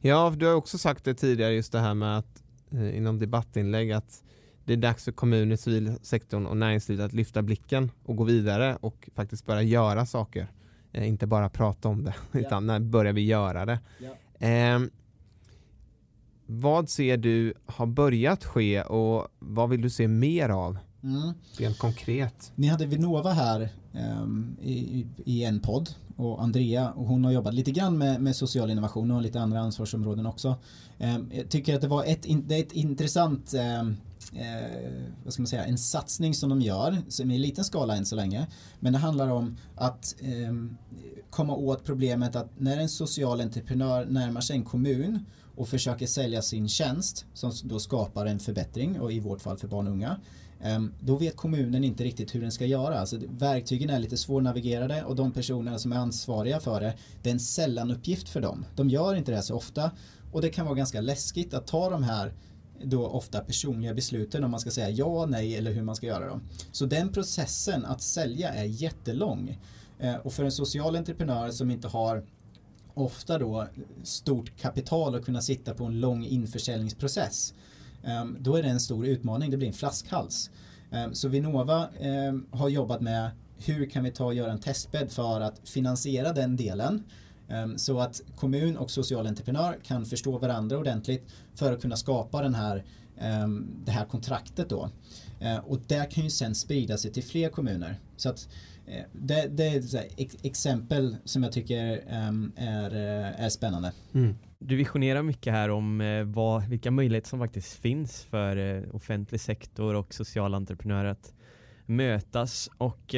Ja, 0.00 0.34
du 0.36 0.46
har 0.46 0.54
också 0.54 0.78
sagt 0.78 1.04
det 1.04 1.14
tidigare 1.14 1.52
just 1.52 1.72
det 1.72 1.80
här 1.80 1.94
med 1.94 2.18
att 2.18 2.42
eh, 2.70 2.96
inom 2.96 3.18
debattinlägg 3.18 3.92
att 3.92 4.22
det 4.64 4.72
är 4.72 4.76
dags 4.76 5.04
för 5.04 5.12
kommuner, 5.12 5.56
civilsektorn 5.56 6.46
och 6.46 6.56
näringslivet 6.56 7.06
att 7.06 7.12
lyfta 7.12 7.42
blicken 7.42 7.90
och 8.04 8.16
gå 8.16 8.24
vidare 8.24 8.76
och 8.80 9.08
faktiskt 9.14 9.46
börja 9.46 9.62
göra 9.62 10.06
saker. 10.06 10.46
Eh, 10.92 11.08
inte 11.08 11.26
bara 11.26 11.48
prata 11.48 11.88
om 11.88 12.04
det, 12.04 12.14
utan 12.38 12.66
när 12.66 12.80
börjar 12.80 13.12
vi 13.12 13.26
göra 13.26 13.66
det? 13.66 13.78
Ja. 13.98 14.46
Eh, 14.46 14.80
vad 16.46 16.88
ser 16.88 17.16
du 17.16 17.54
har 17.66 17.86
börjat 17.86 18.44
ske 18.44 18.82
och 18.82 19.28
vad 19.38 19.70
vill 19.70 19.80
du 19.80 19.90
se 19.90 20.08
mer 20.08 20.48
av? 20.48 20.78
Mm. 21.02 21.32
Rent 21.58 21.78
konkret. 21.78 22.52
Ni 22.54 22.66
hade 22.66 22.86
Vinnova 22.86 23.32
här 23.32 23.68
um, 24.22 24.56
i, 24.62 25.06
i, 25.24 25.44
en 25.44 25.60
podd 25.60 25.90
och 26.16 26.42
Andrea 26.42 26.90
och 26.90 27.06
hon 27.06 27.24
har 27.24 27.32
jobbat 27.32 27.54
lite 27.54 27.70
grann 27.70 27.98
med, 27.98 28.22
med 28.22 28.36
social 28.36 28.70
innovation 28.70 29.10
och 29.10 29.22
lite 29.22 29.40
andra 29.40 29.60
ansvarsområden 29.60 30.26
också. 30.26 30.56
Um, 30.98 31.30
jag 31.32 31.48
tycker 31.48 31.74
att 31.74 31.80
det 31.80 31.88
var 31.88 32.04
ett, 32.04 32.26
det 32.46 32.54
är 32.54 32.60
ett 32.60 32.72
intressant 32.72 33.54
um, 33.80 33.96
eh, 34.32 35.02
vad 35.24 35.32
ska 35.32 35.42
man 35.42 35.46
säga, 35.46 35.64
en 35.64 35.78
satsning 35.78 36.34
som 36.34 36.50
de 36.50 36.60
gör, 36.60 36.98
som 37.08 37.30
är 37.30 37.34
i 37.34 37.38
liten 37.38 37.64
skala 37.64 37.96
än 37.96 38.06
så 38.06 38.16
länge. 38.16 38.46
Men 38.80 38.92
det 38.92 38.98
handlar 38.98 39.28
om 39.28 39.56
att 39.74 40.14
eh, 40.20 40.54
komma 41.30 41.54
åt 41.54 41.84
problemet 41.84 42.36
att 42.36 42.50
när 42.58 42.78
en 42.78 42.88
social 42.88 43.40
entreprenör 43.40 44.06
närmar 44.06 44.40
sig 44.40 44.56
en 44.56 44.64
kommun 44.64 45.24
och 45.56 45.68
försöker 45.68 46.06
sälja 46.06 46.42
sin 46.42 46.68
tjänst 46.68 47.26
som 47.34 47.52
då 47.64 47.78
skapar 47.78 48.26
en 48.26 48.38
förbättring 48.38 49.00
och 49.00 49.12
i 49.12 49.20
vårt 49.20 49.42
fall 49.42 49.58
för 49.58 49.68
barn 49.68 49.86
och 49.86 49.92
unga 49.92 50.20
ehm, 50.60 50.92
då 51.00 51.16
vet 51.16 51.36
kommunen 51.36 51.84
inte 51.84 52.04
riktigt 52.04 52.34
hur 52.34 52.40
den 52.40 52.52
ska 52.52 52.66
göra. 52.66 52.98
Alltså, 52.98 53.18
verktygen 53.28 53.90
är 53.90 53.98
lite 53.98 54.16
svårnavigerade 54.16 55.04
och 55.04 55.16
de 55.16 55.32
personerna 55.32 55.78
som 55.78 55.92
är 55.92 55.96
ansvariga 55.96 56.60
för 56.60 56.80
det, 56.80 56.94
det 57.22 57.30
är 57.30 57.34
en 57.34 57.40
sällan-uppgift 57.40 58.28
för 58.28 58.40
dem. 58.40 58.64
De 58.76 58.90
gör 58.90 59.14
inte 59.14 59.32
det 59.32 59.42
så 59.42 59.54
ofta 59.54 59.90
och 60.32 60.42
det 60.42 60.48
kan 60.48 60.66
vara 60.66 60.74
ganska 60.74 61.00
läskigt 61.00 61.54
att 61.54 61.66
ta 61.66 61.90
de 61.90 62.02
här 62.02 62.32
då 62.82 63.06
ofta 63.06 63.40
personliga 63.40 63.94
besluten 63.94 64.44
om 64.44 64.50
man 64.50 64.60
ska 64.60 64.70
säga 64.70 64.90
ja, 64.90 65.26
nej 65.26 65.56
eller 65.56 65.72
hur 65.72 65.82
man 65.82 65.96
ska 65.96 66.06
göra 66.06 66.26
dem. 66.26 66.42
Så 66.72 66.86
den 66.86 67.12
processen 67.12 67.84
att 67.84 68.02
sälja 68.02 68.54
är 68.54 68.64
jättelång. 68.64 69.58
Eh, 69.98 70.14
och 70.14 70.32
för 70.32 70.44
en 70.44 70.52
social 70.52 70.96
entreprenör 70.96 71.50
som 71.50 71.70
inte 71.70 71.88
har 71.88 72.24
ofta 72.94 73.38
då 73.38 73.66
stort 74.02 74.56
kapital 74.60 75.14
att 75.14 75.24
kunna 75.24 75.40
sitta 75.40 75.74
på 75.74 75.84
en 75.84 76.00
lång 76.00 76.24
införsäljningsprocess. 76.24 77.54
Ehm, 78.04 78.36
då 78.40 78.56
är 78.56 78.62
det 78.62 78.68
en 78.68 78.80
stor 78.80 79.06
utmaning, 79.06 79.50
det 79.50 79.56
blir 79.56 79.68
en 79.68 79.74
flaskhals. 79.74 80.50
Ehm, 80.90 81.14
så 81.14 81.28
Vinnova 81.28 81.88
ehm, 82.00 82.46
har 82.50 82.68
jobbat 82.68 83.00
med 83.00 83.30
hur 83.58 83.90
kan 83.90 84.04
vi 84.04 84.10
ta 84.10 84.24
och 84.24 84.34
göra 84.34 84.52
en 84.52 84.60
testbädd 84.60 85.12
för 85.12 85.40
att 85.40 85.68
finansiera 85.68 86.32
den 86.32 86.56
delen 86.56 87.02
Ehm, 87.48 87.78
så 87.78 88.00
att 88.00 88.20
kommun 88.36 88.76
och 88.76 88.90
social 88.90 89.26
entreprenör 89.26 89.78
kan 89.82 90.06
förstå 90.06 90.38
varandra 90.38 90.78
ordentligt 90.78 91.24
för 91.54 91.72
att 91.72 91.82
kunna 91.82 91.96
skapa 91.96 92.42
den 92.42 92.54
här, 92.54 92.84
ehm, 93.18 93.66
det 93.84 93.92
här 93.92 94.04
kontraktet 94.04 94.68
då. 94.68 94.90
Ehm, 95.40 95.60
och 95.64 95.80
det 95.86 96.10
kan 96.10 96.24
ju 96.24 96.30
sen 96.30 96.54
sprida 96.54 96.98
sig 96.98 97.12
till 97.12 97.24
fler 97.24 97.48
kommuner. 97.48 98.00
Så 98.16 98.28
att 98.28 98.48
eh, 98.86 99.04
det, 99.12 99.48
det 99.48 99.64
är 99.64 99.78
ett 100.16 100.44
exempel 100.44 101.16
som 101.24 101.42
jag 101.42 101.52
tycker 101.52 101.76
är, 102.56 102.94
eh, 102.94 103.44
är 103.44 103.48
spännande. 103.48 103.92
Mm. 104.14 104.34
Du 104.58 104.76
visionerar 104.76 105.22
mycket 105.22 105.52
här 105.52 105.68
om 105.68 106.00
eh, 106.00 106.24
vad, 106.24 106.68
vilka 106.68 106.90
möjligheter 106.90 107.28
som 107.28 107.38
faktiskt 107.38 107.72
finns 107.72 108.22
för 108.22 108.84
offentlig 108.96 109.40
sektor 109.40 109.94
och 109.94 110.14
sociala 110.14 110.56
entreprenörer 110.56 111.10
att 111.10 111.32
mötas 111.86 112.70
och 112.78 113.14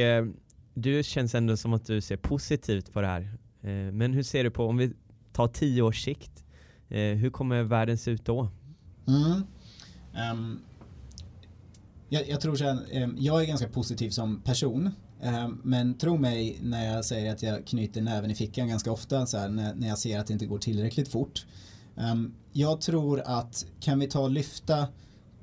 du 0.74 1.02
känns 1.02 1.34
ändå 1.34 1.56
som 1.56 1.72
att 1.74 1.86
du 1.86 2.00
ser 2.00 2.16
positivt 2.16 2.92
på 2.92 3.00
det 3.00 3.06
här. 3.06 3.38
Eh, 3.66 3.92
men 3.92 4.12
hur 4.12 4.22
ser 4.22 4.44
du 4.44 4.50
på, 4.50 4.64
om 4.64 4.76
vi 4.76 4.92
tar 5.32 5.48
tio 5.48 5.82
års 5.82 6.04
sikt, 6.04 6.44
eh, 6.88 7.00
hur 7.00 7.30
kommer 7.30 7.62
världen 7.62 7.98
se 7.98 8.10
ut 8.10 8.24
då? 8.24 8.48
Mm. 9.08 9.42
Um, 10.32 10.60
jag, 12.08 12.28
jag, 12.28 12.40
tror 12.40 12.62
att 12.62 12.92
ehm, 12.92 13.16
jag 13.18 13.42
är 13.42 13.46
ganska 13.46 13.68
positiv 13.68 14.10
som 14.10 14.40
person 14.40 14.90
ehm, 15.22 15.60
men 15.64 15.94
tro 15.94 16.18
mig 16.18 16.58
när 16.62 16.94
jag 16.94 17.04
säger 17.04 17.32
att 17.32 17.42
jag 17.42 17.66
knyter 17.66 18.00
näven 18.00 18.30
i 18.30 18.34
fickan 18.34 18.68
ganska 18.68 18.92
ofta 18.92 19.26
så 19.26 19.38
här, 19.38 19.48
när, 19.48 19.74
när 19.74 19.88
jag 19.88 19.98
ser 19.98 20.18
att 20.18 20.26
det 20.26 20.32
inte 20.32 20.46
går 20.46 20.58
tillräckligt 20.58 21.08
fort. 21.08 21.46
Jag 22.52 22.80
tror 22.80 23.22
att 23.24 23.66
kan 23.80 23.98
vi 23.98 24.06
ta 24.06 24.20
och 24.20 24.30
lyfta 24.30 24.88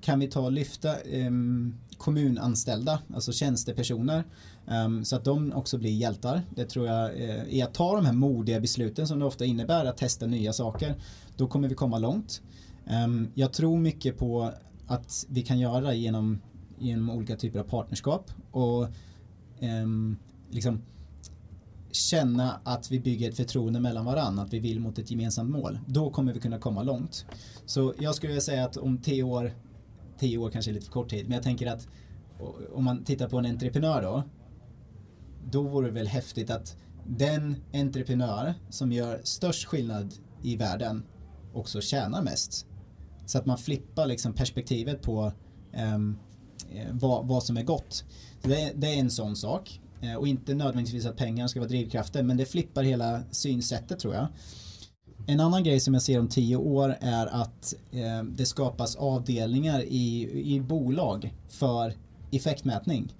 kan 0.03 0.19
vi 0.19 0.27
ta 0.27 0.39
och 0.39 0.51
lyfta 0.51 0.95
um, 1.13 1.75
kommunanställda, 1.97 2.99
alltså 3.13 3.31
tjänstepersoner, 3.31 4.23
um, 4.67 5.05
så 5.05 5.15
att 5.15 5.25
de 5.25 5.53
också 5.53 5.77
blir 5.77 5.91
hjältar. 5.91 6.41
Det 6.55 6.65
tror 6.65 6.87
jag 6.87 7.21
eh, 7.21 7.29
uh, 7.29 7.55
är 7.55 7.63
att 7.63 7.73
ta 7.73 7.95
de 7.95 8.05
här 8.05 8.13
modiga 8.13 8.59
besluten 8.59 9.07
som 9.07 9.19
det 9.19 9.25
ofta 9.25 9.45
innebär 9.45 9.85
att 9.85 9.97
testa 9.97 10.25
nya 10.25 10.53
saker. 10.53 10.95
Då 11.37 11.47
kommer 11.47 11.67
vi 11.67 11.75
komma 11.75 11.97
långt. 11.97 12.41
Ehm, 12.87 13.27
jag 13.33 13.53
tror 13.53 13.77
mycket 13.77 14.17
på 14.17 14.51
att 14.87 15.25
vi 15.29 15.41
kan 15.41 15.59
göra 15.59 15.81
det 15.81 15.95
genom, 15.95 16.41
genom 16.77 17.09
olika 17.09 17.35
typer 17.35 17.59
av 17.59 17.63
partnerskap 17.63 18.31
och 18.51 18.87
ehm, 19.59 20.17
liksom 20.49 20.81
känna 21.91 22.59
att 22.63 22.91
vi 22.91 22.99
bygger 22.99 23.29
ett 23.29 23.37
förtroende 23.37 23.79
mellan 23.79 24.05
varandra, 24.05 24.43
att 24.43 24.53
vi 24.53 24.59
vill 24.59 24.79
mot 24.79 24.99
ett 24.99 25.11
gemensamt 25.11 25.49
mål. 25.49 25.79
Då 25.87 26.09
kommer 26.09 26.33
vi 26.33 26.39
kunna 26.39 26.59
komma 26.59 26.83
långt. 26.83 27.25
Så 27.65 27.93
jag 27.99 28.15
skulle 28.15 28.27
vilja 28.27 28.41
säga 28.41 28.65
att 28.65 28.77
om 28.77 28.97
tio 28.97 29.23
år, 29.23 29.53
tio 30.19 30.37
år 30.37 30.49
kanske 30.49 30.71
är 30.71 30.73
lite 30.73 30.85
för 30.85 30.93
kort 30.93 31.09
tid, 31.09 31.25
men 31.25 31.35
jag 31.35 31.43
tänker 31.43 31.67
att 31.67 31.87
om 32.73 32.83
man 32.83 33.03
tittar 33.03 33.29
på 33.29 33.37
en 33.37 33.45
entreprenör 33.45 34.01
då, 34.01 34.23
då 35.51 35.61
vore 35.61 35.87
det 35.87 35.93
väl 35.93 36.07
häftigt 36.07 36.49
att 36.49 36.77
den 37.07 37.55
entreprenör 37.73 38.53
som 38.69 38.91
gör 38.91 39.21
störst 39.23 39.65
skillnad 39.65 40.13
i 40.43 40.55
världen 40.55 41.03
också 41.53 41.81
tjänar 41.81 42.21
mest. 42.21 42.65
Så 43.25 43.37
att 43.37 43.45
man 43.45 43.57
flippar 43.57 44.05
liksom 44.05 44.33
perspektivet 44.33 45.01
på 45.01 45.31
um, 45.95 46.19
vad, 46.91 47.27
vad 47.27 47.43
som 47.43 47.57
är 47.57 47.63
gott. 47.63 48.05
Det, 48.41 48.71
det 48.75 48.87
är 48.87 48.99
en 48.99 49.11
sån 49.11 49.35
sak. 49.35 49.79
Eh, 50.01 50.15
och 50.15 50.27
inte 50.27 50.53
nödvändigtvis 50.53 51.05
att 51.05 51.17
pengar 51.17 51.47
ska 51.47 51.59
vara 51.59 51.69
drivkraften 51.69 52.27
men 52.27 52.37
det 52.37 52.45
flippar 52.45 52.83
hela 52.83 53.21
synsättet 53.31 53.99
tror 53.99 54.13
jag. 54.13 54.27
En 55.27 55.39
annan 55.39 55.63
grej 55.63 55.79
som 55.79 55.93
jag 55.93 56.03
ser 56.03 56.19
om 56.19 56.27
tio 56.27 56.55
år 56.55 56.97
är 56.99 57.25
att 57.25 57.73
eh, 57.91 58.23
det 58.23 58.45
skapas 58.45 58.95
avdelningar 58.95 59.81
i, 59.81 60.29
i 60.55 60.61
bolag 60.61 61.33
för 61.49 61.93
effektmätning. 62.31 63.13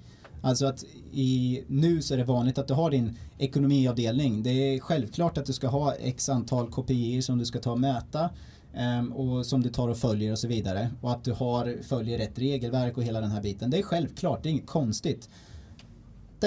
Alltså 0.44 0.66
att 0.66 0.84
i, 1.14 1.64
nu 1.68 2.02
så 2.02 2.14
är 2.14 2.18
det 2.18 2.24
vanligt 2.24 2.58
att 2.58 2.68
du 2.68 2.74
har 2.74 2.92
din 2.92 3.18
ekonomiavdelning. 3.38 4.44
Det 4.44 4.50
är 4.50 4.80
självklart 4.80 5.38
att 5.38 5.46
du 5.46 5.54
ska 5.54 5.68
ha 5.68 5.94
x 5.94 6.30
antal 6.30 6.72
KPI 6.72 7.22
som 7.22 7.38
du 7.38 7.46
ska 7.46 7.60
ta 7.60 7.72
och 7.72 7.80
mäta 7.80 8.30
ehm, 8.74 9.14
och 9.14 9.46
som 9.46 9.64
du 9.64 9.70
tar 9.70 9.90
och 9.90 9.98
följer 9.98 10.32
och 10.32 10.40
så 10.40 10.48
vidare. 10.48 10.90
Och 11.02 11.12
att 11.12 11.24
du 11.24 11.32
har, 11.32 11.78
följer 11.84 12.18
rätt 12.18 12.40
regelverk 12.40 12.98
och 12.98 13.04
hela 13.04 13.22
den 13.22 13.32
här 13.32 13.42
biten. 13.42 13.70
Det 13.70 13.80
är 13.80 13.84
självklart, 13.84 14.44
det 14.44 14.50
är 14.50 14.52
inget 14.52 14.68
konstigt 14.68 15.30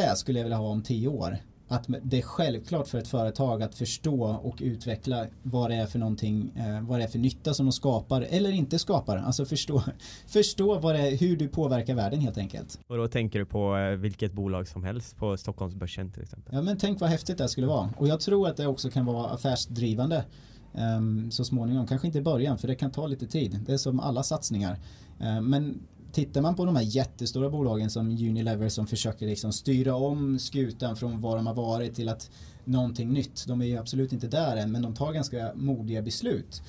det 0.01 0.17
skulle 0.17 0.39
jag 0.39 0.45
vilja 0.45 0.57
ha 0.57 0.69
om 0.69 0.83
tio 0.83 1.09
år. 1.09 1.39
Att 1.69 1.87
det 2.03 2.19
är 2.19 2.23
självklart 2.23 2.89
för 2.89 2.99
ett 2.99 3.09
företag 3.09 3.63
att 3.63 3.75
förstå 3.75 4.23
och 4.43 4.57
utveckla 4.61 5.27
vad 5.43 5.71
det 5.71 5.77
är 5.77 5.87
för 5.87 5.99
någonting, 5.99 6.53
eh, 6.57 6.81
vad 6.89 7.01
det 7.01 7.05
är 7.05 7.09
för 7.09 7.19
nytta 7.19 7.55
som 7.55 7.67
de 7.67 7.73
skapar 7.73 8.27
eller 8.31 8.51
inte 8.51 8.79
skapar. 8.79 9.17
Alltså 9.17 9.45
förstå, 9.45 9.83
förstå 10.27 10.79
vad 10.79 10.97
är, 10.97 11.17
hur 11.17 11.37
du 11.37 11.49
påverkar 11.49 11.95
världen 11.95 12.21
helt 12.21 12.39
enkelt. 12.39 12.79
Och 12.87 12.97
då 12.97 13.09
tänker 13.09 13.39
du 13.39 13.47
på 13.47 13.77
eh, 13.77 13.97
vilket 13.97 14.33
bolag 14.33 14.69
som 14.69 14.85
helst 14.85 15.17
på 15.17 15.37
Stockholmsbörsen 15.37 16.11
till 16.11 16.23
exempel? 16.23 16.55
Ja 16.55 16.63
men 16.63 16.79
tänk 16.79 17.01
vad 17.01 17.11
häftigt 17.11 17.39
det 17.39 17.49
skulle 17.49 17.67
vara. 17.67 17.91
Och 17.97 18.09
jag 18.09 18.21
tror 18.21 18.49
att 18.49 18.57
det 18.57 18.67
också 18.67 18.91
kan 18.91 19.07
vara 19.07 19.31
affärsdrivande 19.31 20.25
um, 20.73 21.31
så 21.31 21.45
småningom. 21.45 21.87
Kanske 21.87 22.07
inte 22.07 22.19
i 22.19 22.23
början 22.23 22.59
för 22.59 22.69
det 22.69 22.75
kan 22.75 22.91
ta 22.91 23.07
lite 23.07 23.27
tid. 23.27 23.61
Det 23.67 23.73
är 23.73 23.77
som 23.77 24.01
alla 24.01 24.23
satsningar. 24.23 24.79
Uh, 25.21 25.41
men 25.41 25.81
tittar 26.17 26.43
man 26.43 26.55
på 26.55 26.65
de 26.65 26.77
här 26.77 26.83
jättestora 26.83 27.51
bolagen 27.51 27.91
som 27.91 28.09
Unilever 28.09 28.69
som 28.69 28.87
försöker 28.87 29.27
liksom 29.27 29.53
styra 29.53 29.95
om 29.95 30.39
skutan 30.39 30.97
från 30.97 31.21
vad 31.21 31.39
de 31.39 31.47
har 31.47 31.55
varit 31.55 31.95
till 31.95 32.09
att 32.09 32.31
någonting 32.65 33.13
nytt. 33.13 33.45
De 33.47 33.63
är 33.63 33.67
ju 33.67 33.77
absolut 33.77 34.13
inte 34.13 34.27
där 34.29 34.57
än 34.57 34.73
men 34.73 34.83
de 34.83 34.95
tar 34.95 35.13
ganska 35.13 35.53
modiga 35.55 36.03
beslut. 36.03 36.63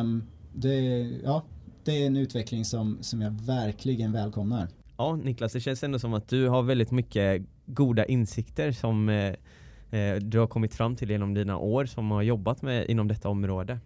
Um, 0.00 0.24
det, 0.54 0.76
ja, 1.24 1.44
det 1.84 2.02
är 2.02 2.06
en 2.06 2.16
utveckling 2.16 2.64
som, 2.64 2.98
som 3.00 3.20
jag 3.20 3.30
verkligen 3.30 4.12
välkomnar. 4.12 4.68
Ja 4.96 5.16
Niklas, 5.16 5.52
det 5.52 5.60
känns 5.60 5.82
ändå 5.82 5.98
som 5.98 6.14
att 6.14 6.28
du 6.28 6.48
har 6.48 6.62
väldigt 6.62 6.90
mycket 6.90 7.42
goda 7.66 8.04
insikter 8.04 8.72
som 8.72 9.08
eh, 9.08 9.34
eh 10.00 10.16
du 10.16 10.38
har 10.38 10.46
kommit 10.46 10.74
fram 10.74 10.96
till 10.96 11.10
genom 11.10 11.34
dina 11.34 11.58
år 11.58 11.86
som 11.86 12.10
har 12.10 12.22
jobbat 12.22 12.62
med 12.62 12.90
inom 12.90 13.08
detta 13.08 13.28
område. 13.28 13.78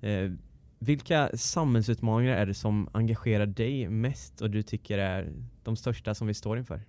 Eh, 0.00 0.30
vilka 0.78 1.30
samhällsutmaningar 1.34 2.36
är 2.36 2.46
det 2.46 2.54
som 2.54 2.88
engagerar 2.92 3.46
dig 3.46 3.88
mest 3.88 4.40
och 4.40 4.50
du 4.50 4.62
tycker 4.62 4.98
är 4.98 5.32
de 5.64 5.76
största 5.76 6.14
som 6.14 6.26
vi 6.26 6.34
står 6.34 6.58
inför? 6.58 6.82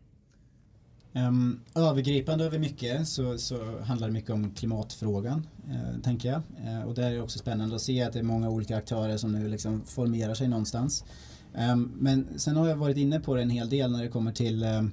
Um, 1.13 1.59
övergripande 1.75 2.45
över 2.45 2.59
mycket 2.59 3.07
så, 3.07 3.37
så 3.37 3.79
handlar 3.81 4.07
det 4.07 4.13
mycket 4.13 4.29
om 4.29 4.51
klimatfrågan, 4.51 5.47
uh, 5.69 6.01
tänker 6.03 6.29
jag. 6.29 6.41
Uh, 6.65 6.87
och 6.87 6.93
där 6.93 7.03
är 7.03 7.13
det 7.13 7.21
också 7.21 7.39
spännande 7.39 7.75
att 7.75 7.81
se 7.81 8.01
att 8.03 8.13
det 8.13 8.19
är 8.19 8.23
många 8.23 8.49
olika 8.49 8.77
aktörer 8.77 9.17
som 9.17 9.31
nu 9.31 9.47
liksom 9.47 9.81
formerar 9.85 10.33
sig 10.33 10.47
någonstans. 10.47 11.05
Um, 11.71 11.91
men 11.99 12.39
sen 12.39 12.55
har 12.55 12.67
jag 12.67 12.75
varit 12.75 12.97
inne 12.97 13.19
på 13.19 13.35
det 13.35 13.41
en 13.41 13.49
hel 13.49 13.69
del 13.69 13.91
när 13.91 14.03
det 14.03 14.09
kommer 14.09 14.31
till 14.31 14.63
um, 14.63 14.91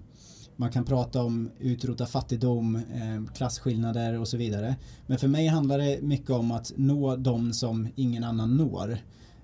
man 0.57 0.71
kan 0.71 0.85
prata 0.85 1.23
om 1.23 1.51
utrota 1.61 2.07
fattigdom, 2.07 2.77
eh, 2.77 3.35
klasskillnader 3.35 4.21
och 4.21 4.29
så 4.29 4.37
vidare. 4.37 4.77
Men 5.07 5.19
för 5.19 5.29
mig 5.29 5.47
handlar 5.47 5.79
det 5.79 6.03
mycket 6.03 6.31
om 6.31 6.51
att 6.51 6.73
nå 6.77 7.17
de 7.17 7.53
som 7.53 7.89
ingen 7.97 8.25
annan 8.25 8.57
når. 8.57 8.99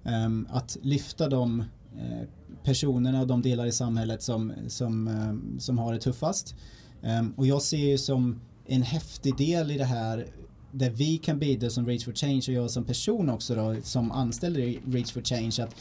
Ehm, 0.05 0.47
att 0.51 0.77
lyfta 0.83 1.29
de 1.29 1.61
eh, 1.99 2.29
personerna 2.65 3.21
och 3.21 3.27
de 3.27 3.43
delar 3.43 3.67
i 3.67 3.73
samhället 3.73 4.23
som, 4.23 4.53
som, 4.69 5.09
ehm, 5.09 5.61
som 5.61 5.79
har 5.79 5.93
det 5.93 6.01
tuffast. 6.01 6.55
Ehm, 7.03 7.33
och 7.37 7.47
jag 7.47 7.63
ser 7.63 7.91
ju 7.91 7.99
som 7.99 8.41
en 8.67 8.83
häftig 8.83 9.37
del 9.37 9.71
i 9.71 9.79
det 9.79 9.85
här 9.85 10.27
där 10.73 10.91
vi 10.91 11.19
kan 11.19 11.39
bidra 11.39 11.71
som 11.71 11.87
Reach 11.87 12.05
for 12.05 12.13
Change 12.13 12.43
och 12.49 12.55
jag 12.55 12.71
som 12.71 12.85
person 12.85 13.31
också 13.31 13.55
då 13.55 13.77
som 13.83 14.13
anställd 14.13 14.57
i 14.57 14.81
Reach 14.87 15.13
for 15.13 15.23
Change 15.23 15.57
att 15.61 15.75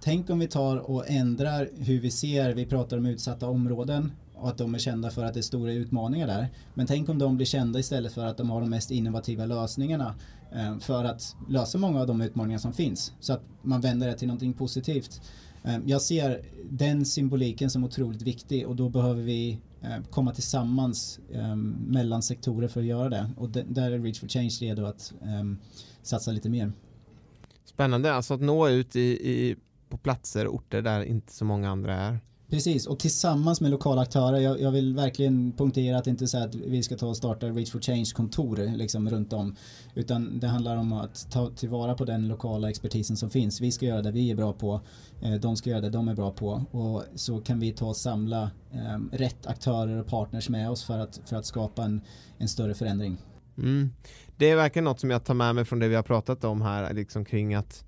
tänk 0.00 0.30
om 0.30 0.38
vi 0.38 0.46
tar 0.46 0.76
och 0.76 1.10
ändrar 1.10 1.68
hur 1.78 2.00
vi 2.00 2.10
ser, 2.10 2.54
vi 2.54 2.66
pratar 2.66 2.96
om 2.96 3.06
utsatta 3.06 3.46
områden 3.46 4.12
och 4.42 4.48
att 4.48 4.58
de 4.58 4.74
är 4.74 4.78
kända 4.78 5.10
för 5.10 5.24
att 5.24 5.34
det 5.34 5.40
är 5.40 5.42
stora 5.42 5.72
utmaningar 5.72 6.26
där. 6.26 6.48
Men 6.74 6.86
tänk 6.86 7.08
om 7.08 7.18
de 7.18 7.36
blir 7.36 7.46
kända 7.46 7.78
istället 7.78 8.12
för 8.12 8.26
att 8.26 8.36
de 8.36 8.50
har 8.50 8.60
de 8.60 8.70
mest 8.70 8.90
innovativa 8.90 9.46
lösningarna 9.46 10.14
eh, 10.52 10.78
för 10.78 11.04
att 11.04 11.36
lösa 11.48 11.78
många 11.78 12.00
av 12.00 12.06
de 12.06 12.20
utmaningar 12.20 12.58
som 12.58 12.72
finns. 12.72 13.12
Så 13.20 13.32
att 13.32 13.42
man 13.62 13.80
vänder 13.80 14.06
det 14.06 14.14
till 14.14 14.28
någonting 14.28 14.52
positivt. 14.52 15.20
Eh, 15.64 15.78
jag 15.86 16.02
ser 16.02 16.44
den 16.70 17.04
symboliken 17.04 17.70
som 17.70 17.84
otroligt 17.84 18.22
viktig 18.22 18.68
och 18.68 18.76
då 18.76 18.88
behöver 18.88 19.22
vi 19.22 19.58
eh, 19.82 20.04
komma 20.10 20.34
tillsammans 20.34 21.20
mellan 21.86 22.22
sektorer 22.22 22.68
för 22.68 22.80
att 22.80 22.86
göra 22.86 23.08
det. 23.08 23.30
Och 23.36 23.50
där 23.50 23.90
är 23.90 23.98
Reach 23.98 24.20
for 24.20 24.28
Change 24.28 24.58
redo 24.60 24.84
att 24.84 25.12
satsa 26.02 26.32
lite 26.32 26.48
mer. 26.48 26.72
Spännande, 27.64 28.14
alltså 28.14 28.34
att 28.34 28.40
nå 28.40 28.68
ut 28.68 28.96
i, 28.96 29.00
i 29.00 29.56
på 29.88 29.96
platser 29.96 30.46
och 30.46 30.54
orter 30.54 30.82
där 30.82 31.04
inte 31.04 31.32
så 31.32 31.44
många 31.44 31.70
andra 31.70 31.94
är. 31.94 32.20
Precis, 32.52 32.86
och 32.86 32.98
tillsammans 32.98 33.60
med 33.60 33.70
lokala 33.70 34.02
aktörer. 34.02 34.40
Jag, 34.40 34.60
jag 34.60 34.70
vill 34.70 34.94
verkligen 34.94 35.52
punktera 35.52 35.98
att 35.98 36.04
det 36.04 36.10
inte 36.10 36.24
är 36.24 36.26
så 36.26 36.38
att 36.38 36.54
vi 36.54 36.82
ska 36.82 36.96
ta 36.96 37.06
och 37.06 37.16
starta 37.16 37.46
Reach 37.46 37.70
for 37.70 37.80
Change-kontor 37.80 38.76
liksom 38.76 39.10
runt 39.10 39.32
om. 39.32 39.56
Utan 39.94 40.38
det 40.40 40.46
handlar 40.46 40.76
om 40.76 40.92
att 40.92 41.30
ta 41.30 41.50
tillvara 41.50 41.94
på 41.94 42.04
den 42.04 42.28
lokala 42.28 42.70
expertisen 42.70 43.16
som 43.16 43.30
finns. 43.30 43.60
Vi 43.60 43.72
ska 43.72 43.86
göra 43.86 44.02
det 44.02 44.10
vi 44.10 44.30
är 44.30 44.34
bra 44.34 44.52
på. 44.52 44.80
Eh, 45.22 45.34
de 45.34 45.56
ska 45.56 45.70
göra 45.70 45.80
det 45.80 45.90
de 45.90 46.08
är 46.08 46.14
bra 46.14 46.30
på. 46.30 46.64
Och 46.70 47.04
så 47.14 47.40
kan 47.40 47.60
vi 47.60 47.72
ta 47.72 47.86
och 47.86 47.96
samla 47.96 48.50
eh, 48.72 48.98
rätt 49.12 49.46
aktörer 49.46 50.00
och 50.00 50.06
partners 50.06 50.48
med 50.48 50.70
oss 50.70 50.84
för 50.84 50.98
att, 50.98 51.20
för 51.24 51.36
att 51.36 51.46
skapa 51.46 51.84
en, 51.84 52.00
en 52.38 52.48
större 52.48 52.74
förändring. 52.74 53.16
Mm. 53.58 53.90
Det 54.36 54.50
är 54.50 54.56
verkligen 54.56 54.84
något 54.84 55.00
som 55.00 55.10
jag 55.10 55.24
tar 55.24 55.34
med 55.34 55.54
mig 55.54 55.64
från 55.64 55.78
det 55.78 55.88
vi 55.88 55.94
har 55.94 56.02
pratat 56.02 56.44
om 56.44 56.62
här, 56.62 56.94
liksom 56.94 57.24
kring 57.24 57.54
att 57.54 57.84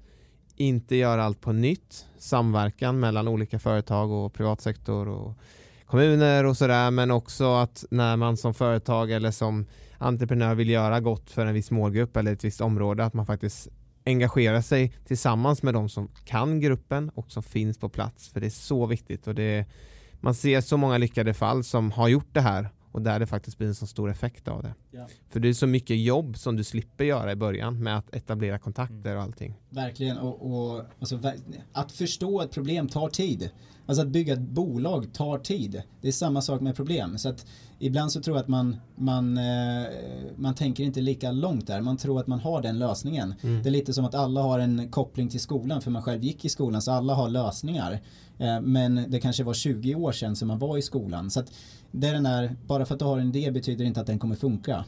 inte 0.56 0.96
göra 0.96 1.24
allt 1.24 1.40
på 1.40 1.52
nytt, 1.52 2.06
samverkan 2.18 3.00
mellan 3.00 3.28
olika 3.28 3.58
företag 3.58 4.10
och 4.10 4.34
privatsektor 4.34 5.08
och 5.08 5.38
kommuner 5.86 6.44
och 6.44 6.56
sådär, 6.56 6.90
men 6.90 7.10
också 7.10 7.54
att 7.54 7.84
när 7.90 8.16
man 8.16 8.36
som 8.36 8.54
företag 8.54 9.10
eller 9.10 9.30
som 9.30 9.66
entreprenör 9.98 10.54
vill 10.54 10.70
göra 10.70 11.00
gott 11.00 11.30
för 11.30 11.46
en 11.46 11.54
viss 11.54 11.70
målgrupp 11.70 12.16
eller 12.16 12.32
ett 12.32 12.44
visst 12.44 12.60
område, 12.60 13.04
att 13.04 13.14
man 13.14 13.26
faktiskt 13.26 13.68
engagerar 14.06 14.60
sig 14.60 14.92
tillsammans 15.06 15.62
med 15.62 15.74
de 15.74 15.88
som 15.88 16.08
kan 16.24 16.60
gruppen 16.60 17.10
och 17.14 17.32
som 17.32 17.42
finns 17.42 17.78
på 17.78 17.88
plats, 17.88 18.28
för 18.28 18.40
det 18.40 18.46
är 18.46 18.50
så 18.50 18.86
viktigt 18.86 19.26
och 19.26 19.34
det 19.34 19.66
man 20.20 20.34
ser 20.34 20.60
så 20.60 20.76
många 20.76 20.98
lyckade 20.98 21.34
fall 21.34 21.64
som 21.64 21.90
har 21.90 22.08
gjort 22.08 22.28
det 22.32 22.40
här 22.40 22.68
och 22.94 23.02
där 23.02 23.20
det 23.20 23.26
faktiskt 23.26 23.58
blir 23.58 23.68
en 23.68 23.74
så 23.74 23.86
stor 23.86 24.10
effekt 24.10 24.48
av 24.48 24.62
det. 24.62 24.74
Ja. 24.90 25.06
För 25.28 25.40
det 25.40 25.48
är 25.48 25.52
så 25.52 25.66
mycket 25.66 25.98
jobb 25.98 26.36
som 26.38 26.56
du 26.56 26.64
slipper 26.64 27.04
göra 27.04 27.32
i 27.32 27.36
början 27.36 27.82
med 27.82 27.98
att 27.98 28.14
etablera 28.14 28.58
kontakter 28.58 29.16
och 29.16 29.22
allting. 29.22 29.54
Verkligen, 29.70 30.18
och, 30.18 30.74
och 30.74 30.84
alltså, 31.00 31.20
att 31.72 31.92
förstå 31.92 32.42
ett 32.42 32.50
problem 32.50 32.88
tar 32.88 33.08
tid. 33.08 33.50
Alltså 33.86 34.02
att 34.02 34.08
bygga 34.08 34.32
ett 34.32 34.40
bolag 34.40 35.12
tar 35.12 35.38
tid. 35.38 35.82
Det 36.00 36.08
är 36.08 36.12
samma 36.12 36.40
sak 36.40 36.60
med 36.60 36.76
problem. 36.76 37.18
Så 37.18 37.28
att 37.28 37.46
ibland 37.78 38.12
så 38.12 38.20
tror 38.20 38.36
jag 38.36 38.42
att 38.42 38.48
man, 38.48 38.76
man, 38.96 39.38
eh, 39.38 39.86
man 40.36 40.54
tänker 40.54 40.84
inte 40.84 41.00
lika 41.00 41.32
långt 41.32 41.66
där. 41.66 41.80
Man 41.80 41.96
tror 41.96 42.20
att 42.20 42.26
man 42.26 42.40
har 42.40 42.62
den 42.62 42.78
lösningen. 42.78 43.34
Det 43.40 43.68
är 43.68 43.70
lite 43.70 43.92
som 43.92 44.04
att 44.04 44.14
alla 44.14 44.42
har 44.42 44.58
en 44.58 44.90
koppling 44.90 45.28
till 45.28 45.40
skolan 45.40 45.80
för 45.80 45.90
man 45.90 46.02
själv 46.02 46.24
gick 46.24 46.44
i 46.44 46.48
skolan 46.48 46.82
så 46.82 46.92
alla 46.92 47.14
har 47.14 47.28
lösningar. 47.28 48.00
Eh, 48.38 48.60
men 48.60 49.04
det 49.08 49.20
kanske 49.20 49.44
var 49.44 49.54
20 49.54 49.94
år 49.94 50.12
sedan 50.12 50.36
som 50.36 50.48
man 50.48 50.58
var 50.58 50.78
i 50.78 50.82
skolan. 50.82 51.30
Så 51.30 51.40
att 51.40 51.52
det 51.94 52.08
är 52.08 52.12
den 52.12 52.22
där, 52.22 52.56
bara 52.66 52.86
för 52.86 52.94
att 52.94 52.98
du 52.98 53.04
har 53.04 53.18
en 53.18 53.34
idé 53.34 53.50
betyder 53.50 53.84
inte 53.84 54.00
att 54.00 54.06
den 54.06 54.18
kommer 54.18 54.34
funka. 54.34 54.84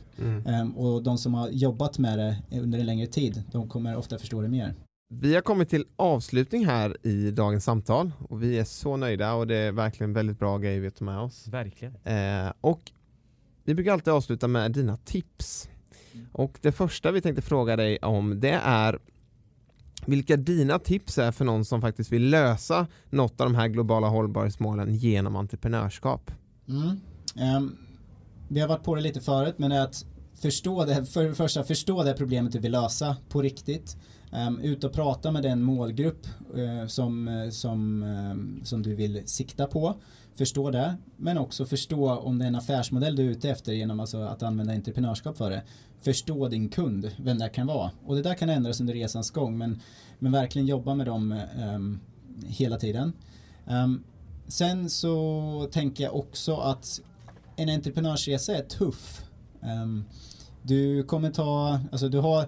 Eh, 0.47 0.77
och 0.77 1.03
de 1.03 1.19
som 1.19 1.35
har 1.35 1.49
jobbat 1.49 1.99
med 1.99 2.19
det 2.19 2.37
under 2.61 2.79
en 2.79 2.87
längre 2.87 3.07
tid, 3.07 3.43
de 3.53 3.69
kommer 3.69 3.97
ofta 3.97 4.19
förstå 4.19 4.43
det 4.43 4.49
mer. 4.49 4.75
Vi 5.15 5.35
har 5.35 5.43
kommit 5.43 5.69
till 5.69 5.85
avslutning 5.97 6.67
här 6.67 7.07
i 7.07 7.31
dagens 7.31 7.65
samtal 7.65 8.13
och 8.29 8.43
vi 8.43 8.59
är 8.59 8.65
så 8.65 8.97
nöjda 8.97 9.35
och 9.35 9.47
det 9.47 9.57
är 9.57 9.73
verkligen 9.73 10.13
väldigt 10.13 10.39
bra 10.39 10.59
grejer 10.59 10.81
vi 10.81 10.91
tar 10.91 11.05
med 11.05 11.19
oss. 11.19 11.49
Verkligen. 11.49 11.95
Eh, 12.05 12.53
och 12.61 12.93
vi 13.65 13.75
brukar 13.75 13.93
alltid 13.93 14.13
avsluta 14.13 14.49
med 14.49 14.73
dina 14.73 14.97
tips. 14.97 15.69
Och 16.33 16.59
det 16.63 16.73
första 16.73 17.13
vi 17.13 17.21
tänkte 17.21 17.43
fråga 17.43 17.77
dig 17.77 17.99
om 17.99 18.41
det 18.41 18.61
är 18.65 18.99
vilka 20.07 20.37
dina 20.37 20.79
tips 20.79 21.19
är 21.19 21.33
för 21.33 21.45
någon 21.45 21.65
som 21.65 21.81
faktiskt 21.81 22.13
vill 22.13 22.31
lösa 22.31 22.87
något 23.11 23.41
av 23.41 23.47
de 23.47 23.55
här 23.55 23.69
globala 23.69 24.09
hållbarhetsmålen 24.09 24.95
genom 24.95 25.37
entreprenörskap? 25.37 26.31
Mm. 26.69 27.01
Um, 27.57 27.79
vi 28.49 28.61
har 28.61 28.69
varit 28.69 28.83
på 28.83 28.95
det 28.95 29.01
lite 29.01 29.21
förut 29.21 29.55
men 29.59 29.71
det 29.71 29.77
är 29.77 29.85
att 29.85 30.05
förstå 30.35 30.85
det, 30.85 31.07
för 31.07 31.25
det 31.25 31.35
första 31.35 31.64
förstå 31.64 32.03
det 32.03 32.14
problemet 32.14 32.53
du 32.53 32.59
vill 32.59 32.73
lösa 32.73 33.17
på 33.29 33.43
riktigt. 33.43 33.97
Um, 34.33 34.61
ut 34.61 34.85
och 34.85 34.93
prata 34.93 35.31
med 35.31 35.43
den 35.43 35.62
målgrupp 35.62 36.27
uh, 36.57 36.87
som, 36.87 37.49
som, 37.53 38.03
um, 38.03 38.61
som 38.64 38.83
du 38.83 38.95
vill 38.95 39.23
sikta 39.27 39.67
på. 39.67 39.95
Förstå 40.35 40.71
det, 40.71 40.97
men 41.17 41.39
också 41.39 41.67
förstå 41.67 42.11
om 42.11 42.39
det 42.39 42.45
är 42.45 42.49
en 42.49 42.55
affärsmodell 42.55 43.17
du 43.17 43.27
är 43.27 43.31
ute 43.31 43.51
efter 43.51 43.73
genom 43.73 44.01
alltså 44.01 44.19
att 44.19 44.43
använda 44.43 44.73
entreprenörskap 44.73 45.39
för 45.39 45.51
det. 45.51 45.62
Förstå 46.01 46.49
din 46.49 46.69
kund, 46.69 47.11
vem 47.19 47.39
det 47.39 47.49
kan 47.49 47.67
vara. 47.67 47.91
Och 48.05 48.17
det 48.17 48.23
där 48.23 48.35
kan 48.35 48.49
ändras 48.49 48.81
under 48.81 48.95
resans 48.95 49.31
gång 49.31 49.59
men, 49.59 49.81
men 50.19 50.33
verkligen 50.33 50.67
jobba 50.67 50.95
med 50.95 51.07
dem 51.07 51.41
um, 51.75 52.01
hela 52.47 52.77
tiden. 52.77 53.12
Um, 53.67 54.05
sen 54.49 54.91
så 54.91 55.69
tänker 55.73 56.05
jag 56.05 56.17
också 56.17 56.57
att 56.57 57.01
en 57.57 57.69
entreprenörsresa 57.69 58.57
är 58.57 58.63
tuff. 58.63 59.23
Ehm, 59.63 60.05
du 60.63 61.03
kommer 61.03 61.31
ta, 61.31 61.81
alltså 61.93 62.09
du 62.09 62.19
har 62.19 62.41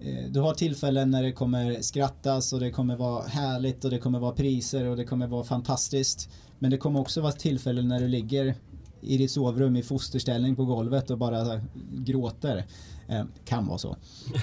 eh, 0.00 0.30
du 0.30 0.40
har 0.40 0.54
tillfällen 0.54 1.10
när 1.10 1.22
det 1.22 1.32
kommer 1.32 1.82
skrattas 1.82 2.52
och 2.52 2.60
det 2.60 2.70
kommer 2.70 2.96
vara 2.96 3.26
härligt 3.26 3.84
och 3.84 3.90
det 3.90 3.98
kommer 3.98 4.18
vara 4.18 4.32
priser 4.32 4.84
och 4.84 4.96
det 4.96 5.04
kommer 5.04 5.26
vara 5.26 5.44
fantastiskt. 5.44 6.30
Men 6.58 6.70
det 6.70 6.78
kommer 6.78 7.00
också 7.00 7.20
vara 7.20 7.32
tillfällen 7.32 7.88
när 7.88 8.00
du 8.00 8.08
ligger 8.08 8.54
i 9.00 9.16
ditt 9.16 9.30
sovrum 9.30 9.76
i 9.76 9.82
fosterställning 9.82 10.56
på 10.56 10.64
golvet 10.64 11.10
och 11.10 11.18
bara 11.18 11.60
gråter. 11.92 12.64
Eh, 13.08 13.24
kan 13.44 13.66
vara 13.66 13.78
så. 13.78 13.96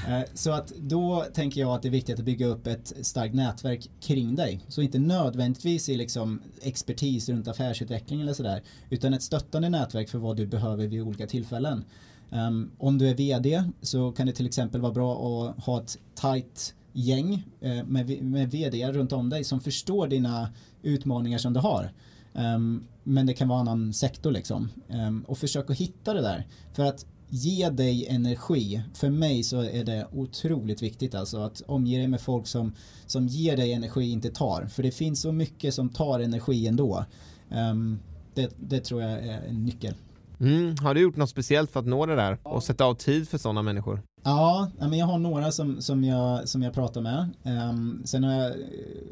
Eh, 0.08 0.22
så 0.34 0.52
att 0.52 0.68
då 0.68 1.26
tänker 1.34 1.62
jag 1.62 1.76
att 1.76 1.82
det 1.82 1.88
är 1.88 1.92
viktigt 1.92 2.20
att 2.20 2.26
bygga 2.26 2.46
upp 2.46 2.68
ett 2.68 2.94
starkt 3.02 3.36
nätverk 3.36 3.90
kring 4.02 4.36
dig. 4.36 4.62
Så 4.68 4.82
inte 4.82 5.00
nödvändigtvis 5.00 5.90
i 5.90 5.96
liksom 5.96 6.42
expertis 6.62 7.30
runt 7.30 7.48
affärsutveckling 7.48 8.22
eller 8.22 8.34
sådär. 8.34 8.62
Utan 8.90 9.14
ett 9.14 9.24
stöttande 9.24 9.70
nätverk 9.70 10.10
för 10.10 10.18
vad 10.18 10.38
du 10.38 10.48
behöver 10.48 10.88
vid 10.88 11.02
olika 11.02 11.28
tillfällen. 11.28 11.84
Ehm, 12.32 12.72
om 12.78 12.98
du 12.98 13.10
är 13.10 13.16
VD 13.16 13.64
så 13.82 14.12
kan 14.12 14.28
det 14.28 14.34
till 14.34 14.46
exempel 14.46 14.82
vara 14.82 14.94
bra 14.94 15.14
att 15.14 15.66
ha 15.66 15.82
ett 15.82 15.98
tight 16.16 16.76
gäng 16.94 17.48
eh, 17.62 17.84
med, 17.84 18.24
med 18.24 18.52
VD 18.52 18.92
runt 18.92 19.12
om 19.12 19.30
dig 19.30 19.44
som 19.44 19.60
förstår 19.60 20.08
dina 20.08 20.50
utmaningar 20.82 21.38
som 21.38 21.54
du 21.54 21.60
har. 21.60 21.92
Um, 22.34 22.88
men 23.04 23.26
det 23.26 23.34
kan 23.34 23.48
vara 23.48 23.60
annan 23.60 23.94
sektor 23.94 24.32
liksom. 24.32 24.70
Um, 24.88 25.26
och 25.28 25.38
försök 25.38 25.70
att 25.70 25.78
hitta 25.78 26.14
det 26.14 26.22
där. 26.22 26.48
För 26.74 26.84
att 26.84 27.06
ge 27.34 27.70
dig 27.70 28.08
energi. 28.08 28.82
För 28.94 29.10
mig 29.10 29.44
så 29.44 29.62
är 29.62 29.84
det 29.84 30.08
otroligt 30.14 30.82
viktigt 30.82 31.16
alltså 31.16 31.38
att 31.38 31.62
omge 31.66 31.98
dig 31.98 32.08
med 32.08 32.22
folk 32.22 32.48
som, 32.48 32.74
som 33.06 33.28
ger 33.28 33.58
dig 33.58 33.74
energi, 33.74 34.12
inte 34.12 34.30
tar. 34.30 34.66
För 34.66 34.84
det 34.84 34.92
finns 34.92 35.22
så 35.22 35.32
mycket 35.32 35.74
som 35.74 35.90
tar 35.90 36.20
energi 36.20 36.68
ändå. 36.68 37.06
Um, 37.50 38.00
det, 38.34 38.56
det 38.60 38.80
tror 38.80 39.02
jag 39.02 39.12
är 39.12 39.42
en 39.48 39.66
nyckel. 39.66 39.96
Mm, 40.40 40.76
har 40.82 40.94
du 40.94 41.02
gjort 41.02 41.16
något 41.16 41.30
speciellt 41.30 41.72
för 41.72 41.80
att 41.80 41.86
nå 41.86 42.06
det 42.06 42.16
där 42.16 42.38
och 42.44 42.64
sätta 42.64 42.86
av 42.86 42.94
tid 42.94 43.30
för 43.30 43.38
sådana 43.38 43.62
människor? 43.62 44.02
Ja, 44.24 44.72
men 44.80 44.94
jag 44.94 45.06
har 45.06 45.20
några 45.20 45.52
som, 45.52 45.82
som, 45.82 46.04
jag, 46.04 46.50
som 46.50 46.62
jag 46.62 46.74
pratar 46.74 47.02
med. 47.02 47.30
Um, 47.44 48.02
sen 48.06 48.24
har 48.24 48.34
jag 48.34 48.46
eh, 48.52 48.56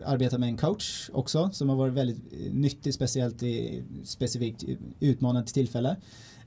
arbetat 0.06 0.40
med 0.40 0.50
en 0.50 0.58
coach 0.58 1.10
också 1.14 1.50
som 1.54 1.70
har 1.70 1.76
varit 1.76 1.94
väldigt 1.94 2.18
eh, 2.18 2.54
nyttig 2.54 2.94
speciellt 2.94 3.44
i 3.44 3.84
specifikt 4.04 4.64
utmanande 5.00 5.52
tillfälle. 5.52 5.96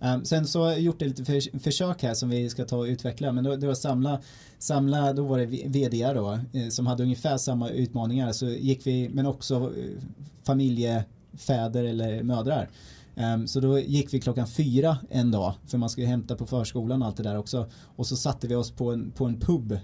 Um, 0.05 0.25
sen 0.25 0.47
så 0.47 0.63
har 0.63 0.71
jag 0.71 0.81
gjort 0.81 1.03
ett 1.03 1.09
lite 1.09 1.25
för, 1.25 1.59
försök 1.59 2.03
här 2.03 2.15
som 2.15 2.29
vi 2.29 2.51
ska 2.51 2.65
ta 2.65 2.77
och 2.77 2.85
utveckla 2.85 3.33
men 3.33 3.45
då, 3.45 3.57
det 3.57 3.67
var 3.67 3.75
samla, 3.75 4.21
samla 4.59 5.13
då 5.13 5.25
var 5.25 5.39
det 5.39 5.47
vd 5.47 6.13
då 6.13 6.39
eh, 6.53 6.69
som 6.69 6.87
hade 6.87 7.03
ungefär 7.03 7.37
samma 7.37 7.69
utmaningar 7.69 8.33
så 8.33 8.47
gick 8.47 8.87
vi 8.87 9.09
men 9.09 9.27
också 9.27 9.55
eh, 9.55 10.03
familjefäder 10.43 11.85
eller 11.85 12.23
mödrar. 12.23 12.69
Um, 13.15 13.47
så 13.47 13.61
då 13.61 13.79
gick 13.79 14.15
vi 14.15 14.21
klockan 14.21 14.47
fyra 14.47 14.99
en 15.11 15.31
dag 15.31 15.55
för 15.67 15.79
man 15.79 15.91
ska 15.91 16.01
ju 16.01 16.07
hämta 16.07 16.37
på 16.37 16.47
förskolan 16.47 17.03
och 17.03 17.09
allt 17.09 17.17
det 17.17 17.23
där 17.23 17.39
också. 17.39 17.71
Och 17.97 18.07
så 18.07 18.17
satte 18.17 18.49
vi 18.49 18.55
oss 18.55 18.71
på 18.71 18.93
en, 18.93 19.11
på 19.11 19.25
en 19.25 19.41
pub. 19.41 19.79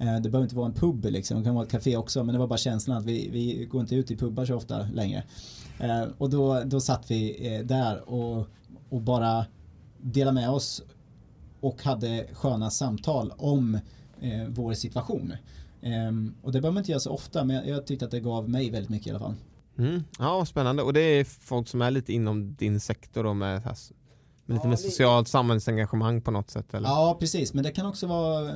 Uh, 0.00 0.14
det 0.14 0.30
behöver 0.30 0.42
inte 0.42 0.56
vara 0.56 0.66
en 0.66 0.74
pub 0.74 1.04
liksom, 1.04 1.38
det 1.38 1.44
kan 1.44 1.54
vara 1.54 1.64
ett 1.64 1.70
café 1.70 1.96
också 1.96 2.24
men 2.24 2.32
det 2.32 2.38
var 2.38 2.46
bara 2.46 2.58
känslan 2.58 2.96
att 2.96 3.04
vi, 3.04 3.28
vi 3.28 3.64
går 3.64 3.80
inte 3.80 3.94
ut 3.94 4.10
i 4.10 4.16
pubbar 4.16 4.44
så 4.44 4.54
ofta 4.54 4.82
längre. 4.92 5.22
Uh, 5.82 6.04
och 6.18 6.30
då, 6.30 6.62
då 6.64 6.80
satt 6.80 7.10
vi 7.10 7.50
uh, 7.60 7.66
där 7.66 8.08
och, 8.10 8.46
och 8.88 9.00
bara 9.00 9.46
delade 10.00 10.34
med 10.34 10.50
oss 10.50 10.82
och 11.60 11.82
hade 11.82 12.26
sköna 12.32 12.70
samtal 12.70 13.32
om 13.36 13.78
vår 14.48 14.74
situation. 14.74 15.32
Um, 15.82 16.34
och 16.42 16.52
det 16.52 16.60
behöver 16.60 16.74
man 16.74 16.80
inte 16.80 16.90
göra 16.90 17.00
så 17.00 17.10
ofta 17.10 17.44
men 17.44 17.56
jag, 17.56 17.68
jag 17.68 17.86
tyckte 17.86 18.04
att 18.04 18.10
det 18.10 18.20
gav 18.20 18.48
mig 18.50 18.70
väldigt 18.70 18.90
mycket 18.90 19.06
i 19.06 19.10
alla 19.10 19.18
fall. 19.18 19.34
Mm. 19.78 20.04
Ja, 20.18 20.44
spännande. 20.44 20.82
Och 20.82 20.92
det 20.92 21.00
är 21.00 21.24
folk 21.24 21.68
som 21.68 21.82
är 21.82 21.90
lite 21.90 22.12
inom 22.12 22.54
din 22.54 22.80
sektor 22.80 23.26
och 23.26 23.36
med, 23.36 23.62
med 23.62 23.76
lite 24.46 24.60
Ja, 24.62 24.68
med 24.68 24.70
det- 24.70 24.76
socialt 24.76 25.28
samhällsengagemang 25.28 26.20
på 26.20 26.30
något 26.30 26.50
sätt? 26.50 26.74
Eller? 26.74 26.88
Ja, 26.88 27.16
precis. 27.20 27.54
Men 27.54 27.64
det 27.64 27.70
kan 27.70 27.86
också 27.86 28.06
vara 28.06 28.54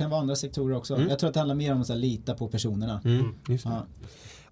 kan 0.00 0.10
vara 0.10 0.20
andra 0.20 0.36
sektorer 0.36 0.76
också. 0.76 0.94
Mm. 0.94 1.08
Jag 1.08 1.18
tror 1.18 1.28
att 1.28 1.34
det 1.34 1.40
handlar 1.40 1.54
mer 1.54 1.72
om 1.72 1.80
att 1.80 1.86
så 1.86 1.92
här, 1.92 2.00
lita 2.00 2.34
på 2.34 2.48
personerna. 2.48 3.00
Mm, 3.04 3.34
just 3.48 3.64
det. 3.64 3.70
Ja. 3.70 3.86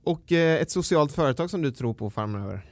Och 0.05 0.33
eh, 0.33 0.61
ett 0.63 0.71
socialt 0.71 1.13
företag 1.13 1.51
som 1.51 1.63
du 1.63 1.71
tror 1.71 1.95
på 1.95 2.11
framöver? 2.11 2.65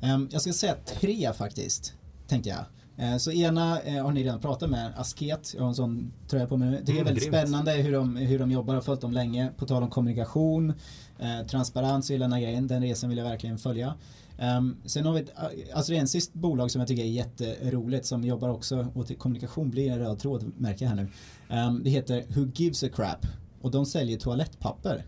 Ehm, 0.00 0.28
jag 0.32 0.40
ska 0.42 0.52
säga 0.52 0.74
tre 1.00 1.32
faktiskt, 1.32 1.92
tänkte 2.26 2.48
jag. 2.50 2.64
Eh, 2.96 3.16
Så 3.16 3.32
ena 3.32 3.80
eh, 3.80 4.04
har 4.04 4.12
ni 4.12 4.24
redan 4.24 4.40
pratat 4.40 4.70
med, 4.70 4.92
Asket, 4.96 5.52
jag 5.54 5.62
har 5.62 5.68
en 5.68 5.74
sån 5.74 6.12
tröja 6.28 6.46
på 6.46 6.56
mig 6.56 6.70
nu. 6.70 6.80
Det 6.84 6.92
är 6.92 6.94
Mm, 6.94 7.04
väldigt 7.04 7.24
grymt. 7.24 7.36
spännande 7.36 7.72
hur 7.72 7.92
de, 7.92 8.16
hur 8.16 8.38
de 8.38 8.50
jobbar, 8.50 8.74
har 8.74 8.80
följt 8.80 9.00
dem 9.00 9.12
länge. 9.12 9.50
På 9.56 9.66
tal 9.66 9.82
om 9.82 9.90
kommunikation, 9.90 10.72
eh, 11.18 11.46
transparens 11.46 12.10
och 12.10 12.14
hela 12.14 12.24
den 12.24 12.32
här 12.32 12.40
grejen, 12.40 12.66
den 12.66 12.82
resan 12.82 13.10
vill 13.10 13.18
jag 13.18 13.24
verkligen 13.24 13.58
följa. 13.58 13.94
Um, 14.40 14.76
sen 14.84 15.06
har 15.06 15.12
vi 15.12 15.20
ett 15.20 15.28
eh, 15.28 15.44
alltså 15.44 15.74
australiensiskt 15.74 16.34
bolag 16.34 16.70
som 16.70 16.80
jag 16.80 16.88
tycker 16.88 17.02
är 17.02 17.06
jätteroligt 17.06 18.06
som 18.06 18.24
jobbar 18.24 18.48
också 18.48 18.86
åt 18.94 19.18
kommunikation 19.18 19.70
blir 19.70 19.90
en 19.90 19.98
röd 19.98 20.18
tråd 20.18 20.52
märker 20.56 20.84
jag 20.84 20.90
här 20.90 20.96
nu. 20.96 21.08
Um, 21.56 21.82
det 21.84 21.90
heter 21.90 22.24
Who 22.28 22.46
Gives 22.54 22.84
a 22.84 22.88
Crap 22.92 23.26
och 23.60 23.70
de 23.70 23.86
säljer 23.86 24.18
toalettpapper. 24.18 25.06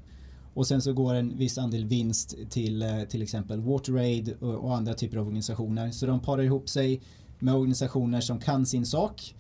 Och 0.55 0.67
sen 0.67 0.83
så 0.83 0.93
går 0.93 1.15
en 1.15 1.37
viss 1.37 1.59
andel 1.59 1.85
vinst 1.85 2.37
till 2.51 2.83
eh, 2.83 3.03
till 3.03 3.23
exempel 3.23 3.61
WaterAid 3.61 4.35
och, 4.41 4.55
och 4.55 4.77
andra 4.77 4.95
typer 4.95 5.17
av 5.17 5.27
organisationer. 5.27 5.91
Så 5.91 6.07
de 6.07 6.21
parar 6.21 6.43
ihop 6.43 6.69
sig 6.69 7.03
med 7.39 7.55
organisationer 7.55 8.21
som 8.21 8.39
kan 8.39 8.67
sin 8.67 8.87
sak 8.87 9.35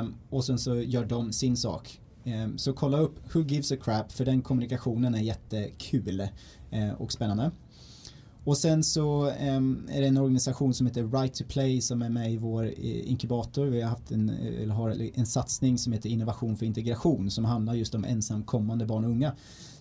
um, 0.00 0.14
och 0.30 0.44
sen 0.44 0.58
så 0.58 0.76
gör 0.76 1.04
de 1.04 1.32
sin 1.32 1.56
sak. 1.56 2.00
Um, 2.24 2.58
så 2.58 2.72
kolla 2.72 2.98
upp 2.98 3.34
Who 3.34 3.40
Gives 3.40 3.72
a 3.72 3.76
Crap 3.82 4.12
för 4.12 4.24
den 4.24 4.42
kommunikationen 4.42 5.14
är 5.14 5.22
jättekul 5.22 6.20
uh, 6.72 6.92
och 6.92 7.12
spännande. 7.12 7.50
Och 8.44 8.56
sen 8.58 8.84
så 8.84 9.30
ehm, 9.38 9.88
är 9.90 10.00
det 10.00 10.06
en 10.06 10.18
organisation 10.18 10.74
som 10.74 10.86
heter 10.86 11.04
Right 11.04 11.34
to 11.34 11.44
Play 11.48 11.80
som 11.80 12.02
är 12.02 12.08
med 12.08 12.32
i 12.32 12.36
vår 12.36 12.64
eh, 12.64 13.10
inkubator. 13.10 13.66
Vi 13.66 13.82
har 13.82 13.90
haft 13.90 14.10
en, 14.10 14.30
eh, 14.30 14.62
eller 14.62 14.74
har 14.74 15.10
en 15.14 15.26
satsning 15.26 15.78
som 15.78 15.92
heter 15.92 16.08
Innovation 16.08 16.56
för 16.56 16.66
integration 16.66 17.30
som 17.30 17.44
handlar 17.44 17.74
just 17.74 17.94
om 17.94 18.04
ensamkommande 18.04 18.86
barn 18.86 19.04
och 19.04 19.10
unga. 19.10 19.32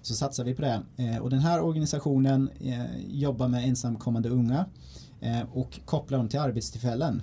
Så 0.01 0.13
satsar 0.13 0.43
vi 0.43 0.53
på 0.53 0.61
det. 0.61 0.81
Eh, 0.97 1.17
och 1.17 1.29
den 1.29 1.39
här 1.39 1.61
organisationen 1.61 2.49
jobbar 3.09 3.47
med 3.47 3.67
ensamkommande 3.67 4.29
unga 4.29 4.65
och 5.51 5.79
kopplar 5.85 6.17
dem 6.17 6.29
till 6.29 6.39
arbetstillfällen. 6.39 7.21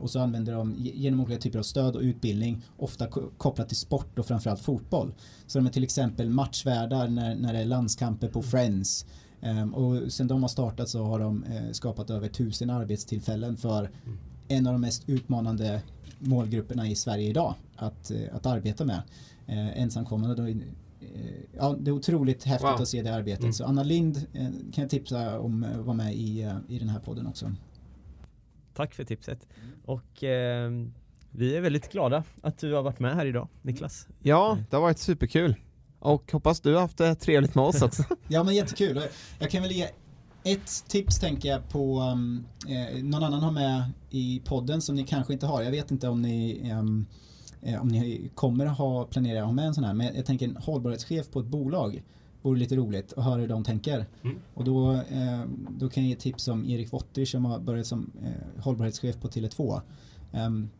Och 0.00 0.10
så 0.10 0.20
använder 0.20 0.52
de 0.52 0.74
genom 0.78 1.20
olika 1.20 1.40
typer 1.40 1.58
av 1.58 1.62
stöd 1.62 1.96
och 1.96 2.02
utbildning, 2.02 2.62
ofta 2.76 3.06
kopplat 3.38 3.68
till 3.68 3.76
sport 3.76 4.18
och 4.18 4.26
framförallt 4.26 4.60
fotboll. 4.60 5.14
Så 5.46 5.58
de 5.58 5.66
är 5.66 5.70
till 5.70 5.84
exempel 5.84 6.30
matchvärdar 6.30 7.08
när, 7.08 7.36
när 7.36 7.52
det 7.52 7.58
är 7.58 7.64
landskamper 7.64 8.28
på 8.28 8.42
Friends. 8.42 9.06
Ehm, 9.44 9.74
och 9.74 10.12
sen 10.12 10.28
de 10.28 10.42
har 10.42 10.48
startat 10.48 10.88
så 10.88 11.04
har 11.04 11.18
de 11.18 11.44
eh, 11.44 11.70
skapat 11.72 12.10
över 12.10 12.28
tusen 12.28 12.70
arbetstillfällen 12.70 13.56
för 13.56 13.90
en 14.48 14.66
av 14.66 14.72
de 14.72 14.80
mest 14.80 15.08
utmanande 15.08 15.82
målgrupperna 16.18 16.88
i 16.88 16.94
Sverige 16.96 17.28
idag 17.28 17.54
att, 17.76 18.10
eh, 18.10 18.20
att 18.32 18.46
arbeta 18.46 18.84
med. 18.84 19.02
Eh, 19.46 19.80
ensamkommande. 19.82 20.34
Då, 20.34 20.60
ja, 21.56 21.76
det 21.80 21.90
är 21.90 21.92
otroligt 21.92 22.44
häftigt 22.44 22.70
Wow. 22.70 22.82
att 22.82 22.88
se 22.88 23.02
det 23.02 23.14
arbetet. 23.14 23.40
Mm. 23.42 23.52
Så 23.52 23.64
Anna 23.64 23.82
Lind 23.82 24.26
kan 24.72 24.82
jag 24.82 24.90
tipsa 24.90 25.40
om 25.40 25.64
att 25.64 25.86
vara 25.86 25.96
med 25.96 26.14
i, 26.14 26.52
i 26.68 26.78
den 26.78 26.88
här 26.88 27.00
podden 27.00 27.26
också. 27.26 27.52
Tack 28.74 28.94
för 28.94 29.04
tipset. 29.04 29.46
Och 29.84 30.24
eh, 30.24 30.70
vi 31.30 31.56
är 31.56 31.60
väldigt 31.60 31.92
glada 31.92 32.24
att 32.42 32.58
du 32.58 32.72
har 32.72 32.82
varit 32.82 33.00
med 33.00 33.14
här 33.14 33.26
idag, 33.26 33.48
Niklas. 33.62 34.08
Ja, 34.22 34.58
det 34.70 34.76
har 34.76 34.80
varit 34.82 34.98
superkul. 34.98 35.54
Och 36.04 36.32
hoppas 36.32 36.60
du 36.60 36.74
har 36.74 36.80
haft 36.80 36.98
det 36.98 37.14
trevligt 37.14 37.54
med 37.54 37.64
oss 37.64 37.82
också. 37.82 38.02
Ja 38.28 38.42
men 38.42 38.54
jättekul. 38.54 39.02
Jag 39.38 39.50
kan 39.50 39.62
väl 39.62 39.72
ge 39.72 39.88
ett 40.44 40.84
tips 40.88 41.18
tänker 41.18 41.48
jag 41.48 41.68
på 41.68 42.00
um, 42.00 42.46
eh, 42.68 43.04
någon 43.04 43.22
annan 43.22 43.42
har 43.42 43.52
med 43.52 43.90
i 44.10 44.42
podden 44.44 44.82
som 44.82 44.94
ni 44.94 45.04
kanske 45.04 45.32
inte 45.32 45.46
har. 45.46 45.62
Jag 45.62 45.70
vet 45.70 45.90
inte 45.90 46.08
om 46.08 46.22
ni 46.22 46.60
ehm, 46.64 47.06
eh, 47.62 47.82
om 47.82 47.88
ni 47.88 48.30
kommer 48.34 48.66
ha 48.66 49.04
planerat 49.04 49.40
att 49.40 49.46
ha 49.46 49.52
med 49.52 49.66
en 49.66 49.74
sån 49.74 49.84
här. 49.84 49.94
Men 49.94 50.16
jag 50.16 50.26
tänker 50.26 50.48
en 50.48 50.56
hållbarhetschef 50.56 51.30
på 51.30 51.40
ett 51.40 51.46
bolag 51.46 52.02
vore 52.42 52.58
lite 52.58 52.76
roligt 52.76 53.12
att 53.12 53.24
höra 53.24 53.40
hur 53.40 53.48
de 53.48 53.64
tänker. 53.64 54.06
Mm. 54.22 54.38
Och 54.54 54.64
då, 54.64 54.92
eh, 54.92 55.42
då 55.78 55.88
kan 55.88 56.02
jag 56.02 56.10
ge 56.10 56.16
tips 56.16 56.48
om 56.48 56.64
Erik 56.64 56.92
Wotter 56.92 57.24
som 57.24 57.44
har 57.44 57.58
börjat 57.58 57.86
som 57.86 58.10
eh, 58.22 58.62
hållbarhetschef 58.62 59.20
på 59.20 59.28
Tele2. 59.28 59.80
Ehm, 60.32 60.70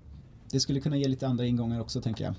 det 0.51 0.61
skulle 0.61 0.81
kunna 0.81 0.97
ge 0.97 1.09
lite 1.09 1.27
andra 1.27 1.47
ingångar 1.47 1.81
också 1.81 2.01
tänker 2.01 2.25
jag. 2.25 2.35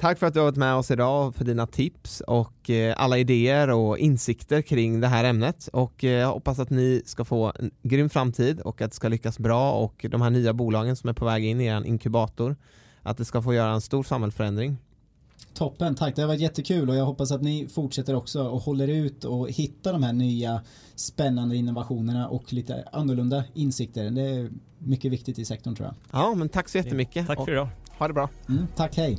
Tack 0.00 0.18
för 0.18 0.26
att 0.26 0.34
du 0.34 0.40
har 0.40 0.44
varit 0.44 0.56
med 0.56 0.74
oss 0.74 0.90
idag 0.90 1.34
för 1.34 1.44
dina 1.44 1.66
tips 1.66 2.20
och 2.20 2.70
eh, 2.70 2.94
alla 2.96 3.18
idéer 3.18 3.70
och 3.70 3.98
insikter 3.98 4.62
kring 4.62 5.00
det 5.00 5.06
här 5.06 5.24
ämnet 5.24 5.68
och 5.72 6.04
eh, 6.04 6.10
jag 6.10 6.32
hoppas 6.32 6.58
att 6.58 6.70
ni 6.70 7.02
ska 7.04 7.24
få 7.24 7.52
en 7.58 7.70
grym 7.82 8.10
framtid 8.10 8.60
och 8.60 8.80
att 8.80 8.90
det 8.90 8.94
ska 8.94 9.08
lyckas 9.08 9.38
bra 9.38 9.72
och 9.72 10.06
de 10.10 10.22
här 10.22 10.30
nya 10.30 10.52
bolagen 10.52 10.96
som 10.96 11.08
är 11.08 11.12
på 11.12 11.24
väg 11.24 11.44
in 11.44 11.60
i 11.60 11.64
er 11.64 11.84
inkubator 11.86 12.56
att 13.02 13.18
det 13.18 13.24
ska 13.24 13.42
få 13.42 13.54
göra 13.54 13.72
en 13.72 13.80
stor 13.80 14.02
samhällsförändring. 14.02 14.76
Toppen, 15.54 15.94
tack. 15.94 16.16
Det 16.16 16.22
har 16.22 16.26
varit 16.28 16.40
jättekul 16.40 16.90
och 16.90 16.96
jag 16.96 17.04
hoppas 17.04 17.32
att 17.32 17.42
ni 17.42 17.68
fortsätter 17.68 18.14
också 18.14 18.42
och 18.42 18.60
håller 18.60 18.88
ut 18.88 19.24
och 19.24 19.50
hittar 19.50 19.92
de 19.92 20.02
här 20.02 20.12
nya 20.12 20.62
spännande 20.94 21.56
innovationerna 21.56 22.28
och 22.28 22.52
lite 22.52 22.84
annorlunda 22.92 23.44
insikter. 23.54 24.10
Det 24.10 24.22
är 24.22 24.50
mycket 24.78 25.12
viktigt 25.12 25.38
i 25.38 25.44
sektorn 25.44 25.74
tror 25.74 25.86
jag. 25.86 25.94
Ja, 26.20 26.34
men 26.34 26.48
tack 26.48 26.68
så 26.68 26.78
jättemycket. 26.78 27.26
Tack 27.26 27.44
för 27.44 27.52
idag. 27.52 27.68
Ha 27.98 28.08
det 28.08 28.14
bra. 28.14 28.28
Mm, 28.48 28.66
tack, 28.76 28.96
hej. 28.96 29.18